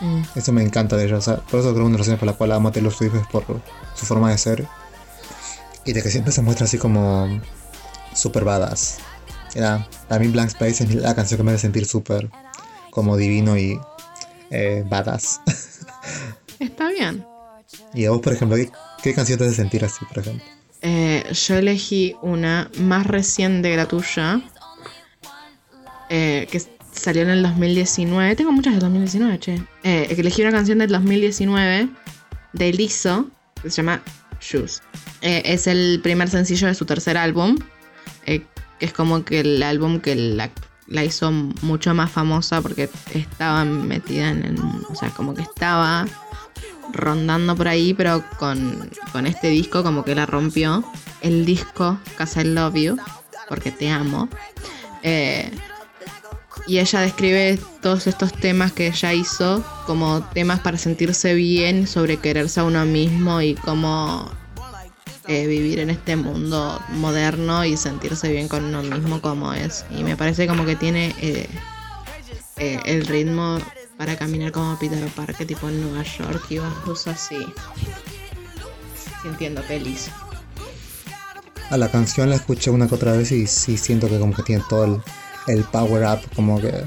mm. 0.00 0.22
eso 0.34 0.52
me 0.52 0.62
encanta 0.62 0.96
de 0.96 1.06
ella 1.06 1.18
o 1.18 1.20
sea, 1.20 1.36
por 1.36 1.60
eso 1.60 1.70
creo 1.70 1.74
que 1.74 1.80
una 1.80 1.90
de 1.90 1.98
las 1.98 2.00
razones 2.00 2.20
por 2.20 2.26
la 2.26 2.34
cual 2.34 2.52
amo 2.52 2.68
a 2.68 2.72
Taylor 2.72 2.92
Swift 2.92 3.14
es 3.14 3.26
por 3.26 3.44
su 3.94 4.06
forma 4.06 4.30
de 4.30 4.38
ser 4.38 4.66
y 5.84 5.92
de 5.92 6.02
que 6.02 6.10
siempre 6.10 6.32
se 6.32 6.42
muestra 6.42 6.66
así 6.66 6.78
como 6.78 7.28
super 8.14 8.44
badass 8.44 8.98
era, 9.54 9.86
para 10.08 10.20
mí 10.20 10.28
Blank 10.28 10.48
Space 10.48 10.84
es 10.84 10.94
la 10.94 11.14
canción 11.14 11.38
que 11.38 11.44
me 11.44 11.52
hace 11.52 11.60
sentir 11.60 11.86
súper 11.86 12.28
como 12.90 13.16
divino 13.16 13.56
y 13.56 13.80
eh, 14.50 14.84
badass. 14.86 15.40
Está 16.58 16.88
bien. 16.88 17.24
¿Y 17.92 18.04
a 18.04 18.10
vos, 18.10 18.20
por 18.20 18.32
ejemplo, 18.32 18.56
qué, 18.56 18.70
canción 19.12 19.38
te 19.38 19.44
hace 19.44 19.54
sentir 19.54 19.84
así, 19.84 20.04
por 20.06 20.18
ejemplo? 20.20 20.44
Eh, 20.86 21.24
yo 21.32 21.56
elegí 21.56 22.14
una 22.20 22.70
más 22.78 23.06
reciente 23.06 23.70
que 23.70 23.76
la 23.76 23.88
tuya, 23.88 24.42
eh, 26.10 26.46
que 26.50 26.62
salió 26.92 27.22
en 27.22 27.30
el 27.30 27.42
2019. 27.42 28.36
Tengo 28.36 28.52
muchas 28.52 28.74
del 28.74 28.82
2019, 28.82 29.38
che. 29.38 29.62
Eh, 29.82 30.14
elegí 30.16 30.42
una 30.42 30.52
canción 30.52 30.78
del 30.78 30.90
2019 30.90 31.88
de 32.52 32.72
Lizzo, 32.74 33.30
que 33.62 33.70
se 33.70 33.76
llama 33.76 34.02
Shoes. 34.42 34.82
es 35.22 35.66
el 35.66 36.00
primer 36.02 36.28
sencillo 36.28 36.66
de 36.66 36.74
su 36.74 36.84
tercer 36.84 37.16
álbum, 37.16 37.56
que 38.26 38.46
es 38.80 38.92
como 38.92 39.24
que 39.24 39.40
el 39.40 39.62
álbum 39.62 40.00
que 40.00 40.14
la, 40.14 40.50
hizo 41.02 41.32
mucho 41.32 41.94
más 41.94 42.10
famosa 42.10 42.60
porque 42.60 42.90
estaba 43.14 43.64
metida 43.64 44.28
en 44.28 44.44
el 44.44 44.58
o 44.60 44.94
sea, 44.94 45.08
como 45.08 45.32
que 45.32 45.40
estaba 45.40 46.06
rondando 46.92 47.56
por 47.56 47.68
ahí, 47.68 47.94
pero 47.94 48.24
con, 48.38 48.90
este 49.26 49.48
disco 49.48 49.82
como 49.82 50.04
que 50.04 50.14
la 50.14 50.26
rompió. 50.26 50.84
El 51.20 51.46
disco 51.46 51.98
Cause 52.16 52.42
I 52.42 52.44
Love 52.44 52.74
You, 52.74 52.96
porque 53.48 53.70
te 53.70 53.90
amo. 53.90 54.28
Eh, 55.02 55.50
y 56.66 56.78
ella 56.78 57.00
describe 57.00 57.58
todos 57.82 58.06
estos 58.06 58.32
temas 58.32 58.72
que 58.72 58.86
ella 58.86 59.12
hizo 59.12 59.64
como 59.86 60.22
temas 60.32 60.60
para 60.60 60.78
sentirse 60.78 61.34
bien, 61.34 61.86
sobre 61.86 62.16
quererse 62.16 62.60
a 62.60 62.64
uno 62.64 62.84
mismo 62.86 63.40
y 63.40 63.54
cómo 63.54 64.30
eh, 65.26 65.46
vivir 65.46 65.78
en 65.78 65.90
este 65.90 66.16
mundo 66.16 66.80
moderno 66.90 67.64
y 67.64 67.76
sentirse 67.76 68.30
bien 68.30 68.48
con 68.48 68.64
uno 68.64 68.82
mismo 68.82 69.20
como 69.20 69.52
es. 69.52 69.84
Y 69.90 70.04
me 70.04 70.16
parece 70.16 70.46
como 70.46 70.64
que 70.64 70.76
tiene 70.76 71.14
eh, 71.20 71.48
el 72.84 73.06
ritmo 73.06 73.58
para 73.96 74.16
caminar 74.16 74.52
como 74.52 74.78
Peter 74.78 75.06
Parker, 75.08 75.46
tipo 75.46 75.68
en 75.68 75.80
Nueva 75.80 76.02
York, 76.02 76.44
y 76.50 76.58
vas 76.58 76.74
justo 76.84 77.10
así, 77.10 77.46
sintiendo 79.22 79.62
feliz. 79.62 80.08
A 81.70 81.76
la 81.76 81.90
canción 81.90 82.30
la 82.30 82.36
escuché 82.36 82.70
una 82.70 82.88
que 82.88 82.94
otra 82.94 83.12
vez 83.12 83.32
y 83.32 83.46
sí 83.46 83.76
siento 83.76 84.08
que 84.08 84.18
como 84.18 84.34
que 84.34 84.42
tiene 84.42 84.62
todo 84.68 85.02
el, 85.46 85.64
power 85.64 86.04
up, 86.04 86.20
como 86.36 86.60
que 86.60 86.84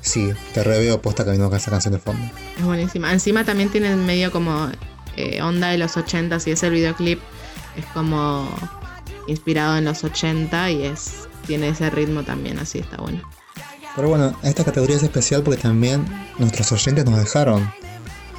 sí, 0.00 0.30
te 0.52 0.62
reveo 0.62 1.00
puesta 1.02 1.24
caminando 1.24 1.50
con 1.50 1.58
esa 1.58 1.70
canción 1.70 1.94
de 1.94 2.00
fondo. 2.00 2.24
Es 2.56 2.64
buenísima. 2.64 3.12
Encima 3.12 3.44
también 3.44 3.70
tiene 3.70 3.96
medio 3.96 4.30
como 4.30 4.68
onda 5.42 5.68
de 5.68 5.78
los 5.78 5.96
80 5.96 6.38
y 6.46 6.50
es 6.50 6.62
el 6.62 6.72
videoclip 6.72 7.20
es 7.76 7.84
como 7.86 8.48
inspirado 9.26 9.76
en 9.76 9.84
los 9.84 10.04
80 10.04 10.70
y 10.70 10.84
es 10.84 11.28
tiene 11.46 11.68
ese 11.68 11.90
ritmo 11.90 12.22
también, 12.22 12.58
así 12.58 12.78
está 12.78 12.96
bueno. 12.96 13.20
Pero 13.96 14.08
bueno, 14.08 14.36
esta 14.42 14.64
categoría 14.64 14.96
es 14.96 15.02
especial 15.02 15.42
porque 15.42 15.60
también 15.60 16.04
nuestros 16.38 16.72
oyentes 16.72 17.04
nos 17.04 17.18
dejaron 17.18 17.72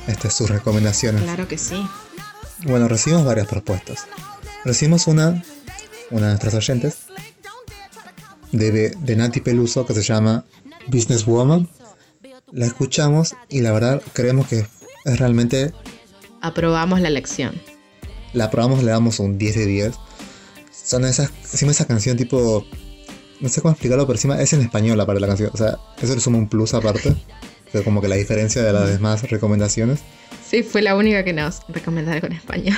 este, 0.07 0.29
sus 0.29 0.49
recomendaciones. 0.49 1.23
Claro 1.23 1.47
que 1.47 1.57
sí. 1.57 1.87
Bueno, 2.65 2.87
recibimos 2.87 3.25
varias 3.25 3.47
propuestas. 3.47 4.07
Recibimos 4.63 5.07
una, 5.07 5.43
una 6.11 6.27
de 6.27 6.31
nuestras 6.33 6.53
oyentes, 6.55 6.97
de, 8.51 8.89
de 8.89 9.15
Nati 9.15 9.41
Peluso, 9.41 9.85
que 9.85 9.93
se 9.93 10.01
llama 10.01 10.45
Business 10.87 11.25
Woman. 11.25 11.69
La 12.51 12.65
escuchamos 12.65 13.35
y 13.49 13.61
la 13.61 13.71
verdad 13.71 14.01
creemos 14.13 14.47
que 14.47 14.67
es 15.05 15.19
realmente... 15.19 15.73
Aprobamos 16.41 17.01
la 17.01 17.09
lección 17.09 17.59
la 18.35 18.51
probamos, 18.51 18.83
le 18.83 18.91
damos 18.91 19.19
un 19.19 19.37
10 19.37 19.55
de 19.55 19.65
10. 19.65 19.95
Son 20.71 21.05
esas, 21.05 21.31
encima 21.51 21.71
esa 21.71 21.85
canción 21.85 22.17
tipo, 22.17 22.65
no 23.45 23.49
sé 23.49 23.61
cómo 23.61 23.73
explicarlo, 23.73 24.07
pero 24.07 24.17
encima 24.17 24.41
es 24.41 24.53
en 24.53 24.61
español 24.61 24.97
la 24.97 25.05
parte 25.05 25.17
de 25.17 25.21
la 25.21 25.27
canción. 25.27 25.51
O 25.53 25.57
sea, 25.57 25.77
eso 26.01 26.15
le 26.15 26.19
suma 26.19 26.39
un 26.39 26.49
plus 26.49 26.73
aparte. 26.73 27.15
que 27.71 27.83
como 27.83 28.01
que 28.01 28.07
la 28.07 28.15
diferencia 28.15 28.63
de 28.63 28.73
las 28.73 28.89
demás 28.89 29.29
recomendaciones. 29.29 29.99
Sí, 30.43 30.63
fue 30.63 30.81
la 30.81 30.95
única 30.95 31.23
que 31.23 31.31
nos 31.31 31.61
recomendaron 31.67 32.21
con 32.21 32.31
español. 32.31 32.75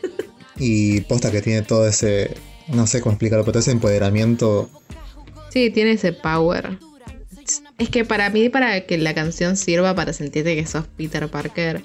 y 0.56 1.02
posta 1.02 1.30
que 1.30 1.42
tiene 1.42 1.60
todo 1.60 1.86
ese, 1.86 2.34
no 2.68 2.86
sé 2.86 3.02
cómo 3.02 3.12
explicarlo, 3.12 3.44
pero 3.44 3.52
todo 3.52 3.60
ese 3.60 3.70
empoderamiento. 3.70 4.70
Sí, 5.52 5.68
tiene 5.68 5.92
ese 5.92 6.14
power. 6.14 6.78
Es 7.76 7.90
que 7.90 8.06
para 8.06 8.30
mí, 8.30 8.48
para 8.48 8.86
que 8.86 8.96
la 8.96 9.12
canción 9.14 9.58
sirva 9.58 9.94
para 9.94 10.14
sentirte 10.14 10.54
que 10.54 10.64
sos 10.64 10.86
Peter 10.86 11.28
Parker, 11.28 11.84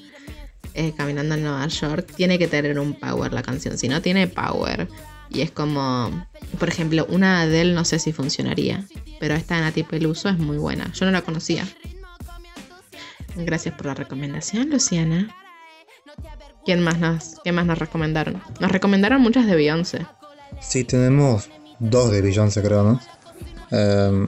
eh, 0.75 0.93
caminando 0.95 1.35
en 1.35 1.43
Nueva 1.43 1.67
York, 1.67 2.09
tiene 2.15 2.39
que 2.39 2.47
tener 2.47 2.79
un 2.79 2.93
power 2.93 3.33
la 3.33 3.43
canción. 3.43 3.77
Si 3.77 3.89
no 3.89 4.01
tiene 4.01 4.27
power, 4.27 4.87
y 5.33 5.41
es 5.41 5.51
como, 5.51 6.25
por 6.59 6.69
ejemplo, 6.69 7.05
una 7.09 7.47
de 7.47 7.61
él 7.61 7.75
no 7.75 7.85
sé 7.85 7.99
si 7.99 8.13
funcionaría, 8.13 8.85
pero 9.19 9.33
esta 9.33 9.55
de 9.55 9.61
Nati 9.61 9.83
Peluso 9.83 10.29
es 10.29 10.37
muy 10.37 10.57
buena. 10.57 10.91
Yo 10.93 11.05
no 11.05 11.11
la 11.11 11.23
conocía. 11.23 11.67
Gracias 13.35 13.73
por 13.73 13.87
la 13.87 13.95
recomendación, 13.95 14.69
Luciana. 14.69 15.35
¿Quién 16.65 16.81
más 16.81 16.99
nos, 16.99 17.39
¿Qué 17.43 17.51
más 17.51 17.65
nos 17.65 17.79
recomendaron? 17.79 18.41
Nos 18.59 18.71
recomendaron 18.71 19.21
muchas 19.21 19.47
de 19.47 19.55
Beyoncé. 19.55 20.05
Sí, 20.61 20.83
tenemos 20.83 21.49
dos 21.79 22.11
de 22.11 22.21
Beyoncé, 22.21 22.61
creo, 22.61 22.83
¿no? 22.83 23.01
Em, 23.71 24.27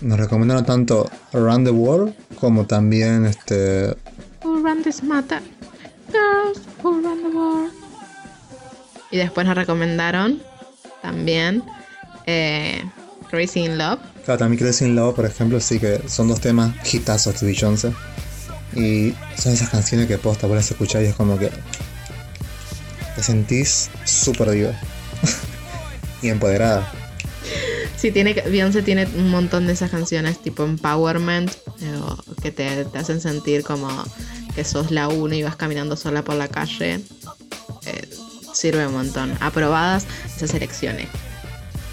nos 0.00 0.18
recomendaron 0.18 0.64
tanto 0.64 1.10
Around 1.32 1.66
the 1.66 1.72
World 1.72 2.14
como 2.40 2.66
también 2.66 3.26
este. 3.26 3.94
Who 4.42 4.62
run 4.62 4.82
this 4.82 5.02
matter? 5.02 5.40
Girls 6.10 6.60
who 6.82 7.00
run 7.02 7.22
the 7.22 7.36
world. 7.36 7.83
Y 9.14 9.16
después 9.16 9.46
nos 9.46 9.54
recomendaron 9.54 10.42
también 11.00 11.62
eh, 12.26 12.82
Crazy 13.30 13.60
in 13.60 13.78
Love. 13.78 14.00
Claro, 14.24 14.38
también 14.38 14.58
Crazy 14.58 14.86
in 14.86 14.96
Love, 14.96 15.14
por 15.14 15.24
ejemplo, 15.24 15.60
sí 15.60 15.78
que 15.78 16.00
son 16.08 16.26
dos 16.26 16.40
temas 16.40 16.74
hitazos 16.92 17.40
de 17.40 17.46
Beyoncé. 17.46 17.92
Y 18.74 19.14
son 19.40 19.52
esas 19.52 19.70
canciones 19.70 20.08
que 20.08 20.18
posta 20.18 20.48
puedes 20.48 20.68
escuchar 20.68 21.04
y 21.04 21.06
es 21.06 21.14
como 21.14 21.38
que 21.38 21.52
te 23.14 23.22
sentís 23.22 23.88
súper 24.04 24.50
diva 24.50 24.72
y 26.20 26.30
empoderada. 26.30 26.92
Sí, 27.96 28.10
tiene, 28.10 28.32
Beyoncé 28.32 28.82
tiene 28.82 29.06
un 29.16 29.30
montón 29.30 29.68
de 29.68 29.74
esas 29.74 29.92
canciones 29.92 30.42
tipo 30.42 30.64
empowerment 30.64 31.52
eh, 31.52 32.00
que 32.42 32.50
te, 32.50 32.84
te, 32.84 32.98
hacen 32.98 33.20
sentir 33.20 33.62
como 33.62 33.88
que 34.56 34.64
sos 34.64 34.90
la 34.90 35.06
una 35.06 35.36
y 35.36 35.44
vas 35.44 35.54
caminando 35.54 35.96
sola 35.96 36.24
por 36.24 36.34
la 36.34 36.48
calle. 36.48 37.00
Eh, 37.86 38.08
sirve 38.54 38.86
un 38.86 38.94
montón. 38.94 39.36
Aprobadas 39.40 40.06
esas 40.34 40.54
elecciones. 40.54 41.08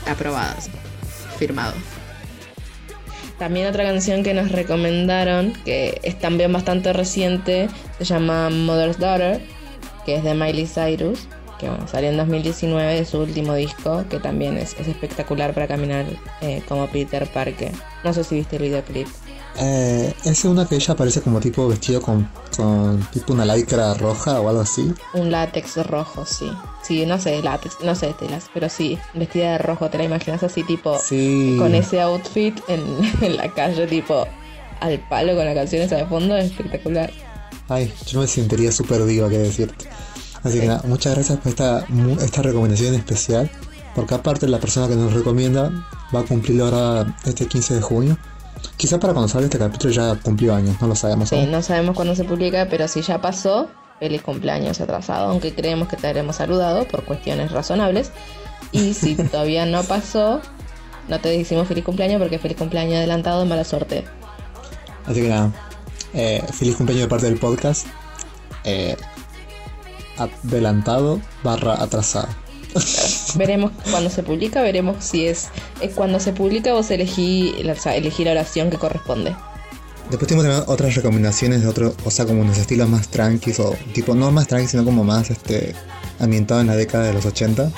Aprobadas. 0.08 0.70
Firmado. 1.38 1.74
También 3.38 3.68
otra 3.68 3.84
canción 3.84 4.24
que 4.24 4.36
nos 4.36 4.52
recomendaron, 4.52 5.54
que 5.66 6.00
es 6.04 6.20
también 6.20 6.54
bastante 6.54 6.94
reciente, 6.94 7.70
se 7.98 8.06
llama 8.06 8.52
Mother's 8.52 9.00
Daughter, 9.00 9.42
que 10.06 10.16
es 10.16 10.24
de 10.24 10.36
Miley 10.36 10.68
Cyrus, 10.68 11.28
que 11.60 11.68
salió 11.88 12.12
en 12.12 12.18
2019 12.18 12.96
de 12.96 13.06
su 13.06 13.20
último 13.20 13.56
disco, 13.56 14.06
que 14.10 14.20
también 14.20 14.58
es, 14.58 14.76
es 14.80 14.88
espectacular 14.88 15.56
para 15.56 15.68
caminar 15.68 16.06
eh, 16.42 16.62
como 16.68 16.88
Peter 16.88 17.28
Parker. 17.28 17.72
No 18.04 18.14
sé 18.14 18.24
si 18.24 18.36
viste 18.36 18.58
el 18.58 18.64
videoclip. 18.64 19.08
Eh, 19.58 20.14
es 20.24 20.46
una 20.46 20.66
que 20.68 20.76
ella 20.76 20.96
parece 20.96 21.22
como 21.22 21.40
tipo 21.40 21.68
vestido 21.68 22.02
con, 22.02 22.30
con 22.56 23.00
tipo 23.12 23.34
una 23.34 23.46
lycra 23.46 23.94
roja 23.96 24.40
o 24.40 24.50
algo 24.50 24.62
así. 24.62 24.94
Un 25.14 25.30
látex 25.32 25.86
rojo, 25.88 26.26
sí. 26.26 26.52
Sí, 26.84 27.06
no 27.06 27.20
sé, 27.20 27.42
látex, 27.44 27.78
no 27.84 27.94
sé 27.94 28.14
telas, 28.18 28.46
pero 28.54 28.70
sí, 28.70 28.98
vestida 29.14 29.52
de 29.54 29.58
rojo, 29.60 29.90
te 29.90 29.98
la 29.98 30.06
imaginas 30.06 30.42
así 30.44 30.64
tipo 30.64 30.98
Sí. 31.00 31.56
con 31.60 31.76
ese 31.76 32.02
outfit 32.02 32.58
en, 32.68 32.82
en 33.22 33.38
la 33.38 33.54
calle, 33.54 33.86
tipo 33.88 34.26
al 34.80 35.00
palo 35.10 35.36
con 35.36 35.46
las 35.46 35.54
canciones 35.54 35.90
de 35.90 36.06
fondo, 36.06 36.36
es 36.38 36.46
espectacular. 36.46 37.12
Ay, 37.70 37.94
yo 38.08 38.20
me 38.22 38.28
sentiría 38.28 38.72
súper 38.72 39.06
diva 39.06 39.30
que 39.30 39.38
decirte. 39.38 39.86
Así 40.44 40.60
que 40.60 40.66
nada, 40.68 40.82
muchas 40.88 41.14
gracias 41.14 41.38
por 41.40 41.50
esta, 41.50 41.86
esta 42.20 42.42
recomendación 42.42 42.96
especial. 42.96 43.52
Porque 43.94 44.16
aparte 44.16 44.48
la 44.48 44.60
persona 44.60 44.88
que 44.88 44.96
nos 44.96 45.14
recomienda 45.14 45.70
va 46.16 46.22
a 46.22 46.24
cumplir 46.24 46.62
ahora 46.62 47.16
este 47.26 47.46
15 47.46 47.76
de 47.76 47.82
junio. 47.82 48.18
Quizá 48.78 49.00
para 49.00 49.14
cuando 49.14 49.28
salga 49.28 49.46
este 49.46 49.60
capítulo 49.60 49.94
ya 49.94 50.16
cumplió 50.16 50.56
años, 50.56 50.76
no 50.82 50.88
lo 50.88 50.96
sabemos 50.96 51.30
Sí, 51.30 51.36
aún. 51.36 51.52
no 51.52 51.62
sabemos 51.62 51.96
cuándo 51.96 52.16
se 52.16 52.24
publica, 52.24 52.68
pero 52.70 52.88
si 52.88 53.02
ya 53.02 53.22
pasó, 53.22 53.70
feliz 54.00 54.22
cumpleaños 54.22 54.80
atrasado, 54.82 55.30
aunque 55.30 55.54
creemos 55.54 55.88
que 55.88 55.98
te 55.98 56.08
habremos 56.08 56.36
saludado 56.38 56.88
por 56.88 57.04
cuestiones 57.06 57.52
razonables. 57.52 58.12
Y 58.72 58.94
si 58.94 59.16
todavía 59.32 59.66
no 59.66 59.84
pasó, 59.84 60.42
no 61.08 61.20
te 61.20 61.30
decimos 61.30 61.68
feliz 61.68 61.84
cumpleaños 61.84 62.20
porque 62.20 62.40
feliz 62.40 62.58
cumpleaños 62.58 62.96
adelantado 62.96 63.42
de 63.42 63.46
mala 63.50 63.64
suerte. 63.64 64.06
Así 65.06 65.22
que 65.22 65.30
nada, 65.30 65.52
eh, 66.14 66.44
feliz 66.54 66.76
cumpleaños 66.76 67.06
de 67.06 67.10
parte 67.10 67.26
del 67.28 67.38
podcast. 67.40 67.86
Eh, 68.64 68.96
adelantado 70.18 71.20
barra 71.44 71.82
atrasado. 71.82 72.28
Veremos 73.38 73.72
cuando 73.90 74.10
se 74.10 74.24
publica, 74.24 74.62
veremos 74.62 75.04
si 75.04 75.26
es, 75.28 75.50
es 75.82 75.94
cuando 75.94 76.20
se 76.20 76.34
publica 76.34 76.74
o 76.76 76.84
se 76.84 76.96
elegí, 76.96 77.54
la- 77.64 77.74
o 77.74 77.76
sea, 77.76 77.96
elegí 77.96 78.24
la 78.24 78.32
oración 78.32 78.70
que 78.70 78.78
corresponde. 78.78 79.36
Después 80.10 80.28
tenemos 80.28 80.64
otras 80.68 80.96
recomendaciones 80.96 81.62
de 81.62 81.68
otros, 81.68 81.94
o 82.04 82.12
sea, 82.12 82.26
como 82.26 82.42
unos 82.42 82.58
estilos 82.58 82.90
más 82.90 83.08
tranquis, 83.08 83.60
o 83.60 83.76
tipo, 83.94 84.14
no 84.14 84.30
más 84.32 84.48
tranquis, 84.48 84.72
sino 84.72 84.84
como 84.84 85.04
más 85.06 85.30
este, 85.30 85.74
ambientado 86.20 86.60
en 86.62 86.68
la 86.68 86.76
década 86.76 87.06
de 87.06 87.14
los 87.14 87.26
80. 87.26 87.72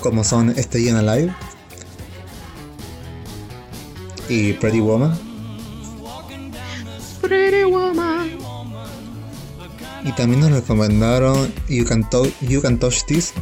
Como 0.00 0.22
son 0.22 0.50
Stay 0.50 0.88
in 0.88 0.94
Alive 0.96 1.34
y 4.28 4.52
Pretty 4.54 4.80
Woman. 4.80 5.18
Pretty 7.20 7.64
woman. 7.64 8.38
Y 10.04 10.12
también 10.12 10.40
nos 10.40 10.52
recomendaron 10.52 11.52
You 11.68 11.84
Can, 11.84 12.08
To- 12.10 12.30
you 12.42 12.62
Can 12.62 12.78
Touch 12.78 13.04
This. 13.06 13.32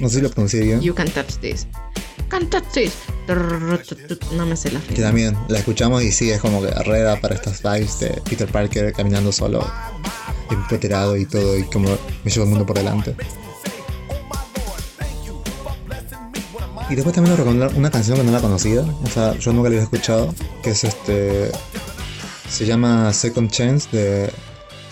No 0.00 0.08
sé 0.08 0.16
si 0.16 0.22
lo 0.22 0.30
pronuncié 0.30 0.60
bien. 0.60 0.80
You 0.80 0.94
can 0.94 1.10
touch 1.10 1.38
this. 1.40 1.66
Can 2.28 2.48
touch 2.50 2.64
this. 2.72 2.92
No 4.32 4.46
me 4.46 4.56
sé 4.56 4.70
la 4.70 4.80
Que 4.80 5.02
también 5.02 5.36
la 5.48 5.58
escuchamos 5.58 6.02
y 6.02 6.12
sí, 6.12 6.30
es 6.30 6.40
como 6.40 6.62
que 6.62 6.70
reda 6.70 7.20
para 7.20 7.34
estas 7.34 7.62
vibes 7.62 8.00
de 8.00 8.20
Peter 8.28 8.48
Parker 8.48 8.92
caminando 8.92 9.32
solo, 9.32 9.66
empeterado 10.50 11.16
y 11.16 11.26
todo, 11.26 11.58
y 11.58 11.64
como 11.64 11.90
me 12.24 12.30
llevo 12.30 12.44
el 12.44 12.50
mundo 12.50 12.66
por 12.66 12.76
delante. 12.76 13.14
Y 16.90 16.94
después 16.94 17.14
también 17.14 17.32
nos 17.32 17.38
recomendaron 17.38 17.76
una 17.76 17.90
canción 17.90 18.16
que 18.16 18.24
no 18.24 18.32
la 18.32 18.40
conocía, 18.40 18.80
o 18.80 19.06
sea, 19.12 19.36
yo 19.38 19.52
nunca 19.52 19.68
la 19.68 19.76
había 19.76 19.82
escuchado, 19.82 20.34
que 20.62 20.70
es 20.70 20.84
este. 20.84 21.50
Se 22.48 22.64
llama 22.64 23.12
Second 23.12 23.50
Chance 23.50 23.88
de 23.92 24.32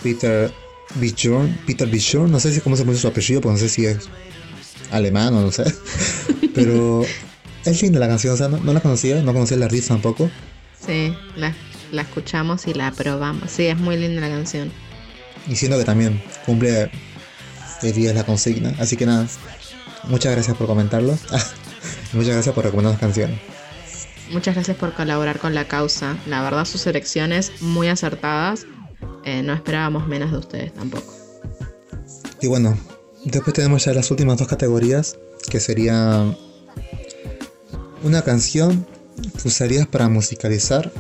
Peter 0.03 0.53
Bichorn. 0.97 1.59
Peter 1.67 1.89
Bichorn, 1.89 2.31
no 2.31 2.39
sé 2.39 2.53
si 2.53 2.61
cómo 2.61 2.77
se 2.77 2.83
pronuncia 2.83 3.01
su 3.01 3.09
apellido, 3.09 3.41
porque 3.41 3.55
no 3.55 3.59
sé 3.59 3.71
si 3.71 3.87
es 3.87 4.11
alemán 4.91 5.35
o 5.35 5.41
no 5.43 5.53
sé. 5.53 5.65
Pero 6.55 7.05
es 7.65 7.83
linda 7.83 8.01
la 8.01 8.09
canción, 8.09 8.35
o 8.35 8.37
sea, 8.37 8.49
no, 8.49 8.59
no 8.59 8.73
la 8.73 8.81
conocía, 8.81 9.21
no 9.23 9.33
conocía 9.33 9.57
el 9.57 9.63
artista 9.63 9.95
tampoco. 9.95 10.31
Sí, 10.85 11.15
la, 11.37 11.55
la 11.93 12.03
escuchamos 12.03 12.67
y 12.67 12.75
la 12.75 12.93
probamos. 12.93 13.51
Sí, 13.51 13.67
es 13.67 13.77
muy 13.77 13.97
linda 13.97 14.21
la 14.21 14.29
canción. 14.29 14.71
Y 15.49 15.57
siento 15.57 15.79
que 15.79 15.85
también 15.85 16.23
cumple 16.45 16.91
el 17.83 17.93
día 17.93 18.09
de 18.09 18.15
la 18.15 18.25
consigna. 18.25 18.75
Así 18.79 18.97
que 18.97 19.07
nada, 19.07 19.27
muchas 20.05 20.33
gracias 20.33 20.57
por 20.57 20.67
comentarlo. 20.67 21.17
Muchas 22.13 22.35
gracias 22.35 22.55
por 22.55 22.65
recomendarnos 22.65 23.01
canciones. 23.01 23.39
Muchas 24.31 24.55
gracias 24.55 24.77
por 24.77 24.93
colaborar 24.95 25.39
con 25.39 25.55
la 25.55 25.67
causa. 25.69 26.17
La 26.27 26.43
verdad, 26.43 26.65
sus 26.65 26.87
elecciones 26.87 27.53
muy 27.61 27.89
acertadas. 27.89 28.67
Eh, 29.25 29.43
no 29.43 29.53
esperábamos 29.53 30.07
menos 30.07 30.33
de 30.33 30.39
ustedes 30.39 30.75
tampoco. 30.75 31.13
Y 32.41 32.47
bueno, 32.47 32.77
después 33.31 33.55
tenemos 33.55 33.85
ya 33.85 33.93
las 33.93 34.11
últimas 34.11 34.39
dos 34.39 34.49
categorías, 34.49 35.19
que 35.51 35.61
serían 35.61 36.37
una 38.03 38.23
canción 38.23 38.87
que 39.41 39.49
usarías 39.49 39.87
para 39.87 40.09
musicalizar 40.09 40.93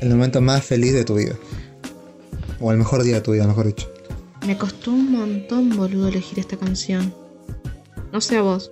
el 0.00 0.10
momento 0.10 0.40
más 0.40 0.64
feliz 0.64 0.92
de 0.92 1.04
tu 1.04 1.14
vida. 1.14 1.34
O 2.60 2.70
el 2.72 2.78
mejor 2.78 3.02
día 3.02 3.16
de 3.16 3.20
tu 3.20 3.32
vida, 3.32 3.46
mejor 3.46 3.66
dicho. 3.66 3.90
Me 4.46 4.58
costó 4.58 4.90
un 4.90 5.12
montón, 5.12 5.76
boludo, 5.76 6.08
elegir 6.08 6.38
esta 6.38 6.56
canción. 6.56 7.14
No 8.12 8.20
sé 8.20 8.36
a 8.36 8.42
vos. 8.42 8.70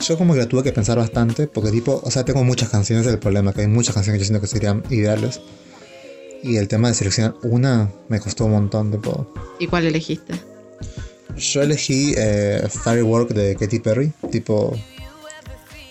Yo 0.00 0.16
como 0.18 0.34
que 0.34 0.40
la 0.40 0.46
tuve 0.46 0.62
que 0.62 0.72
pensar 0.72 0.98
bastante, 0.98 1.46
porque 1.46 1.70
tipo, 1.70 2.00
o 2.04 2.10
sea, 2.10 2.24
tengo 2.24 2.44
muchas 2.44 2.68
canciones, 2.68 3.06
el 3.06 3.18
problema 3.18 3.52
que 3.52 3.62
hay 3.62 3.66
muchas 3.66 3.94
canciones 3.94 4.20
que 4.20 4.24
yo 4.24 4.28
siento 4.28 4.40
que 4.40 4.46
serían 4.46 4.82
ideales. 4.90 5.40
Y 6.42 6.58
el 6.58 6.68
tema 6.68 6.88
de 6.88 6.94
seleccionar 6.94 7.34
una 7.42 7.90
me 8.08 8.20
costó 8.20 8.44
un 8.44 8.52
montón, 8.52 8.92
tipo. 8.92 9.32
¿Y 9.58 9.66
cuál 9.66 9.86
elegiste? 9.86 10.34
Yo 11.36 11.62
elegí 11.62 12.14
eh, 12.16 12.66
Firework 12.84 13.30
de 13.30 13.56
Katy 13.56 13.80
Perry, 13.80 14.12
tipo. 14.30 14.76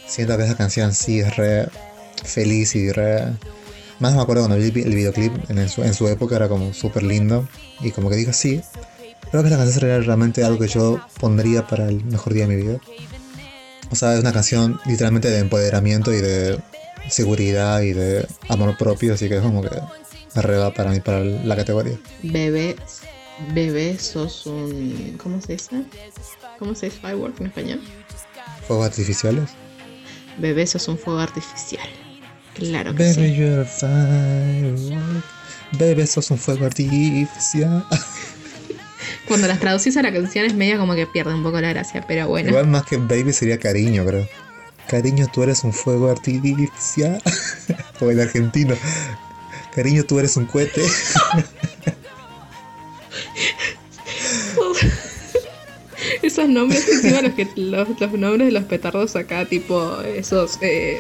Siento 0.08 0.38
que 0.38 0.44
esa 0.44 0.56
canción 0.56 0.94
sí 0.94 1.20
es 1.20 1.36
re 1.36 1.68
feliz 2.24 2.76
y 2.76 2.92
re. 2.92 3.34
Más 4.00 4.14
me 4.14 4.22
acuerdo 4.22 4.46
cuando 4.46 4.58
vi 4.58 4.82
el 4.82 4.96
videoclip 4.96 5.50
en 5.50 5.70
su, 5.70 5.84
en 5.84 5.94
su 5.94 6.08
época, 6.08 6.36
era 6.36 6.50
como 6.50 6.74
súper 6.74 7.04
lindo. 7.04 7.48
Y 7.82 7.92
como 7.92 8.10
que 8.10 8.16
dije, 8.16 8.34
sí, 8.34 8.62
creo 9.32 9.44
que 9.44 9.50
esta 9.50 9.58
canción 9.58 9.80
sería 9.80 10.00
realmente 10.00 10.44
algo 10.44 10.60
que 10.60 10.68
yo 10.68 11.00
pondría 11.20 11.66
para 11.68 11.88
el 11.88 12.04
mejor 12.06 12.34
día 12.34 12.48
de 12.48 12.56
mi 12.56 12.62
vida. 12.62 12.80
O 13.92 13.96
sea, 13.96 14.14
es 14.16 14.20
una 14.20 14.34
canción 14.34 14.80
literalmente 14.86 15.30
de 15.30 15.40
empoderamiento 15.40 16.14
y 16.14 16.22
de 16.22 16.60
seguridad 17.10 17.82
y 17.82 17.94
de 17.94 18.28
amor 18.50 18.76
propio, 18.78 19.14
así 19.14 19.30
que 19.30 19.38
es 19.38 19.42
como 19.42 19.62
que 19.62 19.70
arreba 20.34 20.74
para 20.74 20.92
mí, 20.92 21.00
para 21.00 21.20
la 21.22 21.56
categoría. 21.56 21.98
Bebé, 22.24 22.76
bebé, 23.54 23.98
sos 24.00 24.46
un... 24.46 25.18
¿Cómo 25.22 25.42
se 25.42 25.54
dice? 25.54 25.84
¿Cómo 26.60 26.76
se 26.76 26.88
dice 26.88 27.00
firework 27.00 27.40
en 27.42 27.48
español? 27.48 27.82
Fuegos 28.68 28.86
artificiales. 28.88 29.50
Bebé, 30.38 30.66
sos 30.68 30.88
un 30.88 30.98
fuego 30.98 31.20
artificial. 31.20 31.88
Claro 32.56 32.96
que 32.96 33.04
Baby, 33.04 33.14
sí. 33.14 33.36
you're 33.36 33.62
a 33.62 33.66
firework. 33.66 35.24
Baby, 35.74 36.08
sos 36.08 36.32
un 36.32 36.38
fuego 36.38 36.66
artificial. 36.66 37.86
Cuando 39.28 39.48
las 39.48 39.60
traducís 39.60 39.98
a 39.98 40.02
la 40.02 40.14
canción 40.14 40.46
es 40.46 40.54
medio 40.54 40.78
como 40.78 40.94
que 40.94 41.08
pierde 41.08 41.34
un 41.34 41.44
poco 41.44 41.60
la 41.60 41.70
gracia, 41.70 42.06
pero 42.08 42.28
bueno. 42.28 42.50
Igual 42.50 42.68
más 42.68 42.86
que 42.86 42.98
baby 42.98 43.34
sería 43.34 43.60
cariño, 43.60 44.06
creo. 44.06 44.28
Cariño, 44.88 45.28
tú 45.34 45.44
eres 45.44 45.64
un 45.64 45.74
fuego 45.74 46.12
artificial. 46.12 47.22
o 48.00 48.12
el 48.12 48.20
argentino. 48.20 48.76
Cariño, 49.74 50.04
tú 50.04 50.20
eres 50.20 50.38
un 50.38 50.46
cohete. 50.46 50.82
Esa 56.36 56.44
los 56.48 56.52
nombres, 56.52 56.86
encima 56.90 57.22
los, 57.22 57.34
que, 57.34 57.48
los, 57.56 57.88
los 57.98 58.12
nombres 58.12 58.48
de 58.48 58.52
los 58.52 58.66
petardos 58.66 59.16
acá, 59.16 59.46
tipo 59.46 60.02
esos 60.02 60.58
eh, 60.60 61.00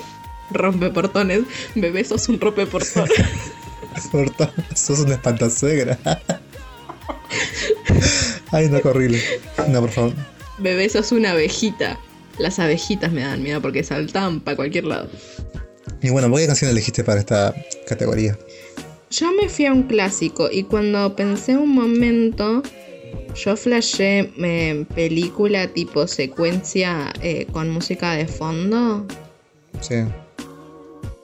rompeportones. 0.50 1.42
Bebé, 1.76 2.06
sos 2.06 2.30
un 2.30 2.40
rompeportón. 2.40 3.10
Portón, 4.14 4.50
sos 4.74 5.02
una 5.02 5.16
espantazuegra. 5.16 6.00
Ay, 8.54 8.70
no, 8.70 8.78
horrible. 8.78 9.22
No, 9.68 9.82
por 9.82 9.90
favor. 9.90 10.14
Bebé, 10.58 10.88
sos 10.88 11.12
una 11.12 11.32
abejita. 11.32 12.00
Las 12.38 12.58
abejitas 12.58 13.12
me 13.12 13.20
dan 13.20 13.44
miedo 13.44 13.62
porque 13.62 13.84
saltan 13.84 14.40
para 14.40 14.56
cualquier 14.56 14.86
lado. 14.86 15.10
Y 16.02 16.12
bueno, 16.12 16.30
¿vos 16.30 16.40
¿qué 16.40 16.48
canción 16.48 16.72
elegiste 16.72 17.04
para 17.04 17.20
esta 17.20 17.54
categoría? 17.86 18.40
Yo 19.12 19.34
me 19.34 19.50
fui 19.50 19.66
a 19.66 19.74
un 19.74 19.84
clásico 19.84 20.48
y 20.50 20.64
cuando 20.64 21.14
pensé 21.14 21.58
un 21.58 21.76
momento, 21.76 22.64
yo 23.36 23.58
flashé 23.58 24.32
eh, 24.38 24.86
película 24.96 25.68
tipo 25.68 26.08
secuencia 26.08 27.12
eh, 27.22 27.46
con 27.52 27.70
música 27.70 28.14
de 28.14 28.28
fondo. 28.28 29.06
Sí. 29.82 29.96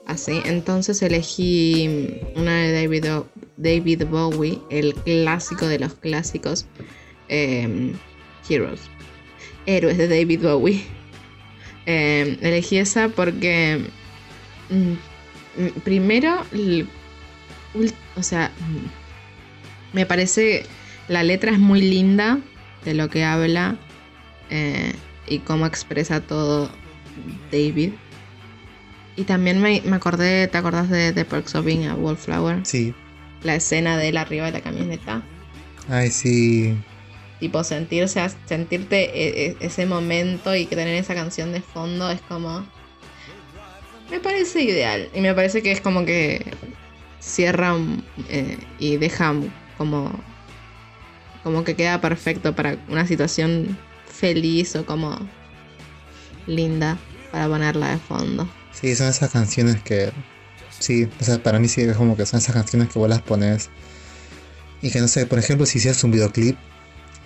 Así, 0.06 0.42
entonces 0.44 1.00
elegí 1.00 2.10
una 2.36 2.58
de 2.62 2.72
David, 2.82 3.12
O- 3.14 3.26
David 3.56 4.04
Bowie, 4.06 4.58
el 4.68 4.94
clásico 4.94 5.66
de 5.66 5.78
los 5.78 5.94
clásicos, 5.94 6.66
eh, 7.28 7.92
Heroes. 8.48 8.80
Héroes 9.64 9.96
de 9.96 10.08
David 10.08 10.42
Bowie. 10.42 10.82
Eh, 11.86 12.36
elegí 12.42 12.76
esa 12.76 13.08
porque 13.08 13.80
mm, 14.70 15.62
mm, 15.62 15.80
primero, 15.82 16.44
o 18.16 18.22
sea, 18.22 18.50
mm, 18.60 19.96
me 19.96 20.04
parece 20.06 20.64
la 21.08 21.22
letra 21.22 21.52
es 21.52 21.58
muy 21.58 21.80
linda 21.80 22.38
de 22.84 22.94
lo 22.94 23.08
que 23.08 23.24
habla 23.24 23.76
eh, 24.50 24.92
y 25.26 25.38
cómo 25.38 25.66
expresa 25.66 26.20
todo 26.20 26.70
David. 27.50 27.92
Y 29.16 29.24
también 29.24 29.60
me, 29.60 29.82
me 29.84 29.96
acordé, 29.96 30.48
¿te 30.48 30.58
acordás 30.58 30.88
de 30.88 31.12
The 31.12 31.24
Perks 31.24 31.54
of 31.54 31.64
Being 31.66 31.86
a 31.86 31.94
Wallflower? 31.94 32.64
Sí. 32.64 32.94
La 33.42 33.54
escena 33.54 33.98
de 33.98 34.08
él 34.08 34.16
arriba 34.16 34.46
de 34.46 34.52
la 34.52 34.60
camioneta. 34.60 35.22
Ay, 35.88 36.10
sí. 36.10 36.76
Tipo, 37.40 37.64
sentirse, 37.64 38.24
sentirte 38.46 39.02
e- 39.04 39.46
e- 39.46 39.56
ese 39.60 39.84
momento 39.84 40.54
y 40.54 40.66
que 40.66 40.76
tener 40.76 40.94
esa 40.94 41.14
canción 41.14 41.52
de 41.52 41.60
fondo 41.60 42.10
es 42.10 42.20
como. 42.22 42.64
Me 44.10 44.20
parece 44.20 44.62
ideal. 44.62 45.08
Y 45.14 45.20
me 45.20 45.34
parece 45.34 45.62
que 45.62 45.72
es 45.72 45.80
como 45.80 46.04
que 46.04 46.52
cierra 47.20 47.74
eh, 48.28 48.58
y 48.78 48.96
deja 48.96 49.34
como. 49.76 50.12
Como 51.42 51.64
que 51.64 51.74
queda 51.74 52.00
perfecto 52.00 52.54
para 52.54 52.76
una 52.88 53.06
situación 53.06 53.76
feliz 54.06 54.76
o 54.76 54.84
como. 54.86 55.18
linda 56.46 56.98
para 57.30 57.48
ponerla 57.48 57.90
de 57.92 57.98
fondo. 57.98 58.48
Sí, 58.72 58.94
son 58.96 59.08
esas 59.08 59.30
canciones 59.30 59.82
que. 59.82 60.10
Sí, 60.78 61.08
o 61.20 61.24
sea, 61.24 61.42
para 61.42 61.58
mí 61.58 61.68
sí 61.68 61.82
es 61.82 61.96
como 61.96 62.16
que 62.16 62.26
son 62.26 62.38
esas 62.38 62.54
canciones 62.54 62.88
que 62.88 62.98
vos 62.98 63.08
las 63.08 63.22
pones. 63.22 63.70
Y 64.80 64.90
que 64.90 65.00
no 65.00 65.06
sé, 65.08 65.26
por 65.26 65.38
ejemplo, 65.38 65.64
si 65.66 65.78
hicieras 65.78 66.02
un 66.02 66.10
videoclip, 66.10 66.56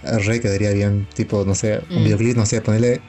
re 0.02 0.40
quedaría 0.40 0.70
bien. 0.72 1.08
Tipo, 1.14 1.44
no 1.46 1.54
sé, 1.54 1.80
un 1.90 2.02
Mm. 2.02 2.04
videoclip, 2.04 2.36
no 2.36 2.44
sé, 2.46 2.60
ponerle 2.60 3.00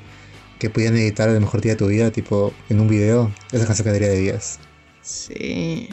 que 0.59 0.69
pudieran 0.69 0.97
editar 0.97 1.27
el 1.29 1.39
mejor 1.41 1.61
día 1.61 1.73
de 1.73 1.77
tu 1.77 1.87
vida, 1.87 2.11
tipo, 2.11 2.53
en 2.69 2.79
un 2.79 2.87
video. 2.87 3.31
Esa 3.51 3.65
canción 3.67 3.85
quedaría 3.85 4.07
de 4.09 4.17
10. 4.19 4.59
Sí. 5.01 5.89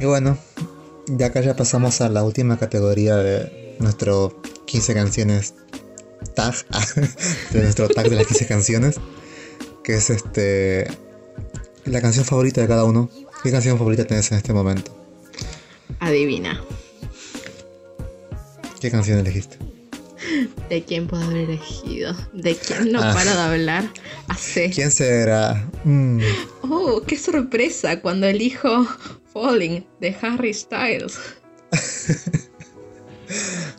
Y 0.00 0.04
bueno, 0.06 0.38
de 1.06 1.24
acá 1.24 1.40
ya 1.42 1.54
pasamos 1.54 2.00
a 2.00 2.08
la 2.08 2.22
última 2.24 2.58
categoría 2.58 3.16
de 3.16 3.63
nuestro 3.78 4.40
15 4.66 4.94
canciones 4.94 5.54
tag, 6.34 6.54
de 7.52 7.62
nuestro 7.62 7.88
tag 7.88 8.08
de 8.08 8.16
las 8.16 8.26
15 8.26 8.46
canciones, 8.46 8.96
que 9.82 9.94
es 9.94 10.10
este 10.10 10.86
la 11.84 12.00
canción 12.00 12.24
favorita 12.24 12.60
de 12.60 12.68
cada 12.68 12.84
uno. 12.84 13.10
¿Qué 13.42 13.50
canción 13.50 13.76
favorita 13.76 14.04
tenés 14.06 14.30
en 14.32 14.38
este 14.38 14.52
momento? 14.54 14.96
Adivina. 16.00 16.62
¿Qué 18.80 18.90
canción 18.90 19.18
elegiste? 19.18 19.58
¿De 20.70 20.82
quién 20.82 21.06
puedo 21.06 21.22
haber 21.24 21.36
elegido? 21.50 22.14
¿De 22.32 22.56
quién 22.56 22.90
no 22.92 23.00
Ah. 23.02 23.12
paro 23.14 23.30
de 23.30 23.40
hablar? 23.40 23.90
Hace. 24.28 24.70
¿Quién 24.70 24.90
será? 24.90 25.68
Mm, 25.84 26.20
Oh, 26.62 27.02
qué 27.06 27.18
sorpresa 27.18 28.00
cuando 28.00 28.26
elijo 28.26 28.86
Falling 29.34 29.86
de 30.00 30.16
Harry 30.22 30.54
Styles. 30.54 31.18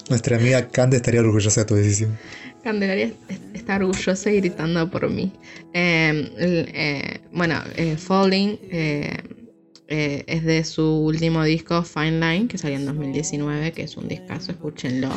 nuestra 0.10 0.38
amiga 0.38 0.68
Cande 0.69 0.98
estaría 0.98 1.22
orgullosa 1.22 1.61
de 1.61 1.65
tu 1.65 1.76
decisión. 1.76 2.18
Candelaria 2.64 3.11
es- 3.30 3.40
está 3.53 3.76
orgullosa 3.76 4.32
y 4.32 4.38
gritando 4.38 4.90
por 4.90 5.10
mí. 5.10 5.32
Eh, 5.73 6.32
el- 6.38 6.69
eh, 6.73 7.22
bueno, 7.32 7.61
eh, 7.76 7.95
Falling 7.98 8.57
eh, 8.72 10.23
es 10.27 10.44
de 10.44 10.64
su 10.64 10.84
último 10.84 11.44
disco, 11.44 11.84
Fine 11.84 12.19
Line, 12.19 12.48
que 12.48 12.57
salió 12.57 12.77
en 12.77 12.86
2019, 12.88 13.72
que 13.72 13.84
es 13.84 13.95
un 13.98 14.07
discazo, 14.07 14.52
escúchenlo. 14.52 15.10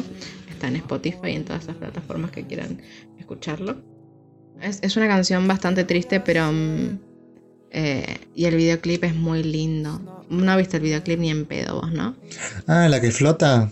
Está 0.51 0.69
en 0.69 0.77
Spotify 0.77 1.29
y 1.29 1.37
en 1.37 1.45
todas 1.45 1.67
las 1.67 1.77
plataformas 1.77 2.31
que 2.33 2.45
quieran 2.45 2.83
escucharlo. 3.19 3.77
Es, 4.61 4.81
es 4.83 4.97
una 4.97 5.07
canción 5.09 5.49
bastante 5.49 5.85
triste, 5.85 6.21
pero... 6.21 6.51
mm, 6.53 6.99
y 8.35 8.45
el 8.47 8.57
videoclip 8.57 9.05
es 9.05 9.15
muy 9.15 9.43
lindo. 9.43 10.25
No 10.31 10.57
viste 10.57 10.77
el 10.79 10.83
videoclip 10.83 11.19
ni 11.21 11.31
en 11.31 11.45
pedo 11.47 11.81
vos, 11.81 11.93
¿no? 11.93 12.17
Ah, 12.67 12.89
la 12.89 13.01
que 13.01 13.11
flota. 13.11 13.71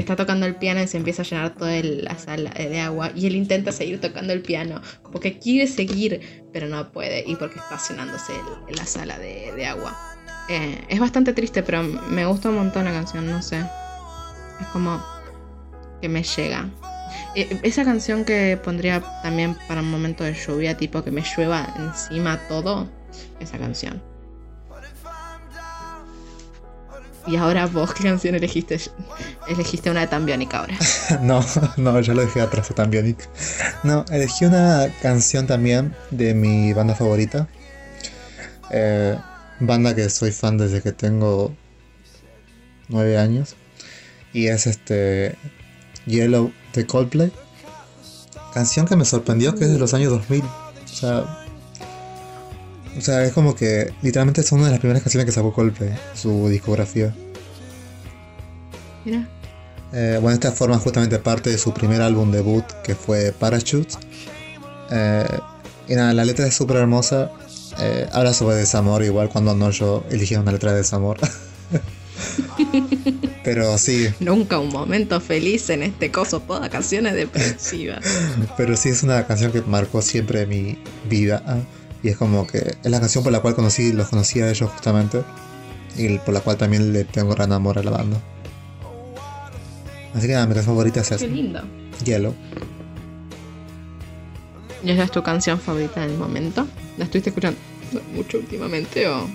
Está 0.00 0.16
tocando 0.16 0.46
el 0.46 0.56
piano 0.56 0.82
y 0.82 0.86
se 0.86 0.96
empieza 0.96 1.22
a 1.22 1.24
llenar 1.24 1.54
toda 1.54 1.72
la 1.82 2.18
sala 2.18 2.50
de 2.50 2.80
agua. 2.80 3.10
Y 3.14 3.26
él 3.26 3.36
intenta 3.36 3.72
seguir 3.72 4.00
tocando 4.00 4.32
el 4.32 4.42
piano. 4.42 4.80
Como 5.02 5.20
que 5.20 5.38
quiere 5.38 5.66
seguir, 5.66 6.44
pero 6.52 6.68
no 6.68 6.90
puede. 6.92 7.24
Y 7.26 7.36
porque 7.36 7.58
está 7.58 7.78
llenándose 7.88 8.32
la 8.68 8.86
sala 8.86 9.18
de, 9.18 9.52
de 9.54 9.66
agua. 9.66 9.96
Eh, 10.48 10.84
es 10.88 11.00
bastante 11.00 11.32
triste, 11.32 11.62
pero 11.62 11.82
me 11.82 12.26
gusta 12.26 12.50
un 12.50 12.56
montón 12.56 12.84
la 12.84 12.92
canción, 12.92 13.28
no 13.28 13.42
sé. 13.42 13.58
Es 14.60 14.66
como 14.72 15.02
que 16.00 16.08
me 16.08 16.22
llega. 16.22 16.68
Eh, 17.34 17.60
esa 17.62 17.84
canción 17.84 18.24
que 18.24 18.58
pondría 18.62 19.02
también 19.22 19.56
para 19.68 19.80
un 19.80 19.90
momento 19.90 20.24
de 20.24 20.34
lluvia, 20.34 20.76
tipo 20.76 21.02
que 21.02 21.10
me 21.10 21.22
llueva 21.22 21.74
encima 21.78 22.40
todo. 22.48 22.88
Esa 23.40 23.58
canción. 23.58 24.13
Y 27.26 27.36
ahora 27.36 27.66
vos, 27.66 27.94
¿qué 27.94 28.04
canción 28.04 28.34
elegiste? 28.34 28.78
Elegiste 29.48 29.90
una 29.90 30.00
de 30.00 30.06
Tambiónica 30.08 30.60
ahora. 30.60 30.76
No, 31.20 31.44
no, 31.76 32.00
yo 32.00 32.14
lo 32.14 32.22
dejé 32.22 32.40
atrás 32.40 32.70
a 32.70 32.74
Tambionic. 32.74 33.28
No, 33.82 34.04
elegí 34.10 34.44
una 34.44 34.88
canción 35.02 35.46
también 35.46 35.94
de 36.10 36.34
mi 36.34 36.72
banda 36.72 36.94
favorita. 36.94 37.48
Eh, 38.70 39.16
banda 39.60 39.94
que 39.94 40.08
soy 40.10 40.32
fan 40.32 40.58
desde 40.58 40.82
que 40.82 40.92
tengo 40.92 41.54
nueve 42.88 43.18
años. 43.18 43.56
Y 44.32 44.48
es 44.48 44.66
este 44.66 45.36
Yellow 46.06 46.52
de 46.72 46.86
Coldplay. 46.86 47.32
Canción 48.52 48.86
que 48.86 48.96
me 48.96 49.04
sorprendió 49.04 49.54
que 49.54 49.64
es 49.64 49.72
de 49.72 49.78
los 49.78 49.94
años 49.94 50.10
2000. 50.10 50.42
O 50.42 50.88
sea, 50.88 51.43
o 52.96 53.00
sea, 53.00 53.24
es 53.24 53.32
como 53.32 53.54
que 53.54 53.92
literalmente 54.02 54.40
es 54.40 54.52
una 54.52 54.66
de 54.66 54.70
las 54.70 54.80
primeras 54.80 55.02
canciones 55.02 55.26
que 55.26 55.32
sacó 55.32 55.52
Coldplay, 55.52 55.94
su 56.14 56.48
discografía. 56.48 57.14
Mira. 59.04 59.28
Eh, 59.92 60.18
bueno, 60.20 60.34
esta 60.34 60.50
forma 60.50 60.78
justamente 60.78 61.18
parte 61.18 61.50
de 61.50 61.58
su 61.58 61.72
primer 61.72 62.02
álbum 62.02 62.32
debut 62.32 62.64
que 62.82 62.94
fue 62.94 63.32
Parachutes. 63.32 63.98
Eh, 64.90 65.24
y 65.88 65.94
nada, 65.94 66.12
la 66.12 66.24
letra 66.24 66.46
es 66.46 66.54
súper 66.54 66.78
hermosa. 66.78 67.30
Eh, 67.78 68.08
habla 68.12 68.32
sobre 68.32 68.56
desamor, 68.56 69.02
igual 69.02 69.28
cuando 69.28 69.54
no 69.54 69.70
yo 69.70 70.04
elegí 70.10 70.36
una 70.36 70.52
letra 70.52 70.72
de 70.72 70.78
desamor. 70.78 71.18
pero 73.44 73.76
sí, 73.78 74.08
Nunca 74.20 74.58
un 74.58 74.70
momento 74.70 75.20
feliz 75.20 75.68
en 75.70 75.82
este 75.82 76.10
coso, 76.10 76.40
toda 76.40 76.68
canciones 76.68 77.14
depresivas. 77.14 78.04
pero 78.56 78.76
sí 78.76 78.90
es 78.90 79.02
una 79.02 79.26
canción 79.26 79.52
que 79.52 79.62
marcó 79.62 80.02
siempre 80.02 80.46
mi 80.46 80.78
vida. 81.08 81.42
Y 82.04 82.10
es 82.10 82.18
como 82.18 82.46
que 82.46 82.58
es 82.58 82.90
la 82.90 83.00
canción 83.00 83.24
por 83.24 83.32
la 83.32 83.40
cual 83.40 83.54
conocí, 83.54 83.90
los 83.92 84.08
conocí 84.08 84.38
a 84.42 84.50
ellos 84.50 84.70
justamente. 84.70 85.22
Y 85.96 86.18
por 86.18 86.34
la 86.34 86.40
cual 86.40 86.58
también 86.58 86.92
le 86.92 87.04
tengo 87.04 87.34
gran 87.34 87.50
amor 87.50 87.78
a 87.78 87.82
la 87.82 87.90
banda. 87.90 88.20
Así 90.14 90.26
que 90.26 90.34
nada, 90.34 90.46
mi 90.46 90.52
canción 90.52 90.76
favorita 90.76 91.00
es 91.00 91.08
Qué 91.08 91.14
esa, 91.14 91.26
lindo. 91.26 91.62
Yellow. 92.04 92.34
¿Y 94.84 94.90
esa 94.90 95.04
es 95.04 95.10
tu 95.10 95.22
canción 95.22 95.58
favorita 95.58 96.02
del 96.02 96.18
momento? 96.18 96.68
¿La 96.98 97.04
estuviste 97.04 97.30
escuchando 97.30 97.58
mucho 98.14 98.36
últimamente 98.36 99.08
o...? 99.08 99.26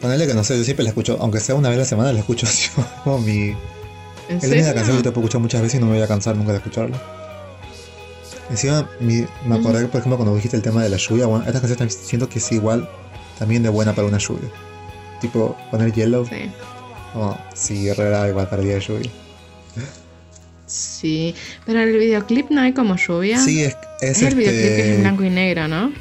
Ponerle 0.00 0.26
que 0.26 0.32
no 0.32 0.42
sé, 0.42 0.56
yo 0.56 0.64
siempre 0.64 0.84
la 0.84 0.88
escucho, 0.88 1.18
aunque 1.20 1.38
sea 1.38 1.54
una 1.54 1.68
vez 1.68 1.76
a 1.76 1.80
la 1.80 1.84
semana, 1.84 2.12
la 2.14 2.20
escucho 2.20 2.46
así 2.50 2.70
como 3.04 3.18
mi. 3.18 3.54
¿En 4.30 4.38
Es 4.38 4.48
la 4.48 4.54
única 4.54 4.74
canción 4.74 4.96
que 4.96 5.02
te 5.02 5.10
puedo 5.10 5.26
escuchar 5.26 5.42
muchas 5.42 5.60
veces 5.60 5.78
y 5.78 5.80
no 5.80 5.86
me 5.86 5.96
voy 5.96 6.02
a 6.02 6.08
cansar 6.08 6.34
nunca 6.34 6.52
de 6.52 6.58
escucharla. 6.58 7.23
Encima, 8.50 8.88
mi- 9.00 9.26
me 9.46 9.56
acordé, 9.56 9.86
por 9.86 10.00
ejemplo, 10.00 10.16
cuando 10.16 10.34
dijiste 10.36 10.56
el 10.56 10.62
tema 10.62 10.82
de 10.82 10.88
la 10.90 10.96
lluvia, 10.98 11.26
bueno, 11.26 11.44
esta 11.46 11.60
canción 11.60 11.88
siento 11.90 12.28
que 12.28 12.38
es 12.38 12.52
igual, 12.52 12.88
también 13.38 13.62
de 13.62 13.68
buena 13.70 13.94
para 13.94 14.06
una 14.06 14.18
lluvia. 14.18 14.48
Tipo, 15.20 15.56
poner 15.70 15.92
Yellow, 15.92 16.26
Sí. 16.26 16.50
como 17.12 17.38
si 17.54 17.88
herrera 17.88 18.28
igual 18.28 18.48
para 18.48 18.60
el 18.62 18.68
día 18.68 18.74
de 18.76 18.80
lluvia. 18.82 19.10
Sí, 20.66 21.34
pero 21.66 21.80
en 21.82 21.88
el 21.88 21.98
videoclip 21.98 22.50
no 22.50 22.60
hay 22.62 22.72
como 22.72 22.96
lluvia. 22.96 23.38
Sí, 23.38 23.62
es, 23.62 23.76
es, 24.00 24.16
es 24.18 24.22
el 24.22 24.34
videoclip 24.34 24.62
que 24.62 24.74
es 24.74 24.84
en 24.84 24.90
este. 24.90 25.00
blanco 25.02 25.24
y 25.24 25.30
negro, 25.30 25.68
¿no? 25.68 25.92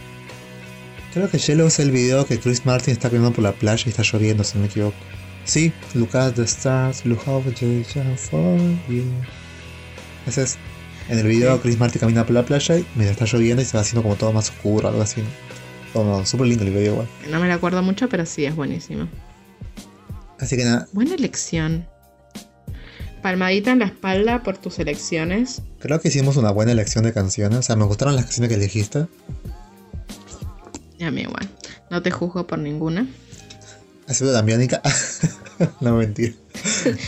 Creo 1.13 1.29
que 1.29 1.37
Yellow 1.37 1.67
es 1.67 1.79
el 1.79 1.91
video 1.91 2.25
que 2.25 2.39
Chris 2.39 2.65
Martin 2.65 2.93
está 2.93 3.09
caminando 3.09 3.35
por 3.35 3.43
la 3.43 3.51
playa 3.51 3.83
y 3.85 3.89
está 3.89 4.03
lloviendo, 4.03 4.43
si 4.43 4.55
no 4.55 4.61
me 4.61 4.67
equivoco. 4.67 4.95
Sí, 5.45 5.71
look 5.93 6.15
at 6.15 6.33
the 6.33 6.43
stars, 6.43 7.05
look 7.05 7.19
how 7.27 7.41
they 7.41 7.83
for 8.17 8.57
you. 8.89 9.03
Ese 10.25 10.43
es. 10.43 10.57
En 11.09 11.19
el 11.19 11.27
video 11.27 11.61
Chris 11.61 11.77
Martin 11.77 11.99
camina 11.99 12.25
por 12.25 12.33
la 12.33 12.45
playa 12.45 12.77
y 12.77 12.85
mientras 12.95 13.11
está 13.11 13.25
lloviendo 13.25 13.61
y 13.61 13.65
se 13.65 13.75
va 13.75 13.81
haciendo 13.81 14.03
como 14.03 14.15
todo 14.15 14.31
más 14.31 14.49
oscuro, 14.49 14.87
algo 14.87 15.01
así. 15.01 15.21
Como 15.91 16.25
súper 16.25 16.47
lindo 16.47 16.63
el 16.63 16.71
video 16.71 16.93
igual. 16.93 17.07
No 17.29 17.39
me 17.39 17.47
lo 17.47 17.53
acuerdo 17.53 17.83
mucho, 17.83 18.09
pero 18.09 18.25
sí, 18.25 18.45
es 18.45 18.55
buenísimo. 18.55 19.07
Así 20.39 20.57
que 20.57 20.65
nada, 20.65 20.87
Buena 20.91 21.15
elección. 21.15 21.85
Palmadita 23.21 23.71
en 23.71 23.79
la 23.79 23.85
espalda 23.85 24.43
por 24.43 24.57
tus 24.57 24.79
elecciones. 24.79 25.61
creo 25.79 26.01
que 26.01 26.09
hicimos 26.09 26.35
una 26.35 26.51
buena 26.51 26.71
elección 26.71 27.03
de 27.05 27.13
canciones. 27.13 27.59
O 27.59 27.61
sea, 27.61 27.75
me 27.75 27.85
gustaron 27.85 28.15
las 28.15 28.25
canciones 28.25 28.49
que 28.49 28.55
elegiste. 28.55 29.05
Y 30.97 31.03
a 31.03 31.11
mí 31.11 31.21
igual. 31.21 31.47
No 31.89 32.01
te 32.01 32.11
juzgo 32.11 32.47
por 32.47 32.59
ninguna. 32.59 33.07
Excepto 34.07 34.33
tan 34.33 34.45
Biónica. 34.45 34.81
no, 35.81 35.95
mentira. 35.95 36.33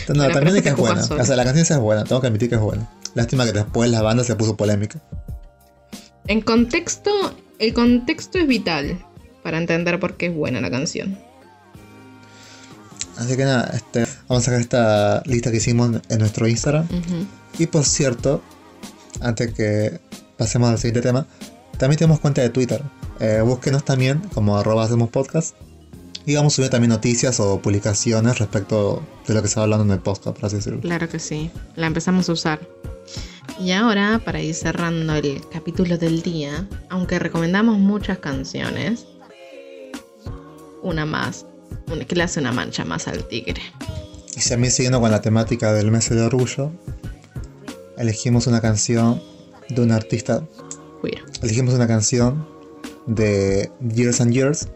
No, 0.08 0.14
Bueno, 0.14 0.22
pero 0.22 0.32
tan 0.32 0.44
Biónica 0.44 0.70
eso 0.70 0.76
te 0.76 0.82
es 0.82 1.08
buena. 1.08 1.22
O 1.22 1.26
sea, 1.26 1.36
la 1.36 1.44
canción 1.44 1.62
esa 1.64 1.74
es 1.74 1.80
buena, 1.80 2.04
tengo 2.04 2.20
que 2.20 2.26
admitir 2.28 2.48
que 2.48 2.54
es 2.54 2.60
buena. 2.60 2.88
Lástima 3.16 3.46
que 3.46 3.52
después 3.52 3.90
la 3.90 4.02
banda 4.02 4.22
se 4.24 4.36
puso 4.36 4.58
polémica. 4.58 5.00
En 6.26 6.42
contexto, 6.42 7.10
el 7.58 7.72
contexto 7.72 8.38
es 8.38 8.46
vital 8.46 9.02
para 9.42 9.56
entender 9.56 9.98
por 9.98 10.18
qué 10.18 10.26
es 10.26 10.34
buena 10.34 10.60
la 10.60 10.70
canción. 10.70 11.18
Así 13.16 13.34
que 13.34 13.44
nada, 13.46 13.70
este, 13.72 14.06
vamos 14.28 14.42
a 14.42 14.44
sacar 14.44 14.60
esta 14.60 15.22
lista 15.24 15.50
que 15.50 15.56
hicimos 15.56 16.02
en 16.10 16.18
nuestro 16.18 16.46
Instagram. 16.46 16.86
Y 17.58 17.66
por 17.66 17.86
cierto, 17.86 18.42
antes 19.22 19.54
que 19.54 19.98
pasemos 20.36 20.68
al 20.68 20.76
siguiente 20.76 21.00
tema, 21.00 21.26
también 21.78 21.98
tenemos 21.98 22.20
cuenta 22.20 22.42
de 22.42 22.50
Twitter. 22.50 22.82
Eh, 23.18 23.40
búsquenos 23.42 23.82
también 23.82 24.20
como 24.34 24.58
arroba 24.58 24.84
hacemos 24.84 25.08
podcast. 25.08 25.56
Y 26.26 26.34
vamos 26.34 26.54
a 26.54 26.56
subir 26.56 26.70
también 26.70 26.90
noticias 26.90 27.38
o 27.38 27.62
publicaciones 27.62 28.40
respecto 28.40 29.00
de 29.28 29.32
lo 29.34 29.42
que 29.42 29.48
se 29.48 29.60
va 29.60 29.62
hablando 29.62 29.84
en 29.84 29.92
el 29.92 30.00
podcast, 30.00 30.36
por 30.36 30.46
así 30.46 30.56
decirlo. 30.56 30.80
Claro 30.80 31.08
que 31.08 31.20
sí, 31.20 31.52
la 31.76 31.86
empezamos 31.86 32.28
a 32.28 32.32
usar. 32.32 32.60
Y 33.60 33.70
ahora, 33.70 34.20
para 34.24 34.42
ir 34.42 34.52
cerrando 34.52 35.14
el 35.14 35.40
capítulo 35.52 35.96
del 35.96 36.22
día, 36.22 36.66
aunque 36.90 37.20
recomendamos 37.20 37.78
muchas 37.78 38.18
canciones, 38.18 39.06
una 40.82 41.06
más, 41.06 41.46
una 41.92 42.04
que 42.04 42.16
le 42.16 42.24
hace 42.24 42.40
una 42.40 42.50
mancha 42.50 42.84
más 42.84 43.06
al 43.06 43.22
tigre. 43.28 43.62
Y 44.36 44.48
también 44.48 44.72
siguiendo 44.72 45.00
con 45.00 45.12
la 45.12 45.20
temática 45.20 45.72
del 45.72 45.92
mes 45.92 46.10
de 46.10 46.20
orgullo, 46.20 46.72
elegimos 47.98 48.48
una 48.48 48.60
canción 48.60 49.22
de 49.68 49.80
un 49.80 49.92
artista, 49.92 50.42
Queer. 51.00 51.22
elegimos 51.40 51.74
una 51.74 51.86
canción 51.86 52.44
de 53.06 53.70
Years 53.94 54.20
and 54.20 54.32
Years 54.32 54.68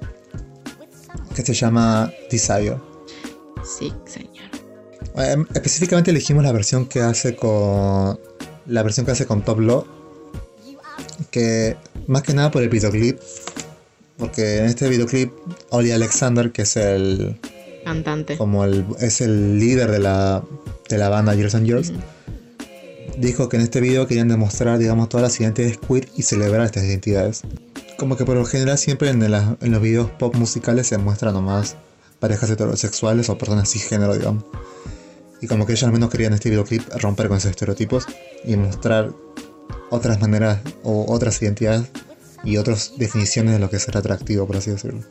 que 1.40 1.54
se 1.54 1.54
llama 1.54 2.12
Desire. 2.30 2.76
Sí, 3.64 3.92
señor. 4.06 4.50
Eh, 5.16 5.36
específicamente 5.54 6.10
elegimos 6.10 6.44
la 6.44 6.52
versión 6.52 6.86
que 6.86 7.00
hace 7.00 7.34
con 7.34 8.18
la 8.66 8.82
versión 8.82 9.04
que 9.04 9.12
hace 9.12 9.26
con 9.26 9.42
Top 9.44 9.58
Law 9.60 9.84
que 11.30 11.76
más 12.06 12.22
que 12.22 12.32
nada 12.32 12.50
por 12.50 12.62
el 12.62 12.68
videoclip 12.68 13.18
porque 14.18 14.58
en 14.58 14.66
este 14.66 14.88
videoclip 14.88 15.32
Oli 15.70 15.90
Alexander 15.90 16.52
que 16.52 16.62
es 16.62 16.76
el 16.76 17.38
Cantante. 17.84 18.36
como 18.36 18.64
el 18.64 18.84
es 19.00 19.20
el 19.20 19.58
líder 19.58 19.90
de 19.90 19.98
la 19.98 20.44
de 20.88 20.98
la 20.98 21.08
banda 21.08 21.34
Years 21.34 21.54
and 21.54 21.66
Years 21.66 21.92
dijo 23.18 23.48
que 23.48 23.56
en 23.56 23.62
este 23.62 23.80
video 23.80 24.06
querían 24.06 24.28
demostrar 24.28 24.78
digamos 24.78 25.08
todas 25.08 25.22
las 25.22 25.40
identidades 25.40 25.78
queer 25.78 26.08
y 26.16 26.22
celebrar 26.22 26.64
estas 26.66 26.84
identidades 26.84 27.42
como 28.00 28.16
que 28.16 28.24
por 28.24 28.34
lo 28.34 28.46
general 28.46 28.78
siempre 28.78 29.10
en, 29.10 29.20
los 29.30 29.82
videos 29.82 30.10
pop 30.12 30.34
musicales 30.34 30.86
se 30.86 30.96
muestran 30.96 31.34
nomás 31.34 31.76
parejas 32.18 32.48
heterosexuales 32.48 33.28
o 33.28 33.36
personas 33.36 33.70
cisgénero 33.70 34.14
digamos 34.14 34.42
y 35.42 35.46
como 35.46 35.66
que 35.66 35.72
ellos 35.72 35.84
al 35.84 35.92
menos 35.92 36.08
querían 36.08 36.32
en 36.32 36.36
este 36.36 36.48
videoclip 36.48 36.82
romper 37.02 37.28
con 37.28 37.36
esos 37.36 37.50
estereotipos 37.50 38.06
y 38.42 38.56
mostrar 38.56 39.12
otras 39.90 40.18
maneras 40.18 40.60
o 40.82 41.12
otras 41.12 41.42
identidades 41.42 41.88
y 42.42 42.56
otras 42.56 42.94
definiciones 42.96 43.52
de 43.52 43.58
lo 43.58 43.68
que 43.68 43.76
es 43.76 43.82
ser 43.82 43.98
atractivo, 43.98 44.46
por 44.46 44.56
así 44.56 44.70
decirlo. 44.70 45.02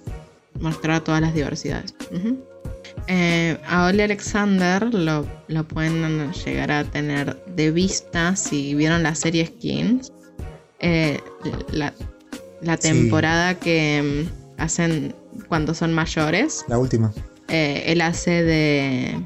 mostrar 0.60 1.04
todas 1.04 1.22
las 1.22 1.36
diversidades. 1.36 1.94
Eh, 3.06 3.58
a 3.68 3.86
Oli 3.86 4.02
Alexander 4.02 4.92
lo, 4.92 5.28
pueden 5.68 6.32
llegar 6.32 6.72
a 6.72 6.84
tener 6.86 7.44
de 7.46 7.70
vista 7.70 8.36
si 8.36 8.74
vieron 8.74 9.04
la 9.04 9.14
serie 9.14 9.46
Skins. 9.46 10.12
Eh, 10.80 11.20
la 12.62 12.76
Sí. 12.78 12.84
temporada 12.90 13.56
que 13.56 14.26
mm, 14.28 14.62
hacen 14.62 15.16
cuando 15.48 15.74
son 15.74 15.94
mayores. 15.94 16.66
La 16.68 16.78
última. 16.78 17.14
Eh, 17.48 17.84
él 17.88 18.02
hace 18.02 18.44
de. 18.44 19.22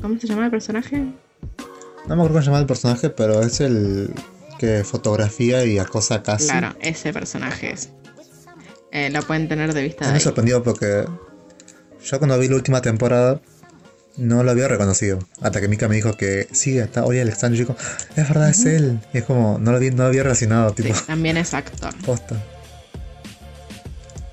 ¿Cómo 0.00 0.18
se 0.18 0.26
llama 0.26 0.44
el 0.46 0.50
personaje? 0.50 0.96
No 0.98 1.14
me 2.08 2.14
acuerdo 2.14 2.28
cómo 2.30 2.40
se 2.40 2.46
llama 2.46 2.58
el 2.58 2.66
personaje, 2.66 3.10
pero 3.10 3.42
es 3.42 3.60
el 3.60 4.12
que 4.58 4.82
fotografía 4.84 5.64
y 5.64 5.78
acosa 5.78 6.22
casi. 6.22 6.48
Claro, 6.48 6.74
ese 6.80 7.12
personaje 7.12 7.72
es. 7.72 7.90
Eh, 8.90 9.08
lo 9.10 9.22
pueden 9.22 9.48
tener 9.48 9.72
de 9.72 9.82
vista 9.82 10.06
de 10.06 10.12
me 10.12 10.20
sorprendió 10.20 10.62
porque 10.62 11.04
yo 12.04 12.18
cuando 12.18 12.38
vi 12.38 12.48
la 12.48 12.56
última 12.56 12.82
temporada 12.82 13.40
no 14.18 14.42
lo 14.42 14.50
había 14.50 14.68
reconocido. 14.68 15.20
Hasta 15.40 15.60
que 15.62 15.68
Mika 15.68 15.88
me 15.88 15.94
dijo 15.96 16.12
que 16.14 16.46
sí, 16.52 16.76
está 16.78 17.04
Oli 17.06 17.20
Alexander. 17.20 17.58
Y 17.58 17.64
yo 17.64 17.68
digo, 17.72 17.78
es 18.16 18.28
verdad, 18.28 18.50
es 18.50 18.66
él. 18.66 19.00
Y 19.14 19.18
es 19.18 19.24
como, 19.24 19.58
no 19.58 19.72
lo, 19.72 19.78
vi, 19.78 19.90
no 19.90 19.98
lo 20.02 20.04
había 20.08 20.24
relacionado, 20.24 20.74
Sí, 20.76 20.82
tipo, 20.82 20.94
también 21.06 21.38
es 21.38 21.54
actor. 21.54 21.94
posta. 22.04 22.36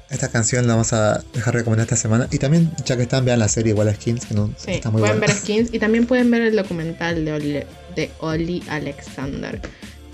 Esta 0.09 0.29
canción 0.29 0.65
la 0.65 0.73
vamos 0.73 0.91
a 0.93 1.23
dejar 1.33 1.53
recomendar 1.53 1.85
esta 1.85 1.95
semana. 1.95 2.27
Y 2.31 2.39
también, 2.39 2.71
ya 2.83 2.97
que 2.97 3.03
están, 3.03 3.25
vean 3.25 3.37
la 3.39 3.47
serie 3.47 3.71
igual 3.73 3.89
a 3.89 3.93
Skins, 3.93 4.25
que 4.25 4.33
no, 4.33 4.51
Sí, 4.57 4.71
está 4.71 4.89
muy 4.89 5.01
pueden 5.01 5.19
buena. 5.19 5.33
ver 5.33 5.41
Skins 5.41 5.71
y 5.71 5.77
también 5.79 6.07
pueden 6.07 6.31
ver 6.31 6.41
el 6.41 6.55
documental 6.55 7.23
de 7.25 7.31
Oli, 7.31 7.53
de 7.95 8.11
Oli 8.19 8.63
Alexander, 8.69 9.61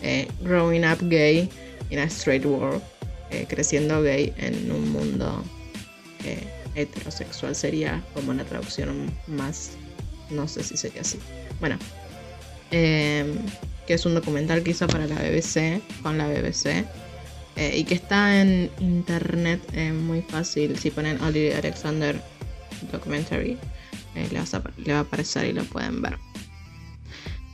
eh, 0.01 0.27
Growing 0.41 0.83
Up 0.85 0.97
Gay 1.09 1.49
in 1.91 1.99
a 1.99 2.03
Straight 2.03 2.45
World, 2.45 2.81
eh, 3.31 3.45
creciendo 3.47 4.01
gay 4.01 4.33
en 4.37 4.69
un 4.69 4.91
mundo 4.91 5.41
eh, 6.25 6.43
heterosexual 6.75 7.55
sería 7.55 8.03
como 8.13 8.31
una 8.31 8.43
traducción 8.43 9.09
más, 9.27 9.71
no 10.29 10.47
sé 10.49 10.63
si 10.63 10.75
sería 10.75 11.01
así. 11.01 11.19
Bueno, 11.61 11.77
que 12.69 13.93
es 13.93 14.05
un 14.05 14.13
documental 14.13 14.61
que 14.61 14.71
hizo 14.71 14.87
para 14.87 15.07
la 15.07 15.15
BBC, 15.15 15.81
con 16.03 16.17
la 16.17 16.27
BBC. 16.27 16.83
Eh, 17.55 17.77
y 17.77 17.83
que 17.85 17.95
está 17.95 18.41
en 18.41 18.69
internet 18.79 19.61
eh, 19.73 19.91
muy 19.91 20.21
fácil. 20.21 20.77
Si 20.77 20.91
ponen 20.91 21.21
Oli 21.21 21.51
Alexander 21.51 22.19
Documentary, 22.91 23.57
eh, 24.15 24.27
le, 24.31 24.39
vas 24.39 24.53
a- 24.53 24.63
le 24.77 24.93
va 24.93 24.99
a 24.99 25.01
aparecer 25.01 25.45
y 25.45 25.53
lo 25.53 25.63
pueden 25.65 26.01
ver 26.01 26.17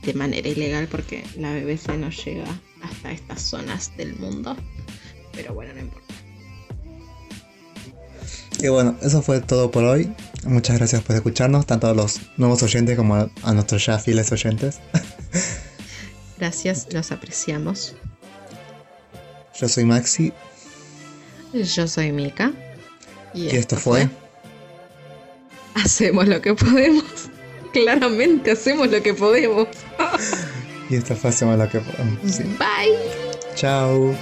de 0.02 0.14
manera 0.14 0.48
ilegal 0.48 0.88
porque 0.88 1.22
la 1.38 1.52
BBC 1.54 1.96
no 1.96 2.10
llega 2.10 2.44
hasta 2.82 3.12
estas 3.12 3.40
zonas 3.42 3.96
del 3.96 4.16
mundo. 4.16 4.56
Pero 5.32 5.54
bueno, 5.54 5.72
no 5.74 5.80
importa. 5.80 6.14
Y 8.60 8.68
bueno, 8.68 8.96
eso 9.02 9.22
fue 9.22 9.40
todo 9.40 9.70
por 9.70 9.84
hoy. 9.84 10.12
Muchas 10.44 10.76
gracias 10.78 11.02
por 11.02 11.16
escucharnos, 11.16 11.66
tanto 11.66 11.86
a 11.86 11.94
los 11.94 12.20
nuevos 12.36 12.62
oyentes 12.62 12.96
como 12.96 13.14
a, 13.14 13.30
a 13.42 13.52
nuestros 13.54 13.86
ya 13.86 13.98
fieles 13.98 14.30
oyentes. 14.32 14.80
Gracias, 16.38 16.88
los 16.92 17.12
apreciamos. 17.12 17.94
Yo 19.58 19.68
soy 19.68 19.84
Maxi 19.84 20.32
Yo 21.52 21.86
soy 21.86 22.12
Mika. 22.12 22.52
y 23.34 23.48
esto 23.48 23.76
fue 23.76 24.08
Hacemos 25.74 26.28
lo 26.28 26.40
que 26.40 26.54
podemos. 26.54 27.04
Claramente 27.72 28.50
hacemos 28.50 28.90
lo 28.90 29.02
que 29.02 29.14
podemos. 29.14 29.68
y 30.90 30.96
esta 30.96 31.16
fue 31.16 31.30
Hacemos 31.30 31.58
lo 31.58 31.68
que 31.68 31.80
podemos. 31.80 32.18
Sí. 32.30 32.42
Bye. 32.58 32.98
Chao. 33.54 34.14